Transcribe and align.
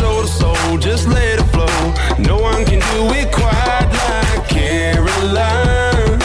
Soul 0.00 0.22
to 0.22 0.28
soul, 0.28 0.78
just 0.78 1.08
let 1.08 1.38
it 1.38 1.44
flow. 1.52 1.66
No 2.18 2.38
one 2.38 2.64
can 2.64 2.80
do 2.80 3.14
it 3.14 3.30
quite 3.30 3.84
like 4.08 4.48
Caroline. 4.48 6.18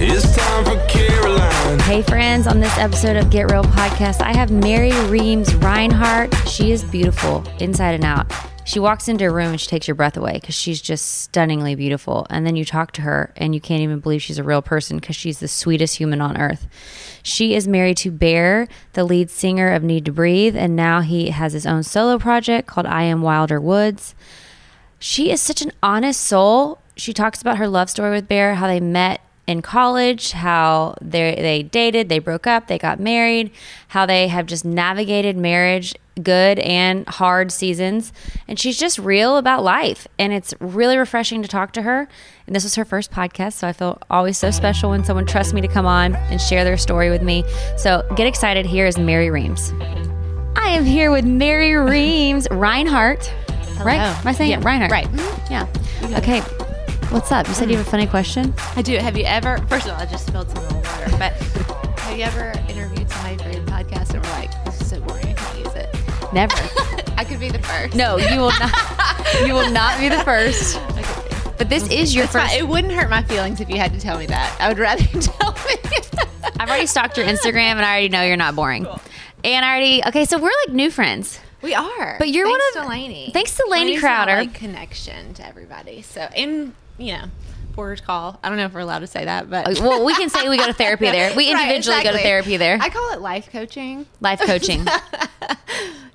It's 0.00 0.34
time 0.34 0.64
for 0.64 0.82
Caroline. 0.88 1.78
Hey, 1.80 2.00
friends, 2.00 2.46
on 2.46 2.60
this 2.60 2.76
episode 2.78 3.16
of 3.16 3.28
Get 3.28 3.50
Real 3.50 3.62
Podcast, 3.62 4.22
I 4.22 4.34
have 4.34 4.50
Mary 4.50 4.92
Reams 5.08 5.50
Rinehart. 5.50 6.34
She 6.48 6.72
is 6.72 6.82
beautiful 6.82 7.44
inside 7.60 7.94
and 7.94 8.04
out. 8.04 8.32
She 8.66 8.80
walks 8.80 9.08
into 9.08 9.26
a 9.26 9.30
room 9.30 9.50
and 9.50 9.60
she 9.60 9.66
takes 9.66 9.86
your 9.86 9.94
breath 9.94 10.16
away 10.16 10.32
because 10.34 10.54
she's 10.54 10.80
just 10.80 11.20
stunningly 11.20 11.74
beautiful. 11.74 12.26
And 12.30 12.46
then 12.46 12.56
you 12.56 12.64
talk 12.64 12.92
to 12.92 13.02
her 13.02 13.32
and 13.36 13.54
you 13.54 13.60
can't 13.60 13.82
even 13.82 14.00
believe 14.00 14.22
she's 14.22 14.38
a 14.38 14.44
real 14.44 14.62
person 14.62 14.98
because 14.98 15.16
she's 15.16 15.38
the 15.38 15.48
sweetest 15.48 15.96
human 15.96 16.22
on 16.22 16.38
earth. 16.38 16.66
She 17.22 17.54
is 17.54 17.68
married 17.68 17.98
to 17.98 18.10
Bear, 18.10 18.66
the 18.94 19.04
lead 19.04 19.30
singer 19.30 19.72
of 19.72 19.82
Need 19.82 20.06
to 20.06 20.12
Breathe, 20.12 20.56
and 20.56 20.74
now 20.74 21.02
he 21.02 21.28
has 21.28 21.52
his 21.52 21.66
own 21.66 21.82
solo 21.82 22.18
project 22.18 22.66
called 22.66 22.86
I 22.86 23.02
Am 23.02 23.20
Wilder 23.20 23.60
Woods. 23.60 24.14
She 24.98 25.30
is 25.30 25.42
such 25.42 25.60
an 25.60 25.72
honest 25.82 26.22
soul. 26.22 26.78
She 26.96 27.12
talks 27.12 27.42
about 27.42 27.58
her 27.58 27.68
love 27.68 27.90
story 27.90 28.12
with 28.12 28.28
Bear, 28.28 28.54
how 28.54 28.66
they 28.66 28.80
met 28.80 29.20
in 29.46 29.60
college, 29.62 30.32
how 30.32 30.94
they 31.00 31.34
they 31.36 31.62
dated, 31.62 32.08
they 32.08 32.18
broke 32.18 32.46
up, 32.46 32.66
they 32.66 32.78
got 32.78 32.98
married, 32.98 33.50
how 33.88 34.06
they 34.06 34.28
have 34.28 34.46
just 34.46 34.64
navigated 34.64 35.36
marriage, 35.36 35.94
good 36.22 36.58
and 36.60 37.06
hard 37.08 37.52
seasons, 37.52 38.12
and 38.48 38.58
she's 38.58 38.78
just 38.78 38.98
real 38.98 39.36
about 39.36 39.62
life, 39.62 40.06
and 40.18 40.32
it's 40.32 40.54
really 40.60 40.96
refreshing 40.96 41.42
to 41.42 41.48
talk 41.48 41.72
to 41.72 41.82
her. 41.82 42.08
And 42.46 42.54
this 42.56 42.62
was 42.64 42.74
her 42.76 42.84
first 42.84 43.10
podcast, 43.10 43.54
so 43.54 43.66
I 43.68 43.72
feel 43.72 43.98
always 44.10 44.38
so 44.38 44.50
special 44.50 44.90
when 44.90 45.04
someone 45.04 45.26
trusts 45.26 45.52
me 45.52 45.60
to 45.60 45.68
come 45.68 45.86
on 45.86 46.14
and 46.14 46.40
share 46.40 46.64
their 46.64 46.76
story 46.76 47.10
with 47.10 47.22
me. 47.22 47.44
So 47.76 48.02
get 48.16 48.26
excited. 48.26 48.64
Here 48.66 48.86
is 48.86 48.98
Mary 48.98 49.30
Reams. 49.30 49.72
I 50.56 50.68
am 50.70 50.84
here 50.84 51.10
with 51.10 51.24
Mary 51.24 51.74
Reams 51.74 52.46
Rinehart. 52.50 53.30
Right? 53.84 53.98
Am 53.98 54.26
I 54.26 54.32
saying 54.32 54.50
Yeah, 54.52 54.58
it? 54.60 54.64
Rinehart. 54.64 54.90
right. 54.90 55.06
Mhm. 55.08 55.50
Yeah. 55.50 56.16
Okay. 56.18 56.40
What's 57.14 57.30
up? 57.30 57.46
You 57.46 57.54
said 57.54 57.70
you 57.70 57.76
have 57.76 57.86
a 57.86 57.90
funny 57.90 58.08
question? 58.08 58.52
I 58.74 58.82
do. 58.82 58.96
Have 58.98 59.16
you 59.16 59.22
ever? 59.24 59.58
First 59.68 59.86
of 59.86 59.92
all, 59.92 60.00
I 60.00 60.04
just 60.06 60.26
spilled 60.26 60.50
some 60.50 60.62
little 60.64 60.80
water. 60.80 61.06
But 61.16 61.32
have 62.00 62.18
you 62.18 62.24
ever 62.24 62.52
interviewed 62.68 63.08
somebody 63.08 63.36
for 63.40 63.50
your 63.50 63.62
podcast 63.66 64.14
and 64.14 64.24
were 64.24 64.32
like, 64.32 64.64
"This 64.64 64.80
is 64.80 64.88
so 64.90 65.00
boring. 65.00 65.24
I 65.28 65.32
can't 65.34 65.58
use 65.60 65.74
it." 65.74 65.94
Never. 66.32 66.54
I 67.16 67.24
could 67.24 67.38
be 67.38 67.50
the 67.50 67.60
first. 67.60 67.94
No, 67.94 68.16
you 68.16 68.40
will 68.40 68.50
not. 68.58 69.46
you 69.46 69.54
will 69.54 69.70
not 69.70 69.98
be 70.00 70.08
the 70.08 70.18
first. 70.24 70.80
But 71.56 71.68
this 71.68 71.88
is 71.88 72.12
your 72.16 72.26
fine. 72.26 72.48
first. 72.48 72.56
It 72.56 72.66
wouldn't 72.66 72.92
hurt 72.92 73.08
my 73.08 73.22
feelings 73.22 73.60
if 73.60 73.70
you 73.70 73.76
had 73.76 73.92
to 73.92 74.00
tell 74.00 74.18
me 74.18 74.26
that. 74.26 74.56
I 74.60 74.66
would 74.68 74.78
rather 74.80 75.04
you 75.04 75.20
tell 75.20 75.52
me. 75.52 75.76
I've 76.58 76.68
already 76.68 76.86
stalked 76.86 77.16
your 77.16 77.26
Instagram, 77.26 77.76
and 77.76 77.82
I 77.82 77.90
already 77.92 78.08
know 78.08 78.24
you're 78.24 78.36
not 78.36 78.56
boring. 78.56 78.84
Cool. 78.86 79.00
And 79.44 79.64
I 79.64 79.68
already. 79.70 80.02
Okay, 80.04 80.24
so 80.24 80.36
we're 80.38 80.50
like 80.66 80.74
new 80.74 80.90
friends. 80.90 81.38
we 81.62 81.72
are. 81.72 82.16
But 82.18 82.30
you're 82.30 82.44
thanks 82.48 82.74
one 82.74 82.82
of- 82.82 82.88
to 82.88 82.90
Lainey. 82.90 83.30
thanks 83.32 83.56
to 83.56 83.64
Lainey 83.68 83.84
Lainey's 83.92 84.02
my, 84.02 84.08
Crowder. 84.08 84.36
like, 84.38 84.54
connection 84.54 85.32
to 85.34 85.46
everybody. 85.46 86.02
So 86.02 86.22
and 86.22 86.74
you 86.98 87.12
know, 87.14 87.24
Porter's 87.74 88.00
call. 88.00 88.38
I 88.42 88.48
don't 88.48 88.58
know 88.58 88.66
if 88.66 88.72
we're 88.74 88.80
allowed 88.80 89.00
to 89.00 89.06
say 89.06 89.24
that, 89.24 89.50
but 89.50 89.80
Well, 89.80 90.04
we 90.04 90.14
can 90.14 90.28
say 90.30 90.48
we 90.48 90.56
go 90.56 90.66
to 90.66 90.72
therapy 90.84 91.06
there. 91.06 91.34
We 91.34 91.52
Right, 91.52 91.62
individually 91.62 92.02
go 92.04 92.12
to 92.12 92.18
therapy 92.18 92.56
there. 92.56 92.78
I 92.80 92.88
call 92.88 93.12
it 93.12 93.20
life 93.20 93.50
coaching. 93.50 94.06
Life 94.20 94.40
coaching. 94.40 94.86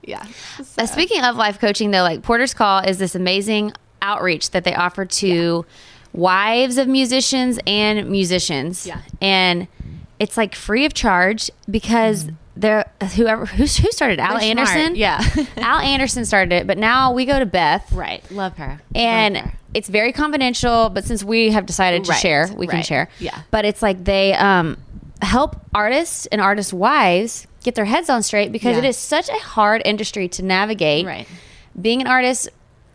Yeah. 0.01 0.25
Uh, 0.57 0.63
So- 0.63 0.85
speaking 0.87 1.21
of 1.23 1.35
life 1.35 1.59
coaching, 1.59 1.91
though, 1.91 2.01
like 2.01 2.23
Porter's 2.23 2.53
Call 2.55 2.79
is 2.79 2.97
this 2.97 3.13
amazing 3.13 3.73
outreach 4.01 4.49
that 4.51 4.63
they 4.63 4.73
offer 4.73 5.05
to 5.05 5.65
wives 6.13 6.77
of 6.77 6.87
musicians 6.87 7.59
and 7.67 8.09
musicians. 8.09 8.87
Yeah. 8.87 9.01
And 9.21 9.67
it's 10.17 10.35
like 10.35 10.55
free 10.55 10.85
of 10.85 10.95
charge 10.95 11.51
because 11.69 12.29
they're 12.57 12.89
whoever 13.15 13.45
who's, 13.45 13.77
who 13.77 13.91
started 13.91 14.19
Al 14.19 14.39
They're 14.39 14.51
smart, 14.53 14.69
Anderson. 14.69 14.95
yeah. 14.95 15.23
Al 15.57 15.79
Anderson 15.79 16.25
started 16.25 16.53
it, 16.55 16.65
but 16.65 16.79
now 16.79 17.13
we 17.13 17.25
go 17.25 17.37
to 17.37 17.45
Beth. 17.45 17.91
Right. 17.91 18.23
Love 18.31 18.57
her. 18.57 18.81
And 18.95 19.35
Love 19.35 19.43
her. 19.45 19.58
It's 19.73 19.89
very 19.89 20.11
confidential, 20.11 20.89
but 20.89 21.03
since 21.05 21.23
we 21.23 21.51
have 21.51 21.65
decided 21.65 22.03
to 22.05 22.11
Right, 22.11 22.19
share, 22.19 22.49
we 22.55 22.67
can 22.67 22.81
share. 22.83 23.09
yeah. 23.19 23.41
But 23.51 23.65
it's 23.65 23.81
like 23.81 24.03
they 24.03 24.33
um, 24.33 24.77
help 25.21 25.57
artists 25.73 26.25
and 26.27 26.41
artists' 26.41 26.73
wives 26.73 27.45
get 27.63 27.75
their 27.75 27.85
heads 27.85 28.09
on 28.09 28.23
straight 28.23 28.51
because 28.51 28.73
Yeah. 28.73 28.79
it 28.83 28.85
is 28.85 28.97
such 28.97 29.29
a 29.29 29.33
hard 29.39 29.81
industry 29.85 30.27
to 30.29 30.43
navigate. 30.43 31.05
Right. 31.05 31.27
Being 31.79 32.01
an 32.01 32.07
artist 32.07 32.49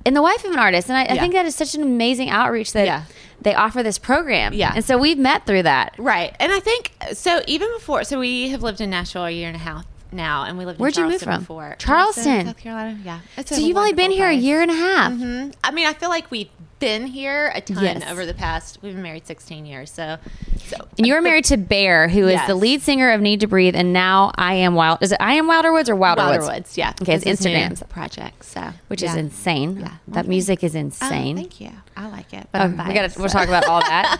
and 0.06 0.16
the 0.16 0.22
wife 0.22 0.44
of 0.44 0.50
an 0.52 0.58
artist. 0.58 0.88
And 0.88 0.96
I, 0.98 1.02
I 1.14 1.18
think 1.18 1.32
that 1.34 1.46
is 1.46 1.54
such 1.54 1.74
an 1.74 1.82
amazing 1.82 2.28
outreach 2.30 2.72
that 2.72 2.86
Yeah. 2.86 3.02
they 3.40 3.54
offer 3.54 3.82
this 3.82 3.98
program. 3.98 4.52
Yeah. 4.52 4.72
And 4.74 4.84
so 4.84 4.98
we've 4.98 5.18
met 5.18 5.46
through 5.46 5.62
that. 5.64 5.94
Right. 5.98 6.34
And 6.40 6.50
I 6.52 6.60
think 6.60 6.92
so 7.12 7.40
even 7.46 7.70
before 7.72 8.04
so 8.04 8.18
we 8.18 8.48
have 8.50 8.62
lived 8.62 8.80
in 8.80 8.90
Nashville 8.90 9.26
a 9.26 9.30
year 9.30 9.46
and 9.48 9.56
a 9.56 9.60
half 9.60 9.86
now 10.12 10.44
and 10.44 10.56
we 10.58 10.64
lived 10.64 10.78
Where'd 10.80 10.96
you 10.96 11.06
move 11.08 11.20
from? 11.22 11.40
before. 11.40 11.76
Charleston. 11.78 12.46
South 12.46 12.56
Carolina. 12.58 12.98
Yeah. 13.04 13.20
It's 13.36 13.54
So 13.54 13.60
you've 13.60 13.76
only 13.76 13.92
been 13.92 14.10
here 14.10 14.28
a 14.28 14.32
year 14.34 14.60
and 14.62 14.70
a 14.70 14.74
half. 14.74 15.12
hmm 15.12 15.50
I 15.62 15.70
mean, 15.70 15.86
I 15.86 15.92
feel 15.92 16.08
like 16.10 16.30
we've 16.30 16.48
been 16.84 17.06
here 17.06 17.50
a 17.54 17.60
ton 17.62 17.82
Yes. 17.82 18.10
over 18.10 18.26
the 18.26 18.34
past 18.34 18.78
we've 18.82 18.92
been 18.92 19.02
married 19.02 19.26
16 19.26 19.64
years. 19.64 19.90
So 19.90 20.18
so 20.66 20.76
And 20.98 21.06
you 21.06 21.14
were 21.14 21.22
married 21.22 21.44
to 21.46 21.56
Bear, 21.56 22.08
who 22.08 22.26
is 22.26 22.32
Yes. 22.34 22.46
the 22.46 22.54
lead 22.54 22.82
singer 22.82 23.10
of 23.10 23.20
Need 23.20 23.40
to 23.40 23.46
Breathe, 23.46 23.74
and 23.74 23.92
now 23.92 24.32
I 24.36 24.54
am 24.54 24.74
Wild. 24.74 24.98
Is 25.02 25.12
it 25.12 25.18
I 25.20 25.34
am 25.34 25.46
Wilder 25.46 25.72
Woods 25.72 25.88
or 25.88 25.96
Wilder, 25.96 26.22
Wilder 26.22 26.38
Woods? 26.40 26.50
Woods, 26.52 26.78
yeah. 26.78 26.92
Okay, 27.00 27.14
it's 27.14 27.24
is 27.24 27.40
Instagrams, 27.40 27.88
project. 27.88 28.44
So 28.44 28.70
which 28.88 29.02
yeah. 29.02 29.10
is 29.10 29.16
insane. 29.16 29.78
Yeah. 29.80 29.92
That 30.08 30.26
music 30.28 30.62
is 30.62 30.76
Oh, 30.76 30.80
insane. 30.80 31.36
thank 31.36 31.60
you. 31.60 31.70
I 31.96 32.08
like 32.08 32.32
it. 32.34 32.48
But 32.52 32.60
Oh, 32.60 32.64
I'm 32.64 32.88
we 32.88 32.94
got 32.94 33.10
to 33.10 33.18
we'll 33.18 33.28
talk 33.28 33.48
about 33.48 33.66
all 33.66 33.80
that. 33.80 34.18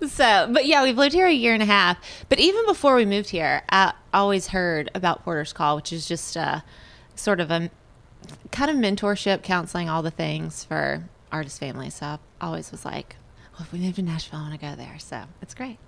so, 0.08 0.48
but 0.52 0.64
yeah, 0.66 0.82
we've 0.82 0.96
lived 0.96 1.14
here 1.14 1.26
a 1.26 1.32
year 1.32 1.52
and 1.54 1.62
a 1.62 1.66
half. 1.66 1.98
But 2.28 2.38
even 2.40 2.64
before 2.66 2.94
we 2.96 3.04
moved 3.04 3.30
here, 3.30 3.62
I 3.70 3.92
always 4.14 4.48
heard 4.48 4.90
about 4.94 5.24
Porter's 5.24 5.52
Call, 5.52 5.76
which 5.76 5.92
is 5.92 6.06
just 6.08 6.36
a 6.36 6.62
sort 7.14 7.40
of 7.40 7.50
a 7.50 7.70
kind 8.50 8.70
of 8.70 8.76
mentorship, 8.76 9.42
counseling, 9.42 9.88
all 9.88 10.02
the 10.02 10.10
things 10.10 10.64
for 10.64 11.04
artist 11.32 11.58
family, 11.60 11.90
So 11.90 12.06
I 12.06 12.18
always 12.40 12.70
was 12.70 12.84
like, 12.84 13.16
well, 13.52 13.62
if 13.66 13.72
we 13.72 13.80
move 13.80 13.96
to 13.96 14.02
Nashville, 14.02 14.38
I 14.38 14.42
want 14.42 14.60
to 14.60 14.66
go 14.66 14.74
there. 14.76 14.98
So 15.00 15.22
it's 15.42 15.52
great. 15.54 15.78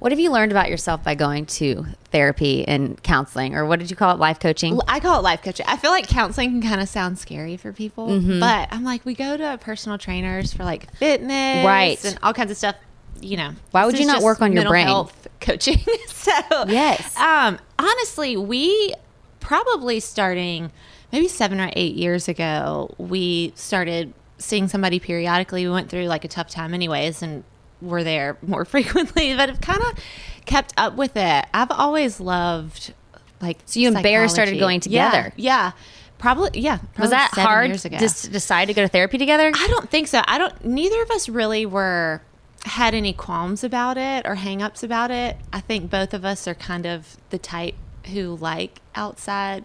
What 0.00 0.10
have 0.10 0.18
you 0.18 0.32
learned 0.32 0.50
about 0.50 0.68
yourself 0.68 1.04
by 1.04 1.14
going 1.14 1.46
to 1.46 1.86
therapy 2.10 2.66
and 2.66 3.00
counseling, 3.04 3.54
or 3.54 3.64
what 3.64 3.78
did 3.78 3.88
you 3.88 3.94
call 3.96 4.12
it, 4.12 4.18
life 4.18 4.40
coaching? 4.40 4.80
I 4.88 4.98
call 4.98 5.20
it 5.20 5.22
life 5.22 5.40
coaching. 5.42 5.64
I 5.68 5.76
feel 5.76 5.92
like 5.92 6.08
counseling 6.08 6.50
can 6.60 6.62
kind 6.68 6.80
of 6.80 6.88
sound 6.88 7.18
scary 7.20 7.56
for 7.56 7.72
people, 7.72 8.08
Mm-hmm. 8.08 8.40
but 8.40 8.68
I'm 8.72 8.82
like, 8.82 9.04
we 9.04 9.14
go 9.14 9.36
to 9.36 9.58
personal 9.60 9.96
trainers 9.96 10.52
for 10.52 10.64
like 10.64 10.92
fitness, 10.96 11.64
Right. 11.64 12.04
and 12.04 12.18
all 12.22 12.32
kinds 12.34 12.50
of 12.50 12.56
stuff. 12.56 12.74
You 13.20 13.36
know, 13.36 13.50
Why 13.70 13.86
would 13.86 13.98
you 13.98 14.06
not 14.06 14.22
work 14.22 14.40
on 14.42 14.52
your 14.52 14.64
brain? 14.66 14.86
Health 14.86 15.28
coaching. 15.40 15.78
so 16.08 16.32
Yes. 16.66 17.16
um, 17.16 17.58
honestly, 17.78 18.36
we 18.36 18.94
probably 19.38 20.00
starting 20.00 20.72
maybe 21.12 21.28
seven 21.28 21.60
or 21.60 21.70
eight 21.74 21.94
years 21.94 22.28
ago, 22.28 22.92
we 22.98 23.52
started 23.56 24.14
seeing 24.40 24.68
somebody 24.68 24.98
periodically. 24.98 25.66
We 25.66 25.72
went 25.72 25.88
through 25.90 26.06
like 26.06 26.24
a 26.24 26.28
tough 26.28 26.48
time, 26.48 26.74
anyways, 26.74 27.22
and 27.22 27.44
were 27.80 28.02
there 28.02 28.36
more 28.42 28.64
frequently, 28.74 29.34
but 29.34 29.48
have 29.48 29.60
kind 29.60 29.80
of 29.82 29.98
kept 30.46 30.74
up 30.76 30.96
with 30.96 31.16
it. 31.16 31.46
I've 31.54 31.70
always 31.70 32.20
loved 32.20 32.92
like 33.40 33.58
So 33.66 33.80
you 33.80 33.88
and 33.88 34.02
Bear 34.02 34.28
started 34.28 34.58
going 34.58 34.80
together? 34.80 35.32
Yeah, 35.36 35.72
probably. 36.18 36.60
Yeah, 36.60 36.78
Was 36.98 37.10
that 37.10 37.30
hard 37.32 37.68
Years 37.68 37.84
ago. 37.84 37.98
just 37.98 38.24
to 38.24 38.30
decide 38.30 38.66
to 38.68 38.74
go 38.74 38.82
to 38.82 38.88
therapy 38.88 39.18
together? 39.18 39.50
I 39.54 39.68
don't 39.68 39.90
think 39.90 40.08
so. 40.08 40.22
I 40.26 40.38
don't. 40.38 40.64
Neither 40.64 41.02
of 41.02 41.10
us 41.10 41.28
really 41.28 41.66
were 41.66 42.22
had 42.64 42.94
any 42.94 43.14
qualms 43.14 43.64
about 43.64 43.96
it 43.96 44.26
or 44.26 44.36
hangups 44.36 44.82
about 44.82 45.10
it. 45.10 45.36
I 45.52 45.60
think 45.60 45.90
both 45.90 46.12
of 46.12 46.24
us 46.26 46.46
are 46.46 46.54
kind 46.54 46.84
of 46.86 47.16
the 47.30 47.38
type 47.38 47.74
who 48.12 48.36
like 48.36 48.80
outside 48.94 49.64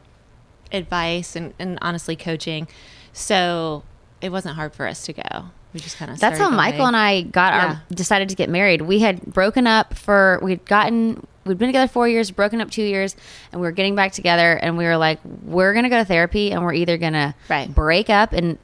advice 0.72 1.36
and, 1.36 1.54
and 1.60 1.78
honestly 1.82 2.16
coaching. 2.16 2.68
So 3.12 3.84
it 4.26 4.32
wasn't 4.32 4.56
hard 4.56 4.74
for 4.74 4.88
us 4.88 5.04
to 5.06 5.14
go. 5.14 5.46
We 5.74 5.80
just 5.80 5.98
kind 5.98 6.10
of 6.12 6.20
That's 6.20 6.40
how 6.40 6.50
Michael 6.50 6.86
and 6.88 6.96
I 6.96 7.22
got 7.22 7.54
Yeah. 7.54 7.66
our 7.68 7.84
decided 7.94 8.30
to 8.30 8.36
get 8.36 8.50
married. 8.50 8.82
We 8.82 9.00
had 9.00 9.22
broken 9.26 9.68
up 9.68 9.94
for 9.94 10.40
we'd 10.42 10.66
gotten 10.66 11.26
we'd 11.46 11.60
been 11.60 11.68
together 11.70 11.88
four 11.88 12.08
years, 12.08 12.32
broken 12.32 12.60
up 12.60 12.72
two 12.72 12.82
years, 12.84 13.16
and 13.52 13.62
we 13.62 13.68
were 13.68 13.72
getting 13.72 13.94
back 13.96 14.12
together. 14.14 14.54
And 14.54 14.78
we 14.78 14.86
were 14.86 14.98
like, 14.98 15.20
we're 15.44 15.74
gonna 15.76 15.90
go 15.90 15.98
to 15.98 16.06
therapy, 16.06 16.52
and 16.52 16.64
we're 16.64 16.74
either 16.74 16.98
gonna 16.98 17.36
break 17.76 18.10
up 18.10 18.34
and 18.34 18.58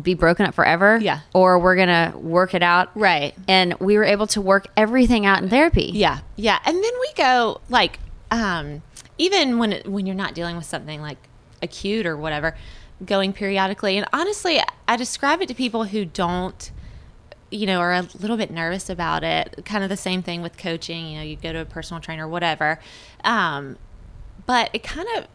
be 0.00 0.14
broken 0.14 0.46
up 0.46 0.54
forever, 0.54 0.98
Yeah. 1.02 1.20
or 1.34 1.58
we're 1.58 1.74
gonna 1.74 2.12
work 2.16 2.54
it 2.54 2.62
out, 2.62 2.90
Right. 2.94 3.34
And 3.48 3.74
we 3.80 3.96
were 3.96 4.04
able 4.04 4.28
to 4.28 4.40
work 4.40 4.68
everything 4.76 5.26
out 5.26 5.42
in 5.42 5.48
therapy. 5.48 5.90
Yeah, 5.94 6.18
yeah, 6.36 6.58
and 6.64 6.76
then 6.76 6.92
we 7.00 7.10
go 7.16 7.60
like 7.68 7.98
um, 8.30 8.82
even 9.16 9.58
when 9.58 9.72
it, 9.72 9.88
when 9.88 10.04
you're 10.06 10.14
not 10.14 10.34
dealing 10.34 10.54
with 10.56 10.66
something 10.66 11.00
like 11.00 11.16
acute 11.62 12.06
or 12.06 12.16
whatever, 12.16 12.54
going 13.04 13.32
periodically. 13.32 13.96
And 13.96 14.06
honestly, 14.12 14.60
I 14.86 14.96
describe 14.96 15.40
it 15.40 15.48
to 15.48 15.54
people 15.54 15.84
who 15.84 16.04
don't, 16.04 16.70
you 17.50 17.66
know, 17.66 17.80
are 17.80 17.94
a 17.94 18.08
little 18.18 18.36
bit 18.36 18.50
nervous 18.50 18.90
about 18.90 19.24
it. 19.24 19.64
Kind 19.64 19.84
of 19.84 19.90
the 19.90 19.96
same 19.96 20.22
thing 20.22 20.42
with 20.42 20.56
coaching. 20.56 21.08
You 21.08 21.18
know, 21.18 21.24
you 21.24 21.36
go 21.36 21.52
to 21.52 21.60
a 21.60 21.64
personal 21.64 22.00
trainer, 22.00 22.26
whatever. 22.26 22.80
Um, 23.24 23.78
but 24.46 24.70
it 24.72 24.82
kind 24.82 25.08
of 25.16 25.26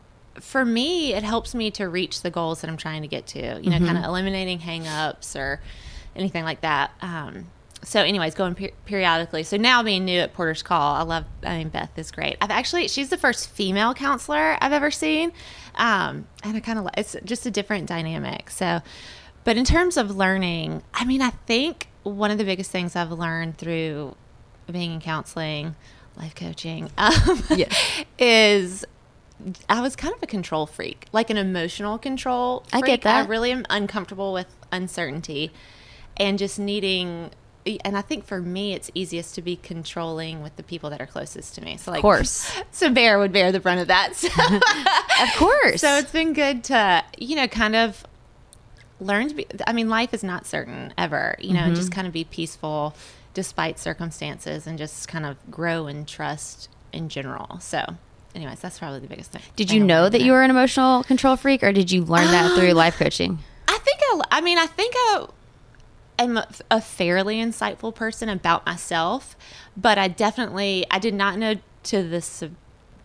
for 0.41 0.65
me 0.65 1.13
it 1.13 1.23
helps 1.23 1.53
me 1.53 1.69
to 1.69 1.87
reach 1.87 2.21
the 2.21 2.31
goals 2.31 2.61
that 2.61 2.69
i'm 2.69 2.77
trying 2.77 3.03
to 3.03 3.07
get 3.07 3.27
to 3.27 3.59
you 3.61 3.69
know 3.69 3.77
kind 3.77 3.97
of 3.97 4.03
eliminating 4.03 4.59
hang-ups 4.59 5.35
or 5.35 5.61
anything 6.15 6.43
like 6.43 6.61
that 6.61 6.91
um, 7.01 7.45
so 7.83 8.01
anyways 8.01 8.33
going 8.33 8.55
per- 8.55 8.71
periodically 8.85 9.43
so 9.43 9.57
now 9.57 9.83
being 9.83 10.05
new 10.05 10.19
at 10.19 10.33
porter's 10.33 10.63
call 10.63 10.95
i 10.95 11.03
love 11.03 11.25
i 11.43 11.57
mean 11.57 11.69
beth 11.69 11.91
is 11.97 12.09
great 12.09 12.35
i've 12.41 12.49
actually 12.49 12.87
she's 12.87 13.09
the 13.09 13.17
first 13.17 13.49
female 13.49 13.93
counselor 13.93 14.57
i've 14.59 14.73
ever 14.73 14.89
seen 14.89 15.31
um, 15.75 16.27
and 16.43 16.57
i 16.57 16.59
kind 16.59 16.79
of 16.79 16.87
it's 16.97 17.15
just 17.23 17.45
a 17.45 17.51
different 17.51 17.87
dynamic 17.87 18.49
so 18.49 18.81
but 19.43 19.57
in 19.57 19.65
terms 19.65 19.97
of 19.97 20.15
learning 20.15 20.81
i 20.93 21.05
mean 21.05 21.21
i 21.21 21.29
think 21.29 21.87
one 22.03 22.31
of 22.31 22.37
the 22.37 22.45
biggest 22.45 22.71
things 22.71 22.95
i've 22.95 23.11
learned 23.11 23.57
through 23.57 24.15
being 24.71 24.93
in 24.93 24.99
counseling 25.01 25.75
life 26.17 26.35
coaching 26.35 26.89
um, 26.97 27.41
is 28.17 28.85
I 29.67 29.81
was 29.81 29.95
kind 29.95 30.13
of 30.13 30.21
a 30.23 30.27
control 30.27 30.65
freak, 30.65 31.07
like 31.11 31.29
an 31.29 31.37
emotional 31.37 31.97
control. 31.97 32.63
I 32.71 32.81
get 32.81 33.01
that. 33.01 33.25
I 33.25 33.27
really 33.27 33.51
am 33.51 33.65
uncomfortable 33.69 34.31
with 34.31 34.47
uncertainty 34.71 35.51
and 36.17 36.37
just 36.39 36.59
needing. 36.59 37.31
And 37.85 37.97
I 37.97 38.01
think 38.01 38.25
for 38.25 38.41
me, 38.41 38.73
it's 38.73 38.91
easiest 38.93 39.35
to 39.35 39.41
be 39.41 39.55
controlling 39.55 40.43
with 40.43 40.55
the 40.57 40.63
people 40.63 40.89
that 40.89 41.01
are 41.01 41.05
closest 41.05 41.55
to 41.55 41.61
me. 41.61 41.77
So, 41.77 41.91
like, 41.91 41.99
of 41.99 42.01
course. 42.01 42.51
so 42.71 42.89
Bear 42.91 43.17
would 43.19 43.31
bear 43.31 43.51
the 43.51 43.59
brunt 43.59 43.79
of 43.79 43.87
that. 43.87 44.15
So, 44.15 44.27
Of 45.23 45.29
course. 45.37 45.79
so 45.81 45.95
it's 45.97 46.11
been 46.11 46.33
good 46.33 46.63
to, 46.65 47.03
you 47.17 47.35
know, 47.35 47.47
kind 47.47 47.75
of 47.75 48.05
learn 48.99 49.29
to 49.29 49.35
be. 49.35 49.45
I 49.65 49.73
mean, 49.73 49.89
life 49.89 50.13
is 50.13 50.23
not 50.23 50.45
certain 50.45 50.93
ever, 50.97 51.35
you 51.39 51.53
know, 51.53 51.61
Mm-hmm. 51.61 51.75
just 51.75 51.91
kind 51.91 52.05
of 52.07 52.13
be 52.13 52.23
peaceful 52.25 52.95
despite 53.33 53.79
circumstances 53.79 54.67
and 54.67 54.77
just 54.77 55.07
kind 55.07 55.25
of 55.25 55.37
grow 55.49 55.87
and 55.87 56.07
trust 56.07 56.69
in 56.91 57.09
general. 57.09 57.59
So, 57.61 57.95
anyways, 58.35 58.59
that's 58.59 58.77
probably 58.79 58.99
the 58.99 59.07
biggest 59.07 59.31
thing. 59.31 59.41
did 59.55 59.71
you 59.71 59.83
know 59.83 60.03
that 60.03 60.11
there. 60.17 60.21
you 60.21 60.31
were 60.33 60.43
an 60.43 60.49
emotional 60.51 61.03
control 61.03 61.35
freak, 61.37 61.63
or 61.63 61.71
did 61.71 61.91
you 61.91 62.03
learn 62.03 62.27
that 62.27 62.55
through 62.57 62.73
life 62.73 62.97
coaching? 62.97 63.39
I 63.67 63.77
think 63.79 63.99
I, 64.03 64.21
I 64.37 64.41
mean, 64.41 64.57
I 64.57 64.67
think 64.67 64.93
I 64.97 65.27
am 66.19 66.37
a, 66.69 66.81
fairly 66.81 67.37
insightful 67.37 67.93
person 67.93 68.29
about 68.29 68.65
myself, 68.65 69.35
but 69.75 69.97
I 69.97 70.07
definitely 70.07 70.85
I 70.91 70.99
did 70.99 71.13
not 71.13 71.37
know 71.37 71.55
to 71.83 72.03
the, 72.03 72.21
se- 72.21 72.51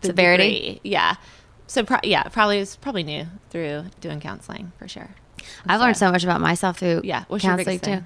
the 0.01 0.07
Severity? 0.07 0.43
degree. 0.43 0.81
Yeah. 0.83 1.15
So 1.67 1.83
pro- 1.83 1.99
yeah, 2.03 2.23
probably 2.23 2.59
it's 2.59 2.75
probably 2.75 3.03
new 3.03 3.25
through 3.49 3.85
doing 4.01 4.19
counseling 4.19 4.71
for 4.79 4.87
sure. 4.87 5.09
I've 5.67 5.79
learned 5.79 5.97
so 5.97 6.11
much 6.11 6.23
about 6.23 6.41
myself 6.41 6.79
through 6.79 7.01
Yeah, 7.03 7.23
what's 7.27 7.43
counseling 7.43 7.79
too. 7.79 8.01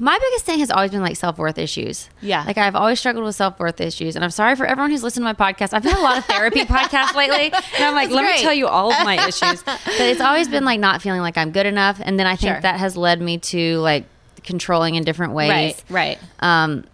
My 0.00 0.18
biggest 0.18 0.44
thing 0.46 0.58
has 0.60 0.70
always 0.70 0.90
been 0.90 1.02
like 1.02 1.16
self 1.16 1.38
worth 1.38 1.58
issues. 1.58 2.08
Yeah. 2.20 2.44
Like 2.44 2.58
I've 2.58 2.74
always 2.74 2.98
struggled 2.98 3.24
with 3.24 3.36
self 3.36 3.58
worth 3.58 3.80
issues. 3.80 4.16
And 4.16 4.24
I'm 4.24 4.30
sorry 4.30 4.56
for 4.56 4.66
everyone 4.66 4.90
who's 4.90 5.02
listened 5.02 5.24
to 5.26 5.32
my 5.32 5.52
podcast. 5.52 5.72
I've 5.74 5.82
done 5.82 5.96
a 5.96 6.00
lot 6.00 6.18
of 6.18 6.24
therapy 6.24 6.60
podcasts 6.64 7.14
lately. 7.14 7.52
And 7.52 7.84
I'm 7.84 7.94
like, 7.94 8.08
That's 8.08 8.16
let 8.16 8.24
me 8.36 8.40
tell 8.42 8.54
you 8.54 8.66
all 8.66 8.92
of 8.92 9.04
my 9.04 9.14
issues. 9.28 9.62
But 9.62 9.80
it's 10.00 10.20
always 10.20 10.48
been 10.48 10.64
like 10.64 10.80
not 10.80 11.02
feeling 11.02 11.20
like 11.20 11.36
I'm 11.36 11.50
good 11.52 11.66
enough. 11.66 12.00
And 12.02 12.18
then 12.18 12.26
I 12.26 12.36
think 12.36 12.54
Sure. 12.54 12.60
that 12.62 12.80
has 12.80 12.96
led 12.96 13.20
me 13.20 13.38
to 13.38 13.78
like 13.78 14.04
controlling 14.42 14.94
in 14.94 15.04
different 15.04 15.34
ways. 15.34 15.50
Right, 15.50 15.84
right. 15.90 16.18
Um, 16.40 16.84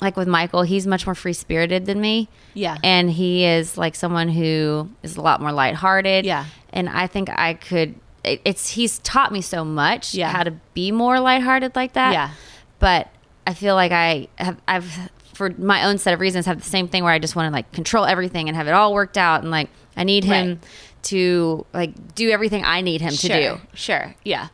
like 0.00 0.16
with 0.16 0.28
Michael, 0.28 0.62
he's 0.62 0.86
much 0.86 1.06
more 1.06 1.14
free 1.14 1.32
spirited 1.32 1.86
than 1.86 2.00
me. 2.00 2.28
Yeah. 2.52 2.76
And 2.84 3.10
he 3.10 3.44
is 3.46 3.78
like 3.78 3.94
someone 3.94 4.28
who 4.28 4.90
is 5.02 5.16
a 5.16 5.22
lot 5.22 5.40
more 5.40 5.52
lighthearted. 5.52 6.26
Yeah. 6.26 6.44
And 6.70 6.88
I 6.88 7.06
think 7.06 7.30
I 7.30 7.54
could. 7.54 7.94
It- 8.26 8.40
It's 8.44 8.70
he's 8.70 8.98
taught 9.00 9.32
me 9.32 9.40
so 9.40 9.64
much 9.64 10.14
Yeah. 10.14 10.30
how 10.30 10.42
to 10.42 10.52
be 10.74 10.90
more 10.92 11.18
lighthearted 11.20 11.74
like 11.76 11.92
that. 11.94 12.12
Yeah. 12.12 12.30
But 12.78 13.08
I 13.46 13.54
feel 13.54 13.74
like 13.74 13.92
I 13.92 14.28
have 14.36 14.56
I've 14.68 15.10
for 15.34 15.50
my 15.58 15.84
own 15.84 15.98
set 15.98 16.14
of 16.14 16.20
reasons 16.20 16.46
have 16.46 16.58
the 16.62 16.68
same 16.68 16.88
thing 16.88 17.04
where 17.04 17.12
I 17.12 17.18
just 17.18 17.36
want 17.36 17.46
to 17.48 17.52
like 17.52 17.70
control 17.72 18.04
everything 18.04 18.48
and 18.48 18.56
have 18.56 18.66
it 18.68 18.72
all 18.72 18.92
worked 18.94 19.18
out 19.18 19.42
and 19.42 19.50
like 19.50 19.68
I 19.96 20.04
need 20.04 20.24
him 20.24 20.48
Right. 20.48 20.58
to 21.04 21.66
like 21.74 22.14
do 22.14 22.30
everything 22.30 22.64
I 22.64 22.80
need 22.80 23.00
him 23.00 23.12
to 23.14 23.28
do. 23.28 23.60
Sure. 23.74 24.14
Yeah. 24.24 24.48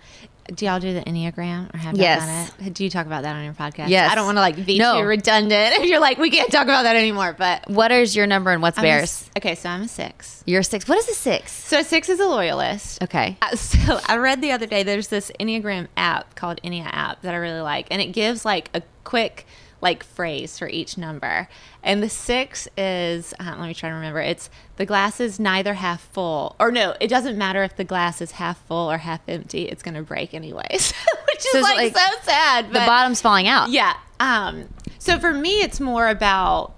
Do 0.54 0.66
y'all 0.66 0.80
do 0.80 0.92
the 0.92 1.00
Enneagram 1.02 1.72
or 1.74 1.78
have 1.78 1.96
Yes. 1.96 2.20
y'all 2.20 2.56
done 2.58 2.66
it? 2.68 2.74
Do 2.74 2.84
you 2.84 2.90
talk 2.90 3.06
about 3.06 3.22
that 3.22 3.34
on 3.36 3.44
your 3.44 3.54
podcast? 3.54 3.88
Yes. 3.88 4.10
I 4.10 4.14
don't 4.14 4.26
want 4.26 4.36
to 4.36 4.40
like 4.40 4.66
be 4.66 4.78
No. 4.78 5.00
too 5.00 5.06
redundant 5.06 5.74
if 5.76 5.88
you're 5.88 6.00
like, 6.00 6.18
we 6.18 6.30
can't 6.30 6.50
talk 6.52 6.64
about 6.64 6.82
that 6.82 6.96
anymore. 6.96 7.34
But 7.38 7.68
What 7.70 7.90
is 7.92 8.14
your 8.14 8.26
number 8.26 8.50
and 8.50 8.60
what's 8.60 8.76
I'm 8.78 8.82
Bears? 8.84 9.02
s- 9.04 9.30
okay, 9.38 9.54
so 9.54 9.68
I'm 9.70 9.82
a 9.82 9.88
six. 9.88 10.42
You're 10.46 10.60
a 10.60 10.64
six. 10.64 10.86
What 10.88 10.98
is 10.98 11.08
a 11.08 11.14
six? 11.14 11.52
So 11.52 11.78
a 11.78 11.84
six 11.84 12.08
is 12.08 12.20
a 12.20 12.26
loyalist. 12.26 13.02
Okay. 13.02 13.36
Uh, 13.42 13.56
So 13.56 13.98
I 14.06 14.16
read 14.16 14.40
the 14.42 14.52
other 14.52 14.66
day 14.66 14.82
there's 14.82 15.08
this 15.08 15.32
Enneagram 15.40 15.88
app 15.96 16.34
called 16.34 16.60
Ennea 16.62 16.86
app 16.86 17.22
that 17.22 17.32
I 17.34 17.38
really 17.38 17.60
like, 17.60 17.86
and 17.90 18.02
it 18.02 18.08
gives 18.12 18.44
like 18.44 18.68
a 18.74 18.82
quick 19.04 19.46
like 19.82 20.02
phrase 20.04 20.58
for 20.58 20.68
each 20.68 20.96
number. 20.96 21.48
And 21.82 22.02
the 22.02 22.08
six 22.08 22.66
is 22.78 23.34
uh, 23.38 23.56
let 23.58 23.66
me 23.66 23.74
try 23.74 23.90
to 23.90 23.94
remember. 23.94 24.20
It's 24.20 24.48
the 24.76 24.86
glass 24.86 25.20
is 25.20 25.38
neither 25.38 25.74
half 25.74 26.00
full, 26.00 26.56
or 26.58 26.70
no, 26.72 26.94
it 27.00 27.08
doesn't 27.08 27.36
matter 27.36 27.62
if 27.64 27.76
the 27.76 27.84
glass 27.84 28.22
is 28.22 28.30
half 28.32 28.64
full 28.66 28.90
or 28.90 28.98
half 28.98 29.20
empty. 29.28 29.64
It's 29.64 29.82
gonna 29.82 30.02
break 30.02 30.32
anyways, 30.32 30.92
which 31.26 31.38
is 31.44 31.52
So 31.52 31.60
like, 31.60 31.76
like 31.76 31.96
so 31.96 32.16
sad. 32.22 32.68
The 32.68 32.78
bottom's 32.78 33.20
falling 33.20 33.48
out. 33.48 33.68
yeah. 33.70 33.94
Um, 34.20 34.68
so 34.98 35.18
for 35.18 35.32
me, 35.34 35.62
it's 35.62 35.80
more 35.80 36.08
about, 36.08 36.74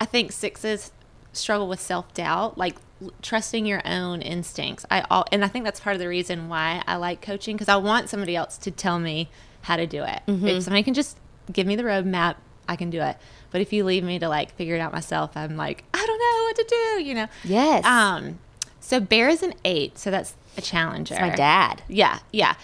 I 0.00 0.06
think 0.06 0.32
sixes 0.32 0.92
struggle 1.34 1.68
with 1.68 1.78
self 1.78 2.12
doubt, 2.14 2.56
like 2.56 2.76
l- 3.02 3.12
trusting 3.20 3.66
your 3.66 3.82
own 3.84 4.22
instincts. 4.22 4.86
I 4.90 5.02
all, 5.10 5.26
and 5.30 5.44
I 5.44 5.48
think 5.48 5.66
that's 5.66 5.78
part 5.78 5.94
of 5.94 6.00
the 6.00 6.08
reason 6.08 6.48
why 6.48 6.82
I 6.86 6.96
like 6.96 7.20
coaching 7.20 7.54
because 7.56 7.68
I 7.68 7.76
want 7.76 8.08
somebody 8.08 8.34
else 8.34 8.56
to 8.58 8.70
tell 8.70 8.98
me 8.98 9.28
how 9.60 9.76
to 9.76 9.86
do 9.86 10.02
it. 10.04 10.22
Mm-hmm. 10.26 10.46
If 10.46 10.62
somebody 10.62 10.82
can 10.82 10.94
just 10.94 11.18
give 11.52 11.66
me 11.66 11.76
the 11.76 11.82
roadmap, 11.82 12.36
I 12.68 12.76
can 12.76 12.90
do 12.90 13.00
it. 13.02 13.16
But 13.50 13.60
if 13.60 13.72
you 13.72 13.84
leave 13.84 14.04
me 14.04 14.18
to 14.18 14.28
like 14.28 14.54
figure 14.54 14.76
it 14.76 14.80
out 14.80 14.92
myself, 14.92 15.36
I'm 15.36 15.56
like, 15.56 15.84
I 15.92 16.04
don't 16.04 16.18
know 16.18 16.44
what 16.44 16.56
to 16.56 16.64
do, 16.68 17.02
you 17.02 17.14
know? 17.14 17.26
Yes. 17.44 17.84
Um, 17.84 18.38
so 18.80 19.00
bear 19.00 19.28
is 19.28 19.42
an 19.42 19.54
eight, 19.64 19.98
so 19.98 20.10
that's 20.10 20.34
a 20.56 20.60
challenger. 20.60 21.14
It's 21.14 21.20
my 21.20 21.34
dad. 21.34 21.82
Yeah, 21.88 22.20
yeah. 22.32 22.54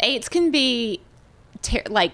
Eights 0.00 0.28
can 0.28 0.50
be 0.50 1.00
ter- 1.62 1.82
like 1.88 2.12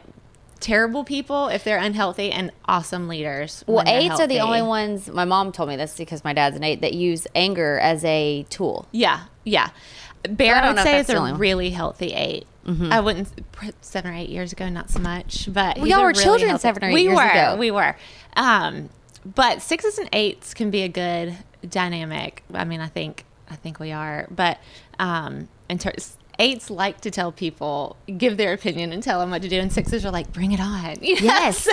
terrible 0.61 1.05
people 1.05 1.49
if 1.49 1.65
they're 1.65 1.79
unhealthy 1.79 2.31
and 2.31 2.53
awesome 2.67 3.09
leaders. 3.09 3.65
Well, 3.67 3.85
eights 3.87 4.21
are 4.21 4.27
the 4.27 4.41
only 4.41 4.63
ones. 4.63 5.09
My 5.09 5.25
mom 5.25 5.53
told 5.53 5.69
me 5.69 5.77
this 5.77 5.97
because 5.97 6.23
my 6.23 6.33
dad's 6.33 6.57
an 6.57 6.63
eight 6.63 6.83
that 6.83 6.95
use 6.95 7.27
anger 7.35 7.79
as 7.79 8.05
a 8.05 8.45
tool. 8.51 8.87
Yeah, 8.93 9.25
yeah. 9.45 9.71
Bear, 10.23 10.57
I 10.57 10.67
I 10.69 10.73
would 10.73 10.83
say, 10.83 10.99
is 11.01 11.09
a 11.09 11.35
really 11.35 11.71
healthy 11.71 12.13
8 12.69 12.93
I 12.93 13.00
wouldn't 13.00 13.29
seven 13.81 14.12
or 14.12 14.14
eight 14.17 14.29
years 14.31 14.52
ago, 14.52 14.69
not 14.69 14.90
so 14.90 14.99
much. 15.00 15.49
But 15.52 15.79
he's 15.79 15.88
y'all 15.88 16.02
were 16.02 16.09
really 16.09 16.23
children 16.23 16.49
healthy- 16.50 16.62
seven 16.62 16.85
or 16.85 16.88
eight 16.88 16.95
we 16.95 17.02
years 17.02 17.17
were, 17.17 17.23
ago. 17.29 17.57
We 17.57 17.71
were. 17.71 17.76
We 17.76 17.87
were. 17.87 17.97
Um, 18.37 18.88
but 19.25 19.61
sixes 19.62 19.99
and 19.99 20.09
eights 20.12 20.55
can 20.55 20.71
be 20.71 20.83
a 20.83 20.88
good 20.88 21.37
dynamic. 21.69 22.43
I 22.55 22.64
mean, 22.64 22.81
I 22.81 22.87
think 22.88 23.25
I 23.50 23.57
think 23.57 23.81
we 23.81 23.93
are. 23.93 24.26
But 24.31 24.59
um, 24.99 25.49
in 25.69 25.79
terms. 25.79 26.17
Eights 26.38 26.71
like 26.71 27.02
to 27.02 27.11
tell 27.11 27.33
people, 27.33 27.97
give 28.17 28.38
their 28.38 28.55
opinion, 28.55 28.95
and 28.95 29.02
tell 29.02 29.21
them 29.21 29.31
what 29.31 29.43
to 29.43 29.49
do, 29.50 29.61
and 29.61 29.71
sixes 29.71 30.07
are 30.07 30.11
like, 30.11 30.33
"Bring 30.33 30.52
it 30.52 30.61
on." 30.61 30.97
You 31.02 31.17
know? 31.17 31.21
Yes. 31.21 31.59
So, 31.64 31.73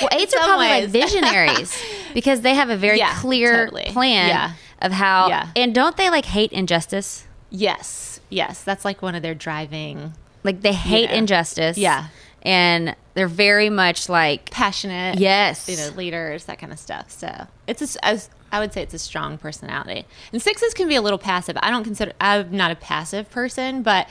well, 0.00 0.08
eights 0.12 0.32
are 0.34 0.38
probably 0.42 0.68
like 0.68 0.88
visionaries 0.88 1.78
because 2.14 2.40
they 2.40 2.54
have 2.54 2.70
a 2.70 2.78
very 2.78 2.96
Yeah, 2.96 3.12
clear 3.20 3.66
totally. 3.66 3.84
plan 3.92 4.28
Yeah. 4.30 4.52
of 4.80 4.92
how. 4.92 5.28
Yeah. 5.28 5.50
And 5.54 5.74
don't 5.74 5.98
they 5.98 6.08
like 6.08 6.24
hate 6.24 6.50
injustice? 6.50 7.26
yes, 7.50 8.20
yes, 8.30 8.62
that's 8.64 8.86
like 8.86 9.02
one 9.02 9.14
of 9.14 9.20
their 9.22 9.34
driving, 9.34 10.14
Like 10.46 10.62
they 10.62 10.72
hate 10.72 11.10
know. 11.10 11.16
injustice. 11.16 11.76
Yeah. 11.76 12.08
And 12.42 12.94
they're 13.14 13.28
very 13.28 13.68
much 13.68 14.08
like 14.08 14.50
passionate. 14.50 15.18
Yes. 15.18 15.68
you 15.68 15.76
know, 15.76 15.88
leaders, 15.96 16.44
that 16.44 16.58
kind 16.58 16.72
of 16.72 16.78
stuff. 16.78 17.10
So 17.10 17.46
it's 17.66 17.96
a, 17.96 18.04
as 18.04 18.30
I 18.52 18.60
would 18.60 18.72
say, 18.72 18.82
it's 18.82 18.94
a 18.94 18.98
strong 18.98 19.36
personality. 19.36 20.06
And 20.32 20.40
sixes 20.40 20.72
can 20.72 20.88
be 20.88 20.94
a 20.94 21.02
little 21.02 21.18
passive. 21.18 21.56
I 21.60 21.70
don't 21.70 21.84
consider 21.84 22.12
I'm 22.20 22.50
not 22.52 22.70
a 22.70 22.76
passive 22.76 23.30
person, 23.30 23.82
but 23.82 24.08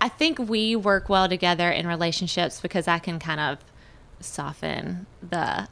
I 0.00 0.08
think 0.08 0.38
we 0.38 0.74
work 0.74 1.08
well 1.08 1.28
together 1.28 1.70
in 1.70 1.86
relationships 1.86 2.60
because 2.60 2.88
I 2.88 2.98
can 2.98 3.18
kind 3.18 3.40
of 3.40 3.58
soften 4.20 5.06
the 5.22 5.66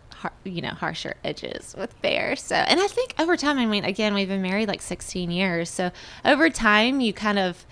you 0.45 0.61
know 0.61 0.71
harsher 0.71 1.15
edges 1.25 1.75
with 1.79 2.01
Bear. 2.03 2.37
So, 2.37 2.55
and 2.55 2.81
I 2.81 2.87
think 2.87 3.15
over 3.19 3.37
time, 3.37 3.59
I 3.59 3.67
mean, 3.67 3.85
again, 3.85 4.15
we've 4.15 4.29
been 4.29 4.43
married 4.43 4.69
like 4.69 4.83
16 4.83 5.31
years, 5.31 5.71
so 5.71 5.91
over 6.25 6.51
time, 6.51 7.01
you 7.01 7.13
kind 7.13 7.39
of 7.39 7.65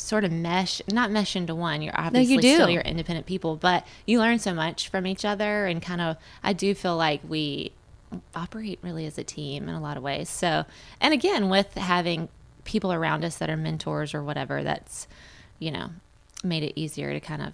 sort 0.00 0.24
of 0.24 0.32
mesh, 0.32 0.80
not 0.90 1.10
mesh 1.10 1.36
into 1.36 1.54
one. 1.54 1.82
You're 1.82 1.98
obviously 1.98 2.38
do. 2.38 2.54
still 2.54 2.70
your 2.70 2.82
independent 2.82 3.26
people, 3.26 3.56
but 3.56 3.86
you 4.06 4.18
learn 4.18 4.38
so 4.38 4.54
much 4.54 4.88
from 4.88 5.06
each 5.06 5.24
other, 5.24 5.66
and 5.66 5.80
kind 5.82 6.00
of, 6.00 6.16
I 6.42 6.52
do 6.52 6.74
feel 6.74 6.96
like 6.96 7.20
we 7.28 7.72
operate 8.34 8.78
really 8.82 9.06
as 9.06 9.18
a 9.18 9.24
team 9.24 9.68
in 9.68 9.74
a 9.74 9.80
lot 9.80 9.96
of 9.96 10.02
ways. 10.02 10.28
So, 10.28 10.64
and 11.00 11.14
again, 11.14 11.48
with 11.48 11.74
having 11.74 12.28
people 12.64 12.92
around 12.92 13.24
us 13.24 13.38
that 13.38 13.48
are 13.50 13.56
mentors 13.56 14.14
or 14.14 14.22
whatever, 14.22 14.62
that's 14.62 15.06
you 15.58 15.70
know 15.70 15.90
made 16.42 16.62
it 16.62 16.72
easier 16.74 17.12
to 17.12 17.20
kind 17.20 17.42
of 17.42 17.52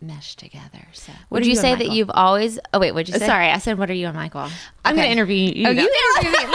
mesh 0.00 0.34
together. 0.36 0.86
So, 0.92 1.12
what 1.28 1.40
Would 1.40 1.42
are 1.44 1.48
you 1.48 1.56
say 1.56 1.74
that 1.74 1.90
you've 1.90 2.10
always? 2.10 2.58
Oh 2.72 2.78
wait, 2.80 2.92
what'd 2.92 3.08
you 3.08 3.14
Uh, 3.14 3.18
say? 3.18 3.26
Sorry, 3.26 3.48
I 3.48 3.58
said, 3.58 3.78
what 3.78 3.90
are 3.90 3.94
you 3.94 4.06
and 4.06 4.16
Michael? 4.16 4.48
I'm 4.84 4.96
going 4.96 5.06
to 5.06 5.12
interview 5.12 5.36
you. 5.54 5.66
Oh, 5.66 5.70
you 5.70 5.90
interview 6.22 6.38
me. 6.40 6.54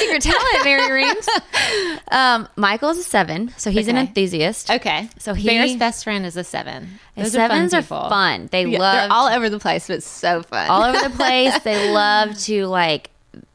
You 0.00 0.06
got 0.12 0.18
a 0.18 0.20
secret 0.20 0.22
talent, 0.22 0.64
Mary 0.64 0.92
Reams. 0.92 1.28
Um, 2.10 2.48
Michael's 2.56 2.96
a 2.96 3.02
seven, 3.02 3.52
so 3.58 3.70
he's 3.70 3.86
an 3.86 3.98
enthusiast. 3.98 4.70
Okay, 4.70 5.10
So 5.18 5.34
he- 5.34 5.46
Bear's 5.46 5.76
best 5.76 6.04
friend 6.04 6.24
is 6.24 6.36
a 6.38 6.44
seven. 6.44 6.98
And 7.16 7.26
Those 7.26 7.34
are 7.36 7.40
fun 7.48 7.68
sevens 7.68 7.74
are 7.74 7.82
fun. 7.82 8.48
They 8.50 8.64
Yeah, 8.64 8.78
love 8.78 9.10
all 9.10 9.28
over 9.28 9.50
the 9.50 9.58
place, 9.58 9.88
but 9.88 9.96
it's 9.98 10.06
so 10.08 10.42
fun. 10.42 10.70
all 10.70 10.82
over 10.84 10.98
the 11.08 11.14
place. 11.16 11.58
They 11.60 11.90
love 11.92 12.38
to 12.44 12.66
like. 12.66 13.10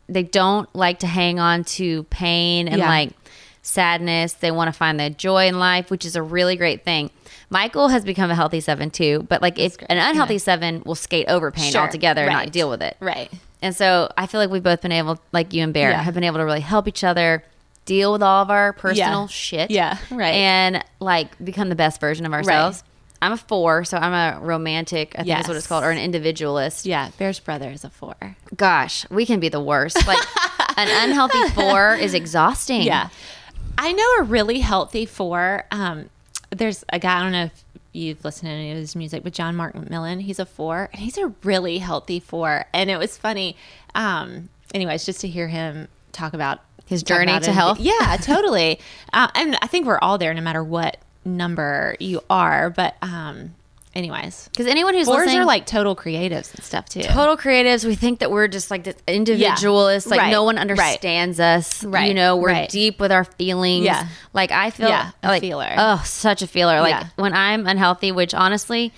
They 0.07 0.21
don't 0.23 0.69
like 0.75 0.99
to 0.99 1.07
hang 1.07 1.39
on 1.39 1.63
to 1.63 2.03
pain 2.03 2.67
and 2.67 2.77
Yeah. 2.77 2.87
like 2.89 3.11
sadness. 3.63 4.33
They 4.33 4.51
want 4.51 4.67
to 4.67 4.73
find 4.77 4.99
the 4.99 5.09
joy 5.09 5.47
in 5.47 5.57
life, 5.57 5.89
which 5.89 6.05
is 6.05 6.15
a 6.15 6.21
really 6.21 6.55
great 6.55 6.83
thing. 6.83 7.09
Michael 7.49 7.87
has 7.87 8.03
become 8.03 8.29
a 8.29 8.35
healthy 8.35 8.59
seven 8.59 8.91
too, 8.91 9.25
but 9.29 9.41
like 9.41 9.57
if 9.57 9.77
an 9.89 9.97
unhealthy 9.97 10.37
seven 10.37 10.83
will 10.85 10.95
skate 10.95 11.27
over 11.27 11.49
pain 11.51 11.71
Sure. 11.71 11.81
altogether 11.81 12.21
and 12.21 12.29
Right. 12.35 12.45
not 12.45 12.51
deal 12.53 12.69
with 12.69 12.81
it. 12.83 12.97
right. 12.99 13.31
And 13.63 13.75
so 13.75 14.11
I 14.17 14.27
feel 14.27 14.39
like 14.39 14.49
we've 14.51 14.61
both 14.61 14.81
been 14.81 14.91
able, 14.91 15.19
like 15.31 15.53
you 15.53 15.63
and 15.63 15.73
Bear, 15.73 15.89
Yeah. 15.91 16.03
have 16.03 16.13
been 16.13 16.23
able 16.25 16.37
to 16.37 16.45
really 16.45 16.59
help 16.59 16.87
each 16.87 17.03
other 17.03 17.43
deal 17.85 18.11
with 18.13 18.21
all 18.21 18.43
of 18.43 18.49
our 18.51 18.73
personal 18.73 19.21
Yeah. 19.21 19.27
shit. 19.27 19.71
Yeah, 19.71 19.97
right. 20.11 20.33
And 20.35 20.83
like 20.99 21.29
become 21.43 21.69
the 21.69 21.75
best 21.75 21.99
version 21.99 22.25
of 22.25 22.33
ourselves. 22.33 22.83
I'm 23.21 23.31
a 23.31 23.37
four, 23.37 23.85
so 23.85 23.97
I'm 23.97 24.13
a 24.13 24.39
romantic, 24.45 25.13
I 25.15 25.23
think 25.23 25.29
that's 25.29 25.47
what 25.47 25.55
it's 25.55 25.65
called, 25.67 25.85
or 25.85 25.91
an 25.91 25.97
individualist. 25.97 26.85
Yeah, 26.85 27.09
Bear's 27.17 27.39
brother 27.39 27.69
is 27.71 27.85
a 27.85 27.89
four. 27.89 28.35
Gosh, 28.55 29.09
we 29.09 29.25
can 29.25 29.39
be 29.39 29.47
the 29.47 29.61
worst. 29.61 30.05
Like 30.05 30.19
an 30.77 30.89
unhealthy 31.09 31.41
four 31.51 31.95
is 31.95 32.13
exhausting. 32.13 32.81
Yeah. 32.83 33.07
I 33.77 33.93
know 33.93 34.07
a 34.19 34.23
really 34.23 34.59
healthy 34.59 35.05
four. 35.05 35.63
Um, 35.71 36.09
there's 36.49 36.83
a 36.89 36.99
guy, 36.99 37.19
I 37.19 37.23
don't 37.23 37.31
know 37.31 37.43
if 37.45 37.62
you've 37.93 38.25
listened 38.25 38.47
to 38.49 38.53
any 38.53 38.71
of 38.71 38.77
his 38.77 38.95
music, 38.95 39.23
but 39.23 39.31
John 39.33 39.55
Mark 39.55 39.73
McMillan, 39.75 40.21
he's 40.21 40.39
a 40.39 40.45
four, 40.45 40.89
and 40.91 41.01
he's 41.01 41.17
a 41.17 41.33
really 41.43 41.77
healthy 41.77 42.19
four. 42.19 42.65
And 42.73 42.89
it 42.89 42.97
was 42.97 43.17
funny. 43.17 43.55
Um, 43.95 44.49
anyways, 44.73 45.05
just 45.05 45.21
to 45.21 45.27
hear 45.27 45.47
him 45.47 45.87
talk 46.11 46.33
about 46.33 46.59
His 46.85 47.03
journey 47.03 47.31
to 47.39 47.49
it. 47.49 47.53
health. 47.53 47.79
Yeah, 47.79 48.17
totally. 48.21 48.79
uh, 49.13 49.29
and 49.35 49.57
I 49.61 49.67
think 49.67 49.85
we're 49.87 49.99
all 49.99 50.17
there 50.17 50.33
no 50.33 50.41
matter 50.41 50.63
what 50.63 50.97
number 51.23 51.95
you 51.99 52.21
are. 52.29 52.69
But, 52.69 52.95
um, 53.01 53.55
anyways, 53.95 54.49
Because 54.51 54.67
anyone 54.67 54.93
who's 54.93 55.07
listening, 55.07 55.39
are 55.39 55.45
like 55.45 55.65
total 55.65 55.95
creatives 55.95 56.53
and 56.53 56.63
stuff 56.63 56.85
too. 56.89 57.03
total 57.03 57.37
creatives. 57.37 57.85
We 57.85 57.95
think 57.95 58.19
that 58.19 58.31
we're 58.31 58.47
just 58.47 58.71
like 58.71 58.83
this 58.83 58.95
individualists. 59.07 60.09
Like 60.09 60.19
Right. 60.21 60.31
no 60.31 60.43
one 60.43 60.55
Right. 60.55 60.61
understands 60.61 61.39
us. 61.39 61.83
Right. 61.83 62.07
You 62.07 62.13
know, 62.13 62.35
we're 62.37 62.49
Right. 62.49 62.69
deep 62.69 62.99
with 62.99 63.11
our 63.11 63.23
feelings. 63.23 63.85
Yeah. 63.85 64.07
Like 64.33 64.51
I 64.51 64.69
feel 64.69 64.89
Yeah, 64.89 65.11
a 65.21 65.27
like 65.27 65.41
feeler. 65.41 65.73
Oh, 65.77 66.01
such 66.05 66.41
a 66.41 66.47
feeler. 66.47 66.81
Like 66.81 66.91
Yeah. 66.91 67.07
when 67.15 67.33
I'm 67.33 67.67
unhealthy, 67.67 68.11
which 68.11 68.33
honestly, 68.33 68.93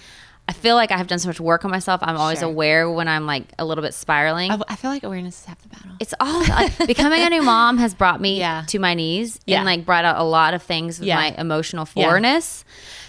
I 0.47 0.53
feel 0.53 0.75
like 0.75 0.91
I 0.91 0.97
have 0.97 1.07
done 1.07 1.17
so 1.17 1.27
much 1.27 1.39
work 1.39 1.65
on 1.65 1.71
myself. 1.71 2.01
I'm 2.03 2.17
always 2.17 2.39
Sure. 2.39 2.47
aware 2.47 2.89
when 2.89 3.07
I'm 3.07 3.25
like 3.25 3.45
a 3.57 3.65
little 3.65 3.81
bit 3.81 3.95
spiraling. 3.95 4.51
I, 4.51 4.59
I 4.69 4.75
feel 4.75 4.91
like 4.91 5.03
awareness 5.03 5.39
is 5.39 5.45
half 5.45 5.59
the 5.63 5.69
battle. 5.69 5.91
it's 5.99 6.13
all 6.19 6.41
like, 6.41 6.77
becoming 6.87 7.21
a 7.21 7.29
new 7.29 7.41
mom 7.41 7.79
has 7.79 7.95
brought 7.95 8.21
me 8.21 8.37
Yeah. 8.39 8.63
to 8.67 8.77
my 8.77 8.93
knees 8.93 9.39
Yeah. 9.47 9.57
and 9.57 9.65
like 9.65 9.85
brought 9.85 10.05
out 10.05 10.17
a 10.17 10.23
lot 10.23 10.53
of 10.53 10.61
things 10.61 10.99
with 10.99 11.07
Yeah. 11.07 11.15
my 11.15 11.35
emotional 11.37 11.87
Yeah. 11.95 12.19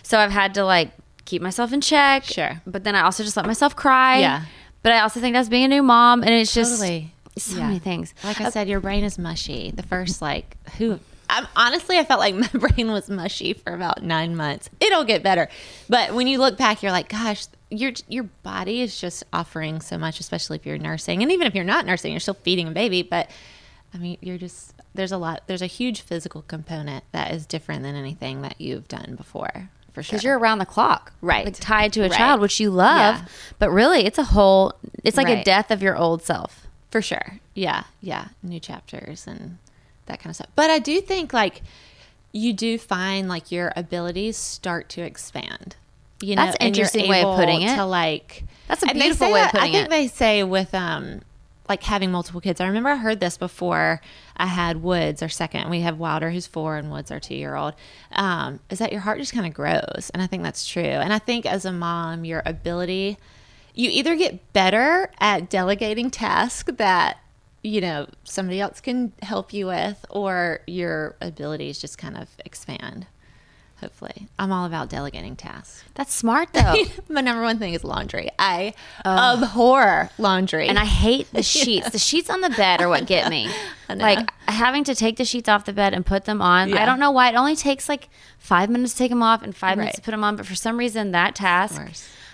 So 0.03 0.19
I've 0.19 0.31
had 0.31 0.55
to 0.55 0.65
like 0.65 0.93
keep 1.27 1.43
myself 1.43 1.73
in 1.73 1.81
check. 1.83 2.25
Sure. 2.25 2.63
But 2.67 2.85
then 2.85 2.95
I 2.95 3.03
also 3.03 3.23
just 3.23 3.37
let 3.37 3.45
myself 3.47 3.77
cry. 3.77 4.19
Yeah. 4.21 4.43
But 4.83 4.93
I 4.93 5.01
also 5.01 5.21
think 5.21 5.35
that's 5.35 5.49
being 5.49 5.65
a 5.65 5.69
new 5.69 5.83
mom 5.83 6.23
and 6.23 6.31
it's 6.31 6.55
just 6.55 6.79
Totally. 6.81 7.13
so 7.37 7.57
Yeah. 7.59 7.67
many 7.67 7.79
things. 7.79 8.15
Like 8.25 8.41
I 8.41 8.47
uh, 8.47 8.51
said, 8.51 8.69
your 8.69 8.81
brain 8.81 9.05
is 9.05 9.19
mushy. 9.19 9.71
The 9.73 9.83
first 9.83 10.23
like 10.23 10.57
who 10.79 10.99
I'm, 11.29 11.47
honestly, 11.57 11.99
I 11.99 12.05
felt 12.05 12.21
like 12.21 12.35
my 12.55 12.69
brain 12.69 12.91
was 12.93 13.11
mushy 13.11 13.53
for 13.53 13.75
about 13.75 14.03
nine 14.03 14.37
months. 14.37 14.71
It'll 14.81 15.05
get 15.05 15.23
better, 15.23 15.49
but 15.89 16.15
when 16.15 16.27
you 16.29 16.39
look 16.39 16.57
back, 16.57 16.83
you're 16.83 16.93
like, 16.93 17.09
gosh, 17.09 17.47
your 17.69 17.91
your 18.09 18.25
body 18.45 18.81
is 18.81 19.01
just 19.01 19.25
offering 19.33 19.81
so 19.81 19.99
much, 19.99 20.21
especially 20.21 20.57
if 20.59 20.65
you're 20.65 20.79
nursing, 20.79 21.23
and 21.25 21.33
even 21.33 21.49
if 21.49 21.55
you're 21.57 21.65
not 21.65 21.85
nursing, 21.85 22.13
you're 22.13 22.21
still 22.21 22.35
feeding 22.35 22.69
a 22.69 22.71
baby. 22.71 23.03
But 23.03 23.29
I 23.93 23.99
mean, 23.99 24.19
you're 24.21 24.39
just 24.39 24.73
there's 24.95 25.11
a 25.11 25.19
lot. 25.19 25.43
There's 25.49 25.63
a 25.63 25.67
huge 25.67 26.01
physical 26.03 26.43
component 26.43 27.03
that 27.11 27.33
is 27.33 27.45
different 27.45 27.83
than 27.83 27.97
anything 27.97 28.43
that 28.43 28.61
you've 28.61 28.87
done 28.87 29.17
before, 29.17 29.69
for 29.97 30.03
sure. 30.03 30.13
Because 30.13 30.25
you're 30.25 30.39
around 30.39 30.59
the 30.59 30.67
clock, 30.67 31.13
Right. 31.23 31.47
Like 31.47 31.57
tied 31.59 31.93
to 31.95 32.01
a 32.01 32.09
Right. 32.09 32.17
child, 32.17 32.41
which 32.43 32.61
you 32.61 32.71
love, 32.71 33.17
Yeah. 33.17 33.25
but 33.59 33.71
really, 33.71 34.05
it's 34.05 34.19
a 34.19 34.25
whole. 34.25 34.75
It's 35.03 35.17
like 35.17 35.29
a 35.29 35.43
death 35.43 35.71
of 35.71 35.83
your 35.83 35.97
old 35.97 36.23
self. 36.23 36.67
For 36.91 37.01
sure. 37.03 37.41
Yeah. 37.55 37.85
Yeah. 38.03 38.27
New 38.43 38.61
chapters 38.61 39.27
and 39.27 39.57
that 40.07 40.21
kind 40.21 40.31
of 40.31 40.37
stuff. 40.37 40.49
But 40.55 40.71
I 40.71 40.79
do 40.79 41.01
think 41.01 41.33
like 41.33 41.63
you 42.33 42.53
do 42.53 42.77
find 42.79 43.29
like 43.29 43.51
your 43.51 43.73
abilities 43.75 44.37
start 44.37 44.89
to 44.91 45.01
expand. 45.03 45.77
You 46.21 46.37
know, 46.37 46.45
That's 46.45 46.57
an 46.61 46.67
interesting 46.67 47.09
way 47.09 47.23
of 47.23 47.37
putting 47.37 47.63
it. 47.63 47.75
To 47.77 47.85
like 47.87 48.45
That's 48.69 48.83
a 48.83 48.87
beautiful 48.93 49.33
way 49.33 49.43
of 49.45 49.51
putting 49.51 49.69
I 49.71 49.73
think 49.73 49.87
it. 49.87 49.91
they 49.91 50.09
say 50.09 50.43
with 50.45 50.75
um 50.75 51.23
like 51.69 51.83
having 51.83 52.11
multiple 52.11 52.41
kids. 52.41 52.61
I 52.61 52.67
remember 52.67 52.91
I 52.91 52.97
heard 52.97 53.21
this 53.21 53.37
before 53.37 54.01
I 54.37 54.47
had 54.47 54.83
Woods 54.83 55.23
our 55.23 55.29
second. 55.29 55.69
We 55.71 55.81
have 55.81 55.99
Wilder 55.99 56.31
who's 56.31 56.47
four 56.47 56.77
and 56.77 56.91
Woods 56.91 57.11
our 57.11 57.21
two 57.21 57.35
year 57.35 57.57
old. 57.57 57.75
Um, 58.13 58.61
is 58.71 58.79
that 58.79 58.93
your 58.93 59.01
heart 59.01 59.19
just 59.19 59.33
kind 59.33 59.47
of 59.47 59.55
grows. 59.55 60.11
And 60.13 60.23
I 60.23 60.27
think 60.27 60.43
that's 60.43 60.67
true. 60.67 60.83
And 60.83 61.13
I 61.13 61.19
think 61.19 61.47
as 61.47 61.65
a 61.65 61.73
mom, 61.73 62.25
your 62.25 62.43
ability 62.47 63.19
you 63.77 63.91
either 63.91 64.17
get 64.17 64.53
better 64.53 65.11
at 65.21 65.49
delegating 65.49 66.11
tasks 66.11 66.73
that 66.79 67.19
you 67.63 67.81
know 67.81 68.09
somebody 68.25 68.61
else 68.61 68.81
can 68.81 69.13
help 69.23 69.53
you 69.53 69.67
with 69.67 70.05
or 70.11 70.61
your 70.67 71.15
abilities 71.21 71.79
just 71.79 71.99
kind 71.99 72.17
of 72.17 72.29
expand 72.45 73.07
hopefully 73.87 74.27
i'm 74.39 74.51
all 74.53 74.67
about 74.67 74.89
delegating 74.89 75.37
tasks 75.37 75.85
That's 75.95 76.13
smart 76.13 76.49
though. 76.53 76.75
my 77.09 77.21
number 77.21 77.43
one 77.43 77.59
thing 77.59 77.73
is 77.75 77.85
laundry 77.85 78.31
i 78.39 78.75
abhor 79.05 80.11
laundry 80.19 80.69
and 80.69 80.79
I 80.79 80.85
hate 80.85 81.31
the 81.33 81.43
sheets. 81.55 81.91
The 81.91 81.99
sheets 81.99 82.29
on 82.31 82.41
the 82.41 82.51
bed 82.51 82.81
are 82.83 82.89
what 82.89 83.07
get 83.07 83.31
me. 83.31 83.49
Like 83.89 84.31
having 84.49 84.83
to 84.85 84.97
take 84.97 85.17
the 85.17 85.25
sheets 85.25 85.49
off 85.49 85.65
the 85.65 85.73
bed 85.73 85.95
and 85.95 86.05
put 86.05 86.25
them 86.25 86.43
on. 86.43 86.75
I 86.77 86.85
don't 86.85 86.99
know 86.99 87.13
why. 87.13 87.29
It 87.31 87.37
only 87.37 87.55
takes 87.55 87.89
like 87.89 88.09
five 88.37 88.69
minutes 88.69 88.95
to 88.95 88.99
take 88.99 89.11
them 89.11 89.23
off 89.23 89.43
and 89.45 89.55
five 89.55 89.79
minutes 89.79 89.95
to 89.97 90.03
put 90.03 90.11
them 90.11 90.25
on. 90.25 90.35
But 90.35 90.45
for 90.45 90.57
some 90.57 90.77
reason, 90.77 91.13
that 91.13 91.37
task. 91.37 91.81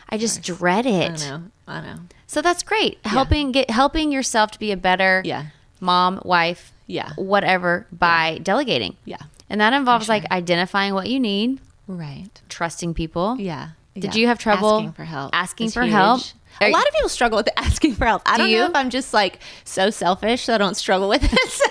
I 0.09 0.16
just 0.16 0.42
dread 0.42 0.87
i 0.87 0.90
it. 0.90 1.21
know 1.21 1.42
i 1.68 1.80
know 1.82 1.97
So 2.26 2.40
that's 2.40 2.62
great. 2.62 2.99
Helping 3.04 3.52
get 3.52 3.68
helping 3.68 4.11
yourself 4.11 4.50
to 4.52 4.59
be 4.59 4.73
a 4.73 4.78
better 4.78 5.21
Yeah. 5.26 5.47
mom, 5.78 6.23
wife, 6.25 6.73
Yeah. 6.87 7.11
whatever 7.16 7.87
by 7.92 8.38
delegating. 8.42 8.97
Yeah. 9.04 9.18
And 9.52 9.61
that 9.61 9.73
involves 9.75 10.09
like 10.09 10.25
identifying 10.32 10.94
what 10.94 11.09
you 11.09 11.21
need, 11.21 11.61
right 11.87 12.30
trusting 12.49 12.94
people, 12.94 13.37
yeah 13.38 13.71
Did 13.94 14.14
Yeah, 14.14 14.21
you 14.21 14.26
have 14.28 14.38
trouble 14.38 14.76
asking 14.78 14.92
for 14.92 15.04
help? 15.04 15.30
asking 15.35 15.71
for 15.71 15.85
help? 15.85 16.21
huge. 16.23 16.35
Are 16.61 16.68
A 16.68 16.71
lot 16.71 16.87
of 16.88 16.92
people 16.94 17.09
struggle 17.09 17.37
with 17.37 17.49
asking 17.56 17.94
for 17.94 18.06
help. 18.06 18.23
I 18.26 18.37
Do 18.37 18.42
don't 18.44 18.50
you? 18.50 18.59
know 18.61 18.66
if 18.66 18.75
I'm 18.76 18.88
just 18.90 19.12
like 19.14 19.40
so 19.64 19.90
selfish 19.90 20.47
that 20.47 20.54
I 20.54 20.59
don't 20.64 20.76
struggle 20.76 21.09
with 21.09 21.23
it. 21.25 21.50
So, 21.50 21.64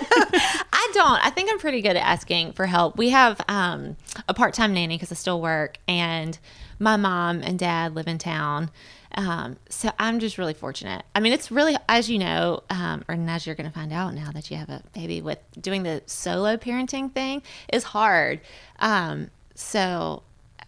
I 0.72 0.90
don't. 0.94 1.26
I 1.26 1.30
think 1.30 1.50
I'm 1.50 1.58
pretty 1.58 1.82
good 1.82 1.96
at 1.96 2.04
asking 2.06 2.52
for 2.52 2.66
help. 2.66 2.96
We 2.96 3.10
have 3.10 3.40
um, 3.48 3.96
a 4.28 4.34
part 4.34 4.54
time 4.54 4.72
nanny 4.74 4.96
because 4.96 5.12
I 5.12 5.14
still 5.16 5.40
work, 5.40 5.78
and 5.88 6.38
my 6.78 6.96
mom 6.96 7.42
and 7.42 7.58
dad 7.58 7.94
live 7.94 8.06
in 8.08 8.18
town. 8.18 8.70
Um, 9.14 9.56
so 9.68 9.90
I'm 9.98 10.18
just 10.20 10.38
really 10.38 10.54
fortunate. 10.54 11.04
I 11.14 11.20
mean, 11.20 11.32
it's 11.32 11.50
really, 11.50 11.76
as 11.88 12.08
you 12.08 12.18
know, 12.18 12.62
um, 12.70 13.04
or 13.08 13.14
as 13.14 13.46
you're 13.46 13.54
going 13.54 13.68
to 13.68 13.74
find 13.74 13.92
out 13.92 14.14
now 14.14 14.30
that 14.32 14.50
you 14.50 14.56
have 14.56 14.68
a 14.68 14.82
baby, 14.94 15.20
with 15.20 15.38
doing 15.60 15.82
the 15.82 16.02
solo 16.06 16.56
parenting 16.56 17.12
thing 17.12 17.42
is 17.72 17.84
hard. 17.84 18.40
Um, 18.78 19.30
so 19.54 20.22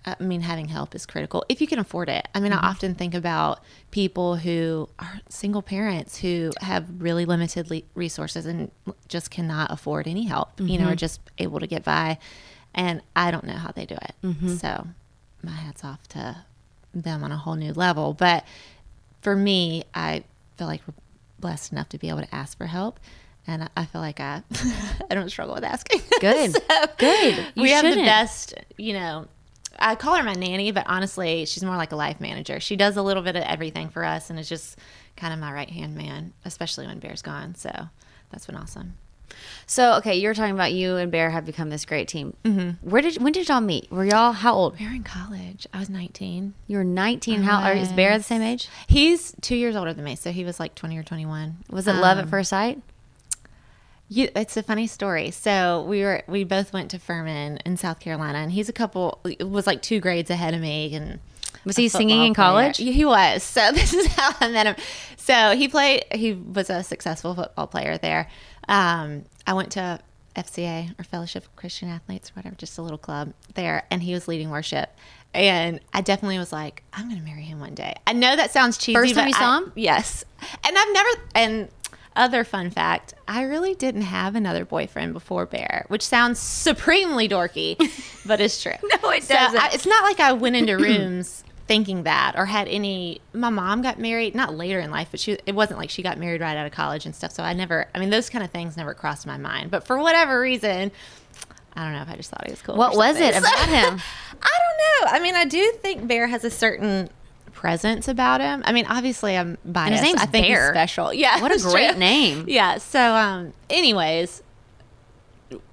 I 0.07 0.23
mean, 0.23 0.43
having 0.43 0.69
help 0.69 0.95
is 0.95 1.07
critical 1.07 1.45
if 1.49 1.61
you 1.63 1.67
can 1.67 1.79
afford 1.79 2.11
it. 2.11 2.29
I 2.35 2.41
mean, 2.41 2.53
I 2.53 2.59
often 2.59 2.95
think 2.95 3.15
about 3.15 3.61
people 3.91 4.37
who 4.37 4.89
are 4.99 5.21
single 5.31 5.63
parents 5.63 6.19
who 6.19 6.51
have 6.61 6.85
really 6.99 7.25
limited 7.25 7.71
le- 7.71 7.83
resources 7.95 8.45
and 8.45 8.71
just 9.09 9.31
cannot 9.31 9.71
afford 9.71 10.07
any 10.07 10.25
help, 10.25 10.61
you 10.61 10.79
know, 10.79 10.89
or 10.93 10.95
just 10.97 11.21
able 11.39 11.59
to 11.61 11.67
get 11.67 11.85
by. 11.85 12.19
And 12.75 13.01
I 13.17 13.31
don't 13.31 13.45
know 13.45 13.55
how 13.55 13.71
they 13.71 13.87
do 13.87 13.95
it. 13.95 14.15
So 14.59 14.87
my 15.43 15.53
hat's 15.53 15.85
off 15.85 16.07
to 16.09 16.45
them 17.03 17.25
on 17.25 17.33
a 17.33 17.37
whole 17.37 17.57
new 17.57 17.73
level. 17.73 18.13
But 18.15 18.45
for 19.23 19.35
me, 19.37 19.85
I 19.95 20.25
feel 20.57 20.67
like 20.67 20.81
we're 20.87 20.95
blessed 21.41 21.73
enough 21.73 21.89
to 21.91 21.99
be 21.99 22.09
able 22.09 22.21
to 22.23 22.35
ask 22.35 22.57
for 22.57 22.67
help. 22.67 23.01
And 23.47 23.65
I- 23.65 23.69
I 23.77 23.85
feel 23.85 24.01
like 24.01 24.21
I, 24.21 24.43
I 25.11 25.15
don't 25.15 25.29
struggle 25.29 25.55
with 25.55 25.65
asking. 25.65 26.01
Good. 26.21 26.53
So, 26.53 26.61
Good. 26.99 27.39
You 27.55 27.63
we 27.63 27.71
have 27.71 27.85
the 27.85 27.97
best, 28.03 28.55
you 28.79 28.93
know. 28.95 29.27
I 29.79 29.97
call 29.97 30.15
her 30.17 30.23
my 30.23 30.35
nanny, 30.35 30.71
but 30.71 30.85
honestly, 30.87 31.45
she's 31.47 31.65
more 31.65 31.77
like 31.77 31.91
a 31.91 31.97
life 31.97 32.21
manager. 32.21 32.61
She 32.61 32.77
does 32.77 32.97
a 32.97 33.03
little 33.03 33.25
bit 33.25 33.35
of 33.35 33.43
everything 33.43 33.89
for 33.89 34.05
us, 34.05 34.31
and 34.31 34.39
is 34.39 34.49
just 34.49 34.79
kind 35.17 35.35
of 35.35 35.41
my 35.41 35.53
right 35.53 35.69
hand 35.69 35.97
man, 35.97 36.33
especially 36.45 36.87
when 36.87 37.01
Bear's 37.01 37.23
gone. 37.23 37.57
So 37.57 37.89
that's 38.31 38.47
been 38.47 38.55
awesome. 38.57 38.95
So 39.67 39.95
okay, 39.95 40.15
you 40.17 40.29
were 40.29 40.35
talking 40.35 40.55
about 40.55 40.73
you 40.73 40.97
and 40.97 41.11
Bear 41.11 41.31
have 41.31 41.45
become 41.47 41.71
this 41.71 41.85
great 41.85 42.09
team. 42.09 42.35
Mm-hmm. 42.45 42.89
Where 42.89 43.03
did 43.03 43.23
when 43.23 43.33
did 43.33 43.49
y'all 43.49 43.61
meet? 43.61 43.91
Were 43.91 44.05
y'all 44.05 44.33
how 44.33 44.55
old? 44.55 44.79
We 44.79 44.87
were 44.87 44.93
in 44.95 45.03
college. 45.05 45.67
I 45.73 45.79
was 45.79 45.89
19. 45.91 46.55
You 46.67 46.77
were 46.79 46.85
nineteen. 46.85 47.43
How 47.43 47.63
are, 47.63 47.73
is 47.75 47.93
Bear 47.93 48.17
the 48.19 48.25
same 48.25 48.43
age? 48.43 48.69
He's 48.87 49.35
two 49.41 49.57
years 49.57 49.77
older 49.77 49.93
than 49.95 50.05
me, 50.05 50.17
so 50.17 50.33
he 50.33 50.45
was 50.45 50.59
like 50.61 50.75
20 50.75 50.97
or 50.99 51.03
21. 51.03 51.57
Was 51.71 51.87
it 51.89 51.95
love 51.95 52.19
at 52.19 52.25
Um, 52.25 52.31
first 52.31 52.51
sight? 52.51 52.81
You, 54.09 54.29
it's 54.37 54.57
a 54.57 54.63
funny 54.63 54.87
story. 54.87 55.31
So 55.31 55.83
we 55.89 56.03
were 56.03 56.23
we 56.29 56.45
both 56.45 56.73
went 56.73 56.91
to 56.91 56.99
Furman 56.99 57.59
in 57.65 57.77
South 57.79 58.01
Carolina, 58.01 58.39
and 58.39 58.53
he's 58.53 58.69
a 58.69 58.73
couple 58.73 59.21
was 59.41 59.67
like 59.67 59.81
two 59.83 59.99
grades 59.99 60.31
ahead 60.31 60.53
of 60.55 60.61
me. 60.61 60.95
And 60.95 61.21
Was 61.65 61.77
he 61.77 61.89
singing 61.89 62.23
in 62.23 62.35
college? 62.35 62.77
He 62.77 63.05
was. 63.05 63.43
So 63.55 63.73
this 63.73 63.95
is 63.95 64.07
how 64.09 64.33
I 64.41 64.49
met 64.49 64.67
him. 64.67 64.77
So 65.17 65.57
he 65.57 65.69
played. 65.69 66.05
He 66.13 66.35
was 66.35 66.69
a 66.69 66.83
successful 66.83 67.35
football 67.35 67.67
player 67.67 67.97
there. 67.97 68.29
Um, 68.69 69.25
I 69.47 69.53
went 69.55 69.73
to 69.73 70.01
FCA 70.37 70.99
or 70.99 71.05
Fellowship 71.05 71.45
of 71.45 71.55
Christian 71.57 71.89
Athletes, 71.89 72.31
or 72.31 72.35
whatever, 72.35 72.57
just 72.57 72.77
a 72.79 72.83
little 72.83 72.99
club 72.99 73.33
there, 73.55 73.85
and 73.91 74.03
he 74.03 74.13
was 74.15 74.27
leading 74.29 74.51
worship. 74.51 74.91
And 75.33 75.81
I 75.93 76.01
definitely 76.01 76.39
was 76.39 76.53
like, 76.53 76.83
I'm 76.93 77.09
going 77.09 77.19
to 77.21 77.25
marry 77.25 77.43
him 77.43 77.59
one 77.61 77.75
day. 77.75 77.95
I 78.07 78.13
know 78.13 78.37
that 78.37 78.51
sounds 78.53 78.79
cheesy. 78.79 78.95
First 78.95 79.15
time 79.15 79.25
but 79.25 79.29
you 79.29 79.35
saw 79.35 79.55
I- 79.55 79.59
him? 79.59 79.73
Yes. 79.75 80.25
And 80.65 80.77
I've 80.79 80.93
never, 80.93 81.09
and 81.35 81.69
other 82.17 82.45
fun 82.45 82.71
fact, 82.71 83.15
I 83.27 83.43
really 83.43 83.75
didn't 83.75 84.03
have 84.03 84.37
another 84.37 84.65
boyfriend 84.65 85.13
before 85.13 85.47
Bear, 85.47 85.85
which 85.89 86.03
sounds 86.03 86.39
supremely 86.39 87.29
dorky, 87.29 87.77
but 88.27 88.41
it's 88.41 88.63
true. 88.63 88.75
No, 89.03 89.11
it 89.11 89.25
So 89.25 89.35
doesn't. 89.35 89.75
it's 89.75 89.87
not 89.87 90.05
like 90.05 90.21
I 90.21 90.33
went 90.33 90.55
into 90.55 90.77
rooms 90.79 91.43
thinking 91.67 92.03
that 92.03 92.35
or 92.37 92.47
had 92.47 92.69
any, 92.69 93.21
my 93.33 93.49
mom 93.49 93.81
got 93.83 93.99
married, 93.99 94.35
not 94.35 94.55
later 94.55 94.81
in 94.81 94.91
life, 94.91 95.09
but 95.11 95.19
she, 95.21 95.39
it 95.47 95.55
wasn't 95.55 95.79
like 95.79 95.91
she 95.91 96.03
got 96.03 96.19
married 96.19 96.41
right 96.41 96.57
out 96.57 96.67
of 96.67 96.73
college 96.73 97.07
and 97.07 97.15
stuff. 97.15 97.33
So 97.33 97.43
I 97.43 97.53
never, 97.55 97.87
I 97.95 97.99
mean, 97.99 98.11
those 98.11 98.29
kind 98.29 98.45
of 98.45 98.51
things 98.51 98.77
never 98.77 98.93
crossed 98.95 99.27
my 99.27 99.39
mind. 99.39 99.71
But 99.71 99.87
for 99.87 99.99
whatever 99.99 100.41
reason, 100.41 100.93
I 101.75 101.85
don't 101.85 101.93
know 101.93 102.03
if 102.03 102.09
I 102.09 102.17
just 102.17 102.31
thought 102.31 102.45
he 102.47 102.53
was 102.53 102.63
cool. 102.63 102.77
What 102.77 102.97
was 102.97 103.17
it 103.19 103.37
about 103.37 103.69
him? 103.69 104.01
I 104.43 104.51
don't 104.59 105.11
know. 105.11 105.17
I 105.17 105.21
mean, 105.21 105.35
I 105.35 105.45
do 105.45 105.73
think 105.81 106.07
Bear 106.07 106.27
has 106.27 106.45
a 106.45 106.51
certain 106.51 107.09
presence 107.53 108.09
about 108.09 108.41
him. 108.41 108.63
I 108.67 108.73
mean, 108.73 108.85
obviously, 108.87 109.37
I'm 109.37 109.57
biased. 109.65 109.95
His 109.95 110.03
name's 110.03 110.21
I 110.21 110.27
think 110.27 110.47
Bear. 110.47 110.67
he's 110.67 110.71
special. 110.73 111.15
Yeah, 111.15 111.41
What 111.41 111.51
a 111.51 111.59
great 111.63 111.91
true. 111.93 111.99
name. 111.99 112.45
Yeah. 112.47 112.79
So, 112.79 113.01
um, 113.15 113.55
anyways, 113.71 114.43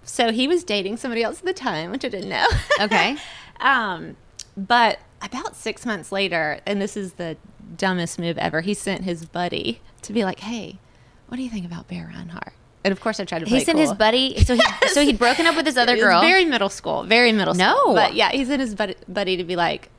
so 0.04 0.32
he 0.32 0.48
was 0.48 0.64
dating 0.64 0.98
somebody 0.98 1.24
else 1.24 1.40
at 1.40 1.46
the 1.46 1.54
time, 1.54 1.92
which 1.92 2.06
I 2.06 2.10
didn't 2.10 2.30
know. 2.30 2.48
Okay. 2.80 3.18
um, 3.60 4.16
but 4.56 5.00
about 5.22 5.56
six 5.56 5.86
months 5.86 6.12
later, 6.12 6.60
and 6.66 6.82
this 6.82 6.98
is 6.98 7.14
the 7.14 7.38
dumbest 7.78 8.20
move 8.20 8.38
ever, 8.38 8.62
he 8.62 8.74
sent 8.74 9.04
his 9.04 9.26
buddy 9.26 9.82
to 10.02 10.14
be 10.14 10.24
like, 10.24 10.40
"Hey, 10.42 10.80
what 11.28 11.38
do 11.38 11.44
you 11.44 11.50
think 11.50 11.66
about 11.66 11.88
Bear 11.88 12.12
Rinehart?" 12.14 12.54
And 12.84 12.92
of 12.92 13.00
course, 13.00 13.20
I 13.20 13.26
tried 13.26 13.40
to. 13.40 13.46
Play 13.46 13.60
He 13.60 13.66
sent 13.66 13.78
his 13.78 13.94
buddy. 13.94 14.44
So 14.44 14.56
he 14.56 14.62
so 14.88 15.02
he'd 15.04 15.20
broken 15.20 15.46
up 15.46 15.56
with 15.56 15.66
this 15.66 15.78
other 15.84 15.96
girl. 15.98 16.22
Very 16.22 16.46
middle 16.46 16.70
school. 16.70 17.04
Very 17.04 17.32
middle 17.32 17.54
school. 17.54 17.66
No. 17.66 17.94
But 17.94 18.16
yeah, 18.16 18.32
he 18.32 18.44
sent 18.46 18.62
his 18.62 18.74
buddy, 18.76 18.96
buddy 19.08 19.38
to 19.38 19.44
be 19.44 19.56
like, 19.56 19.90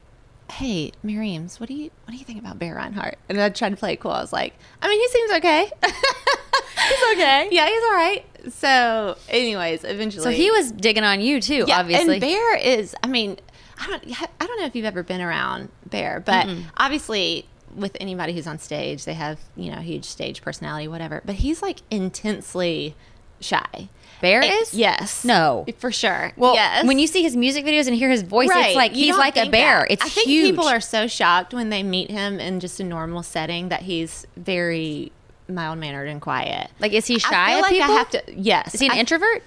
"Hey, 0.51 0.93
Mary 1.03 1.21
Reams, 1.21 1.61
what 1.61 1.69
do 1.69 1.75
you 1.75 1.91
what 2.05 2.13
do 2.13 2.17
you 2.17 2.25
think 2.25 2.41
about 2.41 2.59
Bear 2.59 2.75
Rinehart?" 2.77 3.15
And 3.29 3.41
I 3.41 3.49
tried 3.51 3.71
to 3.71 3.77
play 3.77 3.93
it 3.93 4.01
cool. 4.01 4.11
I 4.11 4.21
was 4.21 4.33
like, 4.33 4.55
"I 4.81 4.89
mean, 4.89 4.99
he 5.01 5.09
seems 5.09 5.33
okay. 5.33 5.71
he's 5.85 7.13
okay. 7.13 7.49
Yeah, 7.53 7.67
he's 7.69 7.83
all 7.85 7.93
right." 7.95 8.25
So, 8.51 9.17
anyways, 9.29 9.85
eventually, 9.85 10.25
so 10.25 10.31
he 10.31 10.51
was 10.51 10.73
digging 10.73 11.05
on 11.05 11.21
you 11.21 11.41
too. 11.41 11.65
yeah, 11.69 11.79
obviously. 11.79 12.15
And 12.15 12.21
Bear 12.21 12.57
is, 12.57 12.97
I 13.05 13.07
mean, 13.07 13.39
I 13.83 13.87
don't, 13.87 14.23
I 14.41 14.47
don't 14.47 14.61
know 14.61 14.67
if 14.67 14.77
you've 14.77 14.85
ever 14.85 15.03
been 15.03 15.21
around 15.21 15.69
Bear, 15.87 16.21
but 16.21 16.49
obviously, 16.77 17.47
with 17.75 17.97
anybody 18.01 18.33
who's 18.33 18.47
on 18.47 18.59
stage, 18.59 19.05
they 19.05 19.15
have 19.15 19.39
you 19.57 19.71
know 19.71 19.79
huge 19.81 20.05
stage 20.05 20.41
personality, 20.43 20.89
whatever. 20.89 21.23
But 21.25 21.37
he's 21.37 21.63
like 21.63 21.81
intensely 21.91 22.95
shy. 23.41 23.89
Bear 24.21 24.41
is? 24.45 24.73
yes, 24.73 25.25
No. 25.25 25.67
for 25.79 25.91
sure. 25.91 26.33
well, 26.37 26.55
yes. 26.55 26.87
when 26.87 27.01
you 27.01 27.09
see 27.09 27.25
his 27.25 27.35
music 27.37 27.65
videos 27.65 27.89
and 27.89 27.97
hear 27.97 28.09
his 28.09 28.23
voice, 28.23 28.49
it's 28.53 28.77
like 28.77 28.95
You 28.95 29.07
he's 29.07 29.17
like 29.17 29.37
a 29.37 29.49
bear. 29.51 29.81
that. 29.81 29.91
It's 29.91 30.05
I 30.05 30.09
think 30.09 30.29
huge. 30.29 30.51
people 30.51 30.69
are 30.69 30.81
so 30.81 31.09
shocked 31.09 31.53
when 31.53 31.71
they 31.71 31.83
meet 31.83 32.09
him 32.09 32.39
in 32.39 32.61
just 32.61 32.79
a 32.79 32.85
normal 32.85 33.25
setting 33.25 33.71
that 33.71 33.83
he's 33.83 34.25
very 34.37 35.11
mild 35.49 35.79
mannered 35.81 36.09
and 36.09 36.21
quiet. 36.21 36.71
like, 36.79 36.93
is 36.93 37.09
he 37.09 37.17
I 37.17 37.19
shy 37.19 37.53
of 37.57 37.63
like 37.63 37.73
people? 37.73 37.91
I 37.91 37.95
have 37.99 38.11
to. 38.11 38.23
Yes. 38.37 38.75
Is 38.75 38.81
he 38.81 38.87
an 38.87 38.93
I- 38.93 38.99
introvert? 38.99 39.43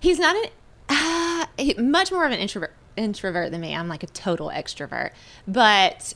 He's 0.00 0.18
not 0.18 0.34
an 0.34 0.50
uh, 0.88 1.46
he- 1.56 1.74
much 1.74 2.10
more 2.10 2.24
of 2.26 2.32
an 2.32 2.38
introvert 2.40 2.74
introvert 2.96 3.50
than 3.50 3.60
me. 3.60 3.74
I'm 3.74 3.88
like 3.88 4.02
a 4.02 4.08
total 4.08 4.48
extrovert, 4.48 5.10
but 5.46 6.14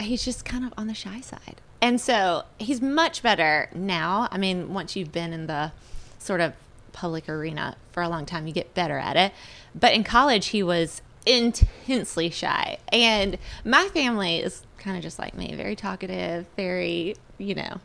he's 0.00 0.24
just 0.24 0.44
kind 0.44 0.64
of 0.64 0.72
on 0.76 0.86
the 0.86 0.94
shy 0.94 1.20
side. 1.20 1.60
And 1.80 2.00
so 2.00 2.44
he's 2.58 2.80
much 2.80 3.22
better 3.22 3.68
now. 3.74 4.28
I 4.30 4.38
mean, 4.38 4.72
once 4.72 4.96
you've 4.96 5.12
been 5.12 5.32
in 5.32 5.46
the 5.46 5.72
sort 6.18 6.40
of 6.40 6.54
public 6.92 7.28
arena 7.28 7.76
for 7.92 8.02
a 8.02 8.08
long 8.08 8.24
time, 8.24 8.46
you 8.46 8.52
get 8.52 8.74
better 8.74 8.98
at 8.98 9.16
it. 9.16 9.32
But 9.74 9.92
in 9.92 10.04
college, 10.04 10.46
he 10.48 10.62
was 10.62 11.02
intensely 11.26 12.30
shy. 12.30 12.78
And 12.92 13.38
my 13.64 13.88
family 13.88 14.38
is 14.38 14.62
kind 14.78 14.96
of 14.96 15.02
just 15.02 15.18
like 15.18 15.34
me, 15.34 15.54
very 15.54 15.76
talkative, 15.76 16.46
very, 16.56 17.16
you 17.38 17.54
know, 17.54 17.80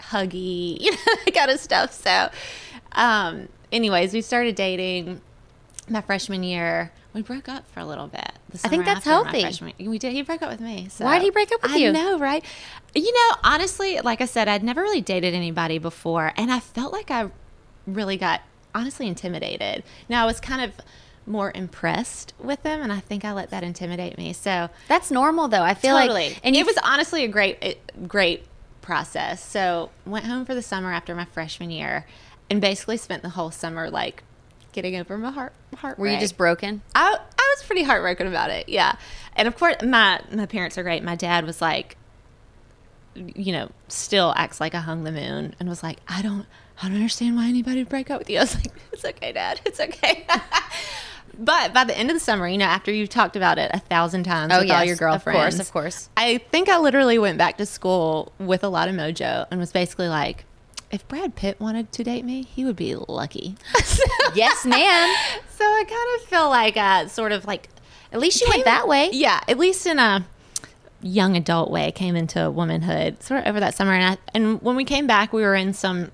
huggy, 0.00 0.76
you 0.80 0.90
know, 0.90 0.98
that 1.24 1.34
kind 1.34 1.50
of 1.50 1.60
stuff. 1.60 1.92
So, 1.92 2.30
um, 2.92 3.48
anyways, 3.70 4.12
we 4.12 4.22
started 4.22 4.54
dating 4.54 5.20
my 5.88 6.00
freshman 6.00 6.42
year. 6.42 6.92
We 7.14 7.20
broke 7.22 7.48
up 7.48 7.66
for 7.70 7.80
a 7.80 7.84
little 7.84 8.06
bit. 8.06 8.32
I 8.64 8.68
think 8.68 8.84
that's 8.86 9.04
healthy. 9.04 9.42
freshman- 9.42 9.74
We 9.78 9.98
did. 9.98 10.12
He 10.12 10.22
broke 10.22 10.40
up 10.42 10.50
with 10.50 10.60
me. 10.60 10.88
So. 10.90 11.04
Why'd 11.04 11.22
he 11.22 11.30
break 11.30 11.52
up 11.52 11.62
with 11.62 11.76
you? 11.76 11.88
I 11.88 11.92
know, 11.92 12.18
right? 12.18 12.44
You 12.94 13.12
know, 13.12 13.36
honestly, 13.44 14.00
like 14.00 14.20
I 14.20 14.24
said, 14.26 14.48
I'd 14.48 14.62
never 14.62 14.80
really 14.82 15.00
dated 15.02 15.34
anybody 15.34 15.78
before, 15.78 16.32
and 16.36 16.50
I 16.50 16.60
felt 16.60 16.92
like 16.92 17.10
I 17.10 17.30
really 17.86 18.16
got 18.16 18.40
honestly 18.74 19.06
intimidated. 19.08 19.84
Now 20.08 20.22
I 20.22 20.26
was 20.26 20.40
kind 20.40 20.62
of 20.62 20.72
more 21.26 21.52
impressed 21.54 22.32
with 22.38 22.62
them, 22.62 22.80
and 22.82 22.90
I 22.92 23.00
think 23.00 23.24
I 23.24 23.32
let 23.32 23.50
that 23.50 23.62
intimidate 23.62 24.16
me. 24.18 24.32
So 24.32 24.70
That's 24.88 25.10
normal 25.10 25.48
though. 25.48 25.62
I 25.62 25.74
feel 25.74 25.96
totally. 25.98 26.30
like, 26.30 26.40
and 26.42 26.56
it 26.56 26.64
was 26.66 26.76
honestly 26.82 27.24
a 27.24 27.28
great, 27.28 27.78
great 28.08 28.44
process. 28.80 29.44
So 29.44 29.90
went 30.06 30.24
home 30.24 30.44
for 30.44 30.54
the 30.54 30.62
summer 30.62 30.92
after 30.92 31.14
my 31.14 31.24
freshman 31.26 31.70
year, 31.70 32.06
and 32.50 32.60
basically 32.60 32.96
spent 32.96 33.22
the 33.22 33.30
whole 33.30 33.50
summer 33.50 33.90
like 33.90 34.24
getting 34.72 34.96
over 34.96 35.16
my 35.18 35.30
heart. 35.30 35.52
heart 35.76 35.98
were 35.98 36.08
you 36.08 36.18
just 36.18 36.36
broken? 36.36 36.82
I, 36.94 37.14
I 37.14 37.54
was 37.56 37.64
pretty 37.66 37.82
heartbroken 37.82 38.26
about 38.26 38.50
it. 38.50 38.68
Yeah. 38.68 38.96
And 39.36 39.46
of 39.46 39.56
course, 39.56 39.76
my, 39.82 40.20
my 40.32 40.46
parents 40.46 40.76
are 40.78 40.82
great. 40.82 41.02
My 41.02 41.16
dad 41.16 41.46
was 41.46 41.60
like, 41.60 41.96
you 43.14 43.52
know, 43.52 43.70
still 43.88 44.32
acts 44.36 44.60
like 44.60 44.74
I 44.74 44.80
hung 44.80 45.04
the 45.04 45.12
moon 45.12 45.54
and 45.60 45.68
was 45.68 45.82
like, 45.82 45.98
I 46.08 46.22
don't, 46.22 46.46
I 46.82 46.88
don't 46.88 46.96
understand 46.96 47.36
why 47.36 47.46
anybody 47.46 47.78
would 47.78 47.88
break 47.88 48.10
up 48.10 48.18
with 48.18 48.30
you. 48.30 48.38
I 48.38 48.42
was 48.42 48.54
like, 48.54 48.72
it's 48.92 49.04
okay, 49.04 49.32
dad. 49.32 49.60
It's 49.64 49.80
okay. 49.80 50.26
but 51.38 51.74
by 51.74 51.84
the 51.84 51.96
end 51.96 52.10
of 52.10 52.16
the 52.16 52.20
summer, 52.20 52.48
you 52.48 52.58
know, 52.58 52.64
after 52.64 52.90
you've 52.92 53.10
talked 53.10 53.36
about 53.36 53.58
it 53.58 53.70
a 53.74 53.78
thousand 53.78 54.24
times 54.24 54.52
oh, 54.54 54.60
with 54.60 54.70
all 54.70 54.84
your 54.84 54.96
girlfriends, 54.96 55.38
Oh, 55.38 55.40
Of 55.40 55.44
course, 55.44 55.68
of 55.68 55.72
course. 55.72 56.10
I 56.16 56.38
think 56.38 56.68
I 56.68 56.78
literally 56.78 57.18
went 57.18 57.38
back 57.38 57.58
to 57.58 57.66
school 57.66 58.32
with 58.38 58.64
a 58.64 58.68
lot 58.68 58.88
of 58.88 58.94
mojo 58.94 59.46
and 59.50 59.60
was 59.60 59.72
basically 59.72 60.08
like, 60.08 60.44
if 60.92 61.06
Brad 61.08 61.34
Pitt 61.34 61.58
wanted 61.58 61.90
to 61.92 62.04
date 62.04 62.24
me, 62.24 62.42
he 62.42 62.64
would 62.64 62.76
be 62.76 62.94
lucky. 62.94 63.56
yes, 64.34 64.64
ma'am. 64.64 65.14
So 65.56 65.64
I 65.64 65.84
kind 65.84 66.20
of 66.20 66.28
feel 66.28 66.48
like 66.48 66.76
uh, 66.76 67.06
sort 67.06 67.30
of 67.30 67.44
like 67.46 67.68
At 68.10 68.18
least 68.18 68.40
you 68.40 68.48
went 68.50 68.64
that 68.64 68.88
way. 68.88 69.10
yeah, 69.12 69.40
at 69.46 69.58
least 69.58 69.86
in 69.86 70.00
a 70.00 70.26
young 71.00 71.36
adult 71.36 71.70
way 71.70 71.92
came 71.92 72.16
into 72.16 72.50
womanhood 72.50 73.22
sort 73.22 73.40
of 73.40 73.46
over 73.46 73.60
that 73.60 73.74
summer. 73.76 73.92
And 73.92 74.14
I, 74.14 74.18
and 74.34 74.60
when 74.60 74.74
we 74.74 74.84
came 74.84 75.06
back, 75.06 75.32
we 75.32 75.42
were 75.42 75.54
in 75.54 75.72
some 75.72 76.10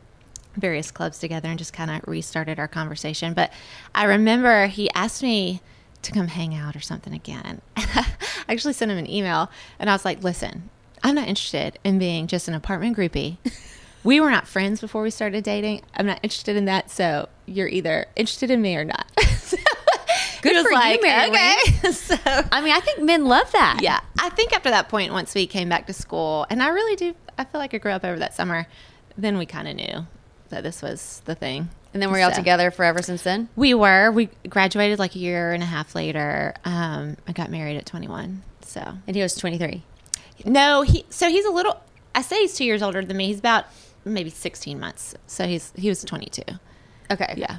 various 0.55 0.91
clubs 0.91 1.19
together 1.19 1.49
and 1.49 1.59
just 1.59 1.73
kind 1.73 1.91
of 1.91 2.07
restarted 2.07 2.59
our 2.59 2.69
conversation. 2.69 3.33
But 3.33 3.51
I 3.95 4.05
remember 4.05 4.67
he 4.67 4.91
asked 4.91 5.23
me 5.23 5.63
to 6.03 6.13
come 6.13 6.29
hang 6.29 6.55
out 6.55 6.77
or 6.77 6.81
something 6.81 7.15
again. 7.15 7.63
I 7.77 8.05
actually 8.51 8.75
sent 8.75 8.91
him 8.91 8.99
an 8.99 9.09
email 9.11 9.51
and 9.79 9.89
I 9.89 9.95
was 9.95 10.05
like, 10.05 10.23
listen, 10.23 10.69
I'm 11.03 11.15
not 11.15 11.27
interested 11.29 11.79
in 11.85 11.99
being 11.99 12.27
just 12.27 12.49
an 12.49 12.55
apartment 12.55 12.99
groupie. 12.99 13.39
We 14.09 14.21
were 14.21 14.31
not 14.31 14.49
friends 14.49 14.81
before 14.81 15.03
we 15.03 15.11
started 15.11 15.45
dating. 15.45 15.83
I'm 15.95 16.07
not 16.07 16.19
interested 16.23 16.57
in 16.57 16.65
that. 16.65 16.91
So 16.91 17.29
you're 17.45 17.69
either 17.69 18.07
interested 18.17 18.51
in 18.51 18.63
me 18.63 18.75
or 18.75 18.83
not. 18.83 19.07
Good 20.41 20.53
He 20.53 20.55
was 20.55 20.63
for 20.63 20.73
you, 20.73 20.99
Mary 21.03 21.29
okay. 21.29 21.57
so 21.93 22.17
I 22.25 22.63
mean, 22.63 22.73
I 22.73 22.81
think 22.81 23.03
men 23.03 23.27
love 23.27 23.53
that. 23.53 23.81
yeah, 23.83 24.01
I 24.19 24.31
think 24.31 24.55
after 24.55 24.71
that 24.71 24.89
point, 24.89 25.13
once 25.13 25.35
we 25.35 25.47
came 25.47 25.69
back 25.69 25.87
to 25.89 25.93
school, 25.93 26.47
and 26.49 26.63
I 26.63 26.69
really 26.69 26.97
do, 26.97 27.15
I 27.37 27.45
feel 27.45 27.61
like 27.61 27.75
I 27.75 27.77
grew 27.77 27.93
up 27.93 28.03
over 28.03 28.19
that 28.19 28.33
summer. 28.33 28.67
Then 29.19 29.37
we 29.37 29.45
kind 29.45 29.69
of 29.69 29.77
knew 29.77 30.07
that 30.49 30.63
this 30.63 30.81
was 30.81 31.21
the 31.27 31.35
thing. 31.35 31.69
And 31.93 32.01
then 32.01 32.11
we're 32.11 32.25
all 32.25 32.33
together 32.33 32.71
forever 32.71 33.03
since 33.03 33.25
then. 33.25 33.51
We 33.57 33.75
were. 33.75 34.11
We 34.11 34.31
graduated 34.49 34.99
like 34.99 35.17
a 35.17 35.19
year 35.19 35.53
and 35.53 35.63
a 35.63 35.67
half 35.67 35.95
later. 35.95 36.55
Um, 36.65 37.19
I 37.27 37.33
got 37.33 37.51
married 37.51 37.77
at 37.77 37.85
21. 37.85 38.43
So 38.63 38.81
And 39.07 39.15
he 39.15 39.21
was 39.21 39.35
23. 39.35 39.83
no, 40.47 40.81
he. 40.81 41.05
So 41.11 41.29
he's 41.29 41.45
a 41.45 41.51
little. 41.51 41.79
I 42.15 42.23
say 42.23 42.41
he's 42.41 42.55
two 42.55 42.65
years 42.65 42.83
older 42.83 43.05
than 43.05 43.15
me. 43.15 43.27
He's 43.27 43.39
about 43.39 43.67
maybe 44.15 44.31
16 44.31 44.79
months. 44.81 45.15
So 45.27 45.47
he's 45.47 45.73
he 45.77 45.89
was 45.89 46.03
22. 46.05 46.43
Okay. 47.11 47.35
Yeah, 47.37 47.59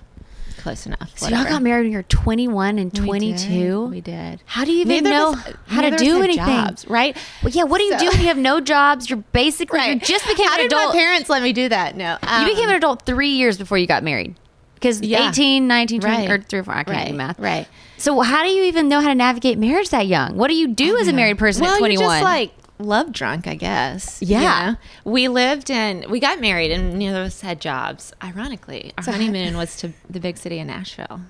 close 0.57 0.85
enough. 0.85 1.17
So 1.17 1.29
y'all 1.29 1.43
got 1.43 1.61
married 1.61 1.83
when 1.83 1.91
you're 1.91 2.03
21 2.03 2.77
and 2.79 2.93
22. 2.93 3.85
We 3.85 4.01
did. 4.01 4.41
How 4.45 4.63
do 4.65 4.71
you 4.71 4.81
even 4.81 5.03
Neither 5.03 5.09
know 5.09 5.29
us- 5.33 5.53
how 5.67 5.81
to 5.81 5.89
neither 5.91 5.95
of 5.95 6.01
us 6.01 6.01
do 6.01 6.21
anything? 6.23 6.45
jobs, 6.45 6.87
right? 6.87 7.17
Well, 7.43 7.51
yeah. 7.51 7.63
What 7.63 7.79
do 7.79 7.85
you 7.85 7.93
So- 7.93 7.99
do 7.99 8.05
when 8.09 8.19
you 8.21 8.27
have 8.27 8.37
no 8.37 8.59
jobs? 8.59 9.09
You're 9.09 9.23
basically 9.33 9.79
you 9.87 9.99
just 9.99 10.27
became 10.27 10.47
How 10.47 10.53
an 10.55 10.59
did 10.59 10.65
adult. 10.67 10.93
my 10.93 10.99
parents 10.99 11.29
let 11.29 11.41
me 11.41 11.53
do 11.53 11.69
that? 11.69 11.95
No, 11.97 12.17
you 12.39 12.45
became 12.45 12.65
um, 12.65 12.69
an 12.71 12.75
adult 12.75 13.05
three 13.05 13.29
years 13.31 13.57
before 13.57 13.77
you 13.77 13.87
got 13.87 14.03
married. 14.03 14.35
Because 14.75 15.01
Yeah. 15.01 15.27
18, 15.29 15.67
19, 15.67 15.99
20, 15.99 16.15
Right. 16.15 16.29
or 16.29 16.41
three 16.41 16.59
or 16.59 16.63
four. 16.63 16.73
I 16.73 16.83
can't 16.83 16.95
Right, 16.97 17.07
do 17.09 17.13
math. 17.13 17.37
right. 17.39 17.67
So 17.97 18.21
how 18.21 18.43
do 18.43 18.49
you 18.49 18.63
even 18.63 18.87
know 18.87 19.01
how 19.01 19.09
to 19.09 19.15
navigate 19.15 19.57
marriage 19.57 19.89
that 19.89 20.07
young? 20.07 20.37
What 20.37 20.47
do 20.47 20.55
you 20.55 20.69
do 20.69 20.97
as 20.97 21.09
a 21.09 21.13
married 21.13 21.37
person 21.37 21.63
well, 21.63 21.73
at 21.73 21.79
21? 21.79 22.01
You're 22.05 22.13
just 22.13 22.23
like 22.23 22.51
love 22.79 23.11
drunk, 23.11 23.45
I 23.45 23.55
guess. 23.55 24.21
Yeah. 24.21 24.39
You 24.39 24.71
know? 24.71 24.77
We 25.03 25.27
lived 25.27 25.69
in, 25.69 26.09
we 26.09 26.19
got 26.19 26.39
married 26.39 26.71
and 26.71 26.97
neither 26.97 27.19
of 27.21 27.27
us 27.27 27.41
had 27.41 27.61
jobs. 27.61 28.13
Ironically, 28.23 28.93
our 28.97 29.03
honeymoon 29.03 29.57
was 29.57 29.75
to 29.77 29.93
the 30.09 30.19
big 30.19 30.37
city 30.37 30.59
of 30.59 30.67
Nashville. 30.67 31.21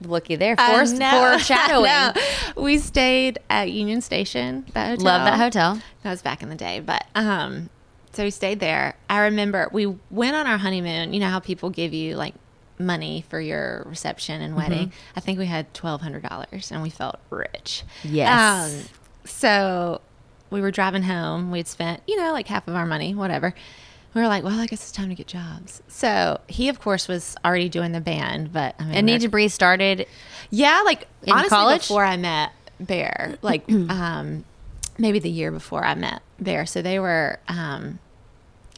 Looky 0.00 0.36
there. 0.36 0.56
Forced 0.56 0.96
know. 0.96 1.10
foreshadowing. 1.10 1.86
I 1.90 2.12
know. 2.56 2.62
We 2.62 2.78
stayed 2.78 3.38
at 3.50 3.70
Union 3.70 4.00
Station. 4.00 4.64
That 4.72 4.90
hotel. 4.90 5.04
Love 5.04 5.24
that 5.24 5.38
hotel. 5.38 5.80
That 6.02 6.10
was 6.10 6.22
back 6.22 6.42
in 6.42 6.48
the 6.48 6.56
day, 6.56 6.80
but 6.80 7.06
um, 7.14 7.70
so 8.12 8.24
we 8.24 8.30
stayed 8.30 8.58
there. 8.58 8.96
I 9.08 9.20
remember 9.20 9.68
we 9.72 9.86
went 10.10 10.34
on 10.34 10.46
our 10.46 10.58
honeymoon. 10.58 11.12
You 11.12 11.20
know 11.20 11.28
how 11.28 11.38
people 11.38 11.70
give 11.70 11.92
you 11.92 12.16
like 12.16 12.34
money 12.78 13.24
for 13.28 13.40
your 13.40 13.84
reception 13.86 14.42
and 14.42 14.56
wedding. 14.56 14.88
Mm-hmm. 14.88 15.12
I 15.18 15.20
think 15.20 15.38
we 15.38 15.46
had 15.46 15.72
twelve 15.72 16.00
hundred 16.00 16.24
dollars, 16.24 16.72
and 16.72 16.82
we 16.82 16.90
felt 16.90 17.20
rich. 17.30 17.84
Yes. 18.02 18.74
Um, 18.74 18.88
so 19.24 20.00
we 20.52 20.60
were 20.60 20.70
driving 20.70 21.02
home. 21.02 21.50
We'd 21.50 21.66
spent 21.66 22.02
you 22.06 22.16
know 22.16 22.32
like 22.32 22.46
half 22.46 22.68
of 22.68 22.74
our 22.76 22.86
money, 22.86 23.14
whatever. 23.14 23.54
We 24.14 24.20
were 24.20 24.28
like, 24.28 24.44
well, 24.44 24.60
I 24.60 24.66
guess 24.66 24.82
it's 24.82 24.92
time 24.92 25.08
to 25.08 25.14
get 25.14 25.26
jobs. 25.26 25.82
So 25.88 26.38
he, 26.46 26.68
of 26.68 26.78
course, 26.78 27.08
was 27.08 27.34
already 27.42 27.70
doing 27.70 27.92
the 27.92 28.00
band, 28.02 28.52
but 28.52 28.74
I 28.78 28.84
mean, 28.84 28.94
And 28.94 29.06
Need 29.06 29.22
to 29.22 29.28
Breathe 29.28 29.50
started. 29.52 30.06
yeah, 30.50 30.82
like 30.84 31.08
In 31.22 31.32
honestly, 31.32 31.48
college? 31.48 31.80
before 31.80 32.04
I 32.04 32.18
met 32.18 32.52
Bear, 32.78 33.38
like 33.40 33.64
um, 33.70 34.44
maybe 34.98 35.18
the 35.18 35.30
year 35.30 35.50
before 35.50 35.82
I 35.82 35.94
met 35.94 36.20
Bear. 36.38 36.66
So 36.66 36.82
they 36.82 36.98
were, 36.98 37.38
um, 37.48 38.00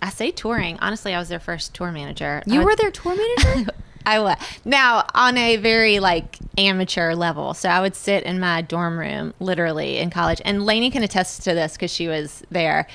I 0.01 0.11
say 0.11 0.31
touring. 0.31 0.79
Honestly, 0.81 1.13
I 1.13 1.19
was 1.19 1.31
their 1.31 1.41
first 1.41 1.75
tour 1.75 1.91
manager. 1.91 2.41
You 2.47 2.59
would- 2.61 2.67
were 2.67 2.77
their 2.77 2.93
tour 2.93 3.17
manager? 3.17 3.73
I 4.07 4.21
was 4.21 4.37
now 4.65 5.07
on 5.15 5.37
a 5.37 5.57
very 5.57 5.99
like 5.99 6.39
amateur 6.59 7.15
level. 7.15 7.55
So 7.55 7.69
I 7.69 7.81
would 7.81 7.95
sit 7.95 8.25
in 8.25 8.39
my 8.41 8.63
dorm 8.63 8.99
room, 8.99 9.35
literally 9.41 9.99
in 9.99 10.11
college, 10.11 10.41
and 10.45 10.65
Lainey 10.65 10.91
can 10.91 11.03
attest 11.03 11.43
to 11.45 11.55
this 11.55 11.75
because 11.75 11.91
she 11.91 12.09
was 12.09 12.43
there. 12.51 12.87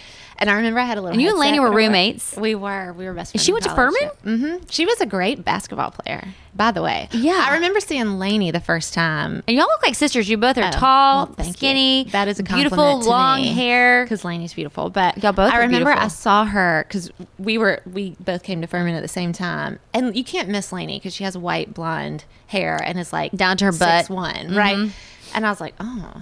And 0.42 0.50
I 0.50 0.54
remember 0.54 0.80
I 0.80 0.86
had 0.86 0.98
a 0.98 1.02
little. 1.02 1.14
And 1.14 1.22
you 1.22 1.30
and 1.30 1.38
Lainey 1.38 1.60
were 1.60 1.72
roommates? 1.72 2.36
We 2.38 2.56
were. 2.56 2.94
We 2.94 3.06
were 3.06 3.14
best 3.14 3.34
friends. 3.34 3.44
she 3.44 3.52
went 3.52 3.66
to 3.66 3.76
Furman? 3.76 4.10
Mm-hmm. 4.26 4.66
She 4.70 4.86
was 4.86 5.02
a 5.02 5.06
great 5.06 5.44
basketball 5.44 5.92
player, 5.92 6.30
by 6.56 6.72
the 6.72 6.82
way. 6.82 7.10
Yeah. 7.12 7.46
I 7.50 7.56
remember 7.56 7.82
seeing 7.82 8.18
Lainey 8.20 8.50
the 8.52 8.62
first 8.62 8.94
time 8.94 9.44
And 9.48 9.58
y'all 9.58 9.66
look 9.68 9.84
like 9.84 9.96
sisters. 9.96 10.30
You 10.30 10.38
both 10.38 10.58
are 10.58 10.64
Oh, 10.64 10.72
tall, 10.72 11.26
well, 11.26 11.36
thank 11.36 11.48
you. 11.50 11.54
skinny. 11.54 12.04
That 12.12 12.30
is 12.30 12.40
a 12.40 12.44
beautiful, 12.44 13.02
long 13.02 13.42
me. 13.42 13.54
hair. 13.54 14.06
because 14.06 14.24
Lainey's 14.24 14.54
beautiful. 14.54 14.90
But 14.90 15.22
Y'all 15.22 15.34
both 15.34 15.52
I 15.52 15.58
remember 15.58 15.88
beautiful. 15.90 16.06
I 16.06 16.08
saw 16.08 16.46
her 16.46 16.86
because 16.88 17.12
we 17.38 17.58
were 17.58 17.82
we 17.86 18.16
both 18.22 18.44
came 18.44 18.62
to 18.62 18.68
Furman 18.68 18.96
at 18.96 19.02
the 19.02 19.08
same 19.10 19.34
time, 19.34 19.80
and 19.94 20.16
you 20.16 20.24
can't 20.24 20.48
miss 20.48 20.72
Lainey 20.72 21.00
because 21.00 21.14
she 21.14 21.26
has 21.26 21.38
white 21.38 21.74
blonde 21.74 22.24
hair 22.48 22.80
and 22.82 22.98
is 22.98 23.12
like 23.12 23.34
Down 23.34 23.58
to 23.58 23.66
her 23.66 23.72
butt. 23.74 24.06
Mm-hmm. 24.06 24.14
one, 24.14 24.56
right? 24.56 24.92
And 25.36 25.46
I 25.46 25.50
was 25.50 25.60
like, 25.60 25.76
oh, 25.82 26.22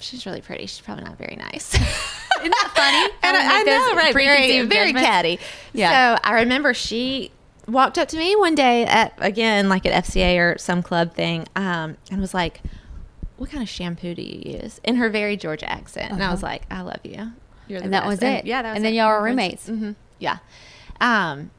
she's 0.00 0.26
really 0.26 0.40
pretty. 0.40 0.66
She's 0.66 0.80
probably 0.80 1.04
not 1.04 1.16
very 1.18 1.36
nice. 1.36 1.74
Isn't 1.74 2.50
that 2.50 2.72
funny? 2.74 3.14
and 3.22 3.36
I, 3.36 3.60
I 3.60 3.62
know, 3.64 3.94
right? 3.96 4.14
Very, 4.14 4.62
very 4.62 4.92
catty. 4.92 5.38
Yeah. 5.72 6.16
So 6.16 6.20
I 6.24 6.40
remember 6.40 6.72
she 6.74 7.30
walked 7.68 7.98
up 7.98 8.08
to 8.08 8.16
me 8.16 8.34
one 8.36 8.54
day 8.54 8.84
at 8.84 9.12
again 9.18 9.68
like 9.68 9.86
at 9.86 10.04
FCA 10.04 10.38
or 10.38 10.58
some 10.58 10.82
club 10.82 11.14
thing, 11.14 11.46
um, 11.56 11.96
and 12.10 12.20
was 12.20 12.32
like, 12.34 12.60
"What 13.36 13.50
kind 13.50 13.62
of 13.62 13.68
shampoo 13.68 14.14
do 14.14 14.22
you 14.22 14.58
use?" 14.62 14.80
In 14.84 14.96
her 14.96 15.10
very 15.10 15.36
Georgia 15.36 15.70
accent, 15.70 16.10
and 16.12 16.22
I 16.22 16.30
was 16.30 16.42
like, 16.42 16.62
"I 16.70 16.80
love 16.82 17.00
you." 17.04 17.32
You're 17.68 17.80
the 17.80 17.84
Uh-huh. 17.84 17.84
And 17.84 17.92
that 17.94 18.00
best." 18.00 18.06
was 18.08 18.22
it. 18.22 18.46
yeah, 18.46 18.62
that 18.62 18.70
was 18.70 18.76
And 18.76 18.84
then 18.84 18.94
it. 18.94 18.96
y'all 18.96 19.10
were 19.10 19.22
We 19.22 19.28
roommates. 19.30 19.66
hmm 19.66 19.92
Yeah. 20.18 20.38
Um. 21.00 21.50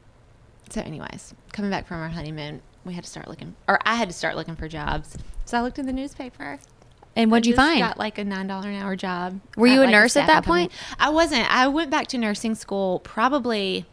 So, 0.70 0.80
anyways, 0.80 1.34
coming 1.52 1.70
back 1.70 1.86
from 1.86 1.98
our 2.00 2.08
honeymoon, 2.08 2.62
we 2.84 2.94
had 2.94 3.04
to 3.04 3.10
start 3.10 3.28
looking, 3.28 3.54
or 3.68 3.78
I 3.84 3.94
had 3.96 4.08
to 4.08 4.14
start 4.14 4.36
looking 4.36 4.56
for 4.56 4.68
jobs. 4.68 5.16
So 5.44 5.58
I 5.58 5.60
looked 5.62 5.78
in 5.78 5.86
the 5.86 5.92
newspaper. 5.92 6.58
And 7.14 7.30
what'd 7.30 7.46
I 7.46 7.50
you 7.50 7.56
find? 7.56 7.80
Got 7.80 7.98
like 7.98 8.18
a 8.18 8.24
nine 8.24 8.46
dollar 8.46 8.68
an 8.68 8.80
hour 8.80 8.96
job. 8.96 9.40
Were 9.56 9.66
you 9.66 9.80
a 9.80 9.84
like, 9.84 9.90
nurse 9.90 10.16
at 10.16 10.24
staffing 10.24 10.34
that 10.34 10.44
company. 10.44 10.68
point? 10.68 10.72
I 10.98 11.10
wasn't. 11.10 11.54
I 11.54 11.68
went 11.68 11.90
back 11.90 12.06
to 12.08 12.18
nursing 12.18 12.54
school 12.54 13.00
probably 13.00 13.84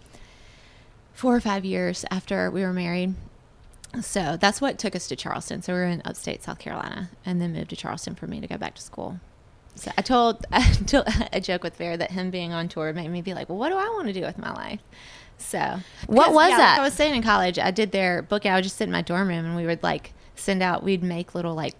four 1.14 1.36
or 1.36 1.42
five 1.42 1.66
years 1.66 2.06
after 2.10 2.50
we 2.50 2.62
were 2.62 2.74
married. 2.74 3.16
So 4.02 4.38
that's 4.40 4.62
what 4.62 4.78
took 4.78 4.96
us 4.96 5.08
to 5.08 5.16
Charleston. 5.16 5.62
So 5.62 5.74
we 5.74 5.80
were 5.80 5.86
in 5.86 6.02
upstate 6.06 6.44
South 6.44 6.60
Carolina, 6.60 7.10
and 7.26 7.42
then 7.42 7.54
moved 7.54 7.72
to 7.72 7.76
Charleston 7.76 8.16
for 8.16 8.28
me 8.28 8.40
to 8.40 8.48
go 8.48 8.58
back 8.58 8.76
to 8.76 8.82
school. 8.82 9.20
So 9.76 9.92
I 9.98 10.02
told, 10.02 10.46
I 10.52 10.72
told 10.86 11.08
a 11.34 11.42
joke 11.42 11.64
with 11.64 11.78
Bear 11.78 11.98
that 11.98 12.12
him 12.12 12.30
being 12.30 12.54
on 12.54 12.70
tour 12.70 12.94
made 12.94 13.10
me 13.10 13.22
be 13.22 13.34
like, 13.34 13.50
well, 13.50 13.58
what 13.58 13.70
do 13.70 13.76
I 13.76 13.90
want 13.90 14.08
to 14.08 14.14
do 14.14 14.22
with 14.22 14.38
my 14.38 14.54
life? 14.54 14.80
So 15.38 15.80
What 16.08 16.34
was 16.34 16.50
yeah, 16.52 16.58
that? 16.58 16.72
Like 16.74 16.80
I 16.80 16.84
was 16.84 16.94
saying 16.94 17.16
in 17.16 17.24
college, 17.24 17.58
I 17.58 17.72
did 17.72 17.92
their 17.92 18.22
book. 18.22 18.46
I 18.46 18.56
would 18.56 18.64
just 18.64 18.78
sit 18.78 18.84
in 18.86 18.92
my 18.92 19.02
dorm 19.02 19.28
room, 19.28 19.46
and 19.46 19.56
we 19.56 19.66
would 19.66 19.82
like 19.82 20.14
send 20.36 20.62
out. 20.62 20.84
We'd 20.84 21.04
make 21.04 21.34
little 21.34 21.56
like 21.56 21.76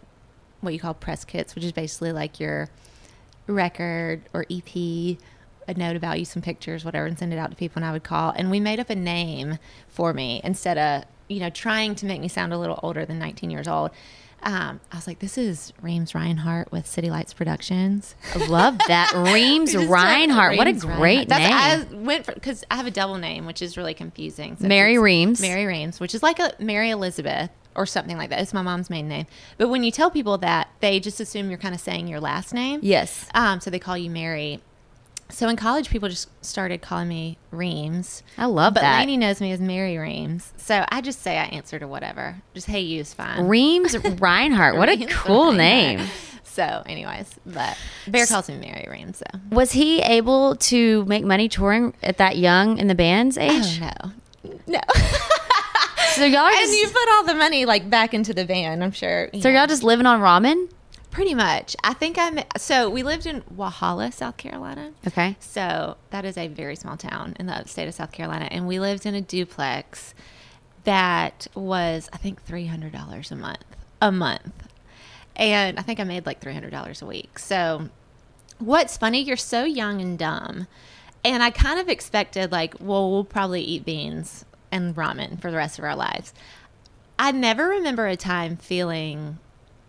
what 0.62 0.74
you 0.74 0.80
call 0.80 0.94
press 0.94 1.24
kits, 1.26 1.56
which 1.56 1.64
is 1.64 1.72
basically 1.72 2.12
like 2.12 2.40
your 2.40 2.70
record 3.48 4.22
or 4.34 4.46
EP, 4.50 4.76
a 5.68 5.74
note 5.76 5.96
about 5.96 6.20
you, 6.20 6.26
some 6.26 6.42
pictures, 6.42 6.84
whatever, 6.84 7.06
and 7.06 7.18
send 7.18 7.34
it 7.34 7.38
out 7.38 7.50
to 7.52 7.56
people. 7.56 7.80
And 7.80 7.86
I 7.86 7.92
would 7.92 8.04
call, 8.04 8.32
and 8.36 8.50
we 8.52 8.60
made 8.60 8.80
up 8.80 8.90
a 8.90 8.96
name 8.96 9.60
for 9.88 10.14
me 10.14 10.42
instead 10.44 10.78
of 10.78 11.06
you 11.28 11.40
know 11.40 11.50
trying 11.50 11.96
to 11.96 12.06
make 12.06 12.22
me 12.22 12.28
sound 12.28 12.54
a 12.54 12.58
little 12.58 12.80
older 12.84 13.06
than 13.06 13.20
19 13.20 13.50
years 13.50 13.68
old. 13.68 13.92
Um, 14.42 14.80
I 14.90 14.96
was 14.96 15.06
like, 15.06 15.20
"This 15.20 15.38
is 15.38 15.74
Reams 15.82 16.14
Rinehart 16.14 16.72
with 16.72 16.88
City 16.88 17.10
Lights 17.10 17.34
Productions." 17.34 18.16
I 18.34 18.46
love 18.48 18.78
that. 18.88 19.12
Reams 19.34 19.74
Rinehart. 19.74 20.56
What 20.58 20.68
a 20.68 20.74
great 20.74 21.28
Rinehart. 21.28 21.40
name. 21.40 21.52
I 21.52 22.04
went 22.06 22.26
because 22.26 22.64
I 22.72 22.78
have 22.78 22.88
a 22.88 22.92
double 22.92 23.18
name, 23.18 23.46
which 23.46 23.62
is 23.62 23.76
really 23.76 23.94
confusing. 23.94 24.56
So 24.58 24.66
Mary 24.68 24.98
Reams. 24.98 25.42
Mary 25.42 25.66
Reams, 25.66 26.00
which 26.00 26.16
is 26.16 26.24
like 26.24 26.40
a 26.40 26.54
Mary 26.58 26.90
Elizabeth 26.90 27.50
or 27.76 27.86
something 27.86 28.18
like 28.18 28.30
that. 28.30 28.40
It's 28.42 28.54
my 28.54 28.62
mom's 28.62 28.90
maiden 28.90 29.10
name. 29.10 29.26
But 29.58 29.70
when 29.70 29.84
you 29.84 29.92
tell 29.92 30.10
people 30.12 30.38
that, 30.40 30.70
they 30.80 31.00
just 31.00 31.20
assume 31.20 31.50
you're 31.50 31.60
kind 31.60 31.76
of 31.76 31.82
saying 31.82 32.08
your 32.08 32.20
last 32.20 32.54
name. 32.54 32.80
Yes. 32.84 33.28
Um, 33.34 33.60
so 33.62 33.70
they 33.70 33.80
call 33.80 33.98
you 33.98 34.10
Mary. 34.10 34.60
So 35.32 35.48
in 35.48 35.56
college, 35.58 35.90
people 35.92 36.10
just 36.10 36.28
started 36.44 36.82
calling 36.82 37.08
me 37.08 37.38
Reams. 37.52 38.24
I 38.38 38.46
love 38.48 38.74
but 38.74 38.82
that. 38.82 38.98
Lainey 39.00 39.16
knows 39.18 39.40
me 39.40 39.52
as 39.52 39.60
Mary 39.60 39.96
Reams. 39.98 40.52
So 40.58 40.84
I 40.90 41.02
just 41.02 41.22
say 41.22 41.38
I 41.38 41.44
answer 41.46 41.78
to 41.78 41.88
whatever. 41.88 42.42
Just 42.56 42.66
hey, 42.68 42.80
you 42.82 43.02
is 43.02 43.14
fine. 43.14 43.48
Reams 43.48 43.94
Rinehart. 43.96 44.76
What 44.78 44.90
a 44.90 44.94
Reams 44.98 45.14
cool 45.14 45.52
Rinehart. 45.52 45.58
name. 45.58 46.08
So, 46.44 46.82
anyways, 46.88 47.30
but 47.46 47.78
Bear 48.08 48.26
calls 48.26 48.50
me 48.50 48.58
Mary 48.58 48.88
Reams. 48.90 49.18
So. 49.20 49.40
Was 49.52 49.72
he 49.74 50.02
able 50.02 50.56
to 50.56 51.06
make 51.06 51.24
money 51.24 51.48
touring 51.48 51.94
at 52.02 52.18
that 52.18 52.38
young 52.38 52.80
in 52.80 52.88
the 52.88 52.96
band's 52.96 53.38
Oh, 53.38 53.42
age? 53.42 53.80
no. 53.80 53.92
No. 54.66 54.80
So 56.20 56.26
y'all 56.26 56.42
are 56.42 56.50
and 56.50 56.60
just, 56.60 56.74
you 56.74 56.88
put 56.88 57.10
all 57.14 57.26
the 57.26 57.36
money 57.36 57.66
like 57.66 57.90
back 57.90 58.14
into 58.14 58.34
the 58.34 58.46
van, 58.46 58.84
I'm 58.84 58.92
sure. 58.92 59.30
so 59.40 59.50
y'all 59.50 59.68
just 59.68 59.84
living 59.84 60.06
on 60.06 60.20
ramen? 60.20 60.70
pretty 61.12 61.34
much. 61.34 61.76
I 61.84 61.94
think 61.94 62.18
I'm 62.18 62.40
so 62.58 62.90
we 62.90 63.04
lived 63.04 63.26
in 63.26 63.42
Walhalla, 63.42 64.14
South 64.14 64.38
Carolina. 64.38 64.92
Okay. 65.08 65.36
So 65.40 65.98
that 66.12 66.26
is 66.26 66.38
a 66.38 66.48
very 66.48 66.76
small 66.76 66.98
town 66.98 67.36
in 67.40 67.48
the 67.48 67.54
upstate 67.54 67.88
of 67.88 67.94
South 67.94 68.12
Carolina. 68.12 68.48
And 68.52 68.68
we 68.68 68.80
lived 68.80 69.06
in 69.06 69.16
a 69.16 69.22
duplex 69.22 70.14
that 70.84 71.48
was 71.56 72.10
I 72.14 72.18
think 72.18 72.44
three 72.44 72.68
hundred 72.68 72.94
dollars 72.94 73.32
a 73.32 73.36
month. 73.36 73.66
A 74.02 74.12
month. 74.12 74.68
And 75.36 75.80
I 75.80 75.82
think 75.82 76.00
I 76.00 76.04
made 76.04 76.26
like 76.26 76.40
three 76.40 76.54
hundred 76.54 76.72
dollars 76.72 77.02
a 77.02 77.06
week. 77.06 77.40
So 77.40 77.90
what's 78.60 78.98
funny, 78.98 79.22
you're 79.22 79.38
so 79.38 79.64
young 79.64 80.02
and 80.02 80.18
dumb. 80.18 80.68
And 81.26 81.44
I 81.44 81.50
kind 81.52 81.82
of 81.82 81.90
expected, 81.90 82.50
like, 82.50 82.76
well, 82.80 83.12
we'll 83.12 83.26
probably 83.26 83.62
eat 83.62 83.84
beans 83.84 84.46
and 84.72 84.96
ramen 84.96 85.40
for 85.42 85.52
the 85.52 85.58
rest 85.58 85.80
of 85.80 85.86
our 85.86 85.96
lives. 85.96 86.34
I 87.18 87.32
never 87.32 87.68
remember 87.68 88.08
a 88.08 88.16
time 88.16 88.58
feeling 88.58 89.40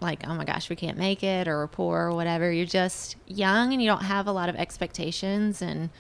like, 0.00 0.26
oh 0.26 0.34
my 0.34 0.44
gosh, 0.44 0.70
we 0.70 0.76
can't 0.76 0.98
make 0.98 1.22
it 1.22 1.46
or 1.46 1.58
we're 1.58 1.68
poor 1.68 2.06
or 2.06 2.12
whatever. 2.12 2.50
You're 2.50 2.66
just 2.66 3.16
young 3.26 3.72
and 3.72 3.82
you 3.82 3.88
don't 3.88 4.02
have 4.02 4.26
a 4.26 4.32
lot 4.32 4.48
of 4.48 4.56
expectations. 4.56 5.62
And 5.62 5.90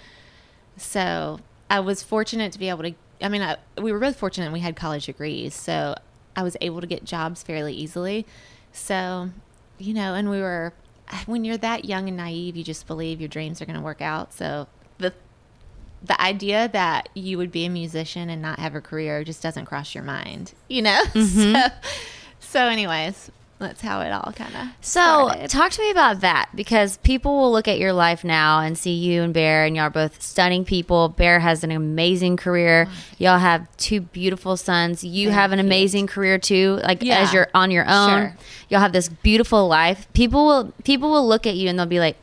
so 0.76 1.38
I 1.68 1.80
was 1.80 2.02
fortunate 2.02 2.52
to 2.52 2.58
be 2.58 2.68
able 2.68 2.82
to, 2.84 2.94
I 3.20 3.28
mean, 3.28 3.42
I, 3.42 3.58
we 3.80 3.92
were 3.92 3.98
both 3.98 4.16
fortunate 4.16 4.52
we 4.52 4.60
had 4.60 4.74
college 4.76 5.06
degrees. 5.06 5.54
So 5.54 5.94
I 6.34 6.42
was 6.42 6.56
able 6.60 6.80
to 6.80 6.86
get 6.86 7.04
jobs 7.04 7.42
fairly 7.42 7.74
easily. 7.74 8.26
So, 8.72 9.30
you 9.78 9.94
know, 9.94 10.14
and 10.14 10.30
we 10.30 10.40
were, 10.40 10.72
when 11.26 11.44
you're 11.44 11.58
that 11.58 11.84
young 11.84 12.08
and 12.08 12.16
naive, 12.16 12.56
you 12.56 12.64
just 12.64 12.86
believe 12.86 13.20
your 13.20 13.28
dreams 13.28 13.60
are 13.60 13.66
going 13.66 13.76
to 13.76 13.82
work 13.82 14.00
out. 14.00 14.32
So 14.32 14.68
the, 16.02 16.20
idea 16.20 16.68
that 16.72 17.08
you 17.14 17.38
would 17.38 17.50
be 17.50 17.64
a 17.64 17.70
musician 17.70 18.30
and 18.30 18.42
not 18.42 18.58
have 18.58 18.74
a 18.74 18.80
career 18.80 19.24
just 19.24 19.42
doesn't 19.42 19.66
cross 19.66 19.94
your 19.94 20.04
mind, 20.04 20.52
you 20.68 20.82
know? 20.82 21.02
So, 21.12 21.18
mm-hmm. 21.20 21.76
so 22.40 22.66
anyways, 22.66 23.30
that's 23.60 23.82
how 23.82 24.00
it 24.00 24.10
all 24.10 24.32
kind 24.32 24.54
of 24.56 24.68
So, 24.80 25.30
talk 25.46 25.70
to 25.72 25.82
me 25.82 25.90
about 25.90 26.20
that 26.22 26.48
because 26.54 26.96
people 26.98 27.36
will 27.36 27.52
look 27.52 27.68
at 27.68 27.78
your 27.78 27.92
life 27.92 28.24
now 28.24 28.60
and 28.60 28.76
see 28.76 28.94
you 28.94 29.22
and 29.22 29.34
Bear, 29.34 29.66
and 29.66 29.76
y'all 29.76 29.86
are 29.86 29.90
both 29.90 30.22
stunning 30.22 30.64
people. 30.64 31.10
Bear 31.10 31.40
has 31.40 31.62
an 31.62 31.70
amazing 31.70 32.38
career. 32.38 32.86
Oh, 32.88 32.92
y'all 33.18 33.38
have 33.38 33.68
two 33.76 34.00
beautiful 34.00 34.56
sons. 34.56 35.04
You 35.04 35.28
have 35.30 35.52
an 35.52 35.58
amazing 35.58 36.06
career 36.06 36.38
too, 36.38 36.80
like 36.82 37.02
Yeah. 37.02 37.18
as 37.18 37.34
you're 37.34 37.48
on 37.54 37.70
your 37.70 37.84
own. 37.86 38.08
Sure. 38.08 38.36
Y'all 38.70 38.80
have 38.80 38.92
this 38.92 39.10
beautiful 39.10 39.68
life. 39.68 40.10
People 40.14 40.46
will 40.46 40.72
people 40.84 41.10
will 41.10 41.28
look 41.28 41.46
at 41.46 41.54
you 41.54 41.68
and 41.68 41.78
they'll 41.78 41.84
be 41.86 42.00
like, 42.00 42.16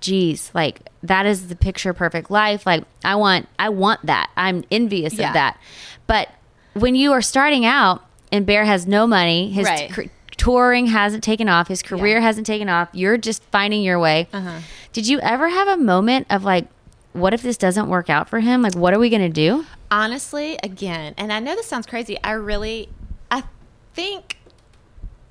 "Geez, 0.00 0.52
like 0.54 0.80
that 1.04 1.26
is 1.26 1.48
the 1.48 1.56
picture 1.56 1.92
perfect 1.94 2.30
life. 2.30 2.66
Like 2.66 2.84
I 3.04 3.14
want 3.14 3.48
I 3.58 3.68
want 3.68 4.04
that. 4.06 4.30
I'm 4.36 4.64
envious 4.70 5.14
Yeah. 5.14 5.28
of 5.28 5.34
that." 5.34 5.58
But 6.06 6.28
when 6.74 6.94
you 6.94 7.12
are 7.12 7.22
starting 7.22 7.64
out 7.64 8.04
and 8.32 8.44
Bear 8.44 8.64
has 8.64 8.86
no 8.86 9.06
money, 9.06 9.50
his 9.50 9.66
Right. 9.66 9.92
cr- 9.92 10.02
touring 10.36 10.86
hasn't 10.86 11.22
taken 11.22 11.48
off, 11.48 11.68
his 11.68 11.82
career 11.82 12.20
hasn't 12.20 12.46
taken 12.46 12.68
off. 12.68 12.88
You're 12.92 13.16
just 13.16 13.42
finding 13.52 13.82
your 13.82 13.98
way. 14.00 14.26
Uh-huh. 14.32 14.58
Did 14.92 15.06
you 15.06 15.20
ever 15.20 15.48
have 15.48 15.68
a 15.68 15.76
moment 15.76 16.26
of 16.30 16.42
like, 16.42 16.66
what 17.12 17.32
if 17.32 17.42
this 17.42 17.56
doesn't 17.56 17.88
work 17.88 18.10
out 18.10 18.28
for 18.28 18.40
him? 18.40 18.60
Like, 18.60 18.74
what 18.74 18.92
are 18.92 18.98
we 18.98 19.08
gonna 19.10 19.28
do? 19.28 19.64
honestly, 19.90 20.58
again, 20.64 21.14
and 21.16 21.32
I 21.32 21.38
know 21.38 21.54
this 21.54 21.66
sounds 21.66 21.86
crazy. 21.86 22.18
I 22.24 22.32
really, 22.32 22.88
I 23.30 23.44
think 23.92 24.38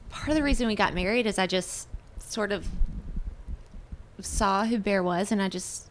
part 0.10 0.30
of 0.30 0.36
the 0.36 0.44
reason 0.44 0.68
we 0.68 0.76
got 0.76 0.94
married 0.94 1.26
is 1.26 1.38
I 1.38 1.48
just 1.48 1.90
sort 2.20 2.54
of 2.54 2.66
saw 4.24 4.66
who 4.66 4.80
Bear 4.80 5.04
was, 5.04 5.32
and 5.32 5.42
I 5.42 5.50
just 5.50 5.88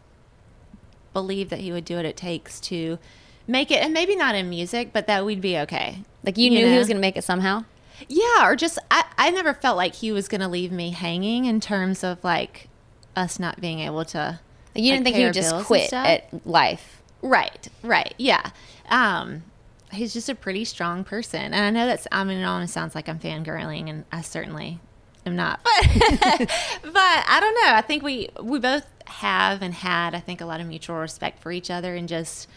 believed 1.13 1.49
that 1.51 1.59
he 1.59 1.71
would 1.71 1.85
do 1.85 1.95
what 1.95 2.05
it 2.05 2.17
takes 2.17 2.59
to 2.61 2.99
make 3.47 3.71
it, 3.71 3.83
and 3.83 3.93
maybe 3.93 4.15
not 4.15 4.35
in 4.35 4.49
music, 4.49 4.91
but 4.91 5.07
that 5.07 5.25
we'd 5.25 5.41
be 5.41 5.57
okay. 5.59 6.03
Like, 6.23 6.37
you, 6.37 6.51
You 6.51 6.59
knew 6.59 6.67
he 6.67 6.77
was 6.77 6.87
gonna 6.87 6.99
make 6.99 7.17
it 7.17 7.23
somehow. 7.23 7.65
Yeah, 8.07 8.47
or 8.47 8.55
just 8.55 8.79
I, 8.91 9.05
I 9.17 9.29
never 9.29 9.53
felt 9.53 9.77
like 9.77 9.95
he 9.95 10.11
was 10.11 10.27
going 10.27 10.41
to 10.41 10.47
leave 10.47 10.71
me 10.71 10.91
hanging 10.91 11.45
in 11.45 11.59
terms 11.59 12.03
of 12.03 12.23
like 12.23 12.67
us 13.15 13.39
not 13.39 13.61
being 13.61 13.79
able 13.79 14.05
to. 14.05 14.39
You 14.75 14.91
didn't 14.91 15.05
like, 15.05 15.13
think 15.13 15.15
he 15.17 15.25
would 15.25 15.33
just 15.33 15.65
quit 15.65 15.93
at 15.93 16.45
life. 16.45 17.01
Right, 17.21 17.67
right, 17.83 18.13
yeah. 18.17 18.49
Um, 18.89 19.43
he's 19.91 20.13
just 20.13 20.27
a 20.27 20.35
pretty 20.35 20.65
strong 20.65 21.03
person, 21.03 21.53
and 21.53 21.55
I 21.55 21.69
know 21.69 21.85
that's. 21.85 22.07
I 22.11 22.23
mean, 22.23 22.39
it 22.39 22.43
almost 22.43 22.73
sounds 22.73 22.95
like 22.95 23.07
I'm 23.07 23.19
fangirling, 23.19 23.89
and 23.89 24.05
I 24.11 24.21
certainly 24.21 24.79
am 25.25 25.35
not. 25.35 25.59
But, 25.83 26.49
but 26.83 27.23
I 27.27 27.37
don't 27.39 27.55
know. 27.55 27.73
I 27.75 27.81
think 27.81 28.03
we 28.03 28.29
we 28.41 28.59
both 28.59 28.85
have 29.05 29.61
and 29.61 29.73
had, 29.73 30.15
I 30.15 30.19
think, 30.19 30.41
a 30.41 30.45
lot 30.45 30.59
of 30.61 30.67
mutual 30.67 30.97
respect 30.97 31.39
for 31.41 31.51
each 31.51 31.69
other, 31.69 31.95
and 31.95 32.07
just, 32.07 32.47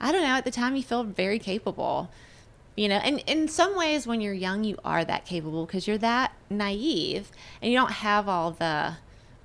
I 0.00 0.12
don't 0.12 0.22
know. 0.22 0.28
At 0.28 0.44
the 0.44 0.50
time, 0.50 0.76
you 0.76 0.82
feel 0.82 1.04
very 1.04 1.38
capable. 1.38 2.10
You 2.76 2.88
know, 2.88 2.96
and 2.96 3.22
in 3.26 3.46
some 3.48 3.76
ways, 3.76 4.06
when 4.06 4.20
you're 4.20 4.34
young, 4.34 4.64
you 4.64 4.76
are 4.84 5.04
that 5.04 5.24
capable 5.24 5.64
because 5.66 5.86
you're 5.86 5.98
that 5.98 6.32
naive, 6.50 7.30
and 7.62 7.70
you 7.70 7.78
don't 7.78 7.92
have 7.92 8.28
all 8.28 8.50
the 8.52 8.96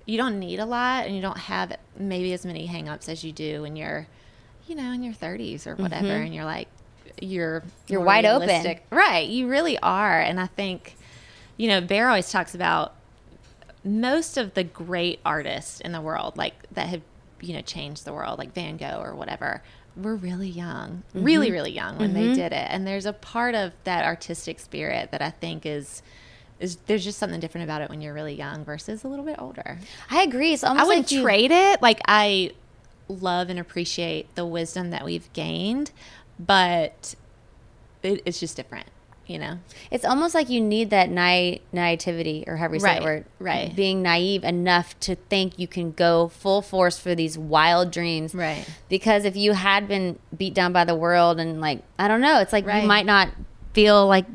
you 0.09 0.17
don't 0.17 0.39
need 0.39 0.59
a 0.59 0.65
lot 0.65 1.05
and 1.05 1.15
you 1.15 1.21
don't 1.21 1.37
have 1.37 1.77
maybe 1.97 2.33
as 2.33 2.43
many 2.43 2.67
hangups 2.67 3.07
as 3.07 3.23
you 3.23 3.31
do 3.31 3.61
when 3.61 3.75
you're 3.75 4.07
you 4.67 4.73
know 4.75 4.91
in 4.91 5.03
your 5.03 5.13
30s 5.13 5.67
or 5.67 5.75
whatever 5.75 6.07
and 6.07 6.33
you're 6.33 6.45
like 6.45 6.67
you're 7.21 7.59
Mm-hmm. 7.61 7.93
You're 7.93 8.01
wide 8.01 8.25
open. 8.25 8.79
right 8.91 9.27
you 9.27 9.47
really 9.47 9.77
are 9.79 10.19
and 10.19 10.39
i 10.39 10.47
think 10.47 10.95
you 11.59 11.67
know 11.67 11.79
bear 11.81 12.07
always 12.09 12.31
talks 12.31 12.55
about 12.55 12.95
most 13.83 14.37
of 14.37 14.53
the 14.55 14.63
great 14.63 15.19
artists 15.25 15.79
in 15.81 15.91
the 15.91 16.01
world 16.01 16.35
like 16.37 16.53
that 16.71 16.87
have 16.87 17.01
you 17.41 17.53
know 17.53 17.61
changed 17.61 18.03
the 18.05 18.13
world 18.13 18.39
like 18.39 18.53
van 18.53 18.77
gogh 18.77 18.99
or 19.01 19.13
whatever 19.15 19.61
were 19.95 20.15
really 20.15 20.49
young 20.49 21.03
Mm-hmm. 21.13 21.23
really 21.23 21.51
really 21.51 21.71
young 21.71 21.97
when 21.97 22.13
they 22.13 22.33
did 22.33 22.51
it 22.53 22.67
and 22.69 22.85
there's 22.87 23.05
a 23.05 23.13
part 23.13 23.55
of 23.55 23.73
that 23.83 24.05
artistic 24.05 24.59
spirit 24.59 25.11
that 25.11 25.21
i 25.21 25.29
think 25.29 25.65
is 25.65 26.01
is 26.59 26.75
there's 26.87 27.03
just 27.05 27.17
something 27.17 27.39
different 27.39 27.63
about 27.63 27.81
it 27.81 27.89
when 27.89 28.01
you're 28.01 28.13
really 28.13 28.33
young 28.35 28.63
versus 28.65 29.03
a 29.03 29.07
little 29.07 29.25
bit 29.25 29.35
older 29.39 29.77
I 30.09 30.23
agree. 30.23 30.53
It's 30.53 30.63
almost 30.63 30.83
I 30.83 30.87
wouldn't 30.87 31.05
like 31.05 31.11
you, 31.11 31.21
trade 31.21 31.51
it. 31.51 31.81
Like 31.81 32.01
I 32.05 32.51
love 33.07 33.49
and 33.49 33.57
appreciate 33.57 34.33
the 34.35 34.45
wisdom 34.45 34.89
that 34.91 35.05
we've 35.05 35.31
gained, 35.33 35.91
but 36.37 37.15
it, 38.03 38.21
it's 38.25 38.39
just 38.41 38.57
different, 38.57 38.87
you 39.29 39.37
know. 39.37 39.59
It's 39.91 40.03
almost 40.03 40.33
like 40.33 40.49
you 40.49 40.59
need 40.59 40.89
that 40.89 41.09
nai- 41.09 41.59
naivety, 41.71 42.43
or 42.47 42.57
however 42.57 42.75
you 42.75 42.79
say 42.79 42.87
Right, 42.87 42.99
that 42.99 43.03
word, 43.03 43.25
right. 43.39 43.75
Being 43.75 44.01
naive 44.01 44.43
enough 44.43 44.99
to 45.01 45.15
think 45.15 45.59
you 45.59 45.67
can 45.67 45.91
go 45.91 46.29
full 46.29 46.61
force 46.61 46.97
for 46.97 47.13
these 47.15 47.37
wild 47.37 47.91
dreams, 47.91 48.33
Right. 48.33 48.67
Because 48.89 49.25
if 49.25 49.35
you 49.35 49.53
had 49.53 49.87
been 49.87 50.17
beat 50.35 50.53
down 50.53 50.73
by 50.73 50.83
the 50.85 50.95
world 50.95 51.39
and 51.39 51.61
like 51.61 51.83
I 51.99 52.07
don't 52.07 52.21
know, 52.21 52.39
it's 52.39 52.51
like 52.53 52.65
Right. 52.65 52.81
you 52.81 52.87
might 52.87 53.05
not 53.05 53.29
feel 53.73 54.07
like 54.07 54.25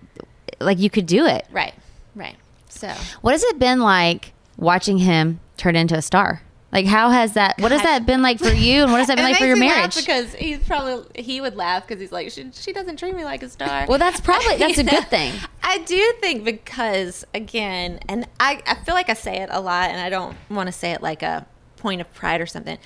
like 0.60 0.78
you 0.78 0.88
could 0.90 1.06
do 1.06 1.26
it. 1.26 1.44
Right, 1.50 1.74
right. 2.14 2.36
So 2.68 2.88
What 3.20 3.32
has 3.32 3.42
it 3.42 3.58
been 3.58 3.80
like 3.80 4.32
watching 4.56 4.98
him 4.98 5.40
turn 5.56 5.74
into 5.76 5.96
a 5.96 6.02
star? 6.02 6.42
Like 6.74 6.86
how 6.86 7.10
has 7.10 7.34
that? 7.34 7.60
What 7.60 7.70
has 7.70 7.82
that 7.82 8.04
been 8.04 8.20
like 8.20 8.40
for 8.40 8.52
you, 8.52 8.82
and 8.82 8.90
what 8.90 8.98
has 8.98 9.06
that 9.06 9.16
been 9.16 9.24
like 9.24 9.36
for 9.36 9.46
your 9.46 9.56
marriage? 9.56 9.94
because 9.94 10.34
he's 10.34 10.58
probably 10.58 11.22
he 11.22 11.40
would 11.40 11.54
laugh 11.54 11.86
because 11.86 12.00
he's 12.00 12.10
like 12.10 12.32
she, 12.32 12.50
she 12.52 12.72
doesn't 12.72 12.98
treat 12.98 13.14
me 13.14 13.24
like 13.24 13.44
a 13.44 13.48
star. 13.48 13.86
Well, 13.88 13.98
that's 13.98 14.20
probably 14.20 14.56
that's 14.56 14.78
a 14.78 14.84
good 14.84 15.06
thing. 15.08 15.32
I 15.62 15.78
do 15.78 16.14
think 16.20 16.42
because 16.42 17.24
again, 17.32 18.00
and 18.08 18.26
I, 18.40 18.60
I 18.66 18.74
feel 18.74 18.96
like 18.96 19.08
I 19.08 19.14
say 19.14 19.36
it 19.36 19.50
a 19.52 19.60
lot, 19.60 19.90
and 19.90 20.00
I 20.00 20.10
don't 20.10 20.36
want 20.50 20.66
to 20.66 20.72
say 20.72 20.90
it 20.90 21.00
like 21.00 21.22
a 21.22 21.46
point 21.76 22.00
of 22.00 22.12
pride 22.12 22.40
or 22.40 22.46
something. 22.46 22.78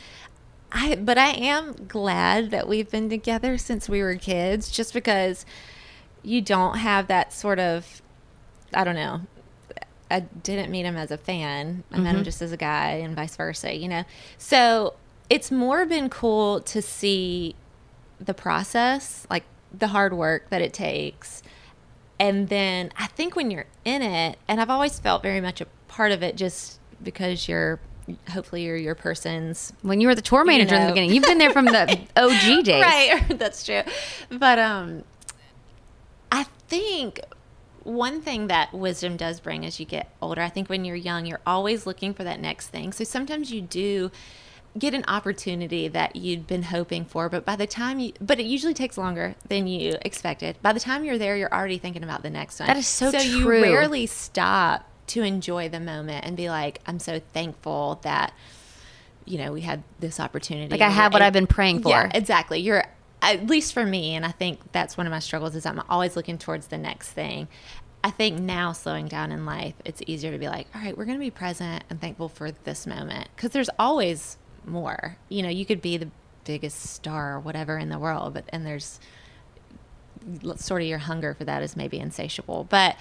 I 0.71 0.97
but 0.97 1.17
I 1.17 1.31
am 1.31 1.87
glad 1.89 2.51
that 2.51 2.69
we've 2.69 2.91
been 2.91 3.09
together 3.09 3.57
since 3.57 3.89
we 3.89 4.03
were 4.03 4.17
kids, 4.17 4.71
just 4.71 4.93
because 4.93 5.47
you 6.23 6.43
don't 6.43 6.77
have 6.77 7.07
that 7.07 7.33
sort 7.33 7.59
of 7.59 8.03
I 8.75 8.85
don't 8.85 8.97
know. 8.97 9.23
I 10.11 10.21
didn't 10.21 10.71
meet 10.71 10.85
him 10.85 10.97
as 10.97 11.11
a 11.11 11.19
fan. 11.19 11.85
I 11.93 11.99
met 11.99 12.15
him 12.15 12.25
just 12.25 12.41
as 12.41 12.53
a 12.53 12.57
guy 12.57 12.93
and 12.93 13.15
vice 13.15 13.37
versa, 13.37 13.75
you 13.75 13.89
know. 13.89 14.05
So 14.39 14.95
it's 15.29 15.51
more 15.51 15.85
been 15.85 16.09
cool 16.09 16.61
to 16.63 16.81
see 16.81 17.55
the 18.19 18.35
process, 18.35 19.27
like 19.29 19.45
the 19.77 19.89
hard 19.89 20.15
work 20.15 20.49
that 20.51 20.63
it 20.63 20.73
takes. 20.73 21.43
And 22.19 22.49
then 22.49 22.91
I 22.97 23.07
think 23.09 23.37
when 23.37 23.51
you're 23.51 23.67
in 23.85 24.03
it, 24.03 24.39
and 24.49 24.61
I've 24.61 24.71
always 24.71 24.99
felt 24.99 25.23
very 25.23 25.41
much 25.41 25.61
a 25.61 25.67
part 25.89 26.13
of 26.13 26.23
it 26.23 26.37
just 26.37 26.81
because 27.03 27.49
you're 27.49 27.79
hopefully 28.31 28.65
you're 28.65 28.77
your 28.77 28.95
person's 28.95 29.73
When 29.83 30.01
you 30.01 30.09
were 30.09 30.15
the 30.15 30.23
tour 30.23 30.43
manager 30.45 30.75
in 30.75 30.83
the 30.83 30.89
beginning, 30.89 31.13
you've 31.13 31.25
been 31.25 31.39
there 31.39 31.53
from 31.53 31.67
the 31.67 31.99
OG 32.17 32.65
days. 32.65 32.83
Right, 32.83 33.23
that's 33.39 33.65
true. 33.65 33.83
But 34.31 34.59
um 34.59 35.05
I 36.33 36.45
think 36.69 37.21
one 37.89 38.21
thing 38.21 38.49
that 38.49 38.73
wisdom 38.75 39.17
does 39.17 39.41
bring 39.41 39.65
as 39.65 39.81
you 39.81 39.87
get 39.87 40.11
older, 40.21 40.43
I 40.43 40.49
think 40.49 40.69
when 40.69 40.85
you're 40.85 40.97
young, 40.97 41.27
you're 41.27 41.41
always 41.47 41.87
looking 41.87 42.15
for 42.15 42.25
that 42.25 42.41
next 42.41 42.69
thing. 42.69 42.93
So 42.93 43.05
sometimes 43.05 43.51
you 43.51 43.63
do 43.63 44.11
get 44.79 44.95
an 44.95 45.05
opportunity 45.09 45.89
that 45.89 46.15
you'd 46.15 46.47
been 46.47 46.65
hoping 46.65 47.05
for, 47.05 47.29
but 47.29 47.45
by 47.45 47.57
the 47.57 47.67
time 47.67 47.99
you 47.99 48.13
but 48.21 48.39
it 48.39 48.45
usually 48.47 48.75
takes 48.75 48.99
longer 48.99 49.35
than 49.49 49.67
you 49.67 49.97
expected. 50.03 50.57
By 50.63 50.73
the 50.73 50.81
time 50.81 51.05
you're 51.05 51.19
there, 51.19 51.37
you're 51.37 51.53
already 51.53 51.79
thinking 51.79 52.05
about 52.05 52.23
the 52.23 52.31
next 52.31 52.61
one. 52.61 52.67
That 52.67 52.77
is 52.77 52.87
so 52.87 53.11
So 53.11 53.19
you 53.19 53.45
true. 53.45 53.63
rarely 53.63 54.07
stop 54.07 54.87
to 55.09 55.23
enjoy 55.23 55.71
the 55.71 55.81
moment 55.81 56.27
and 56.27 56.37
be 56.37 56.51
like, 56.51 56.81
I'm 56.87 56.99
so 56.99 57.21
thankful 57.33 58.01
that 58.03 58.33
you 59.25 59.39
know, 59.39 59.53
we 59.53 59.61
had 59.61 59.83
this 60.01 60.21
opportunity. 60.21 60.71
Like, 60.71 60.81
I 60.81 60.89
have 60.89 61.13
what 61.13 61.21
I've 61.21 61.35
been 61.35 61.47
praying 61.47 61.83
for. 61.83 61.91
Yeah, 61.91 62.11
exactly. 62.15 62.61
You're 62.61 62.85
at 63.23 63.47
least 63.47 63.73
for 63.73 63.85
me, 63.85 64.15
and 64.15 64.25
I 64.25 64.31
think 64.31 64.73
that's 64.73 64.97
one 64.97 65.07
of 65.07 65.11
my 65.11 65.19
struggles 65.19 65.55
is 65.55 65.67
I'm 65.67 65.83
always 65.89 66.17
looking 66.17 66.39
towards 66.39 66.69
the 66.69 66.79
next 66.79 67.11
thing. 67.11 67.49
I 68.03 68.11
think 68.11 68.39
now 68.39 68.73
slowing 68.73 69.09
down 69.09 69.33
in 69.33 69.45
life, 69.45 69.75
it's 69.85 70.01
easier 70.07 70.31
to 70.31 70.39
be 70.39 70.49
like, 70.49 70.69
all 70.75 70.81
right, 70.81 70.97
we're 70.97 71.05
going 71.05 71.19
to 71.19 71.25
be 71.25 71.31
present 71.31 71.83
and 71.91 72.01
thankful 72.01 72.29
for 72.29 72.53
this 72.53 72.87
moment 72.87 73.29
because 73.35 73.51
there's 73.51 73.71
always 73.79 74.39
more. 74.65 75.17
You 75.29 75.43
know, 75.43 75.49
you 75.49 75.67
could 75.67 75.83
be 75.83 75.97
the 75.97 76.09
biggest 76.45 76.81
star 76.81 77.35
or 77.35 77.41
whatever 77.41 77.77
in 77.77 77.89
the 77.89 77.99
world, 77.99 78.35
but 78.35 78.45
and 78.51 78.65
there's 78.65 79.01
sort 80.57 80.83
of 80.83 80.89
your 80.89 80.99
hunger 80.99 81.35
for 81.35 81.45
that 81.45 81.63
is 81.63 81.77
maybe 81.77 81.99
insatiable, 81.99 82.67
but 82.69 82.97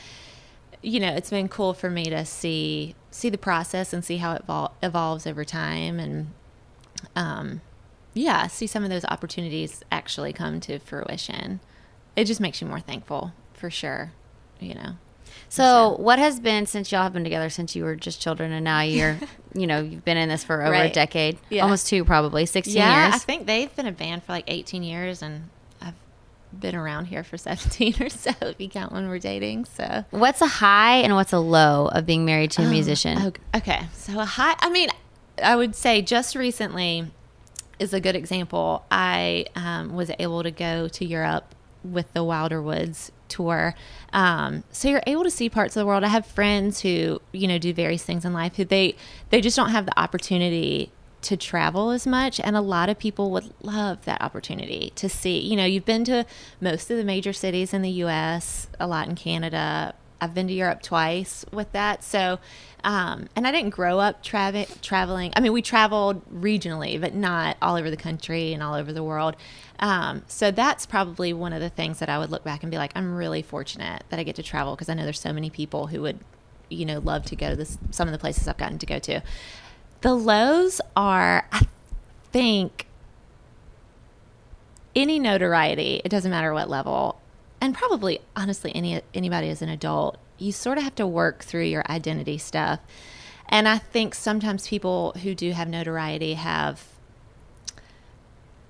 you 0.81 0.99
know, 0.99 1.13
it's 1.13 1.29
been 1.29 1.47
cool 1.49 1.73
for 1.73 1.89
me 1.89 2.05
to 2.05 2.25
see 2.25 2.95
see 3.09 3.29
the 3.29 3.37
process 3.37 3.93
and 3.93 4.05
see 4.05 4.17
how 4.17 4.33
it 4.33 4.45
evol- 4.47 4.71
evolves 4.83 5.25
over 5.25 5.43
time, 5.43 5.99
and 5.99 6.27
um, 7.15 7.61
yeah, 8.17 8.47
see 8.47 8.67
some 8.67 8.83
of 8.83 8.89
those 8.89 9.05
opportunities 9.05 9.83
actually 9.91 10.33
come 10.33 10.59
to 10.61 10.79
fruition. 10.79 11.59
It 12.15 12.25
just 12.25 12.39
makes 12.39 12.61
you 12.61 12.67
more 12.67 12.79
thankful 12.79 13.33
for 13.53 13.69
sure. 13.69 14.11
You 14.59 14.75
know. 14.75 14.91
So, 15.49 15.95
what 15.97 16.19
has 16.19 16.39
been 16.39 16.65
since 16.65 16.91
y'all 16.91 17.03
have 17.03 17.13
been 17.13 17.23
together 17.23 17.49
since 17.49 17.75
you 17.75 17.83
were 17.83 17.95
just 17.95 18.21
children, 18.21 18.51
and 18.51 18.63
now 18.65 18.81
you're, 18.81 19.17
you 19.53 19.67
know, 19.67 19.79
you've 19.81 20.03
been 20.03 20.17
in 20.17 20.29
this 20.29 20.43
for 20.43 20.61
over 20.63 20.73
a 20.73 20.89
decade, 20.89 21.37
Yeah. 21.49 21.63
almost 21.63 21.87
two, 21.87 22.03
probably 22.03 22.45
sixteen 22.45 22.77
Yeah, 22.77 23.05
years. 23.05 23.15
I 23.15 23.17
think 23.19 23.45
they've 23.45 23.73
been 23.75 23.87
a 23.87 23.91
band 23.91 24.23
for 24.23 24.33
like 24.33 24.45
18 24.47 24.83
years, 24.83 25.21
and 25.21 25.49
I've 25.81 25.93
been 26.57 26.75
around 26.75 27.05
here 27.05 27.23
for 27.23 27.37
17 27.37 27.95
or 28.01 28.09
so, 28.09 28.31
if 28.41 28.59
you 28.59 28.67
count 28.69 28.91
when 28.91 29.07
we're 29.07 29.19
dating. 29.19 29.65
So, 29.65 30.05
What's 30.09 30.41
a 30.41 30.47
high 30.47 30.97
and 30.97 31.15
what's 31.15 31.33
a 31.33 31.39
low 31.39 31.87
of 31.87 32.05
being 32.05 32.25
married 32.25 32.51
to 32.51 32.63
a 32.63 32.65
oh, 32.65 32.69
musician? 32.69 33.17
Oh, 33.19 33.57
okay. 33.57 33.87
So, 33.93 34.19
a 34.19 34.25
high, 34.25 34.55
I 34.59 34.69
mean, 34.69 34.89
I 35.41 35.55
would 35.55 35.75
say 35.75 36.01
just 36.01 36.35
recently 36.35 37.11
is 37.79 37.93
a 37.93 37.99
good 37.99 38.15
example. 38.15 38.85
I 38.91 39.45
um, 39.55 39.93
was 39.93 40.11
able 40.19 40.43
to 40.43 40.51
go 40.51 40.87
to 40.87 41.05
Europe 41.05 41.55
with 41.83 42.11
the 42.13 42.23
Wilder 42.23 42.61
Woods 42.61 43.11
tour. 43.27 43.75
Um, 44.13 44.63
so 44.71 44.89
you're 44.89 45.03
able 45.05 45.23
to 45.23 45.31
see 45.31 45.49
parts 45.49 45.75
of 45.75 45.81
the 45.81 45.85
world. 45.85 46.03
I 46.03 46.09
have 46.09 46.25
friends 46.25 46.81
who, 46.81 47.21
you 47.31 47.47
know, 47.47 47.57
do 47.57 47.73
various 47.73 48.03
things 48.03 48.25
in 48.25 48.33
life 48.33 48.55
who 48.55 48.65
they 48.65 48.95
they 49.29 49.41
just 49.41 49.55
don't 49.55 49.69
have 49.69 49.85
the 49.85 49.99
opportunity 49.99 50.91
to 51.19 51.35
travel 51.35 51.89
as 51.89 52.05
much 52.05 52.39
and 52.39 52.55
a 52.55 52.61
lot 52.61 52.89
of 52.89 52.99
people 52.99 53.31
would 53.31 53.51
love 53.61 54.05
that 54.05 54.21
opportunity 54.21 54.93
to 54.95 55.09
see. 55.09 55.39
You 55.39 55.55
know, 55.55 55.65
you've 55.65 55.85
been 55.85 56.05
to 56.05 56.25
most 56.61 56.89
of 56.91 56.97
the 56.97 57.03
major 57.03 57.33
cities 57.33 57.73
in 57.73 57.81
the 57.81 57.89
US, 57.89 58.67
a 58.79 58.87
lot 58.87 59.07
in 59.07 59.15
Canada. 59.15 59.95
I've 60.19 60.33
been 60.33 60.47
to 60.47 60.53
Europe 60.53 60.81
twice 60.81 61.45
with 61.51 61.71
that. 61.73 62.03
So, 62.03 62.39
um, 62.83 63.27
and 63.35 63.47
I 63.47 63.51
didn't 63.51 63.71
grow 63.71 63.99
up 63.99 64.23
travel 64.23 64.65
traveling. 64.81 65.31
I 65.35 65.39
mean, 65.39 65.53
we 65.53 65.61
traveled 65.61 66.25
regionally, 66.31 66.99
but 66.99 67.13
not 67.13 67.57
all 67.61 67.75
over 67.75 67.89
the 67.89 67.97
country 67.97 68.53
and 68.53 68.63
all 68.63 68.73
over 68.73 68.91
the 68.91 69.03
world. 69.03 69.35
Um, 69.79 70.23
so 70.27 70.51
that's 70.51 70.85
probably 70.85 71.33
one 71.33 71.53
of 71.53 71.61
the 71.61 71.69
things 71.69 71.99
that 71.99 72.09
I 72.09 72.17
would 72.17 72.31
look 72.31 72.43
back 72.43 72.63
and 72.63 72.71
be 72.71 72.77
like, 72.77 72.91
I'm 72.95 73.15
really 73.15 73.41
fortunate 73.41 74.03
that 74.09 74.19
I 74.19 74.23
get 74.23 74.35
to 74.37 74.43
travel 74.43 74.75
because 74.75 74.89
I 74.89 74.93
know 74.93 75.03
there's 75.03 75.19
so 75.19 75.33
many 75.33 75.49
people 75.49 75.87
who 75.87 76.01
would, 76.01 76.19
you 76.69 76.85
know, 76.85 76.99
love 76.99 77.25
to 77.25 77.35
go 77.35 77.49
to 77.49 77.55
this, 77.55 77.77
some 77.91 78.07
of 78.07 78.11
the 78.11 78.17
places 78.17 78.47
I've 78.47 78.57
gotten 78.57 78.79
to 78.79 78.85
go 78.85 78.99
to. 78.99 79.21
The 80.01 80.13
lows 80.13 80.81
are, 80.95 81.47
I 81.51 81.67
think, 82.31 82.87
any 84.95 85.19
notoriety, 85.19 86.01
it 86.03 86.09
doesn't 86.09 86.31
matter 86.31 86.53
what 86.53 86.69
level, 86.69 87.21
and 87.61 87.73
probably 87.75 88.21
honestly 88.35 88.71
any 88.75 89.01
anybody 89.13 89.49
as 89.49 89.61
an 89.61 89.69
adult, 89.69 90.17
you 90.37 90.51
sort 90.51 90.77
of 90.77 90.83
have 90.83 90.95
to 90.95 91.07
work 91.07 91.43
through 91.43 91.63
your 91.65 91.83
identity 91.89 92.37
stuff. 92.37 92.79
And 93.49 93.67
I 93.67 93.77
think 93.77 94.13
sometimes 94.13 94.67
people 94.67 95.13
who 95.23 95.33
do 95.33 95.51
have 95.53 95.67
notoriety 95.69 96.33
have 96.35 96.83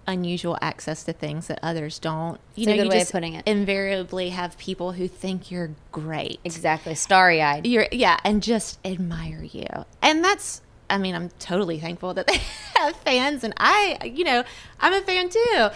unusual 0.10 0.58
access 0.62 1.04
to 1.04 1.12
things 1.12 1.48
that 1.48 1.60
others 1.62 2.00
don't. 2.00 2.40
You 2.56 2.62
It's 2.64 2.68
know, 2.68 2.74
you 2.84 2.90
way 2.90 2.96
of 2.96 3.02
just 3.02 3.12
putting 3.12 3.34
it. 3.34 3.46
invariably 3.46 4.30
have 4.30 4.58
people 4.58 4.94
who 4.94 5.08
think 5.08 5.52
you're 5.52 5.72
great 5.92 6.40
exactly, 6.46 6.96
starry 6.96 7.42
eyed. 7.42 7.66
you're 7.68 7.88
yeah 7.92 8.18
and 8.24 8.42
just 8.42 8.80
admire 8.86 9.44
you 9.44 9.66
and 10.02 10.24
that's 10.24 10.62
i 10.90 10.98
mean 10.98 11.14
i'm 11.14 11.28
totally 11.40 11.78
thankful 11.80 12.14
that 12.14 12.26
they 12.28 12.38
have 12.78 12.96
fans 12.98 13.44
and 13.44 13.54
i 13.58 13.98
you 14.06 14.24
know 14.24 14.44
i'm 14.80 14.94
a 14.94 15.02
fan 15.02 15.28
too 15.28 15.68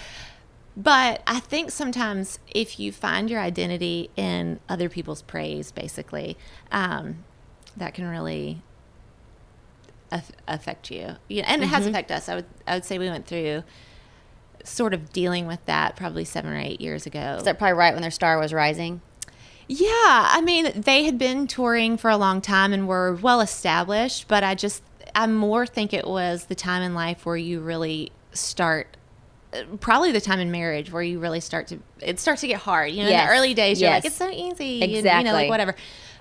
but 0.81 1.21
i 1.27 1.39
think 1.39 1.71
sometimes 1.71 2.39
if 2.53 2.79
you 2.79 2.91
find 2.91 3.29
your 3.29 3.39
identity 3.39 4.09
in 4.15 4.59
other 4.69 4.89
people's 4.89 5.21
praise 5.21 5.71
basically 5.71 6.37
um, 6.71 7.23
that 7.77 7.93
can 7.93 8.07
really 8.07 8.61
aff- 10.11 10.31
affect 10.47 10.91
you. 10.91 11.15
Yeah, 11.27 11.45
and 11.47 11.63
it 11.63 11.67
has 11.67 11.87
affected 11.87 12.15
us. 12.15 12.29
I 12.29 12.35
would, 12.35 12.45
I 12.67 12.75
would 12.75 12.85
say 12.85 12.99
we 12.99 13.09
went 13.09 13.25
through 13.25 13.63
sort 14.63 14.93
of 14.93 15.11
dealing 15.11 15.47
with 15.47 15.65
that 15.65 15.95
probably 15.95 16.25
seven 16.25 16.53
or 16.53 16.59
eight 16.59 16.81
years 16.81 17.05
ago. 17.05 17.35
Is 17.37 17.43
that 17.43 17.57
probably 17.57 17.77
right 17.77 17.93
when 17.93 18.01
their 18.01 18.11
star 18.11 18.37
was 18.37 18.53
rising? 18.53 19.01
yeah, 19.67 20.27
I 20.31 20.41
mean, 20.41 20.69
they 20.75 21.05
had 21.05 21.17
been 21.17 21.47
touring 21.47 21.95
for 21.95 22.09
a 22.09 22.17
long 22.17 22.41
time 22.41 22.73
and 22.73 22.89
were 22.89 23.13
well 23.13 23.39
established, 23.39 24.27
but 24.27 24.43
I 24.43 24.53
just, 24.53 24.83
I 25.15 25.25
more 25.27 25.65
think 25.65 25.93
it 25.93 26.05
was 26.05 26.45
the 26.45 26.55
time 26.55 26.81
in 26.81 26.93
life 26.93 27.25
where 27.25 27.37
you 27.37 27.61
really 27.61 28.11
start, 28.33 28.97
probably 29.79 30.11
the 30.11 30.21
time 30.21 30.39
in 30.39 30.51
marriage 30.51 30.91
where 30.91 31.03
you 31.03 31.19
really 31.19 31.39
start 31.39 31.67
to, 31.67 31.79
it 32.01 32.19
starts 32.19 32.41
to 32.41 32.47
get 32.47 32.59
hard. 32.59 32.91
You 32.91 33.03
know, 33.03 33.09
in 33.09 33.17
the 33.17 33.27
early 33.27 33.53
days, 33.53 33.81
you're 33.81 33.89
like, 33.91 34.05
it's 34.05 34.15
so 34.15 34.29
easy. 34.29 34.81
And, 34.81 34.91
you 34.91 35.01
know, 35.01 35.33
like 35.33 35.49
whatever. 35.49 35.75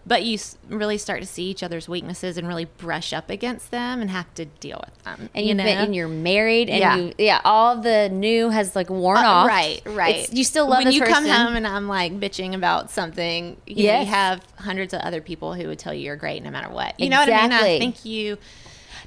But 0.06 0.22
you 0.24 0.38
really 0.70 0.96
start 0.96 1.20
to 1.20 1.26
see 1.26 1.44
each 1.44 1.62
other's 1.62 1.86
weaknesses 1.86 2.38
and 2.38 2.48
really 2.48 2.64
brush 2.64 3.12
up 3.12 3.28
against 3.28 3.70
them 3.70 4.00
and 4.00 4.08
have 4.10 4.32
to 4.34 4.46
deal 4.46 4.82
with 4.84 5.04
them. 5.04 5.28
And 5.34 5.44
you 5.44 5.54
know? 5.54 5.62
been, 5.62 5.76
and 5.76 5.94
you're 5.94 6.08
married, 6.08 6.70
and 6.70 6.78
Yeah. 6.78 6.96
you, 6.96 7.12
yeah, 7.18 7.42
all 7.44 7.76
the 7.76 8.08
new 8.08 8.48
has 8.48 8.74
like 8.74 8.88
worn 8.88 9.18
Uh, 9.18 9.28
off. 9.28 9.46
Right, 9.46 9.82
right. 9.84 10.14
It's- 10.16 10.32
you 10.32 10.42
still 10.42 10.66
love 10.66 10.84
when 10.84 10.92
you 10.94 11.00
come 11.02 11.24
person. 11.24 11.28
home 11.28 11.54
and 11.54 11.66
I'm 11.66 11.86
like 11.86 12.18
bitching 12.18 12.54
about 12.54 12.90
something. 12.90 13.58
You, 13.66 13.88
know, 13.88 14.00
you 14.00 14.06
have 14.06 14.40
hundreds 14.56 14.94
of 14.94 15.02
other 15.02 15.20
people 15.20 15.52
who 15.52 15.68
would 15.68 15.78
tell 15.78 15.92
you 15.92 16.06
you're 16.06 16.16
great 16.16 16.42
no 16.42 16.50
matter 16.50 16.70
what. 16.70 16.98
You 16.98 17.10
know 17.10 17.18
what 17.20 17.28
I 17.28 17.36
mean? 17.36 17.44
Exactly. 17.52 17.76
I 17.76 17.78
think 17.78 18.04
you. 18.06 18.38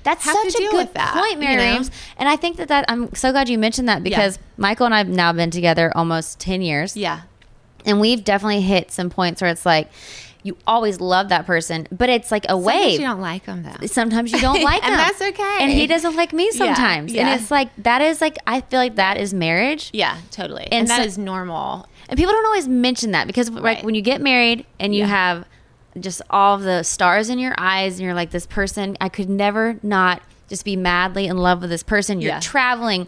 That's 0.03 0.23
such 0.23 0.55
a 0.55 0.67
good 0.71 0.93
that, 0.93 1.13
point, 1.13 1.39
Mary 1.39 1.53
you 1.73 1.79
know? 1.79 1.85
And 2.17 2.27
I 2.29 2.35
think 2.35 2.57
that 2.57 2.67
that 2.67 2.85
I'm 2.87 3.13
so 3.15 3.31
glad 3.31 3.49
you 3.49 3.57
mentioned 3.57 3.87
that 3.89 4.03
because 4.03 4.37
Michael 4.57 4.85
and 4.85 4.93
I 4.93 4.99
have 4.99 5.07
now 5.09 5.31
been 5.33 5.49
together 5.51 5.91
almost 5.95 6.39
ten 6.39 6.61
years. 6.61 6.95
Yeah. 6.97 7.21
and 7.85 7.99
we've 7.99 8.23
definitely 8.23 8.61
hit 8.61 8.91
some 8.91 9.09
points 9.09 9.41
where 9.41 9.51
it's 9.51 9.65
like 9.65 9.89
you 10.45 10.57
always 10.67 10.99
love 10.99 11.29
that 11.29 11.45
person, 11.45 11.87
but 11.89 12.09
it's 12.09 12.29
like 12.29 12.45
a 12.49 12.57
way. 12.57 12.73
Sometimes 12.73 12.85
wave. 12.91 12.99
you 12.99 13.05
don't 13.07 13.21
like 13.21 13.45
them 13.45 13.63
though. 13.63 13.85
sometimes 13.87 14.31
you 14.33 14.39
don't 14.41 14.61
like 14.71 14.83
And 14.83 14.91
them. 14.91 14.97
that's 14.97 15.21
okay. 15.21 15.57
And 15.61 15.71
he 15.71 15.87
doesn't 15.87 16.15
like 16.17 16.33
me 16.33 16.51
sometimes. 16.51 17.13
yeah. 17.13 17.29
And 17.29 17.41
it's 17.41 17.49
like 17.49 17.69
that 17.83 18.01
is 18.01 18.19
like 18.19 18.37
I 18.45 18.59
feel 18.61 18.79
like 18.79 18.95
that 18.95 19.15
is 19.17 19.33
marriage. 19.33 19.89
Yeah, 19.93 20.17
totally. 20.31 20.63
And 20.63 20.73
And, 20.73 20.87
that 20.89 20.97
so- 20.97 21.03
is 21.05 21.17
normal. 21.17 21.87
And 22.09 22.17
people 22.17 22.33
don't 22.33 22.45
always 22.45 22.67
mention 22.67 23.11
that 23.11 23.25
because 23.27 23.49
like 23.49 23.63
Right. 23.63 23.83
when 23.85 23.95
you 23.95 24.01
get 24.01 24.19
married 24.21 24.65
and 24.81 24.93
you 24.93 25.01
Yeah. 25.01 25.07
have 25.07 25.45
just 25.99 26.21
all 26.29 26.57
the 26.57 26.83
stars 26.83 27.29
in 27.29 27.39
your 27.39 27.53
eyes 27.57 27.93
and 27.99 28.05
you're 28.05 28.13
like 28.13 28.31
this 28.31 28.45
person 28.47 28.97
I 29.01 29.09
could 29.09 29.29
never 29.29 29.77
not 29.83 30.21
just 30.49 30.65
be 30.65 30.75
madly 30.75 31.27
in 31.27 31.37
love 31.37 31.61
with 31.61 31.69
this 31.69 31.83
person. 31.83 32.19
You're 32.21 32.31
Yeah. 32.33 32.39
traveling 32.39 33.07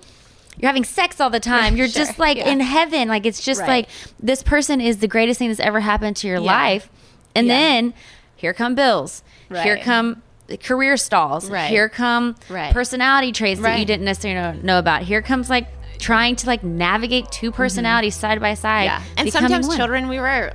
you're 0.58 0.70
having 0.70 0.86
sex 0.86 1.20
all 1.20 1.30
the 1.30 1.40
time. 1.42 1.76
You're 1.76 1.88
Sure, 1.90 2.06
just 2.06 2.18
like 2.18 2.38
yeah. 2.38 2.48
in 2.50 2.62
heaven. 2.62 3.10
Like 3.10 3.26
it's 3.26 3.44
just 3.44 3.60
Right. 3.62 3.68
like 3.68 3.90
this 4.22 4.42
person 4.42 4.80
is 4.80 4.98
the 5.00 5.08
greatest 5.08 5.38
thing 5.38 5.50
that's 5.50 5.60
ever 5.60 5.82
happened 5.82 6.16
to 6.18 6.28
your 6.28 6.38
Yeah. 6.38 6.44
life. 6.52 6.90
And 7.36 7.50
then 7.50 7.94
here 8.38 8.54
come 8.54 8.74
bills. 8.76 9.22
Here 9.52 9.78
come 9.78 10.22
career 10.64 10.96
stalls. 10.96 11.50
Right. 11.50 11.70
Here 11.70 11.90
come 11.90 12.36
Right. 12.50 12.72
personality 12.74 13.32
traits 13.34 13.60
that 13.62 13.80
you 13.80 13.86
didn't 13.86 14.06
necessarily 14.06 14.60
know, 14.64 14.80
about. 14.80 15.02
Here 15.02 15.22
comes 15.22 15.50
like 15.50 15.68
trying 16.00 16.36
to 16.38 16.48
like 16.48 16.64
navigate 16.64 17.30
two 17.32 17.52
personalities 17.52 18.16
side 18.16 18.40
by 18.40 18.54
side. 18.54 18.90
Mm-hmm. 18.90 19.04
Yeah. 19.04 19.14
And 19.18 19.34
sometimes 19.34 19.68
one. 19.68 19.76
children, 19.76 20.08
we 20.08 20.20
were 20.20 20.54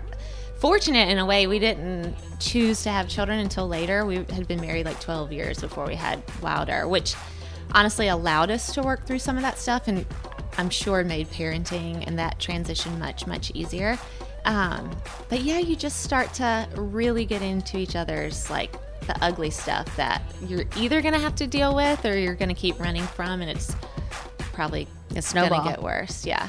fortunate 0.61 1.09
in 1.09 1.19
a 1.19 1.27
way. 1.27 1.47
We 1.47 1.59
didn't 1.59 2.15
choose 2.39 2.83
to 2.83 2.91
have 2.91 3.09
children 3.09 3.41
until 3.41 3.67
later. 3.67 4.05
We 4.05 4.17
had 4.17 4.47
been 4.47 4.61
married 4.61 4.87
like 4.87 5.01
12 5.01 5.33
years 5.33 5.61
before 5.61 5.87
we 5.87 5.95
had 5.95 6.23
Wilder, 6.43 6.87
which 6.87 7.15
honestly 7.73 8.09
allowed 8.09 8.51
us 8.51 8.75
to 8.75 8.83
work 8.83 9.07
through 9.07 9.21
some 9.21 9.37
of 9.37 9.43
that 9.43 9.59
stuff 9.59 9.89
and 9.89 10.05
I'm 10.59 10.69
sure 10.69 11.03
made 11.05 11.31
parenting 11.31 12.07
and 12.07 12.19
that 12.19 12.39
transition 12.39 12.99
much, 12.99 13.27
much 13.27 13.51
easier. 13.55 13.99
Um, 14.45 14.91
but 15.29 15.41
yeah, 15.43 15.59
you 15.59 15.77
just 15.77 16.03
start 16.03 16.33
to 16.35 16.69
really 16.75 17.25
get 17.25 17.43
into 17.43 17.79
each 17.79 17.97
other's 17.97 18.51
like 18.51 18.73
the 19.07 19.17
ugly 19.25 19.51
stuff 19.51 19.95
that 19.97 20.23
you're 20.47 20.65
either 20.77 21.01
going 21.01 21.15
to 21.15 21.21
have 21.21 21.35
to 21.37 21.47
deal 21.47 21.75
with 21.75 22.05
or 22.05 22.19
you're 22.19 22.35
going 22.35 22.49
to 22.49 22.55
keep 22.55 22.79
running 22.79 23.03
from, 23.03 23.41
and 23.41 23.51
it's 23.51 23.75
probably 24.53 24.87
It's 25.15 25.33
going 25.33 25.51
to 25.51 25.63
get 25.65 25.83
worse. 25.83 26.27
Yeah. 26.27 26.49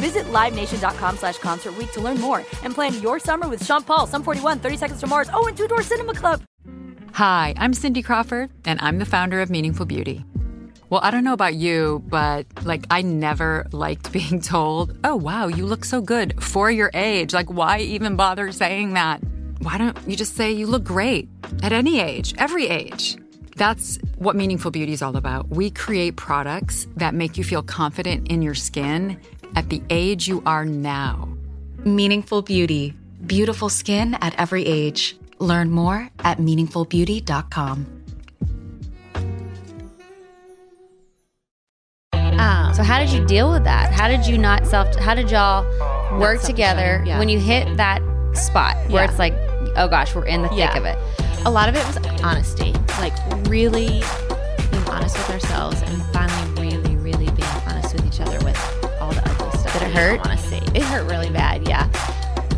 Visit 0.00 0.24
LiveNation.com 0.32 1.18
slash 1.18 1.36
Concert 1.36 1.76
Week 1.76 1.92
to 1.92 2.00
learn 2.00 2.18
more 2.18 2.38
and 2.64 2.74
plan 2.74 3.00
your 3.02 3.18
summer 3.18 3.50
with 3.50 3.62
Sean 3.62 3.82
Paul, 3.82 4.06
Sum 4.06 4.22
41, 4.22 4.58
30 4.58 4.76
Seconds 4.78 5.00
to 5.00 5.06
Mars, 5.06 5.28
oh, 5.34 5.46
and 5.46 5.54
Two 5.54 5.68
Door 5.68 5.82
Cinema 5.82 6.14
Club. 6.14 6.40
Hi, 7.12 7.52
I'm 7.58 7.74
Cindy 7.74 8.00
Crawford, 8.00 8.50
and 8.64 8.80
I'm 8.80 8.98
the 8.98 9.04
founder 9.04 9.42
of 9.42 9.50
Meaningful 9.50 9.84
Beauty. 9.84 10.24
Well, 10.88 11.02
I 11.04 11.10
don't 11.10 11.22
know 11.22 11.34
about 11.34 11.54
you, 11.54 12.02
but 12.08 12.46
like, 12.64 12.86
I 12.90 13.02
never 13.02 13.66
liked 13.72 14.10
being 14.18 14.40
told, 14.40 14.96
oh, 15.04 15.16
wow, 15.16 15.48
you 15.48 15.66
look 15.66 15.84
so 15.84 16.00
good 16.00 16.42
for 16.42 16.70
your 16.70 16.90
age. 16.94 17.34
Like, 17.34 17.50
why 17.50 17.80
even 17.80 18.16
bother 18.16 18.52
saying 18.52 18.94
that? 18.94 19.20
Why 19.58 19.76
don't 19.76 19.98
you 20.08 20.16
just 20.16 20.34
say 20.34 20.50
you 20.50 20.66
look 20.66 20.82
great 20.82 21.28
at 21.62 21.74
any 21.74 22.00
age, 22.00 22.34
every 22.38 22.68
age? 22.68 23.18
That's 23.56 23.98
what 24.16 24.34
Meaningful 24.34 24.70
Beauty 24.70 24.94
is 24.94 25.02
all 25.02 25.18
about. 25.18 25.50
We 25.50 25.70
create 25.70 26.16
products 26.16 26.86
that 26.96 27.12
make 27.12 27.36
you 27.36 27.44
feel 27.44 27.62
confident 27.62 28.28
in 28.28 28.40
your 28.40 28.54
skin 28.54 29.20
at 29.56 29.68
the 29.68 29.82
age 29.90 30.28
you 30.28 30.42
are 30.46 30.64
now. 30.64 31.28
Meaningful 31.84 32.42
Beauty. 32.42 32.94
Beautiful 33.26 33.68
skin 33.68 34.14
at 34.14 34.34
every 34.38 34.64
age. 34.66 35.16
Learn 35.38 35.70
more 35.70 36.08
at 36.20 36.38
meaningfulbeauty.com. 36.38 37.86
Um, 42.12 42.74
So 42.74 42.82
how 42.82 42.98
did 42.98 43.10
you 43.10 43.24
deal 43.26 43.50
with 43.52 43.64
that? 43.64 43.92
How 43.92 44.08
did 44.08 44.26
you 44.26 44.38
not 44.38 44.66
self? 44.66 44.94
How 44.96 45.14
did 45.14 45.30
y'all 45.30 45.64
work 46.18 46.40
together 46.42 47.02
yeah. 47.06 47.18
when 47.18 47.28
you 47.28 47.38
hit 47.38 47.76
that 47.76 48.02
spot 48.34 48.76
where 48.90 49.04
Yeah. 49.04 49.10
it's 49.10 49.18
like, 49.18 49.34
oh 49.76 49.88
gosh, 49.88 50.14
we're 50.14 50.26
in 50.26 50.42
the 50.42 50.48
thick 50.48 50.58
Yeah. 50.58 50.76
of 50.78 50.84
it? 50.84 50.98
a 51.46 51.50
lot 51.50 51.70
of 51.70 51.74
it 51.74 51.82
was 51.86 51.96
honesty, 52.22 52.74
like 53.00 53.14
really 53.48 54.02
being 54.70 54.88
honest 54.88 55.16
with 55.16 55.30
ourselves 55.30 55.80
and 55.80 56.02
finally 56.12 56.60
really, 56.60 56.96
really 56.96 57.30
being 57.30 57.48
honest 57.66 57.94
with 57.94 58.06
each 58.06 58.20
other 58.20 58.38
Did 59.72 59.82
it 59.82 59.90
hurt? 59.94 60.16
Don't 60.16 60.26
want 60.26 60.40
to 60.40 60.46
see. 60.48 60.56
It 60.78 60.82
hurt 60.82 61.08
really 61.10 61.30
bad, 61.30 61.66
yeah. 61.68 61.86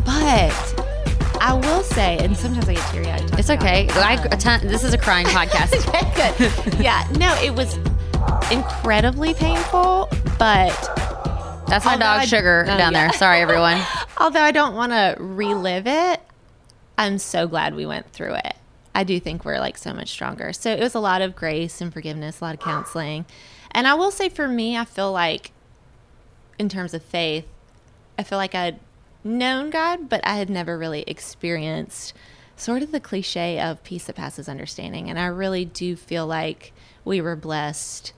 But 0.04 0.52
I 1.40 1.54
will 1.54 1.82
say, 1.82 2.18
and 2.18 2.36
sometimes 2.36 2.68
I 2.68 2.74
get 2.74 2.90
teary 2.92 3.06
eyed. 3.10 3.38
It's 3.38 3.50
okay. 3.50 3.88
Oh, 3.90 4.00
I, 4.00 4.14
a 4.30 4.36
ton, 4.36 4.66
this 4.66 4.84
is 4.84 4.94
a 4.94 4.98
crying 4.98 5.26
podcast. 5.28 5.74
okay, 5.88 6.70
good. 6.70 6.80
Yeah, 6.80 7.06
no, 7.18 7.34
it 7.42 7.54
was 7.54 7.76
incredibly 8.50 9.34
painful, 9.34 10.08
but 10.38 10.70
That's 11.68 11.84
my 11.84 11.96
dog 11.96 12.20
I- 12.20 12.24
Sugar 12.24 12.64
oh, 12.66 12.76
down 12.78 12.92
yeah. 12.92 13.08
there. 13.08 13.12
Sorry, 13.18 13.40
everyone. 13.40 13.80
although 14.18 14.40
I 14.40 14.52
don't 14.52 14.74
want 14.74 14.92
to 14.92 15.16
relive 15.18 15.86
it, 15.86 16.20
I'm 16.96 17.18
so 17.18 17.46
glad 17.48 17.74
we 17.74 17.86
went 17.86 18.10
through 18.12 18.34
it. 18.34 18.54
I 18.94 19.04
do 19.04 19.18
think 19.18 19.44
we're 19.44 19.58
like 19.58 19.78
so 19.78 19.92
much 19.92 20.10
stronger. 20.10 20.52
So 20.52 20.70
it 20.70 20.80
was 20.80 20.94
a 20.94 21.00
lot 21.00 21.22
of 21.22 21.34
grace 21.34 21.80
and 21.80 21.92
forgiveness, 21.92 22.40
a 22.40 22.44
lot 22.44 22.54
of 22.54 22.60
counseling. 22.60 23.24
And 23.70 23.86
I 23.86 23.94
will 23.94 24.10
say 24.10 24.28
for 24.28 24.46
me, 24.46 24.76
I 24.76 24.84
feel 24.84 25.10
like 25.12 25.50
in 26.58 26.68
terms 26.68 26.94
of 26.94 27.02
faith, 27.02 27.46
I 28.18 28.22
feel 28.22 28.38
like 28.38 28.54
I'd 28.54 28.78
known 29.24 29.70
God, 29.70 30.08
but 30.08 30.20
I 30.24 30.36
had 30.36 30.50
never 30.50 30.76
really 30.76 31.02
experienced 31.06 32.14
sort 32.56 32.82
of 32.82 32.92
the 32.92 33.00
cliche 33.00 33.60
of 33.60 33.82
peace 33.82 34.04
that 34.04 34.16
passes 34.16 34.48
understanding. 34.48 35.10
And 35.10 35.18
I 35.18 35.26
really 35.26 35.64
do 35.64 35.96
feel 35.96 36.26
like 36.26 36.72
we 37.04 37.20
were 37.20 37.36
blessed 37.36 38.12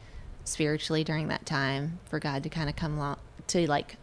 spiritually 0.45 1.05
during 1.05 1.29
that 1.29 1.47
time 1.47 1.99
for 2.05 2.19
God 2.19 2.43
to 2.43 2.49
kind 2.49 2.69
of 2.69 2.77
come 2.77 2.99
along 2.99 3.17
to 3.49 3.67
like 3.69 3.97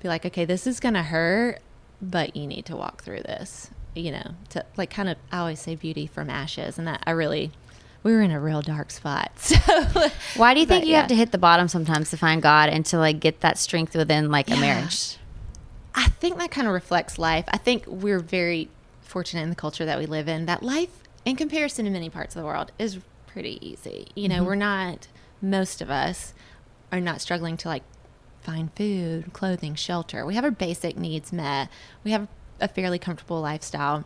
be 0.00 0.08
like, 0.08 0.24
okay, 0.26 0.44
this 0.44 0.66
is 0.66 0.80
going 0.80 0.94
to 0.94 1.02
hurt, 1.02 1.60
but 2.00 2.36
you 2.36 2.46
need 2.46 2.66
to 2.66 2.76
walk 2.76 3.02
through 3.02 3.22
this, 3.22 3.70
you 3.94 4.12
know, 4.12 4.34
to 4.50 4.64
like 4.76 4.90
kind 4.90 5.08
of, 5.08 5.16
I 5.32 5.38
always 5.38 5.60
say 5.60 5.74
beauty 5.74 6.06
from 6.06 6.30
ashes. 6.30 6.78
And 6.78 6.86
that 6.86 7.02
I 7.06 7.12
really, 7.12 7.52
we 8.04 8.12
were 8.12 8.22
in 8.22 8.30
a 8.30 8.38
real 8.38 8.62
dark 8.62 8.92
spot. 8.92 9.32
So, 9.38 9.56
Why 10.36 10.54
do 10.54 10.60
you 10.60 10.66
think 10.66 10.82
But, 10.82 10.86
you 10.86 10.92
yeah. 10.92 11.00
have 11.00 11.08
to 11.08 11.16
hit 11.16 11.32
the 11.32 11.38
bottom 11.38 11.66
sometimes 11.68 12.10
to 12.10 12.16
find 12.16 12.40
God 12.40 12.68
and 12.68 12.86
to 12.86 12.98
like 12.98 13.18
get 13.18 13.40
that 13.40 13.58
strength 13.58 13.96
within 13.96 14.30
like 14.30 14.50
a 14.50 14.56
marriage? 14.56 15.16
I 15.94 16.08
think 16.08 16.38
that 16.38 16.50
kind 16.50 16.66
of 16.66 16.74
reflects 16.74 17.18
life. 17.18 17.44
I 17.48 17.56
think 17.56 17.86
we're 17.86 18.20
very 18.20 18.68
fortunate 19.00 19.42
in 19.42 19.50
the 19.50 19.56
culture 19.56 19.84
that 19.84 19.98
we 19.98 20.06
live 20.06 20.28
in 20.28 20.46
that 20.46 20.62
life, 20.62 20.90
in 21.24 21.36
comparison 21.36 21.84
to 21.86 21.90
many 21.90 22.10
parts 22.10 22.34
of 22.34 22.42
the 22.42 22.46
world, 22.46 22.72
is 22.78 22.98
pretty 23.26 23.58
easy. 23.66 24.08
You 24.14 24.28
know, 24.28 24.36
mm-hmm. 24.36 24.46
we're 24.46 24.54
not, 24.56 25.08
most 25.40 25.80
of 25.80 25.90
us 25.90 26.34
are 26.92 27.00
not 27.00 27.20
struggling 27.20 27.56
to 27.58 27.68
like 27.68 27.82
find 28.40 28.72
food, 28.74 29.32
clothing, 29.32 29.74
shelter. 29.74 30.26
We 30.26 30.34
have 30.34 30.44
our 30.44 30.50
basic 30.50 30.96
needs 30.98 31.32
met, 31.32 31.68
we 32.02 32.10
have 32.10 32.28
a 32.60 32.68
fairly 32.68 32.98
comfortable 32.98 33.40
lifestyle. 33.40 34.04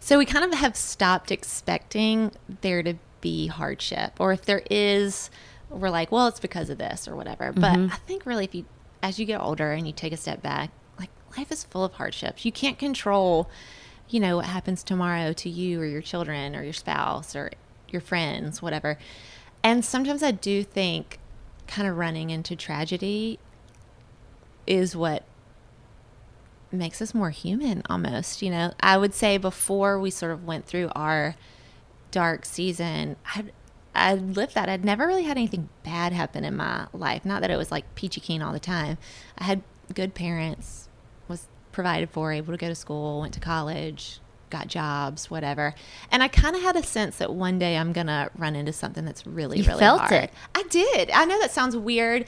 So 0.00 0.18
we 0.18 0.24
kind 0.24 0.44
of 0.44 0.58
have 0.58 0.76
stopped 0.76 1.30
expecting 1.30 2.32
there 2.62 2.82
to 2.82 2.94
be 3.20 3.46
hardship, 3.48 4.14
or 4.18 4.32
if 4.32 4.44
there 4.46 4.62
is, 4.70 5.30
we're 5.68 5.90
like, 5.90 6.10
well, 6.10 6.26
it's 6.26 6.40
because 6.40 6.70
of 6.70 6.78
this 6.78 7.06
or 7.06 7.14
whatever. 7.14 7.52
But 7.52 7.74
mm-hmm. 7.74 7.92
I 7.92 7.96
think 7.96 8.24
really, 8.24 8.44
if 8.44 8.54
you, 8.54 8.64
as 9.02 9.20
you 9.20 9.26
get 9.26 9.40
older 9.40 9.72
and 9.72 9.86
you 9.86 9.92
take 9.92 10.12
a 10.12 10.16
step 10.16 10.42
back, 10.42 10.70
like 10.98 11.10
life 11.36 11.52
is 11.52 11.64
full 11.64 11.84
of 11.84 11.92
hardships. 11.92 12.44
You 12.44 12.50
can't 12.50 12.78
control, 12.78 13.48
you 14.08 14.20
know, 14.20 14.36
what 14.36 14.46
happens 14.46 14.82
tomorrow 14.82 15.32
to 15.34 15.50
you 15.50 15.80
or 15.80 15.86
your 15.86 16.02
children 16.02 16.56
or 16.56 16.64
your 16.64 16.72
spouse 16.72 17.36
or 17.36 17.52
your 17.88 18.00
friends, 18.00 18.62
whatever. 18.62 18.98
And 19.62 19.84
sometimes 19.84 20.22
I 20.22 20.30
do 20.30 20.64
think 20.64 21.18
kind 21.66 21.86
of 21.86 21.98
running 21.98 22.30
into 22.30 22.56
tragedy 22.56 23.38
is 24.66 24.96
what 24.96 25.24
makes 26.72 27.00
us 27.02 27.14
more 27.14 27.30
human 27.30 27.82
almost 27.90 28.42
you 28.42 28.50
know? 28.50 28.72
I 28.80 28.96
would 28.98 29.14
say 29.14 29.36
before 29.38 29.98
we 29.98 30.10
sort 30.10 30.32
of 30.32 30.44
went 30.44 30.66
through 30.66 30.90
our 30.94 31.34
dark 32.10 32.44
season 32.44 33.14
i'd 33.36 33.52
i 33.94 34.14
lived 34.14 34.54
that. 34.54 34.68
I'd 34.68 34.84
never 34.84 35.04
really 35.06 35.24
had 35.24 35.36
anything 35.36 35.68
bad 35.82 36.12
happen 36.12 36.44
in 36.44 36.56
my 36.56 36.86
life. 36.92 37.24
Not 37.24 37.40
that 37.40 37.50
it 37.50 37.56
was 37.56 37.72
like 37.72 37.92
peachy 37.96 38.20
keen 38.20 38.40
all 38.40 38.52
the 38.52 38.60
time. 38.60 38.98
I 39.36 39.44
had 39.44 39.62
good 39.92 40.14
parents 40.14 40.88
was 41.26 41.48
provided 41.72 42.08
for 42.10 42.32
able 42.32 42.52
to 42.52 42.56
go 42.56 42.68
to 42.68 42.74
school 42.76 43.20
went 43.20 43.34
to 43.34 43.40
college 43.40 44.20
got 44.48 44.68
jobs 44.68 45.28
whatever. 45.28 45.74
And 46.10 46.22
i 46.22 46.28
kind 46.28 46.54
of 46.54 46.62
had 46.62 46.76
a 46.76 46.84
sense 46.84 47.16
that 47.18 47.32
one 47.34 47.58
day 47.58 47.76
i'm 47.76 47.92
gonna 47.92 48.30
run 48.38 48.54
into 48.54 48.72
something 48.72 49.04
that's 49.04 49.26
really 49.26 49.58
You 49.58 49.64
really 49.64 49.80
felt 49.80 50.00
hard. 50.02 50.12
it. 50.12 50.30
i 50.54 50.62
did. 50.70 51.10
I 51.10 51.24
know 51.24 51.40
that 51.40 51.50
sounds 51.50 51.76
weird 51.76 52.26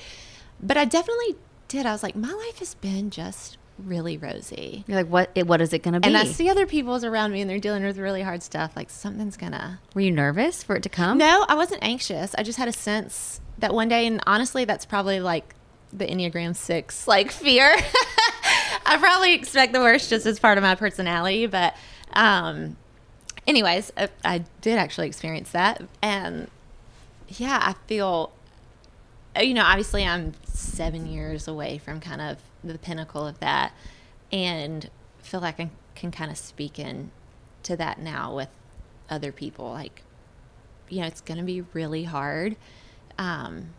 but 0.61 0.77
i 0.77 0.85
definitely 0.85 1.37
did. 1.69 1.87
I 1.87 1.93
was 1.93 2.03
like 2.03 2.17
my 2.17 2.33
life 2.33 2.59
has 2.59 2.75
been 2.75 3.11
just 3.11 3.57
really 3.79 4.17
rosy 4.17 4.85
You're 4.87 4.99
like, 4.99 5.09
what? 5.09 5.31
It, 5.35 5.47
what 5.47 5.61
is 5.61 5.73
it 5.73 5.83
going 5.83 5.95
to 5.95 6.01
be? 6.01 6.07
and 6.07 6.17
I 6.17 6.25
see 6.25 6.49
other 6.49 6.67
people's 6.67 7.05
around 7.05 7.33
me 7.33 7.41
and 7.41 7.51
they're 7.51 7.59
dealing 7.59 7.85
with 7.85 7.99
really 7.99 8.23
hard 8.23 8.43
stuff. 8.43 8.77
Like 8.77 8.91
something's 8.91 9.37
gonna. 9.37 9.81
Were 9.95 10.01
you 10.03 10.11
nervous 10.11 10.63
for 10.63 10.77
it 10.77 10.83
to 10.85 10.89
come? 10.89 11.19
No, 11.19 11.45
I 11.49 11.55
wasn't 11.55 11.83
anxious. 11.83 12.35
I 12.37 12.43
just 12.43 12.59
had 12.59 12.69
a 12.69 12.73
sense 12.73 13.41
that 13.59 13.75
one 13.75 13.89
day, 13.89 14.07
and 14.07 14.21
honestly, 14.27 14.65
that's 14.65 14.85
probably 14.85 15.21
like 15.21 15.55
the 15.93 16.07
Enneagram 16.07 16.57
Six, 16.57 17.07
like 17.07 17.31
fear. 17.31 17.75
I 18.87 18.97
probably 18.99 19.35
expect 19.35 19.73
the 19.73 19.81
worst 19.81 20.11
just 20.11 20.27
as 20.27 20.39
part 20.39 20.59
of 20.59 20.63
my 20.63 20.75
personality, 20.75 21.47
but 21.47 21.75
um, 22.13 22.77
anyways, 23.47 23.93
I, 23.97 24.09
I 24.25 24.45
did 24.61 24.79
actually 24.79 25.07
experience 25.07 25.53
that, 25.53 25.83
and 26.03 26.49
yeah, 27.29 27.59
I 27.63 27.75
feel. 27.87 28.33
You 29.41 29.55
know, 29.55 29.65
obviously, 29.65 30.05
I'm 30.05 30.35
seven 30.45 31.07
years 31.07 31.49
away 31.49 31.79
from 31.79 32.01
kind 32.01 32.21
of 32.21 32.37
the 32.65 32.79
pinnacle 32.79 33.27
of 33.27 33.41
that, 33.41 33.73
and 34.31 34.91
feel 35.19 35.41
like 35.41 35.61
I 35.61 35.71
can 35.95 36.11
kind 36.11 36.31
of 36.31 36.37
speak 36.37 36.79
in 36.79 37.11
to 37.65 37.77
that 37.77 37.99
now 37.99 38.35
with 38.35 38.49
other 39.11 39.33
people. 39.33 39.71
Like, 39.71 40.03
you 40.89 41.01
know, 41.01 41.07
it's 41.07 41.21
going 41.21 41.39
to 41.39 41.45
be 41.45 41.61
really 41.61 42.05
hard. 42.05 42.57
Um, 43.19 43.71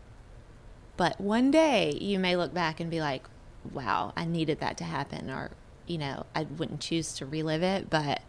but 0.95 1.19
one 1.19 1.51
day 1.51 1.97
you 1.99 2.19
may 2.19 2.35
look 2.35 2.53
back 2.53 2.79
and 2.79 2.89
be 2.89 3.01
like, 3.01 3.23
wow, 3.71 4.13
I 4.15 4.25
needed 4.25 4.59
that 4.59 4.77
to 4.77 4.83
happen. 4.83 5.29
Or, 5.29 5.51
you 5.87 5.97
know, 5.97 6.25
I 6.35 6.43
wouldn't 6.43 6.81
choose 6.81 7.13
to 7.13 7.25
relive 7.25 7.63
it, 7.63 7.89
but 7.89 8.21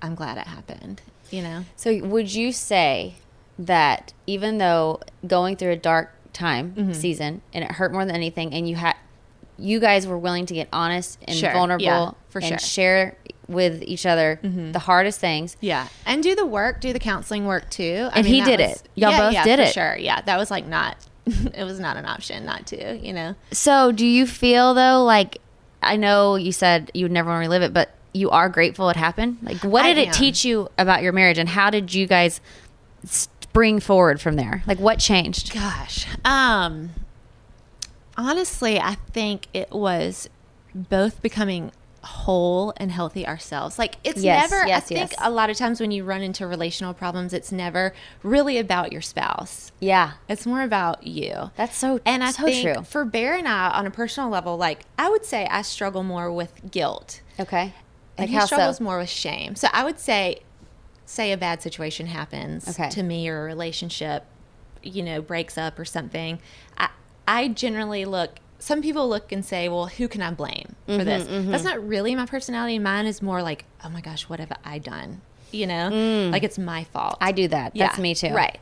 I'm 0.00 0.14
glad 0.14 0.38
it 0.38 0.46
happened, 0.46 1.02
you 1.30 1.42
know? 1.42 1.64
So 1.76 2.04
would 2.04 2.32
you 2.32 2.52
say 2.52 3.14
that 3.58 4.12
even 4.26 4.58
though 4.58 5.00
going 5.26 5.56
through 5.56 5.72
a 5.72 5.76
dark 5.76 6.12
time 6.32 6.74
Mm-hmm. 6.74 6.92
season 6.92 7.42
and 7.52 7.64
it 7.64 7.72
hurt 7.72 7.92
more 7.92 8.04
than 8.04 8.14
anything, 8.14 8.52
and 8.52 8.68
you 8.68 8.76
had, 8.76 8.96
you 9.58 9.80
guys 9.80 10.06
were 10.06 10.18
willing 10.18 10.46
to 10.46 10.54
get 10.54 10.68
honest 10.72 11.18
and 11.26 11.36
Sure. 11.36 11.52
vulnerable 11.52 11.84
Yeah, 11.84 12.10
for 12.28 12.38
and 12.40 12.48
sure. 12.48 12.58
share 12.58 13.16
with 13.46 13.82
each 13.82 14.06
other 14.06 14.38
the 14.42 14.78
hardest 14.78 15.20
things. 15.20 15.56
Yeah, 15.60 15.88
and 16.06 16.22
do 16.22 16.34
the 16.34 16.46
work, 16.46 16.80
do 16.80 16.92
the 16.92 16.98
counseling 16.98 17.46
work 17.46 17.68
too. 17.70 18.08
I 18.12 18.18
And 18.18 18.26
he 18.26 18.40
did 18.42 18.58
was- 18.60 18.76
it. 18.76 18.82
Y'all 18.94 19.10
yeah, 19.10 19.18
both 19.20 19.32
yeah, 19.34 19.44
did 19.44 19.56
for 19.58 19.62
it. 19.64 19.72
Sure, 19.72 19.96
yeah, 19.96 20.20
that 20.22 20.38
was 20.38 20.50
like 20.50 20.66
not. 20.66 20.96
it 21.54 21.64
was 21.64 21.78
not 21.80 21.96
an 21.96 22.04
option 22.06 22.44
not 22.44 22.66
to. 22.68 22.96
You 22.98 23.12
know. 23.12 23.34
So, 23.52 23.92
do 23.92 24.04
you 24.06 24.26
feel 24.26 24.74
though 24.74 25.04
like 25.04 25.38
I 25.82 25.96
know 25.96 26.36
you 26.36 26.52
said 26.52 26.90
you 26.94 27.04
would 27.04 27.12
never 27.12 27.28
want 27.30 27.38
to 27.44 27.48
relive 27.48 27.62
it, 27.62 27.72
but 27.74 27.90
you 28.12 28.30
are 28.30 28.48
grateful 28.48 28.88
it 28.90 28.96
happened? 28.96 29.38
Like 29.42 29.58
what 29.64 29.82
did 29.82 29.98
it 29.98 30.12
teach 30.12 30.44
you 30.44 30.68
about 30.78 31.02
your 31.02 31.12
marriage 31.12 31.36
and 31.38 31.48
how 31.48 31.68
did 31.70 31.92
you 31.92 32.06
guys 32.06 32.40
spring 33.04 33.80
forward 33.80 34.20
from 34.20 34.36
there? 34.36 34.62
Like 34.66 34.78
what 34.78 34.98
changed? 34.98 35.52
Gosh. 35.52 36.06
Um 36.24 36.90
honestly, 38.16 38.78
I 38.80 38.94
think 39.12 39.48
it 39.52 39.70
was 39.70 40.28
both 40.74 41.22
becoming 41.22 41.72
whole 42.02 42.74
and 42.76 42.90
healthy 42.92 43.26
ourselves. 43.26 43.78
Like 43.78 43.96
it's 44.04 44.20
Yes, 44.22 44.50
never 44.50 44.66
yes, 44.66 44.76
I 44.76 44.80
think 44.86 45.10
yes. 45.12 45.18
a 45.22 45.30
lot 45.30 45.48
of 45.48 45.56
times 45.56 45.80
when 45.80 45.90
you 45.90 46.04
run 46.04 46.20
into 46.20 46.46
relational 46.46 46.92
problems, 46.92 47.32
it's 47.32 47.50
never 47.50 47.94
really 48.22 48.58
about 48.58 48.92
your 48.92 49.00
spouse. 49.00 49.72
Yeah. 49.80 50.12
It's 50.28 50.44
more 50.44 50.60
about 50.62 51.06
you. 51.06 51.50
That's 51.56 51.76
so 51.76 52.00
and 52.04 52.22
I 52.22 52.32
so 52.32 52.44
think 52.44 52.74
true. 52.74 52.84
for 52.84 53.06
Bear 53.06 53.34
and 53.38 53.48
I 53.48 53.70
on 53.70 53.86
a 53.86 53.90
personal 53.90 54.28
level, 54.28 54.58
like 54.58 54.80
I 54.98 55.08
would 55.08 55.24
say 55.24 55.46
I 55.46 55.62
struggle 55.62 56.02
more 56.02 56.30
with 56.30 56.70
guilt. 56.70 57.22
Okay. 57.40 57.72
And 58.18 58.24
Like 58.24 58.28
he 58.28 58.34
how 58.36 58.44
struggles 58.44 58.76
so? 58.78 58.84
more 58.84 58.98
with 58.98 59.08
shame. 59.08 59.54
So 59.54 59.68
I 59.72 59.82
would 59.82 59.98
say, 59.98 60.40
say 61.06 61.32
a 61.32 61.38
bad 61.38 61.62
situation 61.62 62.06
happens 62.06 62.68
Okay. 62.68 62.90
to 62.90 63.02
me 63.02 63.28
or 63.30 63.40
a 63.42 63.44
relationship, 63.44 64.24
you 64.82 65.02
know, 65.02 65.22
breaks 65.22 65.56
up 65.56 65.78
or 65.78 65.86
something. 65.86 66.38
I, 67.26 67.48
generally 67.48 68.04
look. 68.04 68.38
Some 68.58 68.80
people 68.80 69.08
look 69.08 69.30
and 69.32 69.44
say, 69.44 69.68
"Well, 69.68 69.86
who 69.86 70.08
can 70.08 70.22
I 70.22 70.30
blame 70.30 70.74
for 70.86 70.92
Mm-hmm, 70.92 71.04
this?" 71.04 71.26
That's 71.50 71.64
not 71.64 71.86
really 71.86 72.14
my 72.14 72.26
personality. 72.26 72.78
Mine 72.78 73.06
is 73.06 73.20
more 73.20 73.42
like, 73.42 73.64
"Oh 73.84 73.88
my 73.90 74.00
gosh, 74.00 74.28
what 74.28 74.40
have 74.40 74.52
I 74.64 74.78
done?" 74.78 75.20
You 75.50 75.66
know, 75.66 76.30
like 76.32 76.42
it's 76.42 76.58
my 76.58 76.84
fault. 76.84 77.14
Mm. 77.20 77.26
I 77.26 77.32
do 77.32 77.48
that. 77.48 77.72
That's 77.74 77.98
me 77.98 78.14
too. 78.14 78.30
Right. 78.34 78.58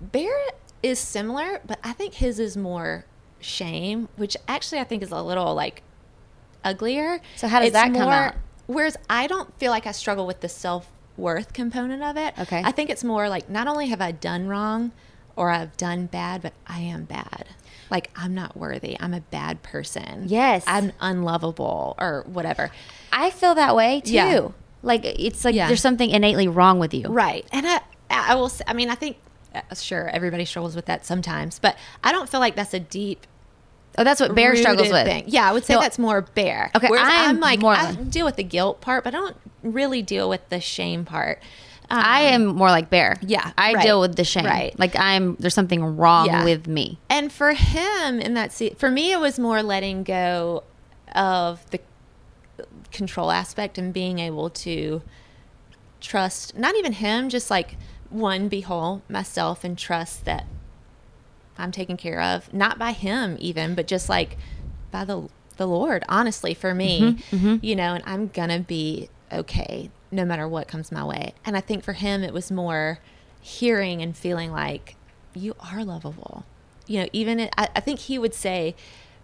Bear 0.00 0.34
is 0.82 0.98
similar, 0.98 1.60
but 1.66 1.78
I 1.82 1.92
think 1.92 2.14
his 2.14 2.38
is 2.38 2.56
more 2.56 3.06
shame, 3.40 4.08
which 4.16 4.36
actually 4.48 4.80
I 4.80 4.84
think 4.84 5.02
is 5.02 5.10
a 5.10 5.22
little 5.22 5.54
like 5.54 5.82
uglier. 6.64 7.20
So 7.36 7.48
how 7.48 7.60
does 7.60 7.72
that 7.72 7.92
come 7.94 8.08
out? 8.08 8.34
Whereas 8.66 8.96
I 9.08 9.26
don't 9.26 9.56
feel 9.58 9.70
like 9.70 9.86
I 9.86 9.92
struggle 9.92 10.26
with 10.26 10.40
the 10.40 10.48
self 10.48 10.90
worth 11.16 11.52
component 11.52 12.02
of 12.02 12.16
it. 12.16 12.34
Okay. 12.38 12.62
I 12.64 12.72
think 12.72 12.90
it's 12.90 13.04
more 13.04 13.28
like 13.28 13.48
not 13.48 13.66
only 13.68 13.86
have 13.88 14.00
I 14.00 14.10
done 14.12 14.48
wrong 14.48 14.92
or 15.36 15.50
I've 15.50 15.76
done 15.76 16.06
bad, 16.06 16.42
but 16.42 16.52
I 16.66 16.80
am 16.80 17.04
bad. 17.04 17.46
Like 17.90 18.10
I'm 18.16 18.34
not 18.34 18.56
worthy. 18.56 18.96
I'm 18.98 19.14
a 19.14 19.20
bad 19.20 19.62
person. 19.62 20.24
Yes. 20.28 20.64
I'm 20.66 20.92
unlovable 21.00 21.94
or 21.98 22.24
whatever. 22.26 22.70
I 23.12 23.30
feel 23.30 23.54
that 23.54 23.76
way 23.76 24.00
too. 24.00 24.12
Yeah. 24.12 24.48
Like 24.82 25.04
it's 25.04 25.44
like 25.44 25.54
Yeah. 25.54 25.68
there's 25.68 25.80
something 25.80 26.10
innately 26.10 26.48
wrong 26.48 26.78
with 26.78 26.94
you. 26.94 27.08
Right. 27.08 27.46
And 27.52 27.66
I, 27.66 27.80
I 28.10 28.34
will. 28.34 28.48
Say, 28.48 28.64
I 28.66 28.72
mean, 28.74 28.90
I 28.90 28.94
think 28.94 29.16
uh, 29.54 29.60
sure 29.74 30.08
everybody 30.08 30.44
struggles 30.44 30.74
with 30.76 30.86
that 30.86 31.06
sometimes, 31.06 31.58
but 31.58 31.76
I 32.02 32.12
don't 32.12 32.28
feel 32.28 32.40
like 32.40 32.54
that's 32.56 32.74
a 32.74 32.80
deep. 32.80 33.26
Oh, 33.96 34.02
that's 34.02 34.20
what 34.20 34.34
Bear 34.34 34.56
struggles 34.56 34.90
with. 34.90 35.06
thing. 35.06 35.24
Yeah, 35.28 35.48
I 35.48 35.52
would 35.52 35.64
say 35.64 35.74
No, 35.74 35.80
that's 35.80 35.98
more 36.00 36.20
bear. 36.22 36.70
Okay, 36.74 36.88
Whereas 36.90 37.06
I 37.06 37.14
am 37.24 37.36
I'm 37.36 37.40
like 37.40 37.60
more 37.60 37.74
I 37.74 37.92
deal 37.94 38.26
with 38.26 38.34
the 38.36 38.42
guilt 38.42 38.80
part, 38.80 39.04
but 39.04 39.14
I 39.14 39.18
don't 39.18 39.36
really 39.62 40.02
deal 40.02 40.28
with 40.28 40.48
the 40.48 40.60
shame 40.60 41.04
part. 41.04 41.40
Um, 41.90 41.98
I 42.02 42.20
am 42.22 42.46
more 42.46 42.68
like 42.70 42.88
Bear. 42.90 43.16
Yeah, 43.20 43.52
I 43.58 43.74
right, 43.74 43.82
deal 43.82 44.00
with 44.00 44.16
the 44.16 44.24
shame. 44.24 44.46
right. 44.46 44.76
Like 44.78 44.96
I'm 44.96 45.36
there's 45.38 45.54
something 45.54 45.96
wrong 45.96 46.26
Yeah. 46.26 46.44
with 46.44 46.66
me. 46.66 46.98
And 47.10 47.30
for 47.32 47.52
him 47.52 48.20
in 48.20 48.34
that 48.34 48.52
se- 48.52 48.74
for 48.78 48.90
me 48.90 49.12
it 49.12 49.20
was 49.20 49.38
more 49.38 49.62
letting 49.62 50.02
go 50.04 50.64
of 51.14 51.68
the 51.70 51.80
control 52.90 53.30
aspect 53.30 53.76
and 53.78 53.92
being 53.92 54.18
able 54.18 54.48
to 54.50 55.02
trust 56.00 56.56
not 56.56 56.74
even 56.76 56.92
him 56.92 57.28
just 57.28 57.50
like 57.50 57.76
one 58.10 58.48
be 58.48 58.60
whole 58.60 59.02
myself 59.08 59.64
and 59.64 59.76
trust 59.78 60.24
that 60.24 60.46
I'm 61.58 61.72
taken 61.72 61.96
care 61.96 62.20
of 62.20 62.52
not 62.52 62.78
by 62.78 62.92
him 62.92 63.36
even 63.40 63.74
but 63.74 63.86
just 63.86 64.08
like 64.08 64.36
by 64.90 65.04
the 65.04 65.28
the 65.56 65.66
Lord 65.66 66.04
honestly 66.08 66.52
for 66.54 66.74
me 66.74 67.18
you 67.62 67.74
know 67.74 67.94
and 67.94 68.04
I'm 68.06 68.28
gonna 68.28 68.60
be 68.60 69.08
okay 69.32 69.90
no 70.14 70.24
matter 70.24 70.46
what 70.46 70.68
comes 70.68 70.92
my 70.92 71.04
way 71.04 71.34
and 71.44 71.56
I 71.56 71.60
think 71.60 71.82
for 71.84 71.92
him 71.92 72.22
it 72.22 72.32
was 72.32 72.50
more 72.50 73.00
hearing 73.40 74.00
and 74.00 74.16
feeling 74.16 74.50
like 74.50 74.96
you 75.34 75.54
are 75.72 75.84
lovable 75.84 76.44
you 76.86 77.00
know 77.00 77.08
even 77.12 77.40
it, 77.40 77.54
I, 77.58 77.68
I 77.76 77.80
think 77.80 78.00
he 78.00 78.18
would 78.18 78.34
say 78.34 78.74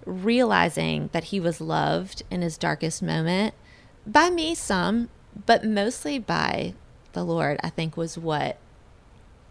realizing 0.04 1.10
that 1.12 1.24
he 1.24 1.40
was 1.40 1.60
loved 1.60 2.22
in 2.30 2.42
his 2.42 2.58
darkest 2.58 3.02
moment 3.02 3.54
by 4.06 4.30
me 4.30 4.54
some 4.54 5.08
but 5.46 5.64
mostly 5.64 6.18
by 6.18 6.74
the 7.12 7.24
lord 7.24 7.58
i 7.62 7.70
think 7.70 7.96
was 7.96 8.16
what 8.18 8.58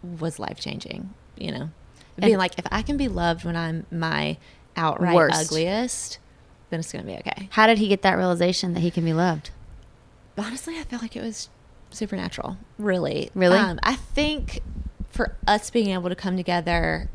was 0.02 0.38
life 0.38 0.60
changing 0.60 1.14
you 1.36 1.52
know 1.52 1.70
being 2.18 2.36
like 2.36 2.58
if 2.58 2.66
i 2.70 2.82
can 2.82 2.96
be 2.96 3.08
loved 3.08 3.44
when 3.44 3.56
i'm 3.56 3.86
my 3.90 4.36
outright 4.76 5.14
Worst. 5.14 5.46
ugliest 5.50 6.18
then 6.70 6.80
it's 6.80 6.92
gonna 6.92 7.04
be 7.04 7.14
okay 7.14 7.48
How 7.52 7.66
did 7.66 7.78
he 7.78 7.88
get 7.88 8.02
that 8.02 8.16
realization 8.16 8.74
that 8.74 8.80
he 8.80 8.90
can 8.90 9.04
be 9.04 9.12
loved? 9.12 9.50
Honestly 10.40 10.78
i 10.78 10.84
felt 10.84 11.02
like 11.02 11.16
it 11.16 11.22
was 11.22 11.48
supernatural. 11.90 12.56
Really? 12.78 13.30
Really? 13.34 13.58
um, 13.58 13.78
i 13.82 13.96
think 13.96 14.60
for 15.10 15.36
us 15.46 15.70
being 15.70 15.90
able 15.90 16.08
to 16.08 16.14
come 16.14 16.36
together 16.36 17.08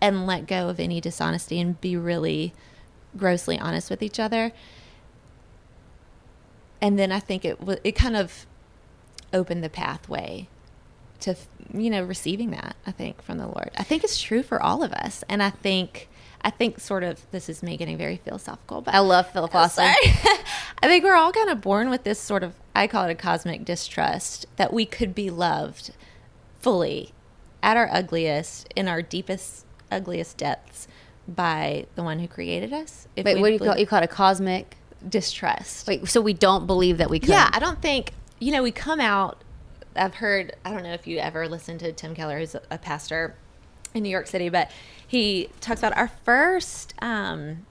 and 0.00 0.26
let 0.26 0.46
go 0.46 0.68
of 0.68 0.80
any 0.80 1.00
dishonesty 1.00 1.60
and 1.60 1.80
be 1.80 1.96
really 1.96 2.52
grossly 3.16 3.58
honest 3.58 3.88
with 3.88 4.02
each 4.02 4.18
other. 4.20 4.52
And 6.80 6.98
then 6.98 7.12
i 7.12 7.20
think 7.20 7.44
it 7.44 7.58
it 7.84 7.92
kind 7.92 8.16
of 8.16 8.46
opened 9.32 9.64
the 9.64 9.70
pathway 9.70 10.48
to 11.20 11.36
you 11.72 11.88
know 11.88 12.02
receiving 12.02 12.50
that 12.50 12.76
i 12.86 12.90
think 12.90 13.22
from 13.22 13.38
the 13.38 13.46
lord. 13.46 13.70
I 13.78 13.82
think 13.82 14.04
it's 14.04 14.20
true 14.20 14.42
for 14.42 14.62
all 14.62 14.82
of 14.82 14.92
us. 14.92 15.24
And 15.28 15.42
i 15.42 15.50
think 15.50 16.08
i 16.44 16.50
think 16.50 16.80
sort 16.80 17.02
of 17.04 17.20
this 17.30 17.48
is 17.48 17.62
me 17.62 17.76
getting 17.76 17.96
very 17.96 18.16
philosophical 18.16 18.80
but 18.80 18.94
I 18.94 18.98
love 19.00 19.30
philosophy. 19.30 19.82
I 20.82 20.88
think 20.88 21.04
we're 21.04 21.14
all 21.14 21.30
kind 21.32 21.48
of 21.50 21.60
born 21.60 21.90
with 21.90 22.02
this 22.02 22.18
sort 22.18 22.42
of, 22.42 22.54
I 22.74 22.88
call 22.88 23.04
it 23.06 23.12
a 23.12 23.14
cosmic 23.14 23.64
distrust 23.64 24.46
that 24.56 24.72
we 24.72 24.84
could 24.84 25.14
be 25.14 25.30
loved 25.30 25.92
fully 26.58 27.12
at 27.62 27.76
our 27.76 27.88
ugliest, 27.92 28.66
in 28.74 28.88
our 28.88 29.00
deepest, 29.02 29.64
ugliest 29.92 30.36
depths 30.38 30.88
by 31.28 31.86
the 31.94 32.02
one 32.02 32.18
who 32.18 32.26
created 32.26 32.72
us. 32.72 33.06
If 33.14 33.24
Wait, 33.24 33.38
what 33.40 33.46
do 33.48 33.52
you 33.52 33.58
call 33.60 33.66
believe- 33.68 33.78
you 33.80 33.86
call 33.86 34.00
it 34.00 34.04
a 34.04 34.08
cosmic? 34.08 34.76
distrust? 35.08 35.86
Wait, 35.88 36.08
so 36.08 36.20
we 36.20 36.32
don't 36.32 36.66
believe 36.66 36.98
that 36.98 37.10
we 37.10 37.18
could. 37.20 37.28
Yeah, 37.30 37.48
I 37.52 37.58
don't 37.58 37.80
think, 37.82 38.12
you 38.40 38.50
know, 38.52 38.62
we 38.62 38.70
come 38.72 39.00
out, 39.00 39.42
I've 39.96 40.14
heard, 40.14 40.54
I 40.64 40.70
don't 40.72 40.82
know 40.82 40.92
if 40.94 41.06
you 41.06 41.18
ever 41.18 41.48
listened 41.48 41.80
to 41.80 41.92
Tim 41.92 42.14
Keller, 42.14 42.38
who's 42.38 42.54
a 42.54 42.78
pastor 42.78 43.34
in 43.94 44.02
New 44.02 44.08
York 44.10 44.26
City, 44.26 44.48
but 44.48 44.70
he 45.06 45.48
talks 45.60 45.80
about 45.80 45.96
our 45.96 46.08
first, 46.24 46.94
um, 47.02 47.66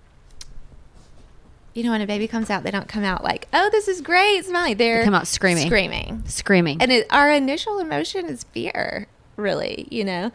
you 1.74 1.84
know, 1.84 1.92
when 1.92 2.02
a 2.02 2.08
baby 2.08 2.28
comes 2.28 2.50
out, 2.50 2.64
they 2.64 2.72
don't 2.72 2.88
come 2.88 3.04
out 3.04 3.24
like, 3.24 3.48
oh, 3.54 3.70
this 3.72 3.88
is 3.88 4.02
great, 4.02 4.44
smiling. 4.46 4.78
They're 4.78 5.04
come 5.04 5.16
out 5.16 5.28
screaming. 5.28 5.68
Screaming. 5.68 6.24
Screaming. 6.28 6.82
And 6.82 6.92
it, 6.92 7.08
our 7.10 7.32
initial 7.32 7.80
emotion 7.80 8.26
is 8.26 8.44
fear, 8.44 9.08
really, 9.38 9.88
you 9.90 10.04
know? 10.04 10.32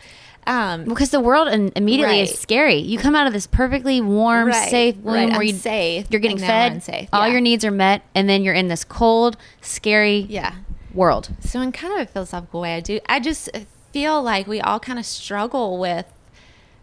Um, 0.47 0.85
because 0.85 1.11
the 1.11 1.21
world 1.21 1.49
in, 1.49 1.73
immediately 1.75 2.21
Right. 2.21 2.31
is 2.31 2.39
scary. 2.39 2.77
You 2.77 2.99
come 2.99 3.15
out 3.17 3.27
of 3.27 3.33
this 3.33 3.47
perfectly 3.49 4.01
warm, 4.01 4.49
Right, 4.49 4.71
safe 4.71 4.97
womb 4.99 5.15
right. 5.15 5.31
where 5.33 5.43
you 5.43 5.55
safe, 5.55 6.07
you're 6.09 6.21
getting 6.21 6.39
and 6.39 6.47
now 6.47 6.65
I'm 6.67 6.73
fed, 6.75 6.83
safe, 6.85 7.09
all 7.13 7.29
your 7.29 7.41
needs 7.41 7.65
are 7.65 7.71
met, 7.73 8.03
and 8.15 8.29
then 8.29 8.43
you're 8.45 8.55
in 8.55 8.69
this 8.69 8.85
cold, 8.85 9.37
scary 9.61 10.27
yeah. 10.31 10.55
world. 10.95 11.31
So 11.41 11.61
in 11.61 11.73
kind 11.73 11.95
of 11.95 12.01
a 12.01 12.07
philosophical 12.11 12.61
way, 12.61 12.77
I 12.77 12.81
do. 12.81 13.01
I 13.09 13.19
just 13.21 13.51
feel 13.97 14.23
like 14.23 14.47
we 14.47 14.61
all 14.61 14.79
kind 14.79 14.99
of 14.99 15.07
struggle 15.07 15.79
with 15.79 16.05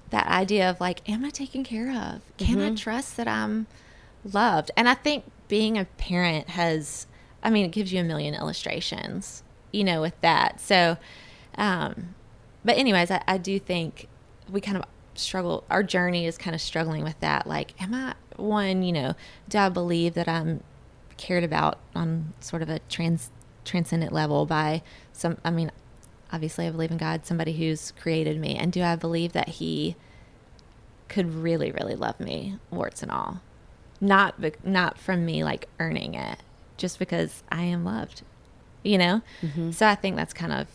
that 0.09 0.25
idea 0.27 0.67
of 0.67 0.81
like, 0.81 1.07
am 1.07 1.23
I 1.23 1.29
taken 1.29 1.63
care 1.63 1.91
of? 1.91 2.21
Can 2.37 2.57
Mm-hmm. 2.57 2.73
I 2.73 2.75
trust 2.75 3.17
that 3.17 3.27
I'm 3.27 3.67
loved? 4.23 4.71
And 4.75 4.89
I 4.89 4.95
think 4.95 5.23
being 5.47 5.77
a 5.77 5.85
parent 5.85 6.49
has, 6.49 7.05
I 7.43 7.51
mean, 7.51 7.65
it 7.65 7.71
gives 7.71 7.93
you 7.93 7.99
a 8.01 8.03
million 8.03 8.33
illustrations, 8.33 9.43
you 9.71 9.83
know, 9.83 10.01
with 10.01 10.19
that. 10.21 10.59
So, 10.59 10.97
um, 11.55 12.15
but 12.65 12.77
anyways, 12.77 13.11
I, 13.11 13.21
I 13.27 13.37
do 13.37 13.59
think 13.59 14.07
we 14.49 14.59
kind 14.59 14.77
of 14.77 14.83
struggle. 15.13 15.65
Our 15.69 15.83
journey 15.83 16.25
is 16.25 16.35
kind 16.35 16.55
of 16.55 16.61
struggling 16.61 17.03
with 17.03 17.19
that. 17.19 17.45
Like, 17.45 17.79
am 17.79 17.93
I 17.93 18.15
one? 18.37 18.81
You 18.81 18.91
know, 18.91 19.15
do 19.49 19.59
I 19.59 19.69
believe 19.69 20.15
that 20.15 20.27
I'm 20.27 20.63
cared 21.17 21.43
about 21.43 21.77
on 21.93 22.33
sort 22.39 22.63
of 22.63 22.69
a 22.69 22.79
trans 22.89 23.29
transcendent 23.65 24.11
level 24.11 24.47
by 24.47 24.81
some? 25.11 25.37
I 25.45 25.51
mean, 25.51 25.71
obviously, 26.33 26.67
I 26.67 26.71
believe 26.71 26.91
in 26.91 26.97
God, 26.97 27.25
somebody 27.25 27.53
who's 27.53 27.91
created 27.91 28.39
me, 28.39 28.57
and 28.57 28.73
do 28.73 28.81
I 28.81 28.95
believe 28.95 29.31
that 29.33 29.49
He 29.49 29.95
could 31.07 31.33
really, 31.33 31.71
really 31.71 31.95
love 31.95 32.19
me, 32.19 32.57
warts 32.71 33.03
and 33.03 33.11
all, 33.11 33.41
not 34.01 34.35
not 34.65 34.97
from 34.97 35.25
me 35.25 35.43
like 35.43 35.69
earning 35.79 36.15
it, 36.15 36.39
just 36.75 36.99
because 36.99 37.43
I 37.49 37.63
am 37.63 37.85
loved, 37.85 38.23
you 38.83 38.97
know. 38.97 39.21
Mm-hmm. 39.41 39.71
So 39.71 39.87
I 39.87 39.95
think 39.95 40.15
that's 40.15 40.33
kind 40.33 40.51
of 40.51 40.67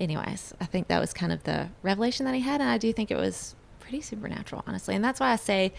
anyways, 0.00 0.52
I 0.60 0.64
think 0.64 0.88
that 0.88 1.00
was 1.00 1.12
kind 1.12 1.32
of 1.32 1.44
the 1.44 1.68
revelation 1.82 2.26
that 2.26 2.34
he 2.34 2.40
had, 2.40 2.60
and 2.60 2.68
I 2.68 2.78
do 2.78 2.92
think 2.92 3.10
it 3.10 3.16
was 3.16 3.54
pretty 3.78 4.00
supernatural, 4.00 4.64
honestly. 4.66 4.94
And 4.94 5.04
that's 5.04 5.20
why 5.20 5.30
I 5.30 5.36
say 5.36 5.72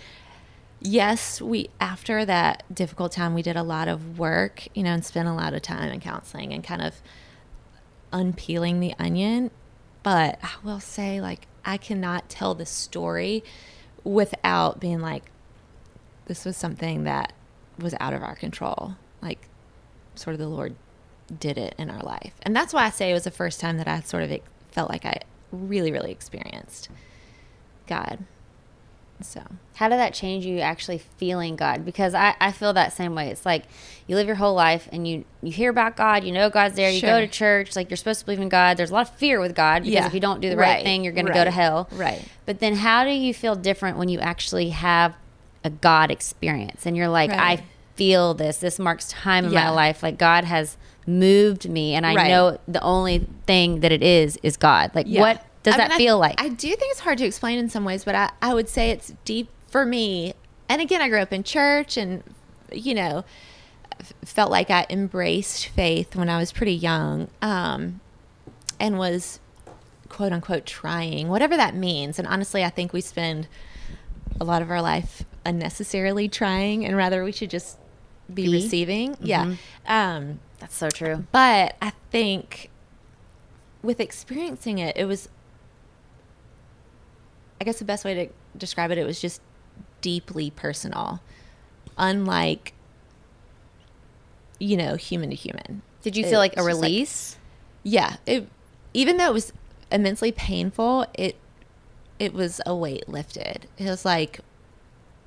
yes, 0.79 1.41
we 1.41 1.69
after 1.79 2.25
that 2.25 2.63
difficult 2.73 3.11
time, 3.11 3.33
we 3.33 3.41
did 3.41 3.55
a 3.55 3.63
lot 3.63 3.87
of 3.87 4.19
work, 4.19 4.67
you 4.73 4.83
know, 4.83 4.91
and 4.91 5.05
spent 5.05 5.27
a 5.27 5.33
lot 5.33 5.53
of 5.53 5.61
time 5.61 5.91
in 5.91 5.99
counseling 5.99 6.53
and 6.53 6.63
kind 6.63 6.81
of 6.81 7.01
unpeeling 8.16 8.80
the 8.80 8.95
onion. 8.97 9.51
But 10.01 10.39
I 10.41 10.51
will 10.63 10.80
say, 10.80 11.20
like, 11.20 11.47
I 11.63 11.78
cannot 11.78 12.30
tell 12.30 12.55
the 12.55 12.66
story 12.66 13.43
without 14.03 14.80
being 14.80 15.01
like, 15.01 15.32
this 16.26 16.45
was 16.45 16.57
something 16.57 17.03
that 17.03 17.34
was 17.78 17.93
out 17.99 18.13
of 18.13 18.24
our 18.24 18.36
control. 18.36 18.95
Like, 19.22 19.47
sort 20.16 20.34
of 20.34 20.39
the 20.39 20.47
Lord 20.47 20.76
did 21.39 21.57
it 21.57 21.76
in 21.78 21.89
our 21.89 22.01
life. 22.01 22.34
And 22.43 22.55
that's 22.55 22.74
why 22.74 22.86
I 22.86 22.89
say 22.89 23.11
it 23.11 23.13
was 23.13 23.26
the 23.26 23.32
first 23.32 23.59
time 23.59 23.78
that 23.78 23.88
I 23.88 23.99
sort 24.01 24.24
of 24.24 24.39
felt 24.72 24.89
like 24.89 25.05
I 25.05 25.20
really, 25.51 25.91
really 25.91 26.11
experienced 26.11 26.89
God. 27.88 28.24
So, 29.22 29.41
How 29.76 29.88
did 29.89 29.97
that 29.97 30.13
change 30.13 30.45
you 30.45 30.59
actually 30.59 30.97
feeling 30.97 31.55
God? 31.55 31.86
Because 31.86 32.13
I, 32.13 32.36
I 32.39 32.51
feel 32.51 32.74
that 32.74 32.91
same 32.93 33.16
way. 33.16 33.30
It's 33.30 33.45
like 33.45 33.63
you 34.07 34.16
live 34.18 34.28
your 34.28 34.36
whole 34.36 34.53
life 34.53 34.89
and 34.91 35.07
you, 35.07 35.24
you 35.41 35.51
hear 35.51 35.70
about 35.70 35.95
God, 35.95 36.24
you 36.26 36.32
know 36.34 36.49
God's 36.49 36.76
there, 36.76 36.91
you 36.91 37.01
go 37.01 37.20
to 37.22 37.28
church, 37.28 37.76
like 37.76 37.89
you're 37.89 37.97
supposed 37.97 38.20
to 38.20 38.26
believe 38.26 38.41
in 38.41 38.49
God. 38.49 38.76
There's 38.78 38.91
a 38.91 38.93
lot 38.93 39.09
of 39.09 39.16
fear 39.16 39.39
with 39.39 39.55
God 39.55 39.84
because 39.84 39.93
Yeah. 39.93 40.05
if 40.07 40.13
you 40.13 40.20
don't 40.20 40.41
do 40.41 40.49
the 40.49 40.57
right, 40.57 40.76
Right. 40.76 40.84
thing, 40.84 41.03
you're 41.03 41.13
going 41.13 41.28
to 41.28 41.34
go 41.34 41.45
to 41.45 41.51
hell. 41.51 41.88
Right. 41.93 42.24
But 42.45 42.59
then 42.59 42.76
how 42.76 43.05
do 43.05 43.09
you 43.11 43.34
feel 43.34 43.55
different 43.55 43.97
when 43.97 44.09
you 44.09 44.20
actually 44.20 44.70
have 44.70 45.16
a 45.63 45.70
God 45.70 46.11
experience 46.11 46.86
and 46.86 46.95
you're 46.97 47.07
like, 47.07 47.30
Right. 47.32 47.59
I 47.59 47.63
feel 47.95 48.34
this. 48.34 48.57
This 48.57 48.78
marks 48.80 49.07
time 49.07 49.45
in 49.45 49.53
my 49.53 49.70
life. 49.70 50.03
Like 50.03 50.18
God 50.18 50.43
has 50.43 50.76
moved 51.07 51.70
me 51.70 51.93
and 51.93 52.05
I 52.05 52.16
Right. 52.16 52.28
know 52.28 52.57
the 52.68 52.82
only 52.82 53.26
thing 53.47 53.80
that 53.80 53.91
it 53.93 54.03
is 54.03 54.38
is 54.43 54.57
God. 54.57 54.91
Like 54.93 55.05
Yeah. 55.07 55.22
what 55.22 55.45
does 55.66 55.74
I 55.74 55.78
that 55.78 55.89
mean, 55.89 55.95
I- 55.95 55.97
feel 55.97 56.18
like? 56.20 56.41
I 56.41 56.49
do 56.49 56.68
think 56.70 56.91
it's 56.91 56.99
hard 57.01 57.18
to 57.20 57.26
explain 57.26 57.59
in 57.59 57.70
some 57.70 57.84
ways, 57.86 58.03
but 58.05 58.16
I, 58.16 58.32
I 58.41 58.53
would 58.53 58.70
say 58.70 58.91
it's 58.91 59.13
deep 59.26 59.49
for 59.68 59.86
me. 59.86 60.34
And 60.70 60.82
again, 60.82 61.01
I 61.01 61.09
grew 61.09 61.20
up 61.20 61.34
in 61.34 61.43
church 61.43 61.97
and, 61.97 62.24
you 62.72 62.93
know, 62.93 63.26
felt 64.24 64.51
like 64.51 64.70
I 64.70 64.86
embraced 64.89 65.68
faith 65.68 66.16
when 66.16 66.30
I 66.30 66.38
was 66.38 66.51
pretty 66.51 66.74
young 66.74 67.28
um, 67.41 67.99
and 68.80 68.97
was 68.97 69.39
quote 70.09 70.32
unquote 70.32 70.66
trying, 70.66 71.28
whatever 71.28 71.55
that 71.57 71.76
means. 71.76 72.18
And 72.20 72.28
honestly, 72.28 72.63
I 72.63 72.70
think 72.70 72.93
we 72.93 73.01
spend 73.01 73.47
a 74.39 74.43
lot 74.43 74.61
of 74.61 74.70
our 74.72 74.82
life 74.82 75.24
unnecessarily 75.45 76.28
trying 76.28 76.86
and 76.86 76.97
rather 76.97 77.24
we 77.24 77.32
should 77.32 77.49
just 77.49 77.78
be, 78.34 78.43
Be? 78.45 78.51
receiving. 78.53 79.18
Yeah. 79.22 79.55
Um, 79.88 80.39
That's 80.59 80.76
so 80.76 80.89
true. 80.89 81.26
but 81.32 81.76
I 81.82 81.91
think 82.11 82.70
with 83.84 83.99
experiencing 83.99 84.80
it, 84.80 84.97
it 84.97 85.05
was, 85.05 85.30
I 87.60 87.64
guess 87.64 87.80
the 87.80 87.86
best 87.86 88.03
way 88.06 88.14
to 88.14 88.28
describe 88.58 88.91
it, 88.91 88.97
it 88.97 89.06
was 89.06 89.20
just 89.22 89.41
deeply 90.01 90.51
personal, 90.51 91.22
unlike, 91.97 92.74
you 94.60 94.78
know, 94.78 94.95
human 94.95 95.30
to 95.30 95.36
human. 95.36 95.82
Did 96.01 96.16
you 96.16 96.26
It 96.26 96.30
feel 96.30 96.39
like 96.39 96.58
a 96.58 96.64
release? 96.64 97.38
yeah. 97.84 98.18
It, 98.26 98.47
even 98.93 99.18
though 99.18 99.28
it 99.30 99.34
was 99.34 99.51
immensely 99.91 100.32
painful, 100.32 101.06
it, 101.14 101.36
it 102.20 102.34
was 102.34 102.62
a 102.66 102.76
weight 102.76 103.10
lifted. 103.10 103.68
It 103.78 103.86
was 103.86 104.06
like, 104.06 104.39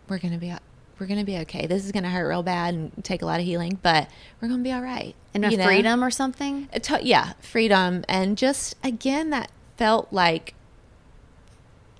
we're 0.08 0.18
going 0.18 0.32
to 0.32 0.38
be, 0.38 0.54
we're 0.98 1.06
to 1.06 1.24
be 1.24 1.38
okay. 1.38 1.66
This 1.66 1.84
is 1.84 1.92
going 1.92 2.04
to 2.04 2.08
hurt 2.08 2.28
real 2.28 2.42
bad 2.42 2.74
and 2.74 3.04
take 3.04 3.22
a 3.22 3.26
lot 3.26 3.40
of 3.40 3.46
healing, 3.46 3.78
but 3.82 4.08
we're 4.40 4.48
going 4.48 4.60
to 4.60 4.64
be 4.64 4.72
all 4.72 4.80
right. 4.82 5.14
and 5.34 5.44
a 5.44 5.50
you 5.50 5.56
know? 5.56 5.64
freedom 5.66 6.02
or 6.02 6.10
something? 6.10 6.68
To- 6.82 7.04
yeah, 7.04 7.32
freedom, 7.40 8.04
and 8.08 8.38
just 8.38 8.76
again 8.82 9.30
that 9.30 9.50
felt 9.76 10.12
like 10.12 10.54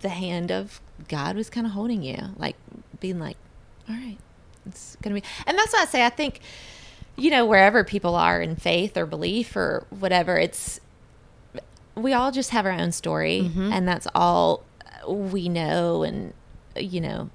the 0.00 0.08
hand 0.08 0.50
of 0.50 0.80
God 1.08 1.36
was 1.36 1.50
kind 1.50 1.66
of 1.66 1.72
holding 1.72 2.02
you, 2.02 2.16
like 2.36 2.56
being 3.00 3.18
like, 3.18 3.36
"All 3.88 3.94
right, 3.94 4.18
it's 4.66 4.96
gonna 5.02 5.14
be." 5.14 5.22
And 5.46 5.56
that's 5.58 5.72
why 5.72 5.82
I 5.82 5.84
say 5.86 6.04
I 6.04 6.10
think, 6.10 6.40
you 7.16 7.30
know, 7.30 7.46
wherever 7.46 7.84
people 7.84 8.14
are 8.14 8.40
in 8.40 8.56
faith 8.56 8.96
or 8.96 9.06
belief 9.06 9.56
or 9.56 9.86
whatever, 9.90 10.36
it's 10.36 10.80
we 11.94 12.12
all 12.12 12.30
just 12.30 12.50
have 12.50 12.66
our 12.66 12.72
own 12.72 12.92
story, 12.92 13.42
mm-hmm. 13.44 13.72
and 13.72 13.86
that's 13.88 14.06
all 14.14 14.64
we 15.06 15.48
know, 15.48 16.02
and 16.02 16.34
you 16.76 17.00
know. 17.00 17.30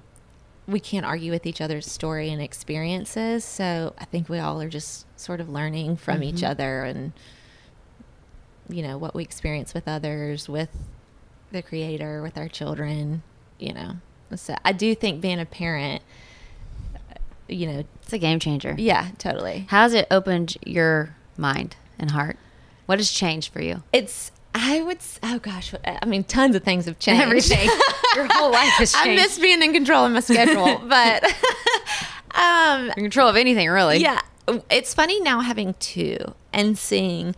We 0.66 0.80
can't 0.80 1.04
argue 1.04 1.30
with 1.30 1.44
each 1.44 1.60
other's 1.60 1.84
story 1.84 2.30
and 2.30 2.40
experiences. 2.40 3.44
So 3.44 3.92
I 3.98 4.06
think 4.06 4.30
we 4.30 4.38
all 4.38 4.62
are 4.62 4.68
just 4.70 5.04
sort 5.20 5.42
of 5.42 5.50
learning 5.50 5.98
from 5.98 6.22
each 6.22 6.36
mm-hmm. 6.36 6.46
other 6.46 6.84
and 6.84 7.12
you 8.68 8.82
know 8.82 8.96
what 8.98 9.14
we 9.14 9.22
experience 9.22 9.74
with 9.74 9.86
others 9.86 10.48
with 10.48 10.70
the 11.54 11.62
creator 11.62 12.20
with 12.20 12.36
our 12.36 12.48
children 12.48 13.22
you 13.60 13.72
know 13.72 13.92
so 14.34 14.54
i 14.64 14.72
do 14.72 14.94
think 14.94 15.20
being 15.20 15.38
a 15.40 15.46
parent 15.46 16.02
uh, 16.96 17.14
you 17.48 17.66
know 17.66 17.84
It's 18.02 18.12
a 18.12 18.18
game 18.18 18.40
changer. 18.40 18.74
yeah 18.76 19.08
totally 19.18 19.66
How's 19.70 19.94
it 19.94 20.06
opened 20.10 20.56
your 20.66 21.14
mind 21.38 21.76
and 21.98 22.10
heart? 22.10 22.36
What 22.86 22.98
has 22.98 23.10
changed 23.10 23.52
for 23.52 23.62
you? 23.62 23.82
it's 23.92 24.32
i 24.54 24.82
would 24.82 24.98
oh 25.22 25.38
gosh 25.38 25.72
i 25.84 26.04
mean 26.06 26.24
tons 26.24 26.54
of 26.56 26.62
things 26.64 26.84
have 26.86 26.98
changed 26.98 27.22
Everything. 27.22 27.68
Your 28.16 28.26
whole 28.32 28.50
life 28.52 28.68
has 28.78 28.92
changed. 28.92 29.20
i 29.20 29.22
miss 29.24 29.38
being 29.38 29.62
in 29.62 29.72
control 29.72 30.04
of 30.04 30.12
my 30.12 30.20
schedule 30.20 30.78
but 30.88 31.24
um 32.34 32.88
in 32.90 32.94
control 33.04 33.28
of 33.28 33.36
anything, 33.36 33.68
really. 33.70 33.98
Yeah. 33.98 34.20
It's 34.70 34.92
funny 34.92 35.20
now 35.20 35.40
having 35.40 35.74
two 35.80 36.18
and 36.52 36.76
seeing 36.76 37.34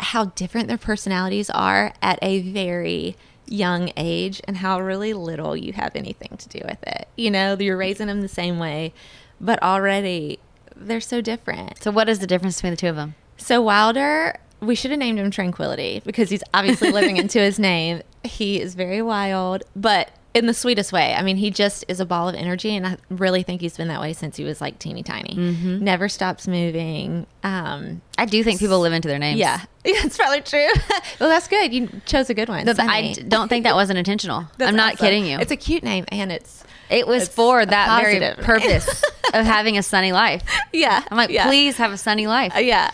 how 0.00 0.26
different 0.26 0.68
their 0.68 0.78
personalities 0.78 1.50
are 1.50 1.92
at 2.02 2.18
a 2.22 2.40
very 2.40 3.16
young 3.46 3.92
age 3.96 4.40
and 4.44 4.58
how 4.58 4.80
really 4.80 5.12
little 5.12 5.56
you 5.56 5.72
have 5.72 5.94
anything 5.96 6.36
to 6.38 6.48
do 6.48 6.60
with 6.64 6.82
it. 6.86 7.08
You 7.16 7.30
know, 7.30 7.56
you're 7.58 7.76
raising 7.76 8.06
them 8.06 8.20
the 8.22 8.28
same 8.28 8.58
way, 8.58 8.92
but 9.40 9.62
already 9.62 10.38
they're 10.76 11.00
so 11.00 11.20
different. 11.20 11.82
So, 11.82 11.90
what 11.90 12.08
is 12.08 12.20
the 12.20 12.26
difference 12.26 12.56
between 12.56 12.72
the 12.72 12.76
two 12.76 12.88
of 12.88 12.96
them? 12.96 13.14
So 13.36 13.62
Wilder, 13.62 14.38
we 14.60 14.74
should 14.74 14.90
have 14.90 15.00
named 15.00 15.18
him 15.18 15.30
Tranquility 15.30 16.02
because 16.04 16.30
he's 16.30 16.42
obviously 16.52 16.90
living 16.90 17.16
into 17.18 17.38
his 17.38 17.58
name. 17.58 18.02
He 18.22 18.60
is 18.60 18.74
very 18.74 19.02
wild, 19.02 19.62
but 19.74 20.10
in 20.32 20.46
the 20.46 20.54
sweetest 20.54 20.92
way. 20.92 21.14
I 21.14 21.22
mean, 21.22 21.36
he 21.36 21.50
just 21.50 21.84
is 21.88 21.98
a 21.98 22.06
ball 22.06 22.28
of 22.28 22.34
energy, 22.34 22.74
and 22.76 22.86
I 22.86 22.96
really 23.08 23.42
think 23.42 23.60
he's 23.60 23.76
been 23.76 23.88
that 23.88 24.00
way 24.00 24.12
since 24.12 24.36
he 24.36 24.44
was 24.44 24.60
like 24.60 24.78
teeny 24.78 25.02
tiny. 25.02 25.34
Never 25.34 26.08
stops 26.08 26.46
moving. 26.46 27.26
Um, 27.42 28.00
I 28.16 28.26
do 28.26 28.44
think 28.44 28.60
people 28.60 28.80
live 28.80 28.92
into 28.92 29.08
their 29.08 29.18
names. 29.18 29.38
yeah, 29.38 29.60
yeah, 29.84 29.94
it's 30.04 30.16
probably 30.16 30.40
true. 30.40 30.68
well, 31.20 31.28
that's 31.28 31.48
good. 31.48 31.72
You 31.74 31.88
chose 32.06 32.30
a 32.30 32.34
good 32.34 32.48
one. 32.48 32.68
I 32.68 33.14
don't 33.28 33.48
think 33.48 33.64
that 33.64 33.74
wasn't 33.74 33.98
intentional. 33.98 34.46
I'm 34.60 34.76
not 34.76 34.94
awesome. 34.94 35.04
kidding 35.06 35.26
you. 35.26 35.38
It's 35.38 35.52
a 35.52 35.56
cute 35.56 35.82
name, 35.82 36.04
and 36.08 36.30
it's 36.30 36.64
it 36.88 37.06
was 37.06 37.24
it's 37.24 37.34
for 37.34 37.64
that 37.64 38.02
very 38.02 38.34
purpose 38.44 39.02
of 39.34 39.44
having 39.44 39.78
a 39.78 39.82
sunny 39.82 40.12
life. 40.12 40.42
yeah. 40.72 41.04
I'm 41.10 41.16
like, 41.16 41.30
yeah. 41.30 41.46
please 41.46 41.76
have 41.76 41.92
a 41.92 41.96
sunny 41.96 42.26
life. 42.26 42.54
Uh, 42.54 42.60
yeah. 42.60 42.90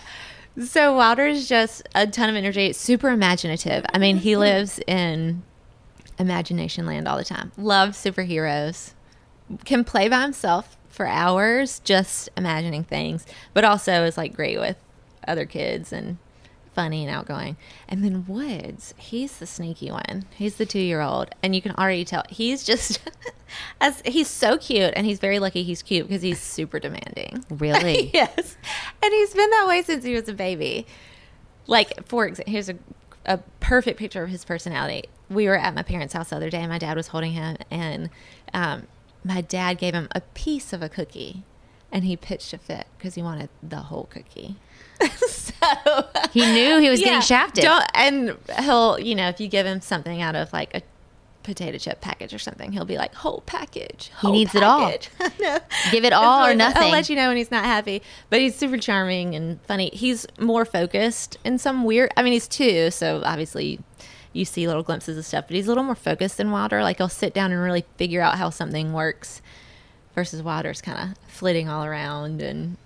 So 0.63 0.97
Wilder's 0.97 1.49
just 1.49 1.87
a 1.95 2.07
ton 2.07 2.31
of 2.31 2.37
energy, 2.37 2.73
super 2.73 3.11
imaginative. 3.11 3.85
I 3.93 3.99
mean, 3.99 4.17
he 4.17 4.37
lives 4.37 4.81
in 4.87 5.43
imagination 6.19 6.87
land 6.87 7.07
all 7.09 7.17
the 7.17 7.25
time. 7.25 7.53
Loves 7.57 7.97
superheroes. 7.99 8.93
Can 9.65 9.85
play 9.85 10.09
by 10.09 10.23
himself 10.23 10.77
for 10.89 11.07
hours 11.07 11.81
just 11.81 12.29
imagining 12.37 12.83
things, 12.85 13.27
but 13.55 13.65
also 13.65 14.05
is 14.05 14.17
like 14.17 14.35
great 14.35 14.59
with 14.59 14.77
other 15.29 15.45
kids 15.45 15.93
and 15.93 16.19
funny 16.75 17.07
and 17.07 17.15
outgoing. 17.15 17.57
And 17.89 18.05
then 18.05 18.27
Woods, 18.27 18.93
he's 18.99 19.39
the 19.39 19.47
sneaky 19.47 19.91
one. 19.91 20.25
He's 20.37 20.57
the 20.57 20.67
2-year-old 20.67 21.31
and 21.43 21.55
you 21.55 21.63
can 21.63 21.73
already 21.73 22.05
tell 22.05 22.25
he's 22.29 22.65
just 22.65 23.01
as 23.81 24.03
he's 24.05 24.29
so 24.29 24.59
cute 24.59 24.93
and 24.95 25.07
he's 25.07 25.19
very 25.19 25.39
lucky 25.39 25.63
he's 25.63 25.83
cute 25.83 26.07
because 26.07 26.23
he's 26.23 26.41
super 26.41 26.79
demanding. 26.79 27.45
Really? 27.57 28.11
yes. 28.13 28.57
And 29.03 29.13
he's 29.13 29.33
been 29.33 29.51
that 29.51 29.67
way 29.67 29.83
since 29.83 30.05
he 30.05 30.15
was 30.15 30.29
a 30.29 30.35
baby. 30.35 30.87
Like, 31.67 32.07
for 32.07 32.27
example, 32.27 32.53
here's 32.53 32.69
a, 32.69 32.77
a 33.25 33.39
perfect 33.61 33.99
picture 33.99 34.23
of 34.23 34.29
his 34.29 34.45
personality. 34.45 35.05
We 35.29 35.47
were 35.49 35.57
at 35.57 35.75
my 35.75 35.83
parents' 35.83 36.13
house 36.15 36.31
the 36.31 36.37
other 36.37 36.51
day, 36.51 36.59
and 36.59 36.69
my 36.69 36.79
dad 36.79 36.97
was 36.97 37.09
holding 37.09 37.33
him, 37.33 37.57
and 37.71 38.11
um, 38.55 38.87
my 39.25 39.41
dad 39.41 39.79
gave 39.79 39.95
him 39.95 40.09
a 40.13 40.21
piece 40.21 40.73
of 40.73 40.83
a 40.83 40.89
cookie, 40.89 41.43
and 41.91 42.05
he 42.05 42.17
pitched 42.17 42.53
a 42.53 42.59
fit 42.59 42.87
because 42.97 43.15
he 43.17 43.23
wanted 43.23 43.49
the 43.63 43.77
whole 43.77 44.05
cookie. 44.05 44.57
so 45.17 45.53
He 46.33 46.41
knew 46.53 46.79
he 46.79 46.89
was 46.89 47.01
getting 47.01 47.21
shafted. 47.21 47.65
And 47.95 48.37
he'll, 48.61 48.99
you 48.99 49.15
know, 49.15 49.29
if 49.29 49.41
you 49.41 49.49
give 49.49 49.67
him 49.67 49.81
something 49.81 50.23
out 50.23 50.35
of 50.35 50.53
like 50.53 50.75
a 50.75 50.83
potato 51.43 51.79
chip 51.79 52.01
package 52.01 52.35
or 52.35 52.39
something, 52.39 52.73
he'll 52.73 52.85
be 52.85 52.97
like, 52.99 53.15
whole 53.15 53.43
package. 53.47 54.07
He 54.07 54.13
whole 54.27 54.33
needs 54.33 54.55
it 54.55 54.63
all. 54.63 54.93
No. 55.41 55.59
Give 55.91 56.05
it 56.05 56.13
all 56.13 56.47
or 56.47 56.55
nothing. 56.55 56.85
I'll 56.85 56.91
let 56.91 57.09
you 57.09 57.17
know 57.17 57.29
when 57.29 57.37
he's 57.37 57.51
not 57.51 57.65
happy. 57.65 58.03
But 58.31 58.41
he's 58.41 58.57
super 58.57 58.79
charming 58.79 59.35
and 59.35 59.61
funny. 59.63 59.91
He's 59.93 60.27
more 60.39 60.65
focused 60.65 61.37
in 61.45 61.59
some 61.59 61.85
weird. 61.85 62.11
I 62.17 62.23
mean, 62.23 62.33
he's 62.33 62.49
two, 62.49 62.91
so 62.91 63.23
obviously 63.25 63.81
you 64.37 64.45
see 64.45 64.67
little 64.67 64.83
glimpses 64.83 65.19
of 65.19 65.25
stuff. 65.25 65.47
But 65.49 65.57
he's 65.57 65.67
a 65.67 65.71
little 65.71 65.85
more 65.85 65.95
focused 65.95 66.37
than 66.37 66.51
Wilder. 66.51 66.83
Like 66.83 66.99
he'll 66.99 67.09
sit 67.09 67.35
down 67.35 67.53
and 67.53 67.61
really 67.61 67.85
figure 67.97 68.21
out 68.21 68.37
how 68.37 68.51
something 68.51 68.93
works, 68.93 69.43
versus 70.17 70.43
Wilder's 70.43 70.81
kind 70.81 70.99
of 70.99 71.31
flitting 71.31 71.69
all 71.69 71.85
around 71.85 72.43
and 72.43 72.77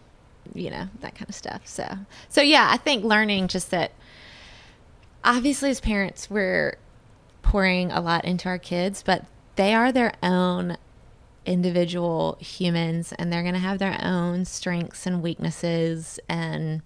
you 0.55 0.68
know 0.68 0.88
that 1.01 1.14
kind 1.14 1.28
of 1.28 1.34
stuff. 1.34 1.62
So, 1.64 1.86
so 2.28 2.42
yeah, 2.42 2.68
I 2.70 2.76
think 2.76 3.05
learning 3.05 3.48
just 3.48 3.70
that. 3.70 3.92
Obviously, 5.22 5.68
as 5.68 5.80
parents, 5.80 6.30
we're 6.30 6.78
pouring 7.42 7.92
a 7.92 8.01
lot 8.01 8.24
into 8.24 8.48
our 8.48 8.59
kids, 8.59 9.03
but 9.03 9.26
they 9.57 9.74
are 9.74 9.92
their 9.92 10.14
own 10.22 10.78
individual 11.46 12.36
humans 12.40 13.12
and 13.18 13.32
they're 13.32 13.42
going 13.42 13.55
to 13.55 13.61
have 13.61 13.78
their 13.78 13.98
own 14.03 14.44
strengths 14.44 15.07
and 15.07 15.22
weaknesses 15.22 16.20
and 16.28 16.82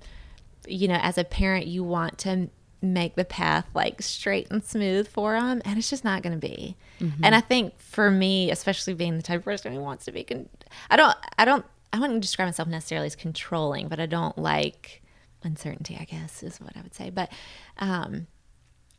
you 0.66 0.86
know 0.86 0.98
as 1.02 1.18
a 1.18 1.24
parent 1.24 1.66
you 1.66 1.82
want 1.82 2.16
to 2.18 2.48
make 2.84 3.14
the 3.16 3.24
path 3.24 3.66
like 3.74 4.00
straight 4.02 4.46
and 4.50 4.62
smooth 4.64 5.08
for 5.08 5.32
them 5.38 5.60
and 5.64 5.78
it's 5.78 5.90
just 5.90 6.04
not 6.04 6.22
going 6.22 6.32
to 6.32 6.38
be 6.38 6.76
and 7.22 7.34
i 7.34 7.40
think 7.40 7.78
for 7.78 8.10
me 8.10 8.50
especially 8.50 8.94
being 8.94 9.16
the 9.16 9.22
type 9.22 9.38
of 9.40 9.44
person 9.44 9.72
who 9.72 9.80
wants 9.80 10.04
to 10.04 10.12
be 10.12 10.22
con- 10.24 10.48
i 10.90 10.96
don't 10.96 11.16
i 11.38 11.44
don't 11.44 11.64
i 11.92 11.98
wouldn't 11.98 12.20
describe 12.20 12.46
myself 12.48 12.68
necessarily 12.68 13.06
as 13.06 13.16
controlling 13.16 13.88
but 13.88 13.98
i 14.00 14.06
don't 14.06 14.36
like 14.38 15.02
uncertainty 15.42 15.96
i 16.00 16.04
guess 16.04 16.42
is 16.42 16.60
what 16.60 16.76
i 16.76 16.80
would 16.80 16.94
say. 16.94 17.10
But 17.10 17.30
um 17.78 18.26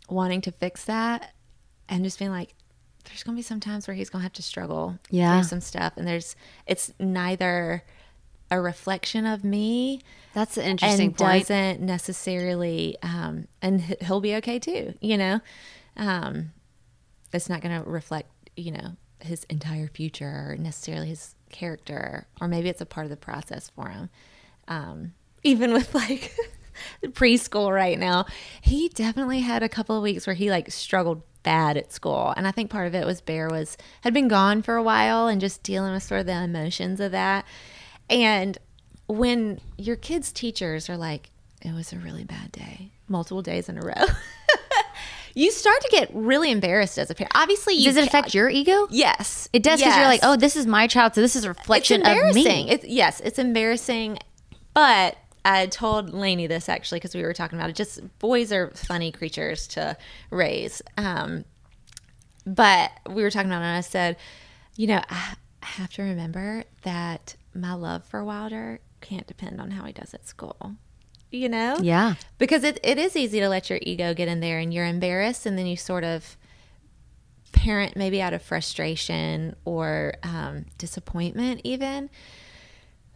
wanting 0.10 0.42
to 0.42 0.52
fix 0.52 0.86
that 0.86 1.34
and 1.90 2.04
just 2.04 2.20
being 2.20 2.32
like 2.32 2.54
there's 3.06 3.24
gonna 3.24 3.36
be 3.36 3.42
some 3.42 3.60
times 3.60 3.88
where 3.88 3.96
he's 3.96 4.10
gonna 4.10 4.24
have 4.24 4.34
to 4.34 4.42
struggle 4.44 4.98
Yeah. 5.10 5.34
through 5.40 5.48
some 5.48 5.62
stuff 5.62 5.94
and 5.98 6.08
there's 6.08 6.36
it's 6.68 6.94
neither 7.00 7.84
a 8.52 8.62
reflection 8.62 9.26
of 9.26 9.44
me 9.44 10.02
That's 10.34 10.58
an 10.58 10.66
interesting 10.66 11.08
and 11.08 11.18
point. 11.18 11.48
doesn't 11.48 11.82
necessarily 11.82 12.96
um 13.02 13.48
and 13.62 13.82
he- 13.82 13.96
he'll 14.02 14.22
be 14.22 14.36
okay 14.36 14.60
too 14.60 14.94
you 15.02 15.18
know? 15.18 15.40
Um 15.98 16.52
it's 17.34 17.50
not 17.50 17.62
gonna 17.62 17.84
reflect 17.84 18.30
you 18.56 18.72
know 18.72 18.96
his 19.20 19.44
entire 19.46 19.88
future 19.88 20.50
or 20.50 20.56
necessarily 20.60 21.08
his 21.08 21.36
character 21.50 22.28
or 22.40 22.48
maybe 22.48 22.70
it's 22.70 22.82
a 22.82 22.86
part 22.86 23.06
of 23.06 23.10
the 23.10 23.18
process 23.18 23.70
for 23.76 23.90
him. 23.90 24.10
Um 24.68 25.14
even 25.44 25.74
with 25.74 25.94
like 25.96 26.36
preschool 27.08 27.74
right 27.74 27.98
now 28.00 28.26
he 28.62 28.90
definitely 28.90 29.40
had 29.40 29.64
a 29.64 29.70
couple 29.70 29.96
of 29.98 30.04
weeks 30.04 30.28
where 30.28 30.34
he 30.36 30.50
like 30.50 30.72
struggled 30.72 31.22
bad 31.44 31.78
at 31.78 31.92
school. 31.94 32.34
And 32.38 32.48
i 32.48 32.52
think 32.52 32.70
part 32.72 32.88
of 32.88 32.96
it 32.96 33.06
was 33.06 33.22
bear 33.22 33.48
was 33.50 33.78
had 34.02 34.14
been 34.14 34.28
gone 34.28 34.62
for 34.62 34.76
a 34.76 34.84
while 34.84 35.28
and 35.28 35.40
just 35.42 35.64
dealing 35.64 35.94
with 35.94 36.04
sort 36.04 36.22
of 36.22 36.26
the 36.28 36.34
emotions 36.44 37.00
of 37.00 37.12
that 37.12 37.46
and 38.10 38.58
when 39.08 39.60
your 39.78 39.96
kids 39.96 40.32
teachers 40.32 40.90
are 40.90 40.98
like 40.98 41.30
it 41.62 41.74
was 41.74 41.94
a 41.94 41.98
really 41.98 42.24
bad 42.24 42.52
day 42.52 42.92
multiple 43.08 43.42
days 43.42 43.70
in 43.70 43.78
a 43.78 43.82
row 43.82 43.94
you 45.36 45.52
start 45.52 45.80
to 45.82 45.90
get 45.90 46.10
really 46.14 46.50
embarrassed 46.52 46.98
as 46.98 47.10
a 47.10 47.16
parent 47.16 47.32
obviously 47.36 47.74
you 47.76 47.84
Does 47.86 47.98
it 47.98 48.02
ca- 48.02 48.20
affect 48.20 48.34
your 48.34 48.50
ego? 48.50 48.88
yes 48.90 49.50
It 49.54 49.64
does 49.64 49.80
because 49.80 49.96
you're 49.98 50.06
like, 50.08 50.22
oh, 50.24 50.36
this 50.36 50.56
is 50.56 50.66
my 50.66 50.88
child, 50.88 51.14
so 51.16 51.22
this 51.22 51.36
is 51.36 51.44
a 51.44 51.50
reflection 51.50 52.02
it's 52.06 52.30
of 52.30 52.36
me. 52.36 52.70
It's, 52.70 52.86
yes, 52.86 53.20
it's 53.22 53.38
embarrassing. 53.40 54.20
But 54.74 55.18
I 55.44 55.68
told 55.68 56.14
Lainey 56.14 56.48
this 56.48 56.68
actually 56.70 56.98
because 57.00 57.14
we 57.16 57.22
were 57.22 57.34
talking 57.34 57.58
about 57.60 57.70
it. 57.70 57.76
Just 57.76 58.02
boys 58.20 58.52
are 58.52 58.72
funny 58.72 59.12
creatures 59.12 59.68
to 59.70 59.96
raise. 60.32 60.82
Um, 60.98 61.46
but 62.46 62.92
we 63.10 63.24
were 63.24 63.32
talking 63.32 63.50
about 63.50 63.62
it, 63.62 63.66
and 63.66 63.78
I 63.78 63.82
said, 63.82 64.18
you 64.76 64.88
know, 64.88 65.02
I 65.10 65.36
have 65.62 65.92
to 65.94 66.04
remember 66.04 66.64
that 66.84 67.36
my 67.56 67.74
love 67.74 68.06
for 68.06 68.24
Wilder 68.24 68.80
can't 69.02 69.28
depend 69.28 69.62
on 69.62 69.72
how 69.72 69.86
he 69.86 69.94
does 69.94 70.14
at 70.14 70.28
school. 70.28 70.76
You 71.32 71.50
know? 71.50 71.78
Yeah. 71.82 72.16
Because 72.38 72.64
it, 72.64 72.80
it 72.84 72.98
is 72.98 73.16
easy 73.16 73.40
to 73.40 73.50
let 73.50 73.70
your 73.70 73.80
ego 73.82 74.14
get 74.14 74.28
in 74.28 74.40
there 74.40 74.60
and 74.60 74.74
you're 74.74 74.86
embarrassed 74.86 75.46
and 75.46 75.58
then 75.58 75.66
you 75.66 75.76
sort 75.76 76.04
of 76.04 76.38
parent 77.52 77.96
maybe 77.96 78.22
out 78.22 78.34
of 78.34 78.42
frustration 78.42 79.56
or 79.66 80.14
um, 80.24 80.66
disappointment 80.78 81.62
even. 81.64 82.10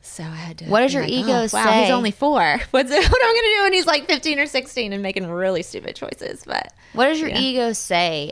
So 0.02 0.24
I 0.24 0.28
had 0.36 0.58
to. 0.60 0.66
What 0.66 0.82
does 0.82 0.94
your 0.94 1.04
like, 1.04 1.12
ego 1.12 1.32
oh, 1.32 1.48
Wow, 1.52 1.82
he's 1.82 1.92
only 1.92 2.12
four. 2.12 2.42
What's 2.72 2.90
what 2.90 3.04
am 3.04 3.14
I 3.14 3.34
going 3.34 3.36
to 3.36 3.56
do 3.58 3.64
when 3.64 3.74
he's 3.74 3.86
like 3.86 4.08
fifteen 4.08 4.40
or 4.40 4.46
sixteen 4.48 4.94
and 4.94 5.04
making 5.04 5.28
really 5.30 5.62
stupid 5.62 5.96
choices? 5.96 6.44
But 6.46 6.74
What 6.94 7.08
does 7.08 7.20
your 7.20 7.30
Yeah. 7.30 7.40
ego 7.40 7.74
say 7.74 8.32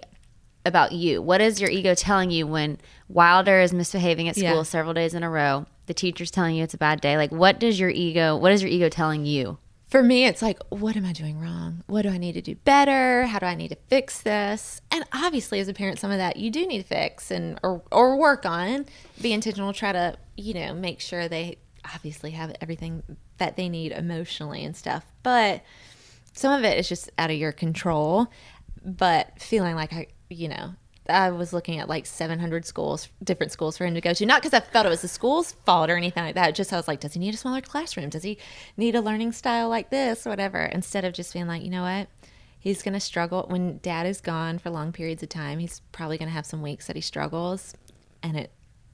about 0.67 0.91
you? 0.91 1.21
What 1.21 1.41
is 1.41 1.59
your 1.59 1.69
ego 1.69 1.95
telling 1.95 2.29
you 2.31 2.45
when 2.47 2.77
Wilder 3.09 3.59
is 3.61 3.73
misbehaving 3.73 4.27
at 4.27 4.35
school 4.35 4.47
Yeah. 4.57 4.63
several 4.63 4.93
days 4.93 5.13
in 5.13 5.23
a 5.23 5.29
row? 5.29 5.65
The 5.87 5.93
teacher's 5.93 6.29
telling 6.31 6.55
you 6.55 6.63
it's 6.63 6.73
a 6.73 6.77
bad 6.77 7.01
day. 7.01 7.17
Like, 7.17 7.31
what 7.31 7.59
does 7.59 7.79
your 7.79 7.89
ego? 7.89 8.35
What 8.35 8.51
is 8.51 8.61
your 8.61 8.71
ego 8.71 8.89
telling 8.89 9.25
you? 9.25 9.57
for 9.89 10.03
me, 10.03 10.25
it's 10.25 10.41
like, 10.41 10.59
what 10.67 10.97
am 10.97 11.05
I 11.05 11.13
doing 11.13 11.39
wrong? 11.39 11.81
What 11.87 12.01
do 12.01 12.09
I 12.09 12.17
need 12.17 12.33
to 12.33 12.41
do 12.41 12.55
better? 12.55 13.25
How 13.25 13.39
do 13.39 13.45
I 13.45 13.55
need 13.55 13.69
to 13.69 13.77
fix 13.87 14.19
this? 14.21 14.81
And 14.91 15.05
obviously, 15.13 15.61
as 15.61 15.69
a 15.69 15.73
parent, 15.73 15.97
some 15.97 16.11
of 16.11 16.17
that 16.17 16.35
you 16.35 16.51
do 16.51 16.67
need 16.67 16.79
to 16.79 16.83
fix 16.83 17.31
and 17.31 17.57
or 17.63 17.81
or 17.89 18.17
work 18.17 18.45
on. 18.45 18.85
Be 19.21 19.31
intentional. 19.31 19.71
Try 19.71 19.93
to 19.93 20.17
you 20.35 20.53
know 20.55 20.73
make 20.73 20.99
sure 20.99 21.29
they 21.29 21.59
obviously 21.95 22.31
have 22.31 22.53
everything 22.59 23.01
that 23.37 23.55
they 23.55 23.69
need 23.69 23.93
emotionally 23.93 24.65
and 24.65 24.75
stuff. 24.75 25.05
But 25.23 25.61
some 26.33 26.51
of 26.51 26.65
it 26.65 26.77
is 26.77 26.89
just 26.89 27.09
out 27.17 27.31
of 27.31 27.37
your 27.37 27.53
control. 27.53 28.27
But 28.83 29.41
feeling 29.41 29.75
like 29.75 29.93
I, 29.93 30.07
you 30.29 30.47
know. 30.47 30.73
I 31.09 31.31
was 31.31 31.53
looking 31.53 31.79
at 31.79 31.87
like 31.87 32.05
700 32.05 32.65
schools, 32.65 33.07
different 33.23 33.51
schools 33.51 33.77
for 33.77 33.85
him 33.85 33.93
to 33.93 34.01
go 34.01 34.13
to. 34.13 34.25
Not 34.25 34.41
because 34.41 34.53
I 34.53 34.59
felt 34.59 34.85
it 34.85 34.89
was 34.89 35.01
the 35.01 35.07
school's 35.07 35.53
fault 35.53 35.89
or 35.89 35.95
anything 35.95 36.23
like 36.23 36.35
that. 36.35 36.55
Just 36.55 36.73
I 36.73 36.75
was 36.75 36.87
like, 36.87 36.99
does 36.99 37.13
he 37.13 37.19
need 37.19 37.33
a 37.33 37.37
smaller 37.37 37.61
classroom? 37.61 38.09
Does 38.09 38.23
he 38.23 38.37
need 38.75 38.95
a 38.95 39.01
learning 39.01 39.31
style 39.31 39.69
like 39.69 39.89
this? 39.89 40.25
Whatever. 40.25 40.63
Instead 40.63 41.05
of 41.05 41.13
just 41.13 41.33
being 41.33 41.47
like, 41.47 41.63
you 41.63 41.69
know 41.69 41.83
what? 41.83 42.09
He's 42.59 42.83
going 42.83 42.93
to 42.93 42.99
struggle 42.99 43.45
when 43.47 43.77
dad 43.77 44.05
is 44.05 44.19
gone 44.19 44.59
for 44.59 44.69
long 44.69 44.91
periods 44.91 45.23
of 45.23 45.29
time. 45.29 45.59
He's 45.59 45.81
probably 45.91 46.17
going 46.17 46.27
to 46.27 46.33
have 46.33 46.45
some 46.45 46.61
weeks 46.61 46.87
that 46.87 46.95
he 46.95 47.01
struggles. 47.01 47.73
And 48.21 48.35
it 48.35 48.51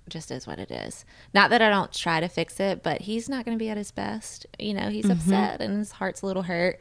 just 0.09 0.31
is 0.31 0.45
what 0.45 0.59
it 0.59 0.69
is. 0.69 1.05
Not 1.34 1.49
that 1.49 1.61
I 1.61 1.69
don't 1.69 1.91
try 1.91 2.19
to 2.19 2.27
fix 2.27 2.59
it, 2.59 2.84
but 2.84 3.01
he's 3.01 3.29
not 3.29 3.45
going 3.45 3.57
to 3.57 3.63
be 3.63 3.69
at 3.69 3.77
his 3.77 3.91
best. 3.91 4.45
You 4.59 4.73
know, 4.73 4.89
he's 4.89 5.05
mm-hmm. 5.05 5.13
upset 5.13 5.61
and 5.61 5.77
his 5.79 5.93
heart's 5.93 6.21
a 6.21 6.25
little 6.25 6.43
hurt. 6.43 6.79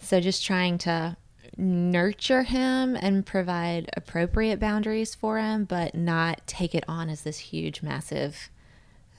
So 0.00 0.20
just 0.20 0.44
trying 0.44 0.78
to 0.78 1.16
nurture 1.56 2.42
him 2.42 2.96
and 2.96 3.24
provide 3.24 3.88
appropriate 3.96 4.60
boundaries 4.60 5.14
for 5.14 5.38
him, 5.38 5.64
but 5.64 5.94
not 5.94 6.46
take 6.46 6.74
it 6.74 6.84
on 6.86 7.08
as 7.08 7.22
this 7.22 7.38
huge, 7.38 7.82
massive 7.82 8.50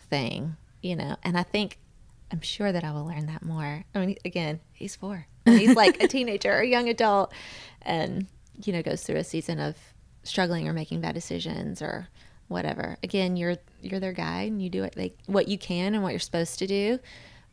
thing, 0.09 0.55
you 0.81 0.95
know. 0.95 1.17
And 1.23 1.37
I 1.37 1.43
think 1.43 1.79
I'm 2.31 2.41
sure 2.41 2.71
that 2.71 2.83
I 2.83 2.91
will 2.91 3.05
learn 3.05 3.25
that 3.27 3.43
more. 3.43 3.83
I 3.95 3.99
mean, 3.99 4.17
again, 4.25 4.59
he's 4.73 4.95
four. 4.95 5.27
He's 5.45 5.75
like 5.75 6.01
a 6.01 6.07
teenager 6.07 6.51
or 6.51 6.59
a 6.59 6.67
young 6.67 6.89
adult 6.89 7.33
and, 7.81 8.27
you 8.63 8.73
know, 8.73 8.81
goes 8.81 9.03
through 9.03 9.17
a 9.17 9.23
season 9.23 9.59
of 9.59 9.75
struggling 10.23 10.67
or 10.67 10.73
making 10.73 11.01
bad 11.01 11.15
decisions 11.15 11.81
or 11.81 12.09
whatever. 12.47 12.97
Again, 13.01 13.37
you're 13.37 13.57
you're 13.81 13.99
their 13.99 14.13
guide 14.13 14.51
and 14.51 14.61
you 14.61 14.69
do 14.69 14.81
what 14.81 14.93
they 14.93 15.13
what 15.25 15.47
you 15.47 15.57
can 15.57 15.93
and 15.93 16.03
what 16.03 16.11
you're 16.11 16.19
supposed 16.19 16.59
to 16.59 16.67
do. 16.67 16.99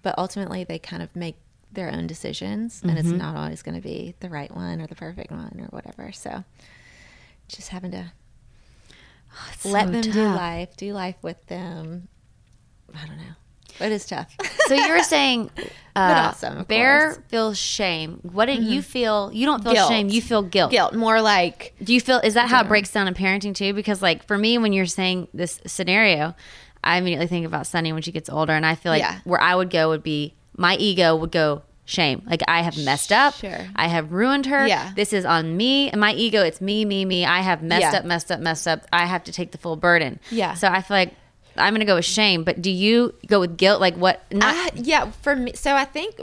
But 0.02 0.18
ultimately 0.18 0.64
they 0.64 0.78
kind 0.78 1.02
of 1.02 1.14
make 1.16 1.36
their 1.74 1.90
own 1.92 2.06
decisions 2.06 2.80
and 2.82 2.98
it's 2.98 3.08
not 3.08 3.36
always 3.36 3.62
going 3.62 3.74
to 3.74 3.80
be 3.80 4.14
the 4.20 4.28
right 4.30 4.54
one 4.54 4.80
or 4.80 4.86
the 4.86 4.94
perfect 4.94 5.30
one 5.30 5.58
or 5.60 5.66
whatever. 5.76 6.12
So 6.12 6.44
just 7.48 7.68
having 7.68 7.90
to 7.92 8.12
let 9.64 9.86
so 9.86 9.92
them 9.92 10.00
do 10.00 10.22
life, 10.24 10.76
do 10.76 10.92
life 10.92 11.16
with 11.22 11.44
them. 11.46 12.08
I 12.94 13.06
don't 13.06 13.16
know. 13.18 13.34
It 13.80 13.90
is 13.90 14.06
tough. 14.06 14.32
So 14.68 14.74
you 14.74 14.88
were 14.92 15.02
saying, 15.02 15.50
uh, 15.96 16.30
awesome, 16.30 16.62
Bear 16.64 17.06
course. 17.06 17.16
Mm-hmm. 17.18 17.28
feels 17.28 17.58
shame. 17.58 18.20
What 18.22 18.46
do 18.46 18.52
you 18.52 18.82
feel? 18.82 19.30
You 19.32 19.46
don't 19.46 19.64
feel 19.64 19.72
Guilt. 19.72 19.88
shame. 19.88 20.08
You 20.10 20.22
feel 20.22 20.42
guilt. 20.42 20.70
Guilt, 20.70 20.94
more 20.94 21.20
like 21.20 21.74
Do 21.82 21.92
you 21.92 22.00
feel? 22.00 22.18
Is 22.20 22.34
that 22.34 22.48
how 22.48 22.60
it 22.60 22.68
breaks 22.68 22.92
down 22.92 23.08
in 23.08 23.14
parenting 23.14 23.52
too? 23.54 23.72
Because 23.74 24.00
like 24.00 24.24
for 24.28 24.38
me, 24.38 24.58
when 24.58 24.72
you're 24.72 24.86
saying 24.86 25.26
this 25.34 25.60
scenario, 25.66 26.36
I 26.84 26.98
immediately 26.98 27.26
think 27.26 27.46
about 27.46 27.66
Sunny 27.66 27.92
when 27.92 28.02
she 28.02 28.12
gets 28.12 28.30
older, 28.30 28.52
and 28.52 28.64
I 28.64 28.76
feel 28.76 28.92
like 28.92 29.00
Yeah. 29.02 29.18
where 29.24 29.40
I 29.40 29.56
would 29.56 29.70
go 29.70 29.88
would 29.88 30.04
be 30.04 30.34
my 30.56 30.76
ego 30.76 31.16
would 31.16 31.32
go 31.32 31.62
shame. 31.84 32.22
Like 32.26 32.40
I 32.48 32.62
have 32.62 32.76
messed 32.78 33.12
up. 33.12 33.34
Sure. 33.34 33.66
I 33.76 33.88
have 33.88 34.12
ruined 34.12 34.46
her. 34.46 34.66
Yeah. 34.66 34.92
This 34.96 35.12
is 35.12 35.24
on 35.24 35.56
me 35.56 35.90
and 35.90 36.00
my 36.00 36.12
ego. 36.14 36.42
It's 36.42 36.60
me, 36.60 36.84
me, 36.84 37.04
me. 37.04 37.24
I 37.24 37.40
have 37.40 37.62
messed 37.62 37.82
Yeah. 37.92 37.98
up, 37.98 38.04
messed 38.04 38.30
up, 38.32 38.40
messed 38.40 38.66
up. 38.66 38.86
I 38.92 39.04
have 39.06 39.24
to 39.24 39.32
take 39.32 39.52
the 39.52 39.58
full 39.58 39.76
burden. 39.76 40.18
Yeah. 40.30 40.54
So 40.54 40.68
I 40.68 40.80
feel 40.82 40.96
like 40.96 41.14
I'm 41.56 41.72
gonna 41.72 41.84
go 41.84 41.94
with 41.96 42.04
shame. 42.04 42.42
But 42.42 42.62
do 42.62 42.70
you 42.70 43.14
go 43.28 43.38
with 43.38 43.56
guilt? 43.56 43.80
Like 43.80 43.94
what? 43.96 44.24
Not. 44.32 44.54
I, 44.56 44.70
yeah, 44.74 45.10
for 45.22 45.36
me. 45.36 45.52
So 45.54 45.74
I 45.76 45.84
think 45.84 46.16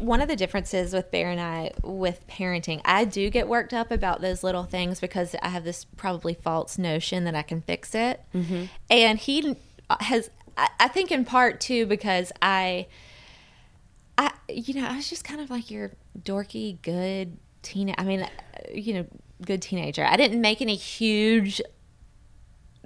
one 0.00 0.20
of 0.20 0.28
the 0.28 0.34
differences 0.34 0.92
with 0.92 1.10
Bear 1.12 1.30
and 1.30 1.40
I 1.40 1.70
with 1.84 2.26
parenting, 2.26 2.80
I 2.84 3.04
do 3.04 3.30
get 3.30 3.46
worked 3.46 3.72
up 3.74 3.90
about 3.92 4.22
those 4.22 4.42
little 4.42 4.64
things 4.64 4.98
because 4.98 5.36
I 5.42 5.50
have 5.50 5.62
this 5.62 5.84
probably 5.84 6.34
false 6.34 6.78
notion 6.78 7.22
that 7.24 7.34
I 7.36 7.42
can 7.42 7.60
fix 7.60 7.94
it, 7.94 8.22
Mm-hmm. 8.34 8.64
and 8.90 9.18
he 9.18 9.56
has. 10.00 10.30
I, 10.56 10.68
I 10.80 10.88
think 10.88 11.12
in 11.12 11.24
part 11.24 11.60
too 11.60 11.86
because 11.86 12.32
I, 12.42 12.86
I 14.18 14.32
you 14.48 14.74
know 14.74 14.86
I 14.86 14.96
was 14.96 15.08
just 15.08 15.24
kind 15.24 15.40
of 15.40 15.50
like 15.50 15.70
your 15.70 15.92
dorky 16.18 16.80
good 16.82 17.38
teen. 17.62 17.94
I 17.96 18.04
mean, 18.04 18.22
uh, 18.22 18.28
you 18.72 18.94
know, 18.94 19.06
good 19.44 19.62
teenager. 19.62 20.04
I 20.04 20.16
didn't 20.16 20.40
make 20.40 20.60
any 20.60 20.76
huge 20.76 21.62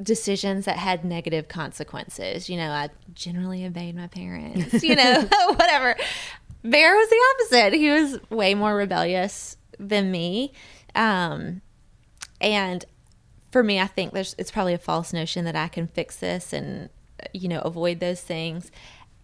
decisions 0.00 0.66
that 0.66 0.76
had 0.76 1.04
negative 1.04 1.48
consequences. 1.48 2.48
You 2.48 2.56
know, 2.58 2.70
I 2.70 2.90
generally 3.14 3.64
obeyed 3.64 3.96
my 3.96 4.06
parents, 4.06 4.82
you 4.82 4.94
know, 4.94 5.22
whatever. 5.48 5.96
Bear 6.62 6.94
was 6.94 7.08
the 7.08 7.20
opposite. 7.34 7.78
He 7.78 7.90
was 7.90 8.18
way 8.30 8.54
more 8.54 8.74
rebellious 8.74 9.56
than 9.78 10.10
me. 10.10 10.52
Um, 10.94 11.62
and 12.40 12.84
for 13.52 13.62
me, 13.62 13.80
I 13.80 13.86
think 13.86 14.12
there's 14.12 14.34
it's 14.38 14.50
probably 14.50 14.74
a 14.74 14.78
false 14.78 15.12
notion 15.12 15.44
that 15.44 15.56
I 15.56 15.68
can 15.68 15.86
fix 15.86 16.16
this 16.16 16.52
and 16.52 16.90
you 17.32 17.48
know 17.48 17.60
avoid 17.60 18.00
those 18.00 18.20
things. 18.20 18.70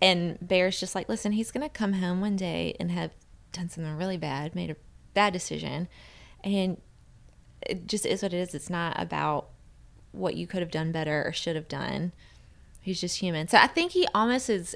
And 0.02 0.36
Bear's 0.46 0.78
just 0.80 0.94
like, 0.94 1.08
listen, 1.08 1.32
he's 1.32 1.50
gonna 1.50 1.68
come 1.68 1.94
home 1.94 2.20
one 2.20 2.36
day 2.36 2.76
and 2.78 2.90
have 2.90 3.12
done 3.52 3.68
something 3.68 3.96
really 3.96 4.16
bad, 4.18 4.54
made 4.54 4.70
a 4.70 4.76
bad 5.14 5.32
decision, 5.32 5.88
and 6.42 6.80
it 7.60 7.86
just 7.86 8.04
is 8.04 8.22
what 8.22 8.34
it 8.34 8.38
is. 8.38 8.54
It's 8.54 8.68
not 8.68 9.00
about 9.00 9.48
what 10.10 10.34
you 10.34 10.46
could 10.46 10.60
have 10.60 10.70
done 10.70 10.92
better 10.92 11.24
or 11.24 11.32
should 11.32 11.56
have 11.56 11.68
done. 11.68 12.12
He's 12.80 13.00
just 13.00 13.20
human. 13.20 13.48
So 13.48 13.58
I 13.58 13.68
think 13.68 13.92
he 13.92 14.06
almost 14.14 14.50
is 14.50 14.74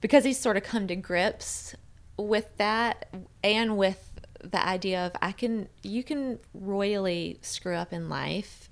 because 0.00 0.24
he's 0.24 0.38
sort 0.38 0.58
of 0.58 0.62
come 0.62 0.86
to 0.88 0.96
grips 0.96 1.74
with 2.18 2.56
that 2.58 3.08
and 3.42 3.76
with 3.78 4.10
the 4.42 4.64
idea 4.64 5.06
of 5.06 5.12
I 5.22 5.32
can 5.32 5.68
you 5.82 6.04
can 6.04 6.38
royally 6.52 7.38
screw 7.40 7.74
up 7.74 7.92
in 7.92 8.10
life 8.10 8.68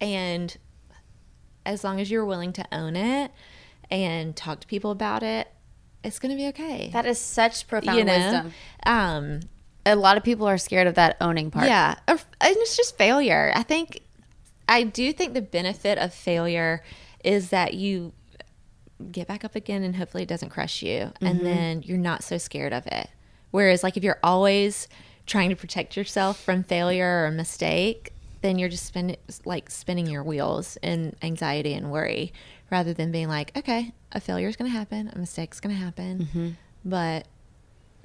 and 0.00 0.56
as 1.66 1.82
long 1.82 2.00
as 2.00 2.10
you're 2.10 2.24
willing 2.24 2.52
to 2.52 2.64
own 2.72 2.94
it 2.94 3.32
and 3.90 4.34
talk 4.36 4.60
to 4.60 4.66
people 4.66 4.90
about 4.90 5.22
it, 5.22 5.48
it's 6.04 6.18
going 6.18 6.30
to 6.30 6.36
be 6.36 6.48
okay. 6.48 6.90
That 6.92 7.06
is 7.06 7.18
such 7.18 7.66
profound 7.66 7.98
you 7.98 8.04
know? 8.04 8.16
wisdom. 8.16 8.52
Um 8.84 9.40
A 9.86 9.96
lot 9.96 10.16
of 10.16 10.22
people 10.24 10.46
are 10.46 10.58
scared 10.58 10.86
of 10.86 10.94
that 10.94 11.16
owning 11.20 11.50
part. 11.50 11.66
yeah, 11.66 11.96
and 12.06 12.20
it's 12.40 12.76
just 12.76 12.96
failure. 12.98 13.52
I 13.54 13.62
think 13.62 14.00
I 14.68 14.82
do 14.82 15.12
think 15.12 15.32
the 15.34 15.40
benefit 15.42 15.96
of 15.98 16.12
failure 16.12 16.82
is 17.24 17.50
that 17.50 17.74
you 17.74 18.12
get 19.12 19.26
back 19.28 19.44
up 19.44 19.54
again 19.54 19.82
and 19.82 19.96
hopefully 19.96 20.24
it 20.24 20.28
doesn't 20.28 20.50
crush 20.50 20.82
you 20.82 21.12
and 21.20 21.40
then 21.46 21.82
you're 21.82 21.96
not 21.96 22.22
so 22.24 22.36
scared 22.36 22.72
of 22.72 22.86
it. 22.88 23.08
Whereas 23.50 23.82
like 23.82 23.96
if 23.96 24.02
you're 24.04 24.18
always 24.22 24.88
trying 25.24 25.50
to 25.50 25.56
protect 25.56 25.96
yourself 25.96 26.38
from 26.42 26.64
failure 26.64 27.24
or 27.24 27.30
mistake, 27.30 28.12
then 28.40 28.58
you're 28.58 28.68
just 28.68 28.86
spin, 28.86 29.16
like 29.44 29.70
spinning 29.70 30.06
your 30.06 30.22
wheels 30.22 30.78
in 30.82 31.14
anxiety 31.22 31.74
and 31.74 31.90
worry 31.90 32.32
rather 32.70 32.92
than 32.92 33.10
being 33.10 33.28
like, 33.28 33.56
okay, 33.56 33.92
a 34.12 34.20
failure 34.20 34.48
is 34.48 34.56
going 34.56 34.70
to 34.70 34.76
happen, 34.76 35.10
a 35.12 35.18
mistake's 35.18 35.60
going 35.60 35.74
to 35.74 35.82
happen, 35.82 36.18
mm-hmm. 36.18 36.48
but 36.84 37.26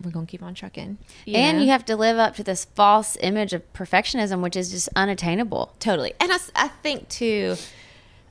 we're 0.04 0.12
going 0.12 0.26
to 0.26 0.32
keep 0.32 0.44
on 0.44 0.54
trucking. 0.54 0.98
and 1.28 1.58
know? 1.58 1.64
you 1.64 1.70
have 1.70 1.86
to 1.86 1.96
live 1.96 2.18
up 2.18 2.36
to 2.36 2.44
this 2.44 2.66
false 2.66 3.18
image 3.22 3.54
of 3.54 3.74
perfectionism, 3.74 4.42
which 4.42 4.56
is 4.56 4.72
just 4.72 4.90
unattainable. 4.96 5.74
totally 5.80 6.14
and 6.20 6.32
I, 6.32 6.38
I 6.56 6.68
think 6.68 7.10
too 7.10 7.56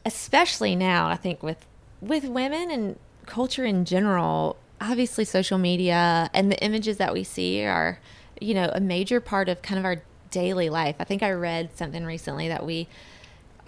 especially 0.04 0.74
now 0.74 1.08
i 1.08 1.16
think 1.16 1.42
with 1.42 1.64
with 2.00 2.24
women 2.24 2.70
and 2.70 2.98
culture 3.26 3.64
in 3.64 3.84
general 3.84 4.56
obviously 4.80 5.24
social 5.24 5.58
media 5.58 6.28
and 6.34 6.50
the 6.50 6.62
images 6.62 6.96
that 6.96 7.12
we 7.12 7.22
see 7.22 7.64
are 7.64 8.00
you 8.40 8.52
know 8.52 8.70
a 8.74 8.80
major 8.80 9.20
part 9.20 9.48
of 9.48 9.62
kind 9.62 9.78
of 9.78 9.84
our 9.84 10.02
daily 10.32 10.68
life. 10.68 10.96
I 10.98 11.04
think 11.04 11.22
i 11.22 11.30
read 11.30 11.70
something 11.76 12.04
recently 12.04 12.48
that 12.48 12.66
we 12.66 12.88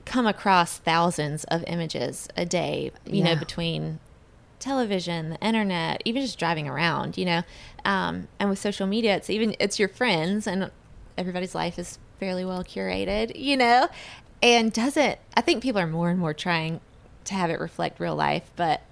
come 0.05 0.27
across 0.27 0.79
thousands 0.79 1.45
of 1.45 1.63
images 1.67 2.29
a 2.37 2.45
day 2.45 2.91
you 3.07 3.23
know 3.23 3.35
between 3.37 3.99
television 4.59 5.31
the 5.31 5.39
internet 5.47 6.01
even 6.05 6.21
just 6.23 6.39
driving 6.39 6.69
around 6.69 7.17
you 7.19 7.25
know 7.25 7.43
um, 7.85 8.29
and 8.39 8.49
with 8.51 8.59
social 8.59 8.87
media 8.87 9.15
it's 9.17 9.29
even 9.31 9.55
it's 9.61 9.79
your 9.79 9.89
friends 9.89 10.47
and 10.47 10.71
everybody's 11.19 11.55
life 11.55 11.79
is 11.79 11.99
fairly 12.19 12.45
well 12.45 12.63
curated 12.65 13.33
you 13.35 13.57
know 13.57 13.89
and 14.43 14.73
doesn't 14.73 15.19
i 15.37 15.41
think 15.41 15.63
people 15.63 15.81
are 15.81 15.87
more 15.87 16.11
and 16.11 16.19
more 16.19 16.35
trying 16.35 16.81
to 17.25 17.35
have 17.35 17.51
it 17.51 17.59
reflect 17.61 17.99
real 18.01 18.17
life 18.17 18.51
but 18.57 18.83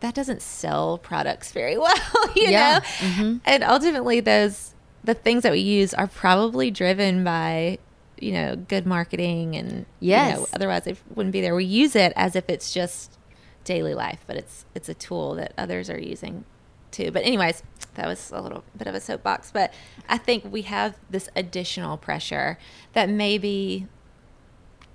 that 0.00 0.14
doesn't 0.14 0.42
sell 0.42 0.98
products 0.98 1.52
very 1.52 1.76
well 1.84 1.94
you 2.36 2.50
Yeah. 2.50 2.80
know? 3.00 3.40
And 3.44 3.62
ultimately 3.62 4.20
those 4.20 4.74
the 5.04 5.14
things 5.14 5.42
that 5.42 5.52
we 5.52 5.58
use 5.60 5.92
are 5.94 6.06
probably 6.06 6.70
driven 6.70 7.24
by 7.24 7.78
you 8.20 8.32
know 8.32 8.54
good 8.56 8.86
marketing 8.86 9.56
and 9.56 9.70
you 10.00 10.12
know, 10.12 10.16
Yes. 10.40 10.46
otherwise 10.54 10.86
it 10.86 10.96
wouldn't 11.14 11.32
be 11.32 11.40
there 11.40 11.54
we 11.54 11.64
use 11.64 11.96
it 11.96 12.12
as 12.14 12.36
if 12.36 12.48
it's 12.48 12.72
just 12.72 13.18
daily 13.64 13.94
life 13.94 14.20
but 14.26 14.36
it's 14.36 14.64
it's 14.74 14.88
a 14.88 14.94
tool 14.94 15.34
that 15.34 15.52
others 15.58 15.90
are 15.90 15.98
using 15.98 16.44
too 16.92 17.10
but 17.10 17.24
anyways 17.24 17.62
that 17.94 18.06
was 18.06 18.30
a 18.32 18.40
little 18.40 18.62
bit 18.76 18.86
of 18.86 18.94
a 18.94 19.00
soapbox 19.00 19.50
but 19.50 19.72
i 20.08 20.16
think 20.18 20.44
we 20.52 20.62
have 20.62 20.96
this 21.10 21.28
additional 21.34 21.96
pressure 21.96 22.58
that 22.92 23.08
maybe 23.08 23.86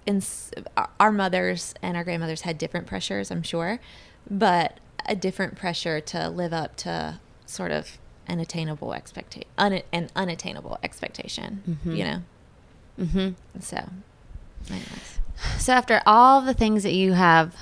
in 0.05 0.21
our 0.99 1.11
mothers 1.11 1.73
and 1.81 1.97
our 1.97 2.03
grandmothers 2.03 2.41
had 2.41 2.57
different 2.57 2.87
pressures 2.87 3.29
i'm 3.31 3.43
sure 3.43 3.79
but 4.29 4.79
a 5.05 5.15
different 5.15 5.55
pressure 5.55 5.99
to 5.99 6.29
live 6.29 6.53
up 6.53 6.75
to 6.77 7.19
sort 7.45 7.71
of 7.71 7.97
an 8.27 8.39
attainable 8.39 8.93
expectation 8.93 9.47
un- 9.57 9.81
an 9.91 10.09
unattainable 10.15 10.77
expectation 10.83 11.77
you 11.85 12.03
know 12.03 12.21
mm-hmm. 12.99 13.29
so 13.59 13.77
anyways 14.69 15.19
So 15.59 15.73
after 15.73 16.01
all 16.07 16.41
the 16.41 16.53
things 16.55 16.81
that 16.83 16.93
you 16.93 17.13
have 17.13 17.55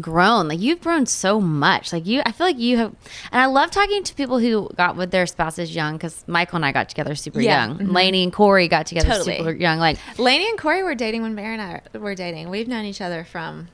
grown, 0.00 0.48
like 0.48 0.60
you've 0.60 0.80
grown 0.80 1.04
so 1.06 1.40
much. 1.40 1.92
Like 1.92 2.06
you, 2.06 2.22
I 2.24 2.32
feel 2.32 2.46
like 2.46 2.58
you 2.58 2.76
have, 2.78 2.94
and 3.32 3.40
I 3.42 3.46
love 3.46 3.70
talking 3.70 4.02
to 4.02 4.14
people 4.14 4.38
who 4.38 4.70
got 4.76 4.96
with 4.96 5.10
their 5.10 5.26
spouses 5.26 5.74
young 5.74 5.96
because 5.96 6.24
Michael 6.26 6.56
and 6.56 6.64
I 6.66 6.72
got 6.72 6.88
together 6.88 7.14
super 7.14 7.40
Yeah. 7.40 7.66
young. 7.66 7.78
Mhm. 7.78 7.92
Lainey 7.92 8.22
and 8.22 8.32
Corey 8.32 8.66
got 8.68 8.86
together 8.86 9.08
Totally. 9.10 9.36
super 9.38 9.52
young. 9.52 9.78
Like 9.78 9.98
Lainey 10.18 10.48
and 10.48 10.58
Corey 10.58 10.82
were 10.82 10.94
dating 10.94 11.20
when 11.22 11.34
Mary 11.34 11.52
and 11.54 11.62
I 11.62 11.98
were 11.98 12.14
dating. 12.14 12.48
We've 12.50 12.68
known 12.68 12.84
each 12.86 13.00
other 13.02 13.24
from 13.24 13.68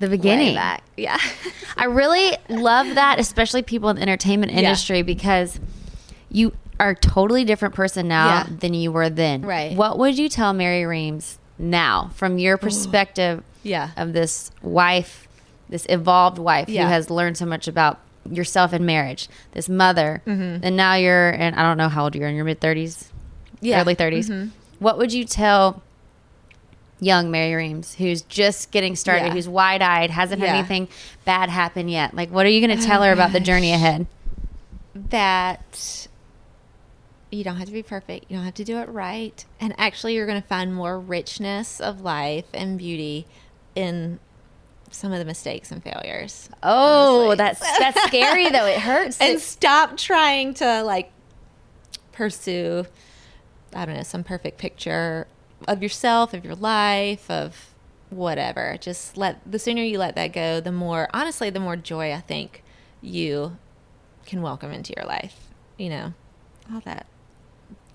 the 0.00 0.08
beginning. 0.08 0.54
back. 0.56 0.82
Yeah. 0.96 1.18
I 1.76 1.84
really 1.84 2.36
love 2.48 2.94
that, 2.96 3.18
especially 3.20 3.62
people 3.62 3.88
in 3.90 3.96
the 3.96 4.02
entertainment 4.02 4.52
industry, 4.52 5.02
because 5.02 5.60
you 6.30 6.52
are 6.80 6.90
a 6.90 6.94
totally 6.96 7.44
different 7.44 7.74
person 7.74 8.08
now 8.08 8.26
Yeah. 8.26 8.46
than 8.58 8.74
you 8.74 8.90
were 8.90 9.08
then. 9.10 9.42
Right. 9.42 9.76
What 9.76 9.98
would 9.98 10.18
you 10.18 10.28
tell 10.28 10.52
Mary 10.52 10.84
Reams 10.86 11.38
now, 11.58 12.10
from 12.14 12.38
your 12.38 12.56
perspective 12.56 13.42
Yeah. 13.62 13.90
of 13.96 14.12
this 14.14 14.50
wife, 14.62 15.28
this 15.68 15.86
evolved 15.88 16.38
wife 16.38 16.68
Yeah. 16.68 16.84
who 16.84 16.88
has 16.88 17.10
learned 17.10 17.36
so 17.36 17.44
much 17.46 17.68
about 17.68 18.00
yourself 18.30 18.72
in 18.72 18.84
marriage, 18.86 19.28
this 19.52 19.68
mother, 19.68 20.22
and 20.26 20.76
now 20.76 20.94
you're, 20.94 21.30
and 21.30 21.54
I 21.56 21.62
don't 21.62 21.76
know 21.76 21.88
how 21.88 22.04
old 22.04 22.14
you're 22.14 22.28
in 22.28 22.34
your 22.36 22.44
mid 22.44 22.60
30s, 22.60 23.04
Mm-hmm. 23.56 23.66
Yeah. 23.66 23.80
early 23.82 23.94
30s. 23.94 24.30
Mhm. 24.30 24.50
What 24.78 24.96
would 24.98 25.12
you 25.12 25.24
tell 25.26 25.82
young 27.00 27.30
Mary 27.30 27.54
Reams 27.54 27.94
who's 27.94 28.22
just 28.22 28.70
getting 28.70 28.94
started, 28.94 29.26
Yeah. 29.26 29.32
who's 29.32 29.48
wide 29.48 29.82
eyed, 29.82 30.10
hasn't 30.10 30.40
had 30.40 30.48
Yeah. 30.48 30.58
anything 30.58 30.88
bad 31.24 31.48
happen 31.48 31.88
yet? 31.88 32.14
Like, 32.14 32.30
what 32.30 32.44
are 32.46 32.50
you 32.50 32.64
going 32.66 32.76
to 32.78 32.82
oh 32.82 32.86
tell 32.86 33.02
her 33.02 33.12
about 33.12 33.32
the 33.32 33.40
journey 33.40 33.72
ahead? 33.72 34.06
that 34.94 36.08
you 37.30 37.44
don't 37.44 37.56
have 37.56 37.66
to 37.66 37.72
be 37.72 37.82
perfect. 37.82 38.26
You 38.28 38.36
don't 38.36 38.44
have 38.44 38.54
to 38.54 38.64
do 38.64 38.78
it 38.78 38.88
right. 38.88 39.44
And 39.60 39.72
actually, 39.78 40.14
you're 40.14 40.26
going 40.26 40.40
to 40.42 40.46
find 40.46 40.74
more 40.74 40.98
richness 40.98 41.80
of 41.80 42.00
life 42.00 42.46
and 42.52 42.76
beauty 42.76 43.26
in 43.76 44.18
some 44.90 45.12
of 45.12 45.20
the 45.20 45.24
mistakes 45.24 45.70
and 45.70 45.82
failures. 45.82 46.48
Oh, 46.62 47.26
honestly. 47.30 47.36
that's 47.36 47.78
that's 47.78 48.02
scary 48.08 48.50
though. 48.50 48.66
It 48.66 48.78
hurts. 48.80 49.18
and 49.20 49.40
stop 49.40 49.96
trying 49.96 50.54
to 50.54 50.82
like 50.82 51.12
pursue 52.12 52.84
i 53.74 53.86
don't 53.86 53.94
know 53.94 54.02
some 54.02 54.22
perfect 54.24 54.58
picture 54.58 55.26
of 55.68 55.82
yourself 55.82 56.32
of 56.34 56.44
your 56.44 56.54
life 56.54 57.30
of 57.30 57.74
whatever. 58.10 58.76
Just 58.80 59.16
let 59.16 59.40
the 59.50 59.58
sooner 59.58 59.82
you 59.82 59.98
let 59.98 60.14
that 60.16 60.32
go 60.32 60.60
the 60.60 60.72
more 60.72 61.08
honestly 61.14 61.48
the 61.50 61.60
more 61.60 61.76
joy 61.76 62.12
i 62.12 62.20
think 62.20 62.62
you 63.00 63.56
can 64.26 64.42
welcome 64.42 64.72
into 64.72 64.92
your 64.96 65.06
life 65.06 65.48
you 65.78 65.88
know? 65.88 66.12
All 66.72 66.80
that 66.80 67.06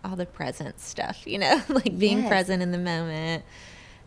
all 0.04 0.16
the 0.16 0.26
present 0.26 0.80
stuff 0.80 1.26
you 1.28 1.38
know? 1.38 1.62
Like 1.70 1.98
being 1.98 2.20
Yes. 2.20 2.30
present 2.30 2.62
in 2.64 2.72
the 2.72 2.78
moment 2.78 3.44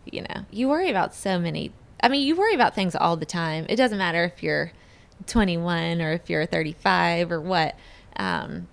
you 0.09 0.21
know? 0.21 0.45
You 0.51 0.67
worry 0.69 0.89
about 0.89 1.13
so 1.13 1.37
many 1.39 1.71
i 2.01 2.07
mean 2.07 2.25
you 2.25 2.35
worry 2.35 2.55
about 2.55 2.73
things 2.75 2.95
all 2.95 3.15
the 3.17 3.25
time. 3.25 3.65
It 3.69 3.75
doesn't 3.75 3.97
matter 3.97 4.23
if 4.23 4.41
you're 4.41 4.71
21 5.27 6.01
or 6.01 6.13
if 6.13 6.29
you're 6.29 6.45
35 6.45 7.31
or 7.31 7.41
what 7.41 7.75
um, 8.15 8.67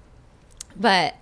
but 0.76 1.14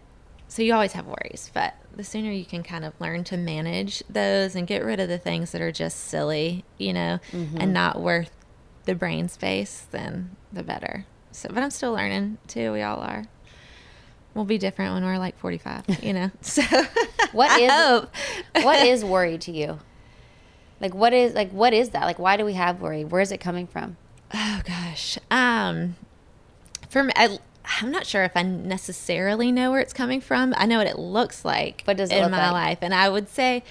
so 0.48 0.62
you 0.62 0.72
always 0.74 0.92
have 0.92 1.06
worries 1.06 1.50
but 1.54 1.74
the 1.96 2.04
sooner 2.04 2.30
you 2.30 2.44
can 2.44 2.62
kind 2.62 2.84
of 2.84 2.92
learn 3.00 3.24
to 3.24 3.36
manage 3.36 4.02
those 4.08 4.54
and 4.54 4.66
get 4.66 4.84
rid 4.84 5.00
of 5.00 5.08
the 5.08 5.18
things 5.18 5.52
that 5.52 5.60
are 5.60 5.72
just 5.72 6.00
silly 6.00 6.64
you 6.78 6.92
know 6.92 7.18
and 7.32 7.72
not 7.72 8.00
worth 8.00 8.30
the 8.84 8.94
brain 8.94 9.28
space 9.28 9.86
then 9.90 10.36
the 10.52 10.62
better 10.62 11.06
so 11.30 11.48
but 11.52 11.62
i'm 11.62 11.70
still 11.70 11.92
learning 11.92 12.36
too 12.46 12.72
we 12.72 12.82
all 12.82 13.00
are 13.00 13.24
we'll 14.34 14.44
be 14.44 14.58
different 14.58 14.94
when 14.94 15.04
we're 15.04 15.18
like 15.18 15.38
45 15.38 16.02
you 16.02 16.12
know 16.12 16.30
so 16.40 16.62
what 17.34 17.60
is 17.60 17.70
hope. 17.70 18.14
what 18.62 18.86
is 18.86 19.04
worry 19.04 19.38
to 19.38 19.50
you? 19.52 19.80
Like 20.80 20.94
what 20.94 21.12
is 21.12 21.34
like 21.34 21.50
what 21.50 21.72
is 21.74 21.90
that? 21.90 22.04
Like 22.04 22.18
why 22.18 22.36
do 22.36 22.44
we 22.44 22.54
have 22.54 22.80
worry? 22.80 23.04
Where 23.04 23.20
is 23.20 23.32
it 23.32 23.38
coming 23.38 23.66
from? 23.66 23.96
Oh 24.32 24.60
gosh. 24.64 25.18
Um 25.30 25.96
for 26.88 27.02
me 27.02 27.12
I 27.16 27.38
I'm 27.64 27.90
not 27.90 28.06
sure 28.06 28.24
if 28.24 28.36
I 28.36 28.42
necessarily 28.42 29.50
know 29.50 29.70
where 29.70 29.80
it's 29.80 29.92
coming 29.94 30.20
from. 30.20 30.52
I 30.56 30.66
know 30.66 30.78
what 30.78 30.86
it 30.86 30.98
looks 30.98 31.44
like 31.44 31.82
What 31.86 31.96
does 31.96 32.10
it 32.10 32.16
in 32.16 32.30
my 32.30 32.50
like? 32.50 32.52
life. 32.52 32.78
And 32.82 32.94
I 32.94 33.08
would 33.08 33.28
say 33.28 33.64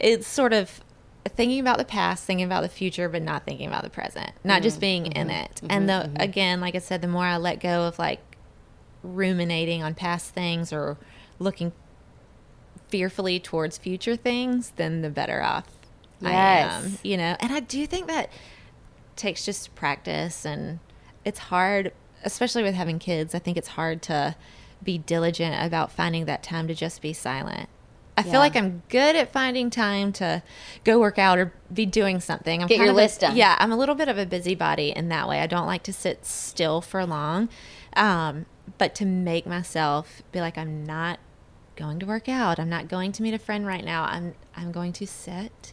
it's 0.00 0.26
sort 0.26 0.52
of 0.52 0.80
thinking 1.28 1.60
about 1.60 1.78
the 1.78 1.84
past, 1.84 2.24
thinking 2.24 2.44
about 2.46 2.62
the 2.62 2.68
future, 2.68 3.08
but 3.08 3.22
not 3.22 3.44
thinking 3.44 3.66
about 3.68 3.82
the 3.82 3.90
present. 3.90 4.30
Not 4.42 4.60
Mm, 4.60 4.64
just 4.64 4.80
being 4.80 5.06
in 5.06 5.28
mm-hmm, 5.28 5.44
it. 5.44 5.62
and 5.68 5.88
the 5.88 6.10
again, 6.16 6.60
like 6.60 6.74
I 6.74 6.78
said, 6.78 7.02
the 7.02 7.08
more 7.08 7.24
I 7.24 7.36
let 7.36 7.60
go 7.60 7.84
of 7.86 7.98
like 7.98 8.20
ruminating 9.02 9.82
on 9.82 9.94
past 9.94 10.30
things 10.32 10.72
or 10.72 10.96
looking 11.38 11.72
fearfully 12.88 13.38
towards 13.40 13.76
future 13.78 14.16
things, 14.16 14.72
then 14.76 15.02
the 15.02 15.10
better 15.10 15.42
off 15.42 15.66
I 16.22 16.32
am. 16.32 16.98
You 17.02 17.16
know, 17.18 17.36
and 17.40 17.52
I 17.52 17.60
do 17.60 17.86
think 17.86 18.06
that 18.06 18.30
takes 19.16 19.44
just 19.44 19.74
practice 19.74 20.44
and 20.46 20.78
it's 21.24 21.38
hard, 21.38 21.92
especially 22.24 22.62
with 22.62 22.74
having 22.74 22.98
kids. 22.98 23.34
I 23.34 23.38
think 23.38 23.56
it's 23.56 23.68
hard 23.68 24.02
to 24.02 24.36
be 24.82 24.98
diligent 24.98 25.64
about 25.64 25.92
finding 25.92 26.24
that 26.26 26.42
time 26.42 26.66
to 26.68 26.74
just 26.74 27.00
be 27.00 27.12
silent. 27.12 27.68
I 28.16 28.22
feel 28.22 28.34
like 28.34 28.54
I'm 28.54 28.82
good 28.90 29.16
at 29.16 29.32
finding 29.32 29.70
time 29.70 30.12
to 30.14 30.42
go 30.84 31.00
work 31.00 31.18
out 31.18 31.36
or 31.36 31.52
be 31.72 31.84
doing 31.84 32.20
something. 32.20 32.62
I'm 32.62 32.68
Get 32.68 32.76
kind 32.76 32.86
your 32.86 32.90
of 32.92 32.96
a- 32.96 33.02
list 33.02 33.20
done. 33.22 33.34
Yeah, 33.36 33.56
I'm 33.58 33.72
a 33.72 33.76
little 33.76 33.96
bit 33.96 34.06
of 34.08 34.18
a 34.18 34.24
busybody 34.24 34.90
in 34.90 35.08
that 35.08 35.28
way. 35.28 35.40
I 35.40 35.48
don't 35.48 35.66
like 35.66 35.82
to 35.84 35.92
sit 35.92 36.24
still 36.24 36.80
for 36.80 37.04
long. 37.04 37.48
Um, 37.96 38.46
but 38.78 38.94
to 38.96 39.04
make 39.04 39.46
myself 39.46 40.22
be 40.30 40.40
like, 40.40 40.56
I'm 40.56 40.84
not 40.86 41.18
going 41.74 41.98
to 41.98 42.06
work 42.06 42.28
out. 42.28 42.60
I'm 42.60 42.68
not 42.68 42.86
going 42.86 43.10
to 43.12 43.22
meet 43.22 43.34
a 43.34 43.38
friend 43.38 43.66
right 43.66 43.84
now. 43.84 44.04
I'm 44.04 44.34
I'm 44.56 44.70
going 44.70 44.92
to 44.94 45.06
sit 45.08 45.72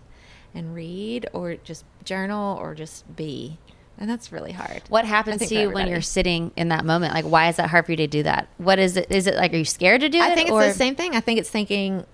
and 0.54 0.74
read 0.74 1.28
or 1.34 1.56
just 1.56 1.86
journal 2.04 2.58
or 2.58 2.74
just 2.74 3.16
be. 3.16 3.60
And 3.98 4.10
that's 4.10 4.32
really 4.32 4.52
hard. 4.52 4.82
What 4.90 5.06
happens 5.06 5.48
to 5.48 5.56
you 5.56 5.70
when 5.70 5.88
you're 5.88 6.02
sitting 6.02 6.52
in 6.56 6.70
that 6.70 6.86
moment? 6.86 7.14
Like, 7.14 7.26
why 7.26 7.50
is 7.50 7.58
that 7.58 7.70
hard 7.70 7.86
for 7.86 7.92
you 7.92 7.98
to 7.98 8.08
do 8.08 8.24
that? 8.24 8.48
What 8.58 8.80
is 8.80 8.98
it? 8.98 9.12
Is 9.12 9.28
it 9.28 9.36
like, 9.36 9.54
are 9.54 9.58
you 9.58 9.66
scared 9.66 10.02
to 10.02 10.10
do 10.10 10.18
it? 10.18 10.24
I 10.24 10.34
think 10.34 10.48
it's 10.48 10.54
or- 10.54 10.66
the 10.66 10.74
same 10.74 10.96
thing. 10.96 11.16
I 11.16 11.20
think 11.20 11.40
it's 11.40 11.50
thinking 11.50 12.06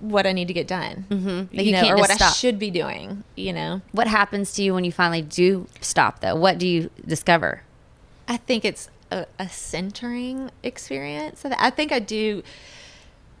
what 0.00 0.26
I 0.26 0.32
need 0.32 0.48
to 0.48 0.54
get 0.54 0.66
done, 0.66 1.06
mm-hmm. 1.08 1.56
Like, 1.56 1.66
you, 1.66 1.72
know, 1.72 1.88
or 1.88 1.96
what 1.96 2.10
I 2.10 2.30
should 2.30 2.58
be 2.58 2.70
doing. 2.70 3.24
You 3.36 3.52
know, 3.52 3.80
What 3.92 4.06
happens 4.06 4.52
to 4.54 4.62
you 4.62 4.74
when 4.74 4.84
you 4.84 4.92
finally 4.92 5.22
do 5.22 5.66
stop, 5.80 6.20
though? 6.20 6.34
What 6.34 6.58
do 6.58 6.68
you 6.68 6.90
discover? 7.06 7.62
I 8.28 8.36
think 8.36 8.64
it's 8.64 8.90
a, 9.10 9.26
a 9.38 9.48
centering 9.48 10.50
experience. 10.62 11.44
I 11.44 11.56
I 11.58 11.70
think 11.70 11.92
I 11.92 12.00
do. 12.00 12.42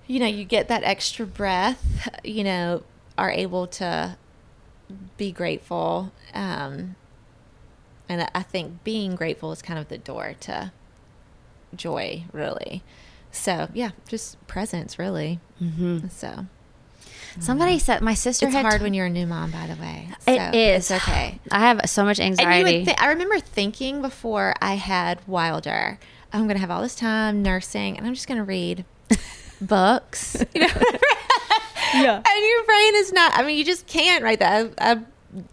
You 0.06 0.20
know, 0.20 0.26
you 0.26 0.44
get 0.44 0.68
that 0.68 0.84
extra 0.84 1.26
breath. 1.26 2.08
You 2.22 2.44
know, 2.44 2.82
are 3.18 3.30
able 3.30 3.66
to 3.66 4.16
be 5.16 5.32
grateful, 5.32 6.12
um, 6.34 6.96
and 8.08 8.28
I- 8.34 8.42
think 8.42 8.84
being 8.84 9.14
grateful 9.14 9.52
is 9.52 9.62
kind 9.62 9.78
of 9.78 9.88
the 9.88 9.98
door 9.98 10.34
to 10.40 10.72
joy, 11.76 12.24
really. 12.32 12.82
So 13.32 13.68
yeah, 13.74 13.90
just 14.08 14.44
presence, 14.46 14.98
really. 14.98 15.40
Mm-hmm. 15.60 16.08
So 16.08 16.46
Somebody 17.40 17.80
said 17.80 18.00
my 18.00 18.14
sister 18.14 18.46
it's 18.46 18.54
hard 18.54 18.78
t- 18.78 18.82
when 18.84 18.94
you're 18.94 19.06
a 19.06 19.10
new 19.10 19.26
mom, 19.26 19.50
by 19.50 19.66
the 19.66 19.74
way. 19.74 20.08
So 20.20 20.32
is 20.52 20.88
It's 20.88 21.02
okay. 21.02 21.40
I 21.50 21.58
have 21.60 21.80
so 21.86 22.04
much 22.04 22.20
And 22.20 22.38
you 22.38 22.44
anxiety. 22.44 22.84
would 22.84 22.94
I 23.00 23.08
remember 23.08 23.40
thinking 23.40 24.00
before 24.00 24.54
I 24.62 24.74
had 24.74 25.20
Wilder, 25.26 25.98
I'm 26.32 26.42
going 26.42 26.54
to 26.54 26.60
have 26.60 26.70
all 26.70 26.80
this 26.82 26.94
time 26.94 27.42
nursing 27.42 27.98
and 27.98 28.06
I'm 28.06 28.14
just 28.14 28.28
going 28.28 28.38
to 28.38 28.44
read 28.44 28.84
books. 29.60 30.36
You 30.54 30.60
know, 30.60 30.68
yeah. 31.94 32.16
And 32.26 32.44
your 32.44 32.64
brain 32.64 32.94
is 32.96 33.12
not, 33.12 33.32
I 33.36 33.42
mean, 33.44 33.58
you 33.58 33.64
just 33.64 33.86
can't 33.88 34.22
write 34.22 34.38
that. 34.40 34.72
I, 34.78 34.92
I 34.92 34.98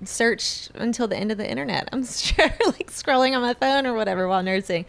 searched 0.04 0.72
until 0.76 1.08
the 1.08 1.18
end 1.18 1.32
of 1.32 1.38
the 1.38 1.50
internet. 1.50 1.90
I'm 1.92 2.06
sure, 2.06 2.46
like 2.66 2.92
scrolling 2.92 3.36
on 3.36 3.42
my 3.42 3.54
phone 3.54 3.86
or 3.86 3.94
whatever 3.94 4.28
while 4.28 4.44
nursing. 4.44 4.86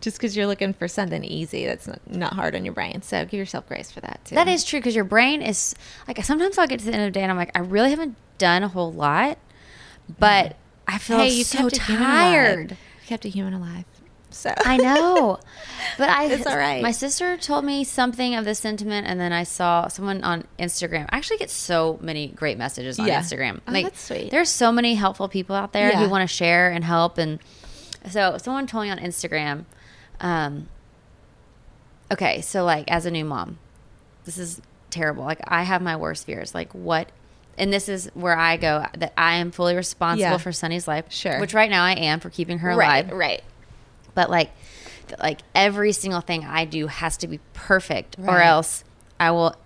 Just 0.00 0.16
because 0.16 0.34
you're 0.34 0.46
looking 0.46 0.72
for 0.72 0.88
something 0.88 1.22
easy 1.22 1.66
that's 1.66 1.86
not, 1.86 2.00
not 2.10 2.32
hard 2.32 2.54
on 2.54 2.64
your 2.64 2.72
brain. 2.72 3.02
So 3.02 3.22
give 3.24 3.34
yourself 3.34 3.68
grace 3.68 3.90
for 3.90 4.00
that 4.00 4.20
too. 4.24 4.34
that 4.34 4.48
is 4.48 4.64
true 4.64 4.78
because 4.78 4.94
your 4.94 5.04
brain 5.04 5.42
is 5.42 5.74
like 6.08 6.24
sometimes 6.24 6.56
I'll 6.56 6.66
get 6.66 6.80
to 6.80 6.86
the 6.86 6.92
end 6.94 7.02
of 7.02 7.08
the 7.08 7.18
day 7.18 7.22
and 7.22 7.30
I'm 7.30 7.36
like, 7.36 7.50
I 7.54 7.60
really 7.60 7.90
haven't 7.90 8.16
done 8.38 8.62
a 8.62 8.68
whole 8.68 8.92
lot, 8.92 9.36
but 10.18 10.46
mm-hmm. 10.46 10.54
I 10.94 10.98
feel 10.98 11.18
hey, 11.18 11.28
you 11.28 11.44
so 11.44 11.58
kept 11.58 11.76
a 11.76 11.82
human 11.82 12.02
alive. 12.02 12.14
tired. 12.14 12.70
You 12.70 13.06
kept 13.06 13.24
a 13.26 13.28
human 13.28 13.52
alive. 13.52 13.84
So 14.32 14.54
I 14.64 14.76
know, 14.76 15.38
but 15.98 16.08
I 16.08 16.26
It's 16.26 16.46
all 16.46 16.56
right. 16.56 16.82
My 16.82 16.92
sister 16.92 17.36
told 17.36 17.64
me 17.64 17.82
something 17.84 18.34
of 18.36 18.44
this 18.44 18.58
sentiment, 18.60 19.06
and 19.06 19.18
then 19.20 19.32
I 19.32 19.42
saw 19.42 19.88
someone 19.88 20.22
on 20.22 20.44
Instagram. 20.58 21.06
I 21.10 21.16
actually 21.16 21.38
get 21.38 21.50
so 21.50 21.98
many 22.00 22.28
great 22.28 22.56
messages 22.58 22.98
on 22.98 23.06
Yeah. 23.06 23.20
Instagram. 23.20 23.60
Oh, 23.66 23.72
that's 23.72 24.00
sweet. 24.00 24.30
There's 24.30 24.50
so 24.50 24.70
many 24.70 24.94
helpful 24.94 25.28
people 25.28 25.56
out 25.56 25.72
there 25.72 25.90
Yeah. 25.90 25.98
who 26.02 26.08
want 26.08 26.28
to 26.28 26.32
share 26.34 26.70
and 26.70 26.84
help, 26.84 27.18
and 27.18 27.38
so 28.08 28.38
someone 28.38 28.66
told 28.66 28.84
me 28.84 28.90
on 28.90 28.98
Instagram. 28.98 29.64
Um, 30.20 30.68
okay, 32.12 32.40
so 32.40 32.64
like 32.64 32.90
as 32.90 33.06
a 33.06 33.10
new 33.10 33.24
mom, 33.24 33.58
this 34.24 34.38
is 34.38 34.60
terrible. 34.90 35.24
Like 35.24 35.40
I 35.46 35.62
have 35.62 35.82
my 35.82 35.96
worst 35.96 36.26
fears. 36.26 36.54
Like 36.54 36.72
what? 36.72 37.10
And 37.58 37.72
this 37.72 37.88
is 37.88 38.10
where 38.14 38.36
I 38.36 38.56
go 38.56 38.86
that 38.96 39.12
I 39.18 39.34
am 39.36 39.50
fully 39.50 39.76
responsible 39.76 40.22
Yeah. 40.30 40.36
for 40.38 40.52
Sunny's 40.52 40.88
life. 40.88 41.06
Sure. 41.10 41.38
Which 41.40 41.52
right 41.52 41.68
now 41.70 41.84
I 41.84 41.92
am 41.92 42.20
for 42.20 42.30
keeping 42.30 42.58
her 42.58 42.74
right, 42.74 43.04
alive 43.04 43.10
right. 43.18 43.42
But 44.14 44.30
like 44.30 44.50
like 45.22 45.40
every 45.54 45.92
single 45.92 46.20
thing 46.20 46.44
I 46.44 46.64
do 46.64 46.86
has 46.86 47.16
to 47.18 47.26
be 47.28 47.40
perfect 47.52 48.16
or 48.18 48.40
else 48.40 48.84
I 49.18 49.30
will 49.32 49.56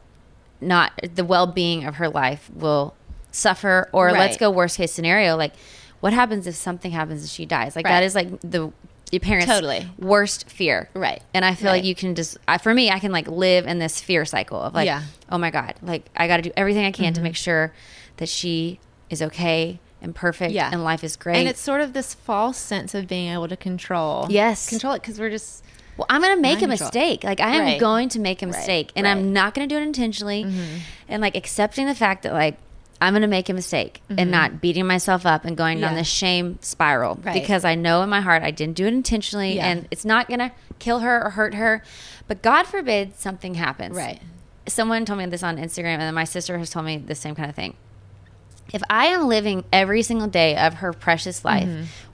not 0.61 0.93
the 1.15 1.25
well-being 1.25 1.85
of 1.85 1.97
her 1.97 2.09
life 2.09 2.51
will 2.55 2.95
suffer 3.31 3.89
or 3.93 4.13
let's 4.13 4.37
go 4.37 4.51
worst 4.51 4.77
case 4.77 4.93
scenario 4.93 5.37
like 5.37 5.53
what 6.01 6.13
happens 6.13 6.47
if 6.47 6.55
something 6.55 6.93
happens 6.93 7.23
and 7.23 7.31
she 7.31 7.45
dies 7.47 7.75
like 7.77 7.85
Right. 7.85 7.93
that 7.93 8.03
is 8.05 8.15
like 8.15 8.41
the 8.41 8.73
your 9.13 9.21
parents 9.21 9.47
Totally. 9.47 9.87
worst 9.99 10.49
fear 10.49 10.89
Right. 10.95 11.23
and 11.35 11.45
I 11.45 11.55
feel 11.55 11.71
like 11.71 11.85
you 11.85 11.95
can 11.95 12.15
just 12.15 12.39
I, 12.49 12.59
for 12.59 12.73
me 12.73 12.91
I 12.91 12.99
can 12.99 13.13
like 13.13 13.29
live 13.29 13.67
in 13.67 13.79
this 13.79 14.01
fear 14.01 14.25
cycle 14.25 14.61
of 14.61 14.73
like 14.75 14.87
Yeah. 14.87 15.01
Mm-hmm. 15.01 15.35
oh 15.35 15.39
my 15.39 15.51
god 15.51 15.75
like 15.83 16.09
I 16.17 16.27
got 16.27 16.37
to 16.39 16.43
do 16.43 16.53
everything 16.57 16.85
I 16.87 16.91
can 16.93 17.13
to 17.15 17.21
make 17.21 17.37
sure 17.37 17.73
that 18.17 18.29
she 18.29 18.81
is 19.11 19.21
okay 19.21 19.79
and 20.05 20.15
perfect 20.15 20.53
Yeah. 20.53 20.71
and 20.73 20.85
life 20.85 21.03
is 21.03 21.17
great 21.17 21.37
And 21.39 21.49
it's 21.49 21.61
sort 21.61 21.81
of 21.81 21.93
this 21.93 22.15
false 22.15 22.57
sense 22.59 22.95
of 22.95 23.09
being 23.09 23.33
able 23.33 23.49
to 23.49 23.57
control. 23.57 24.27
Yes. 24.31 24.69
Control 24.69 24.93
it 24.93 25.03
because 25.03 25.19
we're 25.19 25.31
just. 25.31 25.65
Well, 25.97 26.07
I'm 26.11 26.21
going 26.23 26.35
to 26.37 26.41
make 26.43 26.61
a 26.63 26.67
mistake. 26.67 27.23
Like 27.25 27.41
I 27.41 27.51
am 27.57 27.63
Right. 27.63 27.81
going 27.81 28.09
to 28.11 28.19
make 28.21 28.43
a 28.43 28.47
Right. 28.47 28.55
mistake, 28.57 28.93
and 28.97 29.05
Right. 29.07 29.13
Mm-hmm. 29.17 29.27
I'm 29.27 29.33
not 29.33 29.55
going 29.55 29.69
to 29.69 29.75
do 29.75 29.79
it 29.81 29.85
intentionally. 29.85 30.45
And 31.09 31.23
like 31.23 31.37
accepting 31.37 31.87
the 31.87 31.95
fact 31.95 32.23
that 32.25 32.33
like 32.33 32.57
I'm 33.01 33.13
going 33.13 33.23
to 33.23 33.29
make 33.29 33.49
a 33.49 33.53
mistake 33.53 34.01
and 34.09 34.31
not 34.31 34.61
beating 34.61 34.87
myself 34.87 35.27
up 35.27 35.45
and 35.45 35.57
going 35.57 35.79
down 35.81 35.89
Mm-hmm. 35.91 35.97
Yeah. 35.97 36.01
this 36.01 36.09
shame 36.09 36.59
spiral 36.63 37.19
Right. 37.23 37.35
because 37.35 37.65
I 37.65 37.75
know 37.75 38.03
in 38.03 38.09
my 38.09 38.21
heart 38.21 38.43
I 38.43 38.51
didn't 38.51 38.77
do 38.77 38.87
it 38.87 38.95
intentionally, 38.95 39.57
Yeah. 39.57 39.67
and 39.69 39.89
it's 39.91 40.05
not 40.05 40.27
going 40.29 40.41
to 40.41 40.53
kill 40.79 41.01
her 41.01 41.23
or 41.27 41.31
hurt 41.31 41.55
her. 41.55 41.83
But 42.29 42.41
God 42.43 42.67
forbid 42.67 43.17
something 43.19 43.55
happens. 43.55 43.97
Right. 43.97 44.21
Someone 44.67 45.05
told 45.05 45.19
me 45.19 45.27
this 45.27 45.43
on 45.43 45.59
Instagram, 45.59 45.95
and 45.99 46.03
then 46.03 46.15
my 46.15 46.25
sister 46.25 46.57
has 46.59 46.71
told 46.71 46.87
me 46.87 46.97
the 46.97 47.15
same 47.15 47.35
kind 47.35 47.51
of 47.51 47.55
thing 47.55 47.75
if 48.73 48.83
I 48.91 49.07
am 49.07 49.29
living 49.29 49.65
every 49.73 50.03
single 50.03 50.27
day 50.29 50.57
of 50.57 50.75
her 50.75 50.93
precious 50.93 51.45
life, 51.45 51.69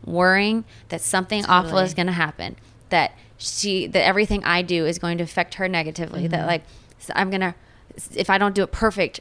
worrying 0.05 0.65
that 0.89 1.01
something 1.01 1.45
awful 1.47 1.79
Mm-hmm. 1.79 1.87
Is 1.87 1.95
going 1.95 2.07
to 2.07 2.13
happen, 2.13 2.57
that 2.91 3.13
she, 3.39 3.87
that 3.87 4.05
everything 4.05 4.45
I 4.45 4.63
do 4.63 4.85
is 4.87 4.99
going 4.99 5.19
to 5.19 5.25
affect 5.25 5.55
her 5.55 5.69
negatively, 5.69 6.23
Mm-hmm. 6.23 6.33
that 6.33 6.47
like 6.47 6.63
I'm 7.15 7.31
going 7.31 7.41
to, 7.41 7.55
if 8.15 8.29
I 8.31 8.39
don't 8.39 8.55
do 8.55 8.63
it 8.63 8.73
perfect, 8.73 9.21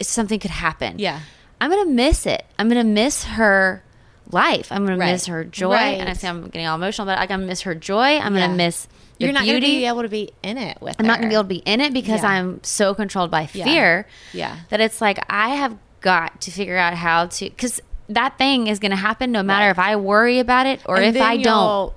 something 0.00 0.38
could 0.38 0.50
happen. 0.50 0.98
Yeah. 0.98 1.20
I'm 1.60 1.70
going 1.70 1.86
to 1.86 1.92
miss 1.92 2.26
it. 2.26 2.44
I'm 2.58 2.68
going 2.68 2.84
to 2.84 2.92
miss 2.92 3.24
her 3.24 3.82
life. 4.30 4.70
I'm 4.70 4.84
going 4.86 4.98
Right. 4.98 5.06
to 5.06 5.12
miss 5.12 5.26
her 5.26 5.44
joy. 5.44 5.72
Right. 5.74 5.98
And 6.00 6.08
I 6.08 6.12
say 6.12 6.28
I'm 6.28 6.44
getting 6.48 6.66
all 6.66 6.76
emotional, 6.76 7.06
but 7.06 7.18
I'm 7.18 7.28
going 7.28 7.40
to 7.40 7.46
miss 7.46 7.62
her 7.62 7.74
joy. 7.74 8.18
I'm 8.18 8.34
going 8.34 8.50
to 8.50 8.56
miss 8.56 8.86
You're 9.18 9.32
not 9.32 9.44
going 9.46 9.60
to 9.60 9.66
be 9.66 9.86
able 9.86 10.02
to 10.02 10.08
be 10.08 10.30
in 10.42 10.58
it 10.58 10.80
with. 10.80 10.96
I'm 10.98 11.06
not 11.06 11.18
going 11.18 11.28
to 11.30 11.32
be 11.32 11.34
able 11.34 11.44
to 11.44 11.48
be 11.48 11.62
in 11.64 11.80
it 11.80 11.92
because 11.92 12.22
Yeah. 12.22 12.30
I'm 12.30 12.62
so 12.64 12.94
controlled 12.94 13.30
by 13.30 13.48
Yeah. 13.52 13.64
fear. 13.64 14.06
Yeah. 14.32 14.56
That 14.70 14.80
it's 14.80 15.00
like 15.00 15.18
I 15.30 15.50
have 15.50 15.76
got 16.04 16.40
to 16.42 16.50
figure 16.50 16.76
out 16.76 16.92
how 16.94 17.26
to 17.26 17.46
because 17.46 17.80
that 18.10 18.36
thing 18.36 18.66
is 18.66 18.78
going 18.78 18.90
to 18.90 18.96
happen 18.96 19.32
no 19.32 19.42
matter 19.42 19.64
Right. 19.64 19.70
if 19.70 19.78
I 19.78 19.96
worry 19.96 20.38
about 20.38 20.66
it 20.66 20.80
or 20.84 20.96
And 20.96 21.16
if 21.16 21.22
I 21.22 21.38
don't. 21.38 21.92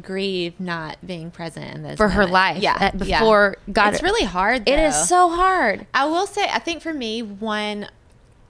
grieve 0.00 0.58
not 0.58 0.96
being 1.06 1.30
present 1.30 1.74
in 1.74 1.82
those 1.82 1.96
For 1.98 2.08
her 2.08 2.26
life, 2.26 2.62
Yeah. 2.62 2.74
uh, 2.80 2.90
yeah. 3.04 3.18
before 3.20 3.56
God- 3.70 3.92
It's 3.92 4.02
really 4.02 4.24
hard. 4.24 4.66
It 4.68 4.78
is 4.78 5.08
so 5.08 5.28
hard. 5.28 5.86
I 5.92 6.06
will 6.06 6.26
say, 6.26 6.48
I 6.50 6.58
think 6.60 6.80
for 6.80 6.94
me, 6.94 7.22
one 7.22 7.88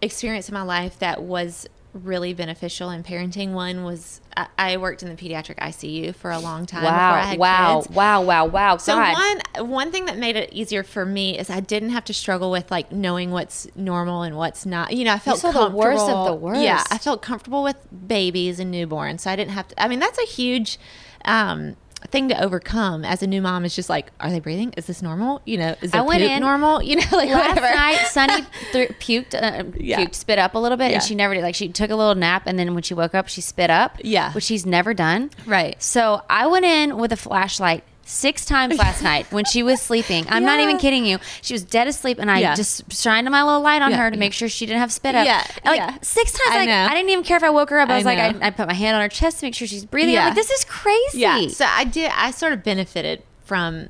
experience 0.02 0.48
in 0.48 0.54
my 0.54 0.62
life 0.62 0.98
that 1.00 1.22
was 1.22 1.66
really 1.92 2.32
beneficial 2.32 2.90
in 2.90 3.02
parenting. 3.02 3.52
One 3.52 3.82
was 3.84 4.20
I, 4.36 4.46
I 4.58 4.76
worked 4.76 5.02
in 5.02 5.08
the 5.08 5.16
pediatric 5.16 5.56
ICU 5.58 6.14
for 6.14 6.30
a 6.30 6.38
long 6.38 6.64
time. 6.66 6.82
before 6.82 6.92
I 6.94 7.20
Wow! 7.20 7.26
had 7.26 7.38
Wow! 7.38 7.80
kids. 7.82 7.94
Wow! 7.96 8.22
Wow! 8.22 8.46
Wow! 8.46 8.76
So 8.76 8.94
God. 8.94 9.14
one 9.56 9.68
one 9.68 9.90
thing 9.92 10.04
that 10.06 10.16
made 10.18 10.36
it 10.36 10.52
easier 10.52 10.82
for 10.84 11.04
me 11.04 11.38
is 11.38 11.50
I 11.50 11.60
didn't 11.60 11.90
have 11.90 12.04
to 12.04 12.14
struggle 12.14 12.50
with 12.50 12.70
like 12.70 12.92
knowing 12.92 13.30
what's 13.32 13.66
normal 13.74 14.22
and 14.22 14.36
what's 14.36 14.64
not. 14.64 14.92
You 14.92 15.04
know, 15.04 15.12
I 15.14 15.18
felt 15.18 15.40
saw 15.40 15.50
the 15.50 15.74
worst 15.74 16.02
of 16.02 16.08
the 16.26 16.30
comfortable- 16.30 16.62
Yeah. 16.62 16.84
I 16.90 16.98
felt 16.98 17.22
comfortable 17.22 17.62
with 17.62 17.76
babies 18.06 18.60
and 18.60 18.72
newborns, 18.72 19.20
so 19.20 19.30
I 19.30 19.36
didn't 19.36 19.52
have 19.52 19.68
to. 19.68 19.82
I 19.82 19.88
mean, 19.88 19.98
that's 19.98 20.18
a 20.18 20.26
huge 20.26 20.78
um, 21.24 21.76
thing 22.08 22.28
to 22.30 22.42
overcome 22.42 23.04
as 23.04 23.22
a 23.22 23.26
new 23.26 23.42
mom. 23.42 23.64
Is 23.64 23.74
just 23.74 23.88
like, 23.90 24.10
are 24.20 24.30
they 24.30 24.40
breathing? 24.40 24.72
Is 24.76 24.86
this 24.86 25.02
normal? 25.02 25.40
You 25.44 25.58
know, 25.58 25.76
is 25.82 25.92
I 25.92 25.98
their 25.98 26.04
went 26.04 26.22
in 26.22 26.40
normal? 26.40 26.82
You 26.90 26.96
know, 26.96 27.02
like 27.12 27.28
Last 27.30 27.48
whatever. 27.56 27.74
night, 27.74 27.98
Sunny 28.08 28.44
th- 28.72 28.88
puked, 29.00 29.34
uh, 29.34 29.64
Yeah. 29.78 30.00
puked, 30.04 30.14
spit 30.14 30.38
up 30.38 30.54
a 30.54 30.58
little 30.58 30.76
bit, 30.78 30.88
Yeah. 30.90 30.94
and 30.96 31.02
she 31.02 31.14
never 31.14 31.34
did. 31.34 31.42
Like 31.42 31.54
she 31.54 31.68
took 31.68 31.90
a 31.90 31.96
little 31.96 32.14
nap, 32.14 32.44
and 32.46 32.58
then 32.58 32.74
when 32.74 32.82
she 32.82 32.94
woke 32.94 33.14
up, 33.14 33.28
she 33.28 33.40
spit 33.40 33.70
up. 33.70 33.98
Yeah. 34.02 34.32
which 34.32 34.44
she's 34.44 34.64
never 34.66 34.94
done. 34.94 35.30
Right. 35.46 35.80
So 35.82 36.22
I 36.28 36.46
went 36.46 36.64
in 36.64 36.96
with 36.96 37.12
a 37.12 37.16
flashlight 37.16 37.84
six 38.10 38.44
times 38.44 38.76
last 38.78 39.02
night 39.10 39.30
when 39.32 39.44
she 39.44 39.62
was 39.62 39.80
sleeping. 39.80 40.26
I'm 40.28 40.44
not 40.44 40.60
even 40.60 40.78
kidding 40.78 41.06
you. 41.06 41.18
She 41.42 41.54
was 41.54 41.62
dead 41.64 41.86
asleep, 41.88 42.18
and 42.18 42.30
I 42.30 42.40
Yeah. 42.40 42.54
just 42.54 42.92
shined 42.92 43.30
my 43.30 43.42
little 43.42 43.60
light 43.60 43.82
on 43.82 43.92
Yeah, 43.92 43.98
her 43.98 44.10
to 44.10 44.16
make 44.16 44.32
sure 44.32 44.48
she 44.48 44.66
didn't 44.66 44.80
have 44.80 44.92
spit 44.92 45.14
up. 45.14 45.24
Yeah, 45.26 45.44
like 45.64 45.78
yeah. 45.78 45.96
six 46.02 46.32
times. 46.32 46.50
I 46.50 46.58
like. 46.58 46.68
I 46.68 46.94
didn't 46.94 47.10
even 47.10 47.24
care 47.24 47.36
if 47.36 47.42
I 47.42 47.50
woke 47.50 47.70
her 47.70 47.78
up. 47.78 47.88
I 47.88 47.94
I 47.94 47.96
was 47.96 48.04
like, 48.04 48.18
I. 48.18 48.34
I 48.46 48.50
put 48.50 48.66
my 48.66 48.74
hand 48.74 48.96
on 48.96 49.02
her 49.02 49.08
chest 49.08 49.40
to 49.40 49.46
make 49.46 49.54
sure 49.54 49.66
she's 49.68 49.84
breathing. 49.84 50.16
I'm 50.18 50.26
like, 50.26 50.34
this 50.34 50.50
is 50.50 50.64
crazy. 50.64 51.18
Yeah. 51.20 51.48
So 51.48 51.64
I 51.66 51.84
did. 51.84 52.10
I 52.14 52.30
sort 52.32 52.52
of 52.52 52.62
benefited 52.64 53.22
from 53.44 53.88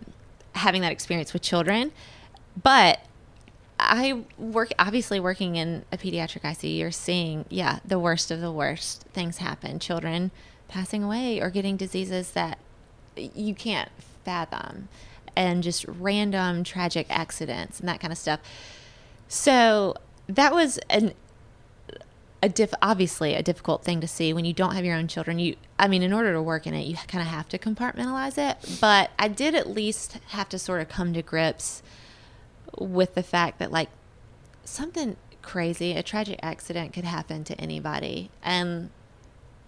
having 0.55 0.83
that 0.83 0.93
experience 0.93 1.33
with 1.33 1.43
children, 1.43 1.93
but 2.63 3.01
I 3.79 4.25
work 4.37 4.73
obviously 4.79 5.21
working 5.21 5.57
in 5.57 5.85
a 5.91 5.97
pediatric 5.97 6.43
ICU. 6.43 6.79
You're 6.79 6.91
seeing, 6.91 7.47
yeah, 7.49 7.79
the 7.85 7.99
worst 7.99 8.31
of 8.31 8.41
the 8.41 8.53
worst 8.53 9.05
things 9.15 9.39
happen. 9.39 9.79
Children 9.79 10.31
passing 10.69 11.03
away 11.03 11.41
or 11.41 11.49
getting 11.51 11.77
diseases 11.77 12.33
that 12.33 12.59
you 13.17 13.55
can't 13.55 13.89
fathom. 14.25 14.89
and 15.37 15.63
just 15.63 15.85
random 15.87 16.65
tragic 16.65 17.07
accidents 17.09 17.81
and 17.81 17.89
that 17.89 18.01
kind 18.01 18.13
of 18.13 18.19
stuff. 18.19 18.41
So 19.29 19.95
that 20.29 20.53
was 20.53 20.79
an 20.91 21.15
a 22.43 22.49
diff 22.49 22.73
obviously 22.81 23.35
a 23.35 23.43
difficult 23.43 23.85
thing 23.85 24.01
to 24.01 24.09
see 24.09 24.33
when 24.33 24.47
you 24.47 24.53
don't 24.55 24.75
have 24.75 24.85
your 24.85 24.97
own 24.97 25.07
children. 25.09 25.39
You 25.39 25.57
I 25.79 25.89
mean 25.89 26.03
in 26.03 26.13
order 26.13 26.33
to 26.33 26.43
work 26.43 26.67
in 26.67 26.75
it, 26.75 26.87
you 26.87 26.97
kind 26.97 27.23
of 27.23 27.29
have 27.29 27.49
to 27.51 27.59
compartmentalize 27.59 28.39
it, 28.39 28.79
but 28.81 29.11
I 29.19 29.29
did 29.29 29.55
at 29.55 29.69
least 29.69 30.19
have 30.29 30.49
to 30.51 30.59
sort 30.59 30.81
of 30.81 30.89
come 30.89 31.13
to 31.13 31.23
grips 31.23 31.83
with 32.79 33.15
the 33.15 33.23
fact 33.23 33.59
that 33.59 33.71
like 33.71 33.91
something 34.65 35.17
crazy, 35.43 35.93
a 35.93 36.03
tragic 36.03 36.41
accident 36.43 36.93
could 36.93 37.05
happen 37.05 37.45
to 37.45 37.61
anybody 37.61 38.31
and 38.43 38.91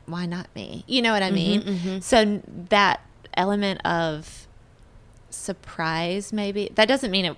why 0.07 0.26
not 0.26 0.48
me? 0.55 0.84
You 0.86 1.03
know 1.03 1.12
what 1.12 1.22
I 1.22 1.26
mm-hmm, 1.26 1.34
mean? 1.34 1.62
Mm-hmm. 1.62 1.98
So 2.00 2.42
that 2.70 3.00
element 3.34 3.80
of 3.86 4.46
surprise 5.30 6.32
maybe 6.32 6.70
that 6.74 6.86
doesn't 6.86 7.10
mean 7.10 7.24
it 7.24 7.36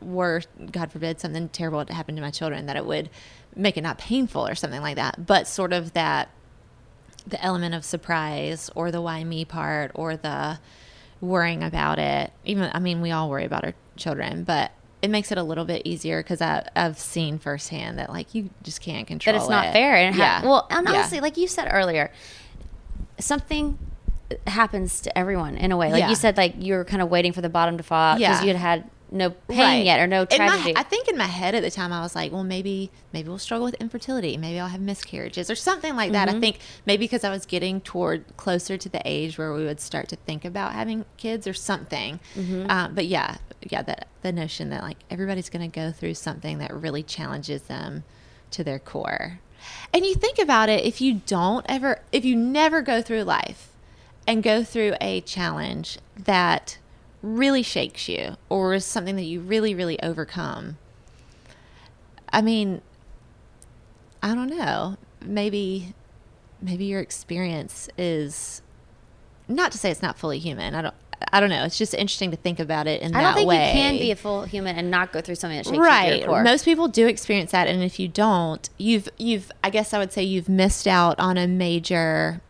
were 0.00 0.42
god 0.72 0.90
forbid 0.90 1.20
something 1.20 1.48
terrible 1.50 1.84
to 1.84 1.92
happen 1.94 2.16
to 2.16 2.20
my 2.22 2.30
children 2.30 2.66
that 2.66 2.76
it 2.76 2.84
would 2.84 3.08
make 3.54 3.76
it 3.76 3.82
not 3.82 3.98
painful 3.98 4.46
or 4.46 4.54
something 4.54 4.80
like 4.80 4.96
that 4.96 5.26
but 5.26 5.46
sort 5.46 5.72
of 5.72 5.92
that 5.92 6.28
the 7.26 7.42
element 7.44 7.74
of 7.74 7.84
surprise 7.84 8.70
or 8.74 8.90
the 8.90 9.00
why 9.00 9.22
me 9.22 9.44
part 9.44 9.90
or 9.94 10.16
the 10.16 10.58
worrying 11.20 11.62
about 11.62 11.98
it 11.98 12.32
even 12.44 12.70
i 12.74 12.78
mean 12.78 13.00
we 13.00 13.10
all 13.12 13.28
worry 13.30 13.44
about 13.44 13.64
our 13.64 13.74
children 13.96 14.42
but 14.42 14.72
it 15.02 15.08
makes 15.08 15.30
it 15.32 15.38
a 15.38 15.42
little 15.42 15.64
bit 15.64 15.80
easier 15.86 16.22
because 16.22 16.42
I've 16.42 16.98
seen 16.98 17.38
firsthand 17.38 17.98
that 17.98 18.10
like 18.10 18.34
you 18.34 18.50
just 18.62 18.82
can't 18.82 19.06
control 19.06 19.34
it. 19.34 19.38
that 19.38 19.42
it's 19.44 19.50
not 19.50 19.66
it. 19.68 19.72
fair. 19.72 19.94
And 19.96 20.14
yeah. 20.14 20.40
ha- 20.42 20.46
well, 20.46 20.66
and 20.68 20.86
Yeah. 20.86 20.92
honestly, 20.92 21.20
like 21.20 21.38
you 21.38 21.48
said 21.48 21.68
earlier, 21.72 22.12
something 23.18 23.78
happens 24.46 25.00
to 25.02 25.18
everyone 25.18 25.56
in 25.56 25.72
a 25.72 25.76
way. 25.76 25.90
Like 25.92 26.00
Yeah. 26.00 26.08
you 26.10 26.14
said, 26.14 26.36
like 26.36 26.54
you 26.58 26.74
were 26.74 26.84
kind 26.84 27.02
of 27.02 27.08
waiting 27.10 27.32
for 27.32 27.40
the 27.40 27.48
bottom 27.48 27.76
to 27.76 27.82
fall 27.82 28.12
out 28.12 28.18
because 28.18 28.40
Yeah. 28.40 28.42
you 28.42 28.48
had 28.48 28.56
had 28.56 28.90
no 29.12 29.30
pain 29.30 29.58
Right. 29.58 29.84
yet 29.84 29.98
or 29.98 30.06
no 30.06 30.20
In 30.22 30.28
my- 30.30 30.36
tragedy. 30.36 30.72
I 30.76 30.84
think 30.84 31.08
in 31.08 31.16
my 31.18 31.26
head 31.26 31.56
at 31.56 31.62
the 31.64 31.70
time 31.70 31.92
I 31.92 32.00
was 32.00 32.14
like, 32.14 32.30
well, 32.30 32.44
maybe 32.44 32.92
maybe 33.12 33.28
we'll 33.28 33.38
struggle 33.38 33.64
with 33.64 33.74
infertility. 33.80 34.36
Maybe 34.36 34.60
I'll 34.60 34.68
have 34.68 34.80
miscarriages 34.80 35.50
or 35.50 35.56
something 35.56 35.96
like 35.96 36.12
that. 36.12 36.28
Mm-hmm. 36.28 36.36
I 36.36 36.40
think 36.40 36.58
maybe 36.86 37.06
because 37.06 37.24
I 37.24 37.30
was 37.30 37.44
getting 37.44 37.80
toward 37.80 38.24
closer 38.36 38.76
to 38.76 38.88
the 38.88 39.02
age 39.04 39.36
where 39.36 39.52
we 39.52 39.64
would 39.64 39.80
start 39.80 40.06
to 40.10 40.16
think 40.16 40.44
about 40.44 40.74
having 40.74 41.06
kids 41.16 41.48
or 41.48 41.54
something. 41.54 42.20
Mm-hmm. 42.36 42.70
Um, 42.70 42.94
but 42.94 43.06
yeah, 43.06 43.38
yeah, 43.68 43.82
that 43.82 44.06
the 44.22 44.30
notion 44.30 44.70
that 44.70 44.82
like 44.84 44.98
everybody's 45.10 45.50
going 45.50 45.68
to 45.68 45.74
go 45.74 45.90
through 45.90 46.14
something 46.14 46.58
that 46.58 46.72
really 46.72 47.02
challenges 47.02 47.62
them 47.62 48.04
to 48.52 48.62
their 48.62 48.78
core. 48.78 49.40
And 49.92 50.06
you 50.06 50.14
think 50.14 50.38
about 50.38 50.68
it, 50.68 50.84
if 50.84 51.00
you 51.00 51.20
don't 51.26 51.66
ever, 51.68 52.00
if 52.12 52.24
you 52.24 52.36
never 52.36 52.80
go 52.80 53.02
through 53.02 53.24
life 53.24 53.69
and 54.30 54.44
go 54.44 54.62
through 54.62 54.94
a 55.00 55.20
challenge 55.22 55.98
that 56.16 56.78
really 57.20 57.64
shakes 57.64 58.08
you 58.08 58.36
or 58.48 58.74
is 58.74 58.84
something 58.84 59.16
that 59.16 59.24
you 59.24 59.40
really, 59.40 59.74
really 59.74 60.00
overcome, 60.04 60.78
I 62.32 62.40
mean, 62.40 62.80
I 64.22 64.36
don't 64.36 64.48
know. 64.48 64.98
Maybe, 65.20 65.94
maybe 66.62 66.84
your 66.84 67.00
experience 67.00 67.88
is 67.98 68.62
not 69.48 69.72
to 69.72 69.78
say 69.78 69.90
it's 69.90 70.00
not 70.00 70.16
fully 70.16 70.38
human. 70.38 70.76
I 70.76 70.82
don't. 70.82 70.94
I 71.32 71.38
don't 71.40 71.50
know. 71.50 71.64
It's 71.64 71.76
just 71.76 71.92
interesting 71.92 72.30
to 72.30 72.36
think 72.38 72.58
about 72.58 72.86
it 72.86 73.02
in 73.02 73.14
I 73.14 73.20
that 73.20 73.22
don't 73.22 73.34
think 73.34 73.48
way. 73.48 73.66
you 73.66 73.72
can 73.72 73.98
be 73.98 74.10
a 74.10 74.16
full 74.16 74.44
human 74.44 74.74
and 74.76 74.90
not 74.90 75.12
go 75.12 75.20
through 75.20 75.34
something 75.34 75.58
that 75.58 75.66
shakes 75.66 75.76
you 75.76 75.82
right. 75.82 76.20
your 76.20 76.28
core. 76.28 76.42
Most 76.42 76.64
people 76.64 76.88
do 76.88 77.06
experience 77.06 77.50
that, 77.50 77.68
and 77.68 77.82
if 77.82 78.00
you 78.00 78.08
don't, 78.08 78.70
you've 78.78 79.08
you've. 79.18 79.52
I 79.62 79.68
guess 79.68 79.92
I 79.92 79.98
would 79.98 80.12
say 80.12 80.22
you've 80.22 80.48
missed 80.48 80.86
out 80.86 81.18
on 81.20 81.36
a 81.36 81.46
major 81.46 82.40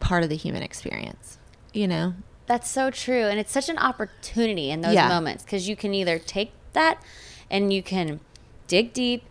part 0.00 0.22
of 0.22 0.28
the 0.28 0.36
human 0.36 0.62
experience. 0.62 1.38
You 1.72 1.88
know. 1.88 2.14
That's 2.46 2.70
so 2.70 2.90
true. 2.90 3.24
And 3.24 3.40
it's 3.40 3.50
such 3.50 3.68
an 3.68 3.76
opportunity 3.78 4.70
in 4.70 4.80
those 4.80 4.94
Yeah. 4.94 5.08
moments 5.08 5.42
because 5.42 5.68
you 5.68 5.74
can 5.74 5.92
either 5.94 6.18
take 6.18 6.52
that 6.74 7.02
and 7.50 7.72
you 7.72 7.82
can 7.82 8.20
dig 8.68 8.92
deep, 8.92 9.24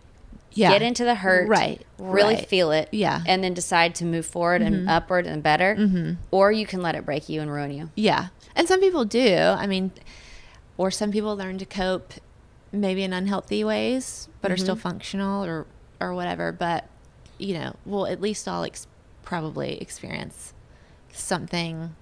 Yeah. 0.54 0.72
get 0.72 0.82
into 0.82 1.06
the 1.06 1.16
hurt, 1.16 1.48
Right, 1.48 1.82
really 1.98 2.36
right. 2.36 2.48
feel 2.48 2.72
it, 2.72 2.90
Yeah. 2.92 3.22
and 3.26 3.42
then 3.44 3.54
decide 3.54 3.96
to 3.96 4.06
move 4.06 4.26
forward 4.26 4.62
and 4.62 4.90
upward 4.90 5.28
and 5.28 5.42
better, 5.42 5.76
mm-hmm. 5.78 6.14
or 6.32 6.52
you 6.52 6.66
can 6.66 6.82
let 6.82 6.96
it 6.96 7.06
break 7.06 7.30
you 7.30 7.42
and 7.42 7.50
ruin 7.52 7.72
you. 7.72 7.90
Yeah. 7.96 8.28
And 8.56 8.68
some 8.68 8.80
people 8.82 9.06
do. 9.06 9.34
I 9.38 9.66
mean, 9.66 9.92
or 10.78 10.92
some 10.92 11.12
people 11.12 11.36
learn 11.38 11.58
to 11.60 11.66
cope 11.66 12.14
maybe 12.74 13.04
in 13.04 13.14
unhealthy 13.14 13.64
ways, 13.64 14.28
but 14.42 14.52
are 14.52 14.58
still 14.58 14.76
functional 14.76 15.46
or, 15.46 15.66
or 16.02 16.14
whatever. 16.14 16.52
But, 16.52 16.90
you 17.38 17.54
know, 17.54 17.76
we'll 17.86 18.08
at 18.08 18.20
least 18.20 18.46
all 18.48 18.64
ex- 18.66 18.88
probably 19.24 19.78
experience 19.82 20.54
something 21.18 21.96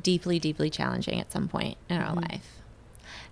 deeply, 0.00 0.38
deeply 0.38 0.70
challenging 0.70 1.20
at 1.20 1.32
some 1.32 1.48
point 1.48 1.76
in 1.88 2.00
our 2.00 2.08
mm-hmm. 2.08 2.20
life. 2.20 2.60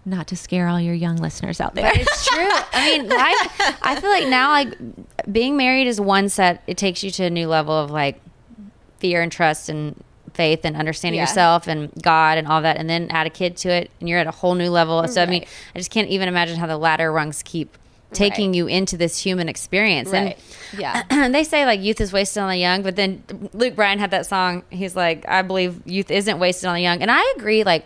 Not 0.04 0.26
to 0.28 0.36
scare 0.36 0.66
all 0.68 0.80
your 0.80 0.94
young 0.94 1.16
listeners 1.16 1.60
out 1.60 1.74
there. 1.74 1.90
But 1.90 2.00
it's 2.00 2.26
true. 2.26 2.48
I 2.72 2.98
mean, 2.98 3.08
life. 3.08 3.78
I 3.82 4.00
feel 4.00 4.10
like 4.10 4.26
now, 4.26 4.50
like 4.50 4.76
being 5.30 5.56
married 5.56 5.86
is 5.86 6.00
one 6.00 6.28
set. 6.28 6.62
It 6.66 6.76
takes 6.76 7.04
you 7.04 7.10
to 7.12 7.24
a 7.24 7.30
new 7.30 7.46
level 7.46 7.74
of 7.74 7.90
like 7.90 8.20
fear 8.98 9.22
and 9.22 9.30
trust 9.30 9.68
and 9.68 10.02
faith 10.34 10.60
and 10.64 10.76
understanding 10.76 11.18
Yeah. 11.18 11.24
yourself 11.24 11.68
and 11.68 11.92
God 12.02 12.38
and 12.38 12.48
all 12.48 12.62
that, 12.62 12.78
and 12.78 12.90
then 12.90 13.08
add 13.10 13.28
a 13.28 13.30
kid 13.30 13.56
to 13.58 13.70
it, 13.70 13.90
and 14.00 14.08
you're 14.08 14.18
at 14.18 14.26
a 14.26 14.32
whole 14.32 14.54
new 14.56 14.70
level. 14.70 15.06
So 15.06 15.22
I 15.22 15.26
mean, 15.26 15.44
I 15.74 15.78
just 15.78 15.90
can't 15.90 16.08
even 16.08 16.28
imagine 16.28 16.58
how 16.58 16.66
the 16.66 16.78
ladder 16.78 17.12
rungs 17.12 17.42
keep 17.44 17.78
taking 18.12 18.50
Right. 18.50 18.56
you 18.56 18.66
into 18.66 18.96
this 18.96 19.18
human 19.18 19.48
experience. 19.48 20.10
Right. 20.10 20.38
Yeah. 20.76 21.02
And 21.10 21.34
they 21.34 21.44
say 21.44 21.64
like 21.66 21.80
youth 21.80 22.00
is 22.00 22.12
wasted 22.12 22.42
on 22.42 22.48
the 22.50 22.56
young, 22.56 22.82
but 22.82 22.96
then 22.96 23.22
Luke 23.52 23.74
Bryan 23.76 23.98
had 23.98 24.10
that 24.12 24.26
song. 24.26 24.62
He's 24.70 24.94
like, 24.96 25.26
I 25.28 25.42
believe 25.42 25.80
youth 25.86 26.10
isn't 26.10 26.38
wasted 26.38 26.66
on 26.68 26.74
the 26.74 26.82
young, 26.82 27.00
and 27.02 27.10
I 27.10 27.34
agree. 27.36 27.64
Like. 27.64 27.84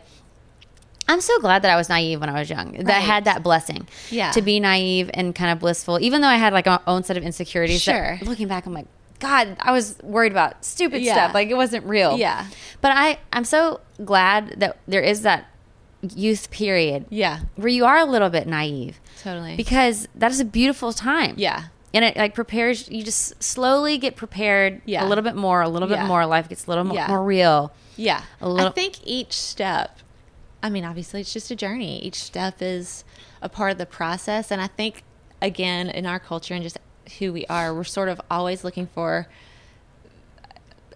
I'm 1.09 1.21
so 1.21 1.39
glad 1.39 1.63
that 1.63 1.71
I 1.71 1.77
was 1.77 1.89
naive 1.89 2.19
when 2.19 2.29
I 2.29 2.37
was 2.41 2.51
young. 2.51 2.73
That 2.73 2.97
I 2.97 2.99
had 2.99 3.27
that 3.27 3.45
blessing. 3.45 3.87
Yeah. 4.11 4.33
To 4.33 4.43
be 4.43 4.59
naive 4.59 5.09
and 5.15 5.37
kind 5.37 5.53
of 5.53 5.61
blissful, 5.61 6.01
even 6.01 6.21
though 6.21 6.27
I 6.27 6.35
had 6.35 6.53
like 6.53 6.67
my 6.67 6.81
own 6.89 7.05
set 7.05 7.17
of 7.17 7.23
insecurities. 7.23 7.85
that 7.85 8.19
Sure. 8.19 8.29
looking 8.29 8.49
back, 8.49 8.67
I'm 8.67 8.73
like, 8.75 8.89
God, 9.21 9.57
I 9.61 9.71
was 9.71 9.97
worried 10.03 10.33
about 10.33 10.65
stupid 10.65 11.03
Yeah. 11.03 11.13
stuff. 11.13 11.33
Like 11.35 11.49
it 11.49 11.55
wasn't 11.55 11.85
real. 11.87 12.19
Yeah. 12.19 12.47
But 12.81 12.91
I, 12.97 13.21
I'm 13.33 13.45
so 13.45 13.79
glad 14.05 14.55
that 14.59 14.79
there 14.89 15.01
is 15.01 15.23
that 15.23 15.47
youth 16.15 16.51
period 16.51 17.07
Yeah. 17.09 17.39
where 17.55 17.69
you 17.69 17.85
are 17.85 17.99
a 17.99 18.05
little 18.05 18.29
bit 18.29 18.49
naive 18.49 18.99
Totally. 19.27 19.57
because 19.57 20.07
that 20.15 20.31
is 20.31 20.39
a 20.41 20.45
beautiful 20.45 20.93
time. 20.93 21.35
Yeah. 21.37 21.65
And 21.93 22.05
it 22.05 22.17
like 22.17 22.35
prepares 22.35 22.89
you 22.91 23.03
just 23.03 23.43
slowly 23.43 23.99
get 23.99 24.15
prepared 24.17 24.83
Yeah. 24.85 25.05
a 25.05 25.07
little 25.09 25.25
bit 25.25 25.35
more, 25.35 25.63
a 25.63 25.69
little 25.69 25.89
bit 25.89 25.97
Yeah. 25.99 26.07
more. 26.07 26.25
Life 26.27 26.49
gets 26.49 26.67
a 26.67 26.71
little 26.71 26.95
Yeah. 26.95 27.09
more 27.09 27.25
real. 27.25 27.73
Yeah. 27.97 28.23
A 28.41 28.49
little- 28.49 28.69
I 28.69 28.73
think 28.73 28.99
each 29.05 29.33
step, 29.33 29.99
I 30.63 30.69
mean, 30.71 30.85
obviously 30.85 31.21
it's 31.23 31.33
just 31.33 31.51
a 31.51 31.57
journey. 31.57 31.99
Each 32.05 32.23
step 32.23 32.57
is 32.61 33.03
a 33.43 33.49
part 33.49 33.73
of 33.73 33.79
the 33.79 33.87
process. 33.87 34.51
And 34.53 34.61
I 34.61 34.69
think, 34.69 35.03
again, 35.43 35.89
in 35.89 36.07
our 36.07 36.19
culture 36.21 36.55
and 36.55 36.63
just 36.63 36.79
who 37.19 37.33
we 37.33 37.47
are, 37.47 37.75
we're 37.75 37.85
sort 37.85 38.09
of 38.09 38.21
always 38.31 38.63
looking 38.63 38.87
for 38.87 39.27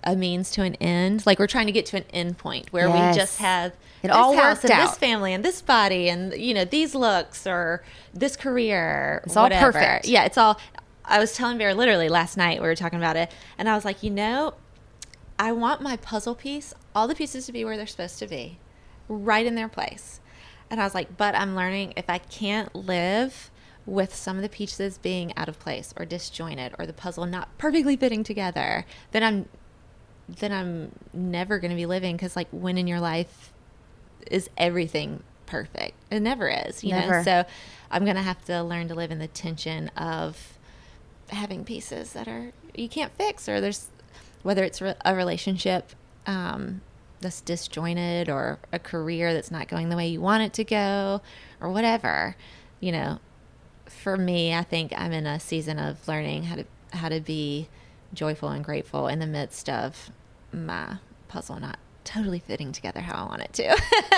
a 0.05 0.15
means 0.15 0.51
to 0.53 0.63
an 0.63 0.75
end. 0.77 1.25
Like 1.27 1.39
we're 1.39 1.47
trying 1.47 1.67
to 1.67 1.73
get 1.73 1.87
to 1.87 1.97
an 1.97 2.05
end 2.13 2.39
point 2.39 2.73
where 2.73 2.89
Yes. 2.89 3.15
we 3.15 3.21
just 3.21 3.39
have 3.41 3.73
It 4.03 4.09
this 4.09 4.17
all 4.17 4.35
house 4.35 4.65
and 4.65 4.73
out. 4.73 4.89
this 4.89 4.99
family 4.99 5.33
and 5.35 5.45
this 5.45 5.61
body 5.61 6.09
and 6.09 6.33
you 6.35 6.55
know 6.55 6.65
these 6.65 6.95
looks 6.95 7.47
or 7.47 7.83
this 8.15 8.37
career. 8.37 9.23
It's 9.25 9.37
all 9.37 9.51
perfect. 9.51 10.07
Yeah, 10.07 10.25
it's 10.25 10.39
all. 10.39 10.59
I 11.05 11.19
was 11.19 11.35
telling 11.35 11.59
Bear 11.59 11.75
literally 11.75 12.09
last 12.09 12.37
night 12.37 12.61
we 12.61 12.69
were 12.69 12.77
talking 12.77 12.99
about 12.99 13.17
it, 13.17 13.33
and 13.59 13.69
I 13.69 13.75
was 13.75 13.85
like, 13.85 14.03
you 14.03 14.11
know, 14.11 14.55
I 15.39 15.53
want 15.53 15.81
my 15.81 15.97
puzzle 15.97 16.35
piece, 16.35 16.75
all 16.95 17.09
the 17.09 17.15
pieces 17.15 17.47
to 17.47 17.53
be 17.53 17.65
where 17.65 17.77
they're 17.77 17.87
supposed 17.87 18.19
to 18.21 18.27
be, 18.27 18.59
right 19.09 19.45
in 19.45 19.55
their 19.55 19.69
place. 19.69 20.21
And 20.71 20.81
I 20.81 20.85
was 20.85 20.95
like, 20.95 21.17
but 21.17 21.35
I'm 21.35 21.57
learning 21.57 21.95
if 21.97 22.09
I 22.09 22.19
can't 22.19 22.75
live 22.75 23.51
with 23.87 24.15
some 24.15 24.37
of 24.37 24.43
the 24.43 24.49
pieces 24.49 24.99
being 24.99 25.37
out 25.37 25.49
of 25.49 25.59
place 25.59 25.93
or 25.97 26.05
disjointed 26.05 26.75
or 26.79 26.87
the 26.87 26.93
puzzle 26.93 27.27
not 27.27 27.57
perfectly 27.59 27.97
fitting 27.97 28.23
together, 28.23 28.85
then 29.11 29.23
I'm 29.23 29.49
then 30.29 30.53
I'm 30.53 30.93
never 31.13 31.59
going 31.59 31.73
to 31.73 31.77
be 31.77 31.87
living 31.87 32.17
cuz 32.17 32.37
like 32.37 32.47
when 32.53 32.79
in 32.79 32.87
your 32.87 33.01
life 33.01 33.53
is 34.31 34.49
everything 34.57 35.23
perfect? 35.47 35.95
It 36.11 36.21
never 36.21 36.49
is, 36.49 36.83
you 36.85 36.91
Never. 36.91 37.19
know. 37.19 37.23
So 37.23 37.45
I'm 37.91 38.05
going 38.05 38.17
to 38.17 38.23
have 38.23 38.45
to 38.47 38.63
learn 38.63 38.89
to 38.89 38.95
live 38.95 39.11
in 39.11 39.19
the 39.19 39.27
tension 39.29 39.89
of 39.97 40.57
having 41.29 41.65
pieces 41.65 42.13
that 42.13 42.27
are 42.27 42.53
you 42.75 42.89
can't 42.89 43.13
fix 43.17 43.49
or 43.49 43.61
there's 43.61 43.89
whether 44.43 44.65
it's 44.65 44.81
re- 44.83 44.95
a 45.05 45.15
relationship 45.15 45.91
um, 46.27 46.81
that's 47.21 47.41
disjointed 47.41 48.29
or 48.29 48.59
a 48.73 48.79
career 48.81 49.33
that's 49.33 49.51
not 49.51 49.69
going 49.69 49.91
the 49.91 49.97
way 49.97 50.09
you 50.09 50.21
want 50.21 50.43
it 50.43 50.53
to 50.53 50.65
go 50.65 51.21
or 51.61 51.71
whatever 51.71 52.35
you 52.81 52.91
know 52.91 53.19
for 53.87 54.17
me 54.17 54.53
i 54.55 54.63
think 54.63 54.93
i'm 54.97 55.13
in 55.13 55.25
a 55.27 55.39
season 55.39 55.79
of 55.79 56.07
learning 56.09 56.45
how 56.45 56.57
to 56.57 56.65
how 56.93 57.09
to 57.09 57.21
be 57.21 57.69
joyful 58.13 58.49
and 58.49 58.65
grateful 58.65 59.07
in 59.07 59.21
the 59.21 59.27
midst 59.27 59.69
of 59.69 60.11
my 60.53 60.97
puzzle 61.29 61.61
not 61.61 61.79
totally 62.05 62.39
fitting 62.39 62.73
together 62.73 63.01
how 63.01 63.25
i 63.25 63.29
want 63.29 63.43
it 63.43 63.53
to 63.53 63.65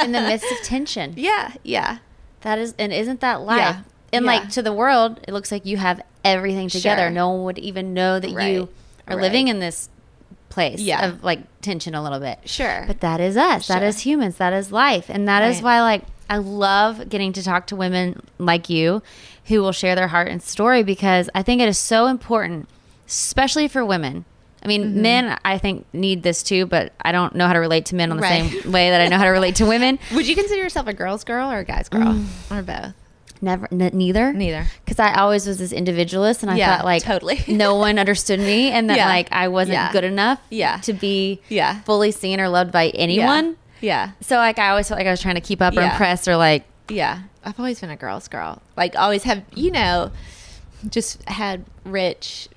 In 0.04 0.12
the 0.12 0.20
midst 0.20 0.50
of 0.50 0.59
tension. 0.62 1.14
yeah 1.16 1.52
yeah 1.62 1.98
That 2.42 2.59
is, 2.59 2.74
and 2.78 2.92
isn't 2.92 3.20
that 3.20 3.42
life? 3.42 3.59
Yeah. 3.59 3.82
And 4.12 4.24
Yeah. 4.24 4.32
like 4.32 4.48
to 4.50 4.62
the 4.62 4.72
world, 4.72 5.20
it 5.28 5.32
looks 5.32 5.50
like 5.52 5.64
you 5.64 5.76
have 5.76 6.00
everything 6.24 6.68
together. 6.68 7.02
Sure. 7.04 7.10
No 7.10 7.30
one 7.30 7.44
would 7.44 7.59
even 7.59 7.94
know 7.94 8.18
that 8.18 8.30
you 8.30 8.68
are 9.06 9.16
Right. 9.16 9.22
living 9.22 9.46
in 9.48 9.60
this 9.60 9.88
place 10.48 10.80
Yeah. 10.80 11.06
of 11.06 11.22
like 11.24 11.40
tension 11.62 11.94
a 11.94 12.02
little 12.02 12.18
bit. 12.20 12.38
Sure. 12.44 12.84
But 12.86 13.00
that 13.00 13.20
is 13.20 13.36
us. 13.36 13.68
That 13.68 13.78
Sure. 13.78 13.88
is 13.88 14.00
humans. 14.00 14.36
That 14.38 14.52
is 14.52 14.70
life. 14.72 15.06
And 15.09 15.26
that 15.28 15.42
is 15.44 15.56
Right. 15.56 15.64
why 15.64 15.82
like 15.82 16.02
I 16.28 16.38
love 16.38 17.09
getting 17.09 17.32
to 17.34 17.42
talk 17.42 17.66
to 17.68 17.76
women 17.76 18.20
like 18.38 18.68
you 18.68 19.02
who 19.46 19.60
will 19.62 19.72
share 19.72 19.94
their 19.94 20.09
heart 20.09 20.28
and 20.28 20.42
story 20.42 20.82
because 20.82 21.30
I 21.34 21.42
think 21.42 21.60
it 21.62 21.68
is 21.68 21.78
so 21.78 22.06
important, 22.06 22.68
especially 23.06 23.68
for 23.68 23.84
women. 23.84 24.24
I 24.64 24.68
mean, 24.68 24.84
Mm-hmm. 24.84 25.02
men 25.02 25.39
I 25.44 25.59
think 25.59 25.86
need 25.93 26.22
this 26.22 26.43
too, 26.43 26.66
but 26.66 26.93
I 27.02 27.10
don't 27.12 27.34
know 27.34 27.47
how 27.47 27.52
to 27.52 27.59
relate 27.59 27.86
to 27.86 27.94
men 27.97 28.10
on 28.10 28.16
the 28.16 28.22
Right. 28.22 28.51
same 28.62 28.70
way 28.72 28.90
that 28.90 29.01
I 29.01 29.09
know 29.09 29.18
how 29.18 29.24
to 29.24 29.30
relate 29.30 29.56
to 29.56 29.66
women. 29.66 29.98
Would 30.14 30.26
you 30.28 30.36
consider 30.36 30.62
yourself 30.62 30.86
a 30.86 30.93
girl's 30.94 31.24
girl 31.24 31.51
or 31.51 31.59
a 31.59 31.64
guy's 31.64 31.89
girl 31.89 32.14
Mm. 32.14 32.26
or 32.51 32.62
both? 32.62 32.94
Never, 33.44 33.66
n- 33.72 33.90
neither, 33.93 34.32
Neither. 34.32 34.66
Because 34.84 35.01
I 35.01 35.14
always 35.14 35.48
was 35.48 35.59
this 35.59 35.72
individualist, 35.72 36.43
and 36.43 36.51
I 36.52 36.56
Yeah, 36.56 36.76
thought 36.76 36.84
like 36.84 37.02
totally. 37.02 37.43
no 37.48 37.74
one 37.74 37.98
understood 37.98 38.39
me, 38.39 38.70
and 38.70 38.89
that 38.89 38.98
Yeah. 38.98 39.09
like 39.09 39.26
I 39.32 39.48
wasn't 39.48 39.74
Yeah. 39.74 39.90
good 39.90 40.05
enough, 40.05 40.39
Yeah. 40.48 40.76
to 40.82 40.93
be 40.93 41.40
Yeah. 41.48 41.80
fully 41.80 42.12
seen 42.12 42.40
or 42.40 42.48
loved 42.48 42.70
by 42.70 42.90
anyone. 42.90 43.56
Yeah. 43.80 44.10
So 44.20 44.36
like 44.36 44.60
I 44.60 44.68
always 44.68 44.86
felt 44.86 44.98
like 45.01 45.09
I 45.09 45.10
was 45.10 45.20
trying 45.20 45.34
to 45.34 45.40
keep 45.40 45.60
up 45.60 45.76
or 45.76 45.80
impress 45.80 46.28
or 46.28 46.36
like 46.36 46.62
Yeah. 46.89 47.18
I've 47.44 47.59
always 47.59 47.80
been 47.80 47.90
a 47.90 47.97
girl's 47.97 48.28
girl. 48.28 48.62
Like 48.76 48.94
always 48.97 49.24
have, 49.24 49.43
you 49.56 49.72
know, 49.72 50.12
just 50.89 51.28
had 51.28 51.64
rich, 51.84 52.48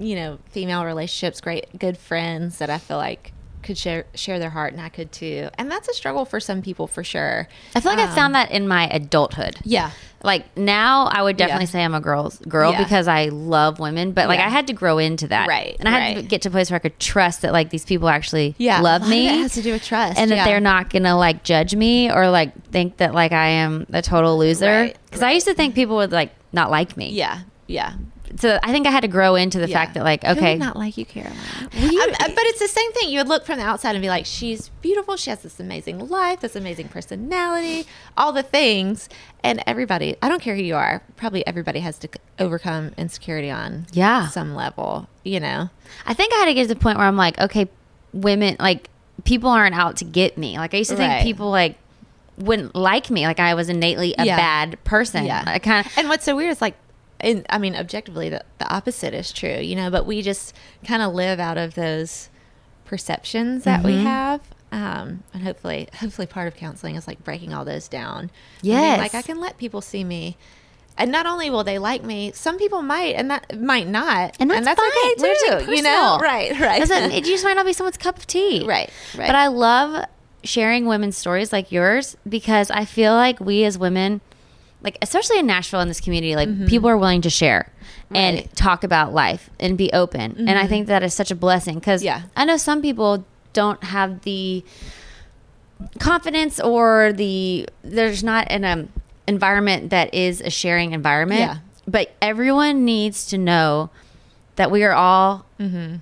you 0.00 0.16
know, 0.16 0.38
female 0.50 0.84
relationships, 0.84 1.40
great 1.40 1.78
good 1.78 1.96
friends 1.98 2.58
that 2.58 2.70
I 2.70 2.78
feel 2.78 2.96
like 2.96 3.32
could 3.62 3.76
share 3.76 4.06
share 4.14 4.38
their 4.38 4.48
heart 4.48 4.72
and 4.72 4.80
I 4.80 4.88
could 4.88 5.12
too. 5.12 5.50
And 5.58 5.70
that's 5.70 5.86
a 5.86 5.92
struggle 5.92 6.24
for 6.24 6.40
some 6.40 6.62
people 6.62 6.86
for 6.86 7.04
sure. 7.04 7.46
I 7.76 7.80
feel 7.80 7.92
like 7.92 8.00
I 8.00 8.08
Um, 8.08 8.14
found 8.14 8.34
that 8.34 8.50
in 8.50 8.66
my 8.66 8.88
adulthood. 8.88 9.56
Yeah. 9.64 9.90
Like 10.22 10.56
now, 10.56 11.04
I 11.12 11.20
would 11.22 11.36
definitely 11.36 11.66
Yeah. 11.66 11.70
say 11.70 11.84
I'm 11.84 11.94
a 11.94 12.00
girl's 12.00 12.38
girl 12.38 12.72
Yeah. 12.72 12.82
because 12.82 13.06
I 13.06 13.26
love 13.26 13.78
women, 13.78 14.12
but 14.12 14.28
like 14.28 14.38
Yeah. 14.38 14.46
I 14.46 14.48
had 14.48 14.66
to 14.68 14.72
grow 14.72 14.96
into 14.96 15.28
that, 15.28 15.46
Right, 15.46 15.76
And 15.78 15.86
I 15.88 15.98
had 16.00 16.16
to 16.16 16.22
get 16.22 16.40
to 16.42 16.48
a 16.48 16.52
place 16.52 16.70
where 16.70 16.76
I 16.76 16.78
could 16.78 16.98
trust 16.98 17.42
that 17.42 17.52
like 17.52 17.68
these 17.68 17.84
people 17.84 18.08
actually 18.08 18.54
love 18.58 18.80
a 18.80 18.82
lot 18.82 19.02
of 19.02 19.08
me. 19.10 19.28
it 19.28 19.42
has 19.42 19.52
to 19.54 19.62
do 19.62 19.72
with 19.72 19.84
trust, 19.84 20.18
and 20.18 20.30
that 20.30 20.46
they're 20.46 20.58
not 20.60 20.88
gonna 20.88 21.16
like 21.18 21.42
judge 21.44 21.74
me 21.74 22.10
or 22.10 22.30
like 22.30 22.52
think 22.70 22.96
that 22.96 23.12
like 23.14 23.32
I 23.32 23.48
am 23.48 23.86
a 23.92 24.00
total 24.00 24.38
loser. 24.38 24.66
Right, 24.70 24.96
Because 25.04 25.22
I 25.22 25.32
used 25.32 25.46
to 25.46 25.54
think 25.54 25.74
people 25.74 25.96
would 25.96 26.12
like 26.12 26.30
not 26.52 26.70
like 26.70 26.96
me. 26.96 27.10
Yeah. 27.10 27.40
Yeah. 27.66 27.92
So 28.38 28.58
I 28.62 28.70
think 28.72 28.86
I 28.86 28.90
had 28.90 29.00
to 29.00 29.08
grow 29.08 29.34
into 29.34 29.58
the 29.58 29.68
Yeah. 29.68 29.78
fact 29.78 29.94
that 29.94 30.04
like 30.04 30.24
okay, 30.24 30.56
not 30.56 30.76
like 30.76 30.96
you, 30.96 31.04
Caroline. 31.04 31.36
Um, 31.62 31.70
uh, 31.72 32.28
but 32.28 32.44
it's 32.46 32.60
the 32.60 32.68
same 32.68 32.92
thing. 32.92 33.08
You 33.10 33.18
would 33.18 33.28
look 33.28 33.44
from 33.44 33.58
the 33.58 33.64
outside 33.64 33.94
and 33.96 34.02
be 34.02 34.08
like, 34.08 34.24
she's 34.26 34.68
beautiful. 34.82 35.16
She 35.16 35.30
has 35.30 35.42
this 35.42 35.58
amazing 35.58 36.08
life, 36.08 36.40
this 36.40 36.54
amazing 36.54 36.88
personality, 36.88 37.86
all 38.16 38.32
the 38.32 38.42
things. 38.42 39.08
And 39.42 39.62
everybody, 39.66 40.16
I 40.22 40.28
don't 40.28 40.40
care 40.42 40.54
who 40.54 40.62
you 40.62 40.76
are, 40.76 41.02
probably 41.16 41.46
everybody 41.46 41.80
has 41.80 41.98
to 42.00 42.08
overcome 42.38 42.92
insecurity 42.96 43.50
on 43.50 43.86
Yeah. 43.92 44.28
some 44.28 44.54
level, 44.54 45.08
you 45.24 45.40
know? 45.40 45.70
I 46.06 46.14
think 46.14 46.32
I 46.34 46.36
had 46.36 46.44
to 46.46 46.54
get 46.54 46.62
to 46.68 46.74
the 46.74 46.80
point 46.80 46.98
where 46.98 47.06
I'm 47.06 47.16
like, 47.16 47.38
okay, 47.40 47.68
women, 48.12 48.56
like, 48.60 48.88
people 49.24 49.50
aren't 49.50 49.74
out 49.74 49.96
to 49.96 50.04
get 50.04 50.36
me. 50.38 50.56
Like, 50.58 50.74
I 50.74 50.78
used 50.78 50.90
to 50.90 50.96
think 50.96 51.22
people, 51.22 51.50
like, 51.50 51.76
wouldn't 52.38 52.74
like 52.74 53.10
me. 53.10 53.26
Like, 53.26 53.40
I 53.40 53.54
was 53.54 53.68
innately 53.68 54.14
a 54.18 54.24
Yeah. 54.24 54.36
bad 54.36 54.82
person. 54.84 55.24
Yeah. 55.26 55.42
I 55.46 55.58
kind 55.58 55.84
of, 55.86 55.92
And 55.98 56.08
what's 56.08 56.24
so 56.24 56.36
weird 56.36 56.50
is 56.52 56.60
like, 56.60 56.74
and 57.20 57.46
I 57.50 57.58
mean, 57.58 57.76
objectively, 57.76 58.28
the, 58.28 58.44
the 58.58 58.72
opposite 58.72 59.14
is 59.14 59.32
true, 59.32 59.58
you 59.60 59.76
know, 59.76 59.90
but 59.90 60.06
we 60.06 60.22
just 60.22 60.54
kind 60.86 61.02
of 61.02 61.12
live 61.14 61.38
out 61.40 61.58
of 61.58 61.74
those 61.74 62.28
perceptions 62.84 63.64
that 63.64 63.80
Mm-hmm. 63.82 63.86
we 63.98 64.04
have. 64.04 64.40
Um, 64.72 65.24
and 65.34 65.42
hopefully, 65.42 65.88
hopefully 65.94 66.26
part 66.26 66.46
of 66.46 66.54
counseling 66.54 66.94
is 66.94 67.06
like 67.06 67.24
breaking 67.24 67.52
all 67.52 67.64
those 67.64 67.88
down. 67.88 68.20
And 68.20 68.30
Yes. 68.62 68.98
Like 68.98 69.14
I 69.14 69.22
can 69.22 69.40
let 69.40 69.58
people 69.58 69.80
see 69.80 70.04
me. 70.04 70.36
And 70.98 71.10
not 71.10 71.24
only 71.26 71.48
will 71.50 71.64
they 71.64 71.78
like 71.78 72.02
me, 72.04 72.30
some 72.34 72.58
people 72.58 72.82
might, 72.82 73.14
and 73.14 73.30
that 73.30 73.58
might 73.58 73.88
not, 73.88 74.36
and 74.38 74.50
that's, 74.50 74.66
fine. 74.66 74.76
okay 74.76 75.14
We're 75.18 75.54
like, 75.56 75.64
too. 75.66 75.74
You 75.74 75.82
know, 75.82 76.18
right, 76.20 76.58
right. 76.60 76.78
Doesn't, 76.78 77.12
it 77.12 77.24
just 77.24 77.42
might 77.42 77.54
not 77.54 77.64
be 77.64 77.72
someone's 77.72 77.96
cup 77.96 78.18
of 78.18 78.26
tea. 78.26 78.64
Right, 78.66 78.90
right. 79.16 79.26
But 79.26 79.34
I 79.34 79.46
love 79.46 80.04
sharing 80.44 80.84
women's 80.86 81.16
stories 81.16 81.52
like 81.52 81.72
yours 81.72 82.16
because 82.28 82.70
I 82.70 82.84
feel 82.84 83.14
like 83.14 83.40
we 83.40 83.64
as 83.64 83.78
women, 83.78 84.20
like, 84.82 84.96
especially 85.02 85.38
in 85.38 85.46
Nashville 85.46 85.80
in 85.80 85.88
this 85.88 86.00
community, 86.00 86.34
like, 86.36 86.66
people 86.66 86.88
are 86.88 86.96
willing 86.96 87.20
to 87.22 87.30
share 87.30 87.70
and 88.12 88.38
Mm-hmm. 88.38 88.54
Talk 88.54 88.82
about 88.84 89.12
life 89.14 89.50
and 89.60 89.78
be 89.78 89.92
open. 89.92 90.34
And 90.48 90.58
I 90.58 90.66
think 90.66 90.86
that 90.88 91.02
is 91.02 91.14
such 91.14 91.30
a 91.30 91.34
blessing 91.36 91.76
because 91.78 92.02
Yeah. 92.02 92.22
I 92.36 92.44
know 92.44 92.56
some 92.56 92.82
people 92.82 93.24
don't 93.52 93.82
have 93.84 94.22
the 94.22 94.64
confidence 95.98 96.60
or 96.60 97.12
the 97.12 97.66
there's 97.82 98.22
not 98.22 98.46
an 98.50 98.64
um, 98.64 98.88
environment 99.26 99.90
that 99.90 100.12
is 100.14 100.40
a 100.40 100.50
sharing 100.50 100.92
environment 100.92 101.40
Yeah. 101.40 101.56
but 101.86 102.12
everyone 102.20 102.84
needs 102.84 103.26
to 103.28 103.38
know 103.38 103.90
that 104.56 104.70
we 104.70 104.84
are 104.84 104.92
all 104.92 105.46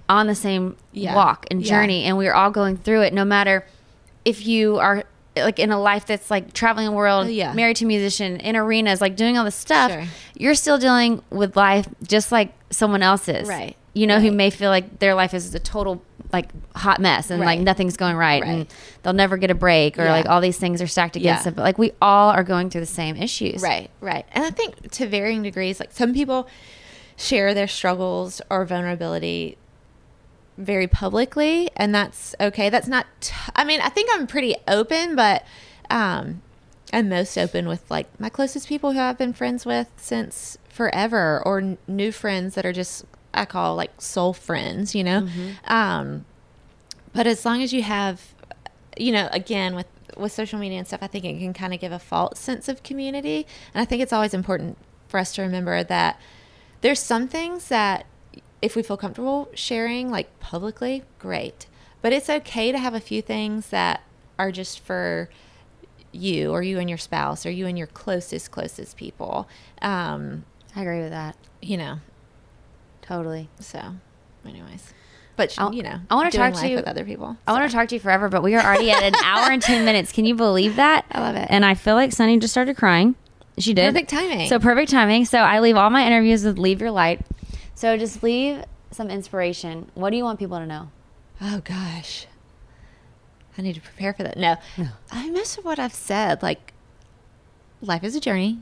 on 0.08 0.26
the 0.26 0.34
same 0.34 0.70
Mm-hmm. 0.72 0.78
Yeah. 0.92 1.14
walk 1.14 1.46
and 1.50 1.62
Yeah. 1.62 1.68
journey 1.68 2.04
and 2.04 2.16
we 2.18 2.26
are 2.26 2.34
all 2.34 2.50
going 2.50 2.76
through 2.76 3.02
it 3.02 3.12
no 3.12 3.24
matter 3.24 3.64
if 4.24 4.46
you 4.46 4.78
are 4.78 5.04
like 5.44 5.58
in 5.58 5.70
a 5.70 5.80
life 5.80 6.06
that's 6.06 6.30
like 6.30 6.52
traveling 6.52 6.86
the 6.86 6.92
world 6.92 7.26
Oh, 7.26 7.28
yeah. 7.28 7.52
married 7.52 7.76
to 7.76 7.84
a 7.84 7.88
musician 7.88 8.36
in 8.38 8.56
arenas 8.56 9.00
like 9.00 9.16
doing 9.16 9.36
all 9.38 9.44
this 9.44 9.54
stuff 9.54 9.90
Sure. 9.90 10.04
you're 10.36 10.54
still 10.54 10.78
dealing 10.78 11.22
with 11.30 11.56
life 11.56 11.86
just 12.02 12.30
like 12.32 12.52
someone 12.70 13.02
else's 13.02 13.48
Right. 13.48 13.76
you 13.94 14.06
know 14.06 14.20
who 14.20 14.30
may 14.32 14.50
feel 14.50 14.70
like 14.70 14.98
their 14.98 15.14
life 15.14 15.34
is 15.34 15.54
a 15.54 15.58
total 15.58 16.02
like 16.32 16.50
hot 16.76 17.00
mess 17.00 17.30
and 17.30 17.40
like 17.40 17.58
nothing's 17.60 17.96
going 17.96 18.14
right, 18.14 18.42
and 18.42 18.66
they'll 19.02 19.14
never 19.14 19.38
get 19.38 19.50
a 19.50 19.54
break 19.54 19.98
or 19.98 20.04
Yeah. 20.04 20.12
like 20.12 20.28
all 20.28 20.42
these 20.42 20.58
things 20.58 20.82
are 20.82 20.86
stacked 20.86 21.16
against 21.16 21.40
Yeah. 21.40 21.44
them 21.44 21.54
but 21.54 21.62
like 21.62 21.78
we 21.78 21.92
all 22.02 22.30
are 22.30 22.44
going 22.44 22.68
through 22.68 22.82
the 22.82 22.86
same 22.86 23.16
issues 23.16 23.62
Right, 23.62 23.88
right. 24.02 24.26
And 24.32 24.44
I 24.44 24.50
think 24.50 24.90
to 24.92 25.06
varying 25.06 25.42
degrees, 25.42 25.80
like 25.80 25.90
some 25.92 26.12
people 26.12 26.46
share 27.16 27.54
their 27.54 27.66
struggles 27.66 28.42
or 28.50 28.64
vulnerability 28.66 29.56
very 30.58 30.86
publicly, 30.86 31.70
and 31.76 31.94
that's 31.94 32.34
okay. 32.40 32.68
That's 32.68 32.88
not, 32.88 33.06
t- 33.20 33.32
I 33.56 33.64
mean, 33.64 33.80
I 33.80 33.88
think 33.88 34.10
I'm 34.12 34.26
pretty 34.26 34.54
open, 34.66 35.16
but 35.16 35.44
um, 35.88 36.42
I'm 36.92 37.08
most 37.08 37.38
open 37.38 37.66
with 37.68 37.90
like 37.90 38.20
my 38.20 38.28
closest 38.28 38.68
people 38.68 38.92
who 38.92 39.00
I've 39.00 39.16
been 39.16 39.32
friends 39.32 39.64
with 39.64 39.88
since 39.96 40.58
forever, 40.68 41.42
or 41.46 41.58
n- 41.58 41.78
new 41.86 42.12
friends 42.12 42.54
that 42.56 42.66
are 42.66 42.72
just, 42.72 43.04
I 43.32 43.44
call 43.46 43.76
like 43.76 44.00
soul 44.00 44.32
friends, 44.34 44.94
you 44.94 45.04
know? 45.04 45.26
Um, 45.66 46.24
but 47.14 47.26
as 47.26 47.44
long 47.46 47.62
as 47.62 47.72
you 47.72 47.82
have 47.82 48.34
you 48.96 49.12
know 49.12 49.28
again 49.32 49.74
with 49.74 49.86
with 50.16 50.32
social 50.32 50.58
media 50.58 50.76
and 50.78 50.86
stuff 50.86 51.00
i 51.02 51.06
think 51.06 51.24
it 51.24 51.38
can 51.38 51.52
kind 51.54 51.72
of 51.72 51.78
give 51.80 51.92
a 51.92 51.98
false 51.98 52.38
sense 52.38 52.68
of 52.68 52.82
community 52.82 53.46
and 53.72 53.80
i 53.80 53.84
think 53.84 54.02
it's 54.02 54.12
always 54.12 54.34
important 54.34 54.76
for 55.08 55.18
us 55.18 55.32
to 55.34 55.42
remember 55.42 55.84
that 55.84 56.20
there's 56.80 56.98
some 56.98 57.28
things 57.28 57.68
that 57.68 58.04
if 58.62 58.74
we 58.76 58.82
feel 58.82 58.96
comfortable 58.96 59.48
sharing 59.54 60.10
like 60.10 60.38
publicly 60.40 61.02
great 61.18 61.66
but 62.02 62.12
it's 62.12 62.28
okay 62.30 62.70
to 62.72 62.78
have 62.78 62.94
a 62.94 63.00
few 63.00 63.20
things 63.22 63.68
that 63.70 64.02
are 64.38 64.50
just 64.52 64.80
for 64.80 65.28
you 66.12 66.50
or 66.52 66.62
you 66.62 66.78
and 66.78 66.88
your 66.88 66.98
spouse 66.98 67.44
or 67.44 67.50
you 67.50 67.66
and 67.66 67.76
your 67.76 67.86
closest 67.88 68.50
closest 68.50 68.96
people 68.96 69.48
um 69.82 70.44
i 70.74 70.80
agree 70.82 71.00
with 71.00 71.10
that 71.10 71.36
you 71.60 71.76
know 71.76 71.98
totally 73.02 73.48
so 73.60 73.80
anyways 74.46 74.92
but 75.36 75.54
I'll- 75.58 75.72
you 75.72 75.82
know 75.84 76.00
I 76.10 76.14
wanna 76.16 76.30
talk 76.32 76.54
to 76.54 76.68
you- 76.68 76.76
with 76.76 76.88
other 76.88 77.04
people 77.04 77.36
I 77.46 77.52
want 77.52 77.70
to 77.70 77.74
talk 77.76 77.88
to 77.88 77.94
you 77.94 78.00
forever, 78.00 78.28
but 78.28 78.42
we 78.42 78.56
are 78.56 78.62
already 78.64 78.90
at 78.90 79.02
an 79.04 79.14
hour 79.24 79.52
and 79.52 79.62
10 79.62 79.84
minutes. 79.84 80.10
Can 80.10 80.24
you 80.24 80.34
believe 80.34 80.74
that? 80.76 81.04
I 81.12 81.20
love 81.20 81.36
it. 81.36 81.46
And 81.48 81.64
I 81.64 81.74
feel 81.74 81.94
like 81.94 82.10
Sunny 82.12 82.38
just 82.40 82.52
started 82.52 82.76
crying. 82.76 83.14
She 83.56 83.72
did. 83.72 83.94
Perfect 83.94 84.10
timing. 84.10 84.48
So 84.48 84.58
perfect 84.58 84.90
timing. 84.90 85.26
So 85.26 85.38
I 85.38 85.60
leave 85.60 85.76
all 85.76 85.90
my 85.90 86.04
interviews 86.04 86.44
with 86.44 86.58
Leave 86.58 86.80
Your 86.80 86.90
Light. 86.90 87.20
So 87.78 87.96
just 87.96 88.24
leave 88.24 88.64
some 88.90 89.08
inspiration. 89.08 89.88
What 89.94 90.10
do 90.10 90.16
you 90.16 90.24
want 90.24 90.40
people 90.40 90.58
to 90.58 90.66
know? 90.66 90.90
Oh 91.40 91.60
gosh. 91.60 92.26
I 93.56 93.62
need 93.62 93.76
to 93.76 93.80
prepare 93.80 94.12
for 94.12 94.24
that. 94.24 94.36
No. 94.36 94.56
No. 94.76 94.88
I 95.12 95.30
most 95.30 95.58
of 95.58 95.64
what 95.64 95.78
I've 95.78 95.94
said, 95.94 96.42
like 96.42 96.72
life 97.80 98.02
is 98.02 98.16
a 98.16 98.20
journey. 98.20 98.58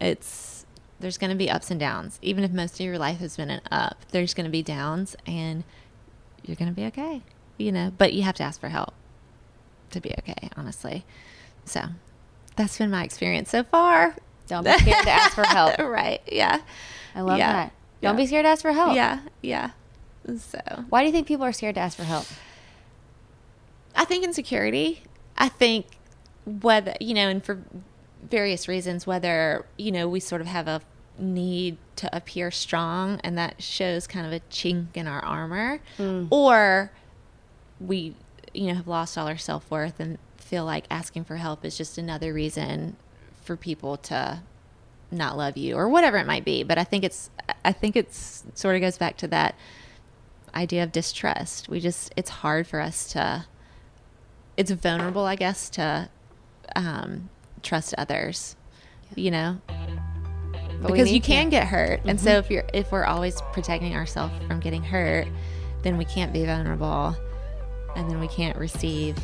It's 0.00 0.64
there's 0.98 1.18
gonna 1.18 1.34
be 1.34 1.50
ups 1.50 1.70
and 1.70 1.78
downs. 1.78 2.18
Even 2.22 2.42
if 2.42 2.52
most 2.52 2.80
of 2.80 2.86
your 2.86 2.96
life 2.98 3.18
has 3.18 3.36
been 3.36 3.50
an 3.50 3.60
up, 3.70 3.98
there's 4.12 4.32
gonna 4.32 4.48
be 4.48 4.62
downs 4.62 5.14
and 5.26 5.62
you're 6.42 6.56
gonna 6.56 6.72
be 6.72 6.86
okay. 6.86 7.20
You 7.58 7.70
know, 7.70 7.92
but 7.98 8.14
you 8.14 8.22
have 8.22 8.36
to 8.36 8.44
ask 8.44 8.58
for 8.58 8.70
help 8.70 8.94
to 9.90 10.00
be 10.00 10.14
okay, 10.20 10.48
honestly. 10.56 11.04
So 11.66 11.82
that's 12.56 12.78
been 12.78 12.90
my 12.90 13.04
experience 13.04 13.50
so 13.50 13.62
far. 13.62 14.16
Don't 14.46 14.64
be 14.64 14.72
scared 14.78 15.04
to 15.04 15.10
ask 15.10 15.34
for 15.34 15.44
help. 15.46 15.76
right. 15.80 16.22
Yeah. 16.32 16.62
I 17.14 17.20
love 17.20 17.36
Yeah. 17.36 17.52
that. 17.52 17.72
Don't 18.04 18.16
be 18.16 18.26
scared 18.26 18.44
to 18.44 18.48
ask 18.48 18.62
for 18.62 18.72
help. 18.72 18.94
Yeah. 18.94 19.20
Yeah. 19.42 19.70
So 20.38 20.60
Why 20.88 21.02
do 21.02 21.06
you 21.06 21.12
think 21.12 21.26
people 21.26 21.44
are 21.44 21.52
scared 21.52 21.74
to 21.74 21.80
ask 21.80 21.96
for 21.96 22.04
help? 22.04 22.26
I 23.94 24.04
think 24.04 24.24
insecurity. 24.24 25.02
I 25.36 25.48
think 25.48 25.86
whether 26.44 26.94
you 27.00 27.14
know, 27.14 27.28
and 27.28 27.44
for 27.44 27.62
various 28.28 28.68
reasons, 28.68 29.06
whether 29.06 29.66
you 29.76 29.92
know 29.92 30.08
we 30.08 30.20
sort 30.20 30.40
of 30.40 30.46
have 30.46 30.68
a 30.68 30.80
need 31.18 31.76
to 31.96 32.14
appear 32.14 32.50
strong, 32.50 33.20
and 33.22 33.38
that 33.38 33.62
shows 33.62 34.06
kind 34.06 34.26
of 34.26 34.32
a 34.32 34.40
chink 34.50 34.88
in 34.94 35.06
our 35.06 35.24
armor, 35.24 35.80
mm. 35.98 36.28
or 36.30 36.90
we 37.80 38.14
you 38.52 38.68
know 38.68 38.74
have 38.74 38.88
lost 38.88 39.18
all 39.18 39.28
our 39.28 39.36
self 39.36 39.70
worth 39.70 40.00
and 40.00 40.18
feel 40.36 40.64
like 40.64 40.84
asking 40.90 41.24
for 41.24 41.36
help 41.36 41.64
is 41.64 41.76
just 41.76 41.98
another 41.98 42.32
reason 42.32 42.96
for 43.42 43.56
people 43.56 43.96
to 43.96 44.40
not 45.14 45.36
love 45.36 45.56
you 45.56 45.76
or 45.76 45.88
whatever 45.88 46.16
it 46.18 46.26
might 46.26 46.44
be. 46.44 46.62
But 46.62 46.78
I 46.78 46.84
think 46.84 47.04
it's 47.04 47.30
I 47.64 47.72
think 47.72 47.96
it's 47.96 48.44
sort 48.54 48.74
of 48.76 48.80
goes 48.80 48.98
back 48.98 49.16
to 49.18 49.28
that 49.28 49.54
idea 50.54 50.82
of 50.82 50.92
distrust. 50.92 51.68
We 51.68 51.80
just 51.80 52.12
it's 52.16 52.30
hard 52.30 52.66
for 52.66 52.80
us 52.80 53.08
to 53.12 53.46
it's 54.56 54.70
vulnerable, 54.70 55.24
I 55.24 55.34
guess, 55.36 55.68
to 55.70 56.08
um, 56.76 57.28
trust 57.62 57.94
others. 57.98 58.56
You 59.16 59.30
know, 59.30 59.58
But 59.68 60.92
because 60.92 61.08
you 61.08 61.14
need 61.14 61.24
to. 61.24 61.28
can 61.30 61.48
get 61.50 61.66
hurt, 61.68 62.00
and 62.04 62.20
so 62.20 62.30
Mhm. 62.30 62.38
if 62.40 62.50
you're 62.50 62.64
if 62.72 62.90
we're 62.92 63.04
always 63.04 63.40
protecting 63.52 63.94
ourselves 63.94 64.32
from 64.46 64.60
getting 64.60 64.82
hurt, 64.82 65.28
then 65.82 65.96
we 65.98 66.04
can't 66.04 66.32
be 66.32 66.44
vulnerable, 66.44 67.14
and 67.96 68.10
then 68.10 68.18
we 68.20 68.26
can't 68.28 68.56
receive 68.58 69.16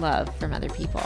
love 0.00 0.34
from 0.36 0.52
other 0.52 0.68
people. 0.68 1.02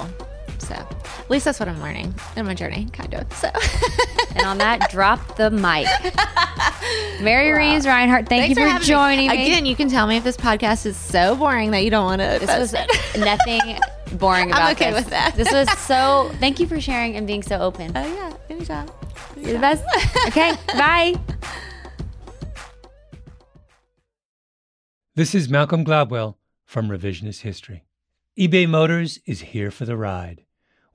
So, 0.59 0.75
at 0.75 1.31
least 1.31 1.45
that's 1.45 1.61
what 1.61 1.69
I'm 1.69 1.81
learning 1.81 2.15
in 2.37 2.47
my 2.47 2.55
journey, 2.55 2.87
kind 2.93 3.15
of. 3.15 3.33
So, 3.33 3.51
And 4.37 4.47
on 4.47 4.59
that, 4.59 4.91
drop 4.91 5.37
the 5.37 5.51
mic. 5.51 5.87
Mary 7.23 7.51
Reams 7.53 7.87
Rinehart, 7.87 8.29
thank 8.29 8.43
Thanks 8.45 8.49
you 8.51 8.55
for, 8.57 8.61
having 8.69 8.81
me. 8.81 8.87
joining 8.87 9.29
me. 9.31 9.35
Again, 9.45 9.67
you 9.67 9.75
can 9.77 9.89
tell 9.89 10.07
me 10.07 10.17
if 10.17 10.25
this 10.25 10.37
podcast 10.37 10.87
is 10.87 10.97
so 10.97 11.35
boring 11.37 11.71
that 11.73 11.85
you 11.85 11.91
don't 11.91 12.05
want 12.05 12.21
to. 12.21 12.39
This 12.45 12.57
was 12.57 12.73
nothing 13.19 13.79
boring 14.19 14.51
about 14.53 14.63
I'm 14.63 14.73
okay 14.73 14.93
this. 14.93 15.05
with 15.05 15.11
that. 15.11 15.35
This 15.35 15.51
was 15.53 15.69
so. 15.79 16.31
Thank 16.39 16.61
you 16.61 16.67
for 16.67 16.81
sharing 16.81 17.17
and 17.17 17.27
being 17.27 17.43
so 17.43 17.59
open. 17.59 17.93
Oh 17.97 18.15
yeah, 18.15 18.33
anytime. 18.51 18.89
You're 19.37 19.55
the 19.55 19.59
best. 19.59 19.85
Okay, 20.29 20.53
bye. 20.69 21.15
This 25.15 25.35
is 25.35 25.49
Malcolm 25.49 25.85
Gladwell 25.85 26.37
from 26.65 26.89
Revisionist 26.89 27.41
History. 27.41 27.85
eBay 28.39 28.69
Motors 28.69 29.19
is 29.27 29.41
here 29.41 29.71
for 29.71 29.85
the 29.85 29.97
ride. 29.97 30.45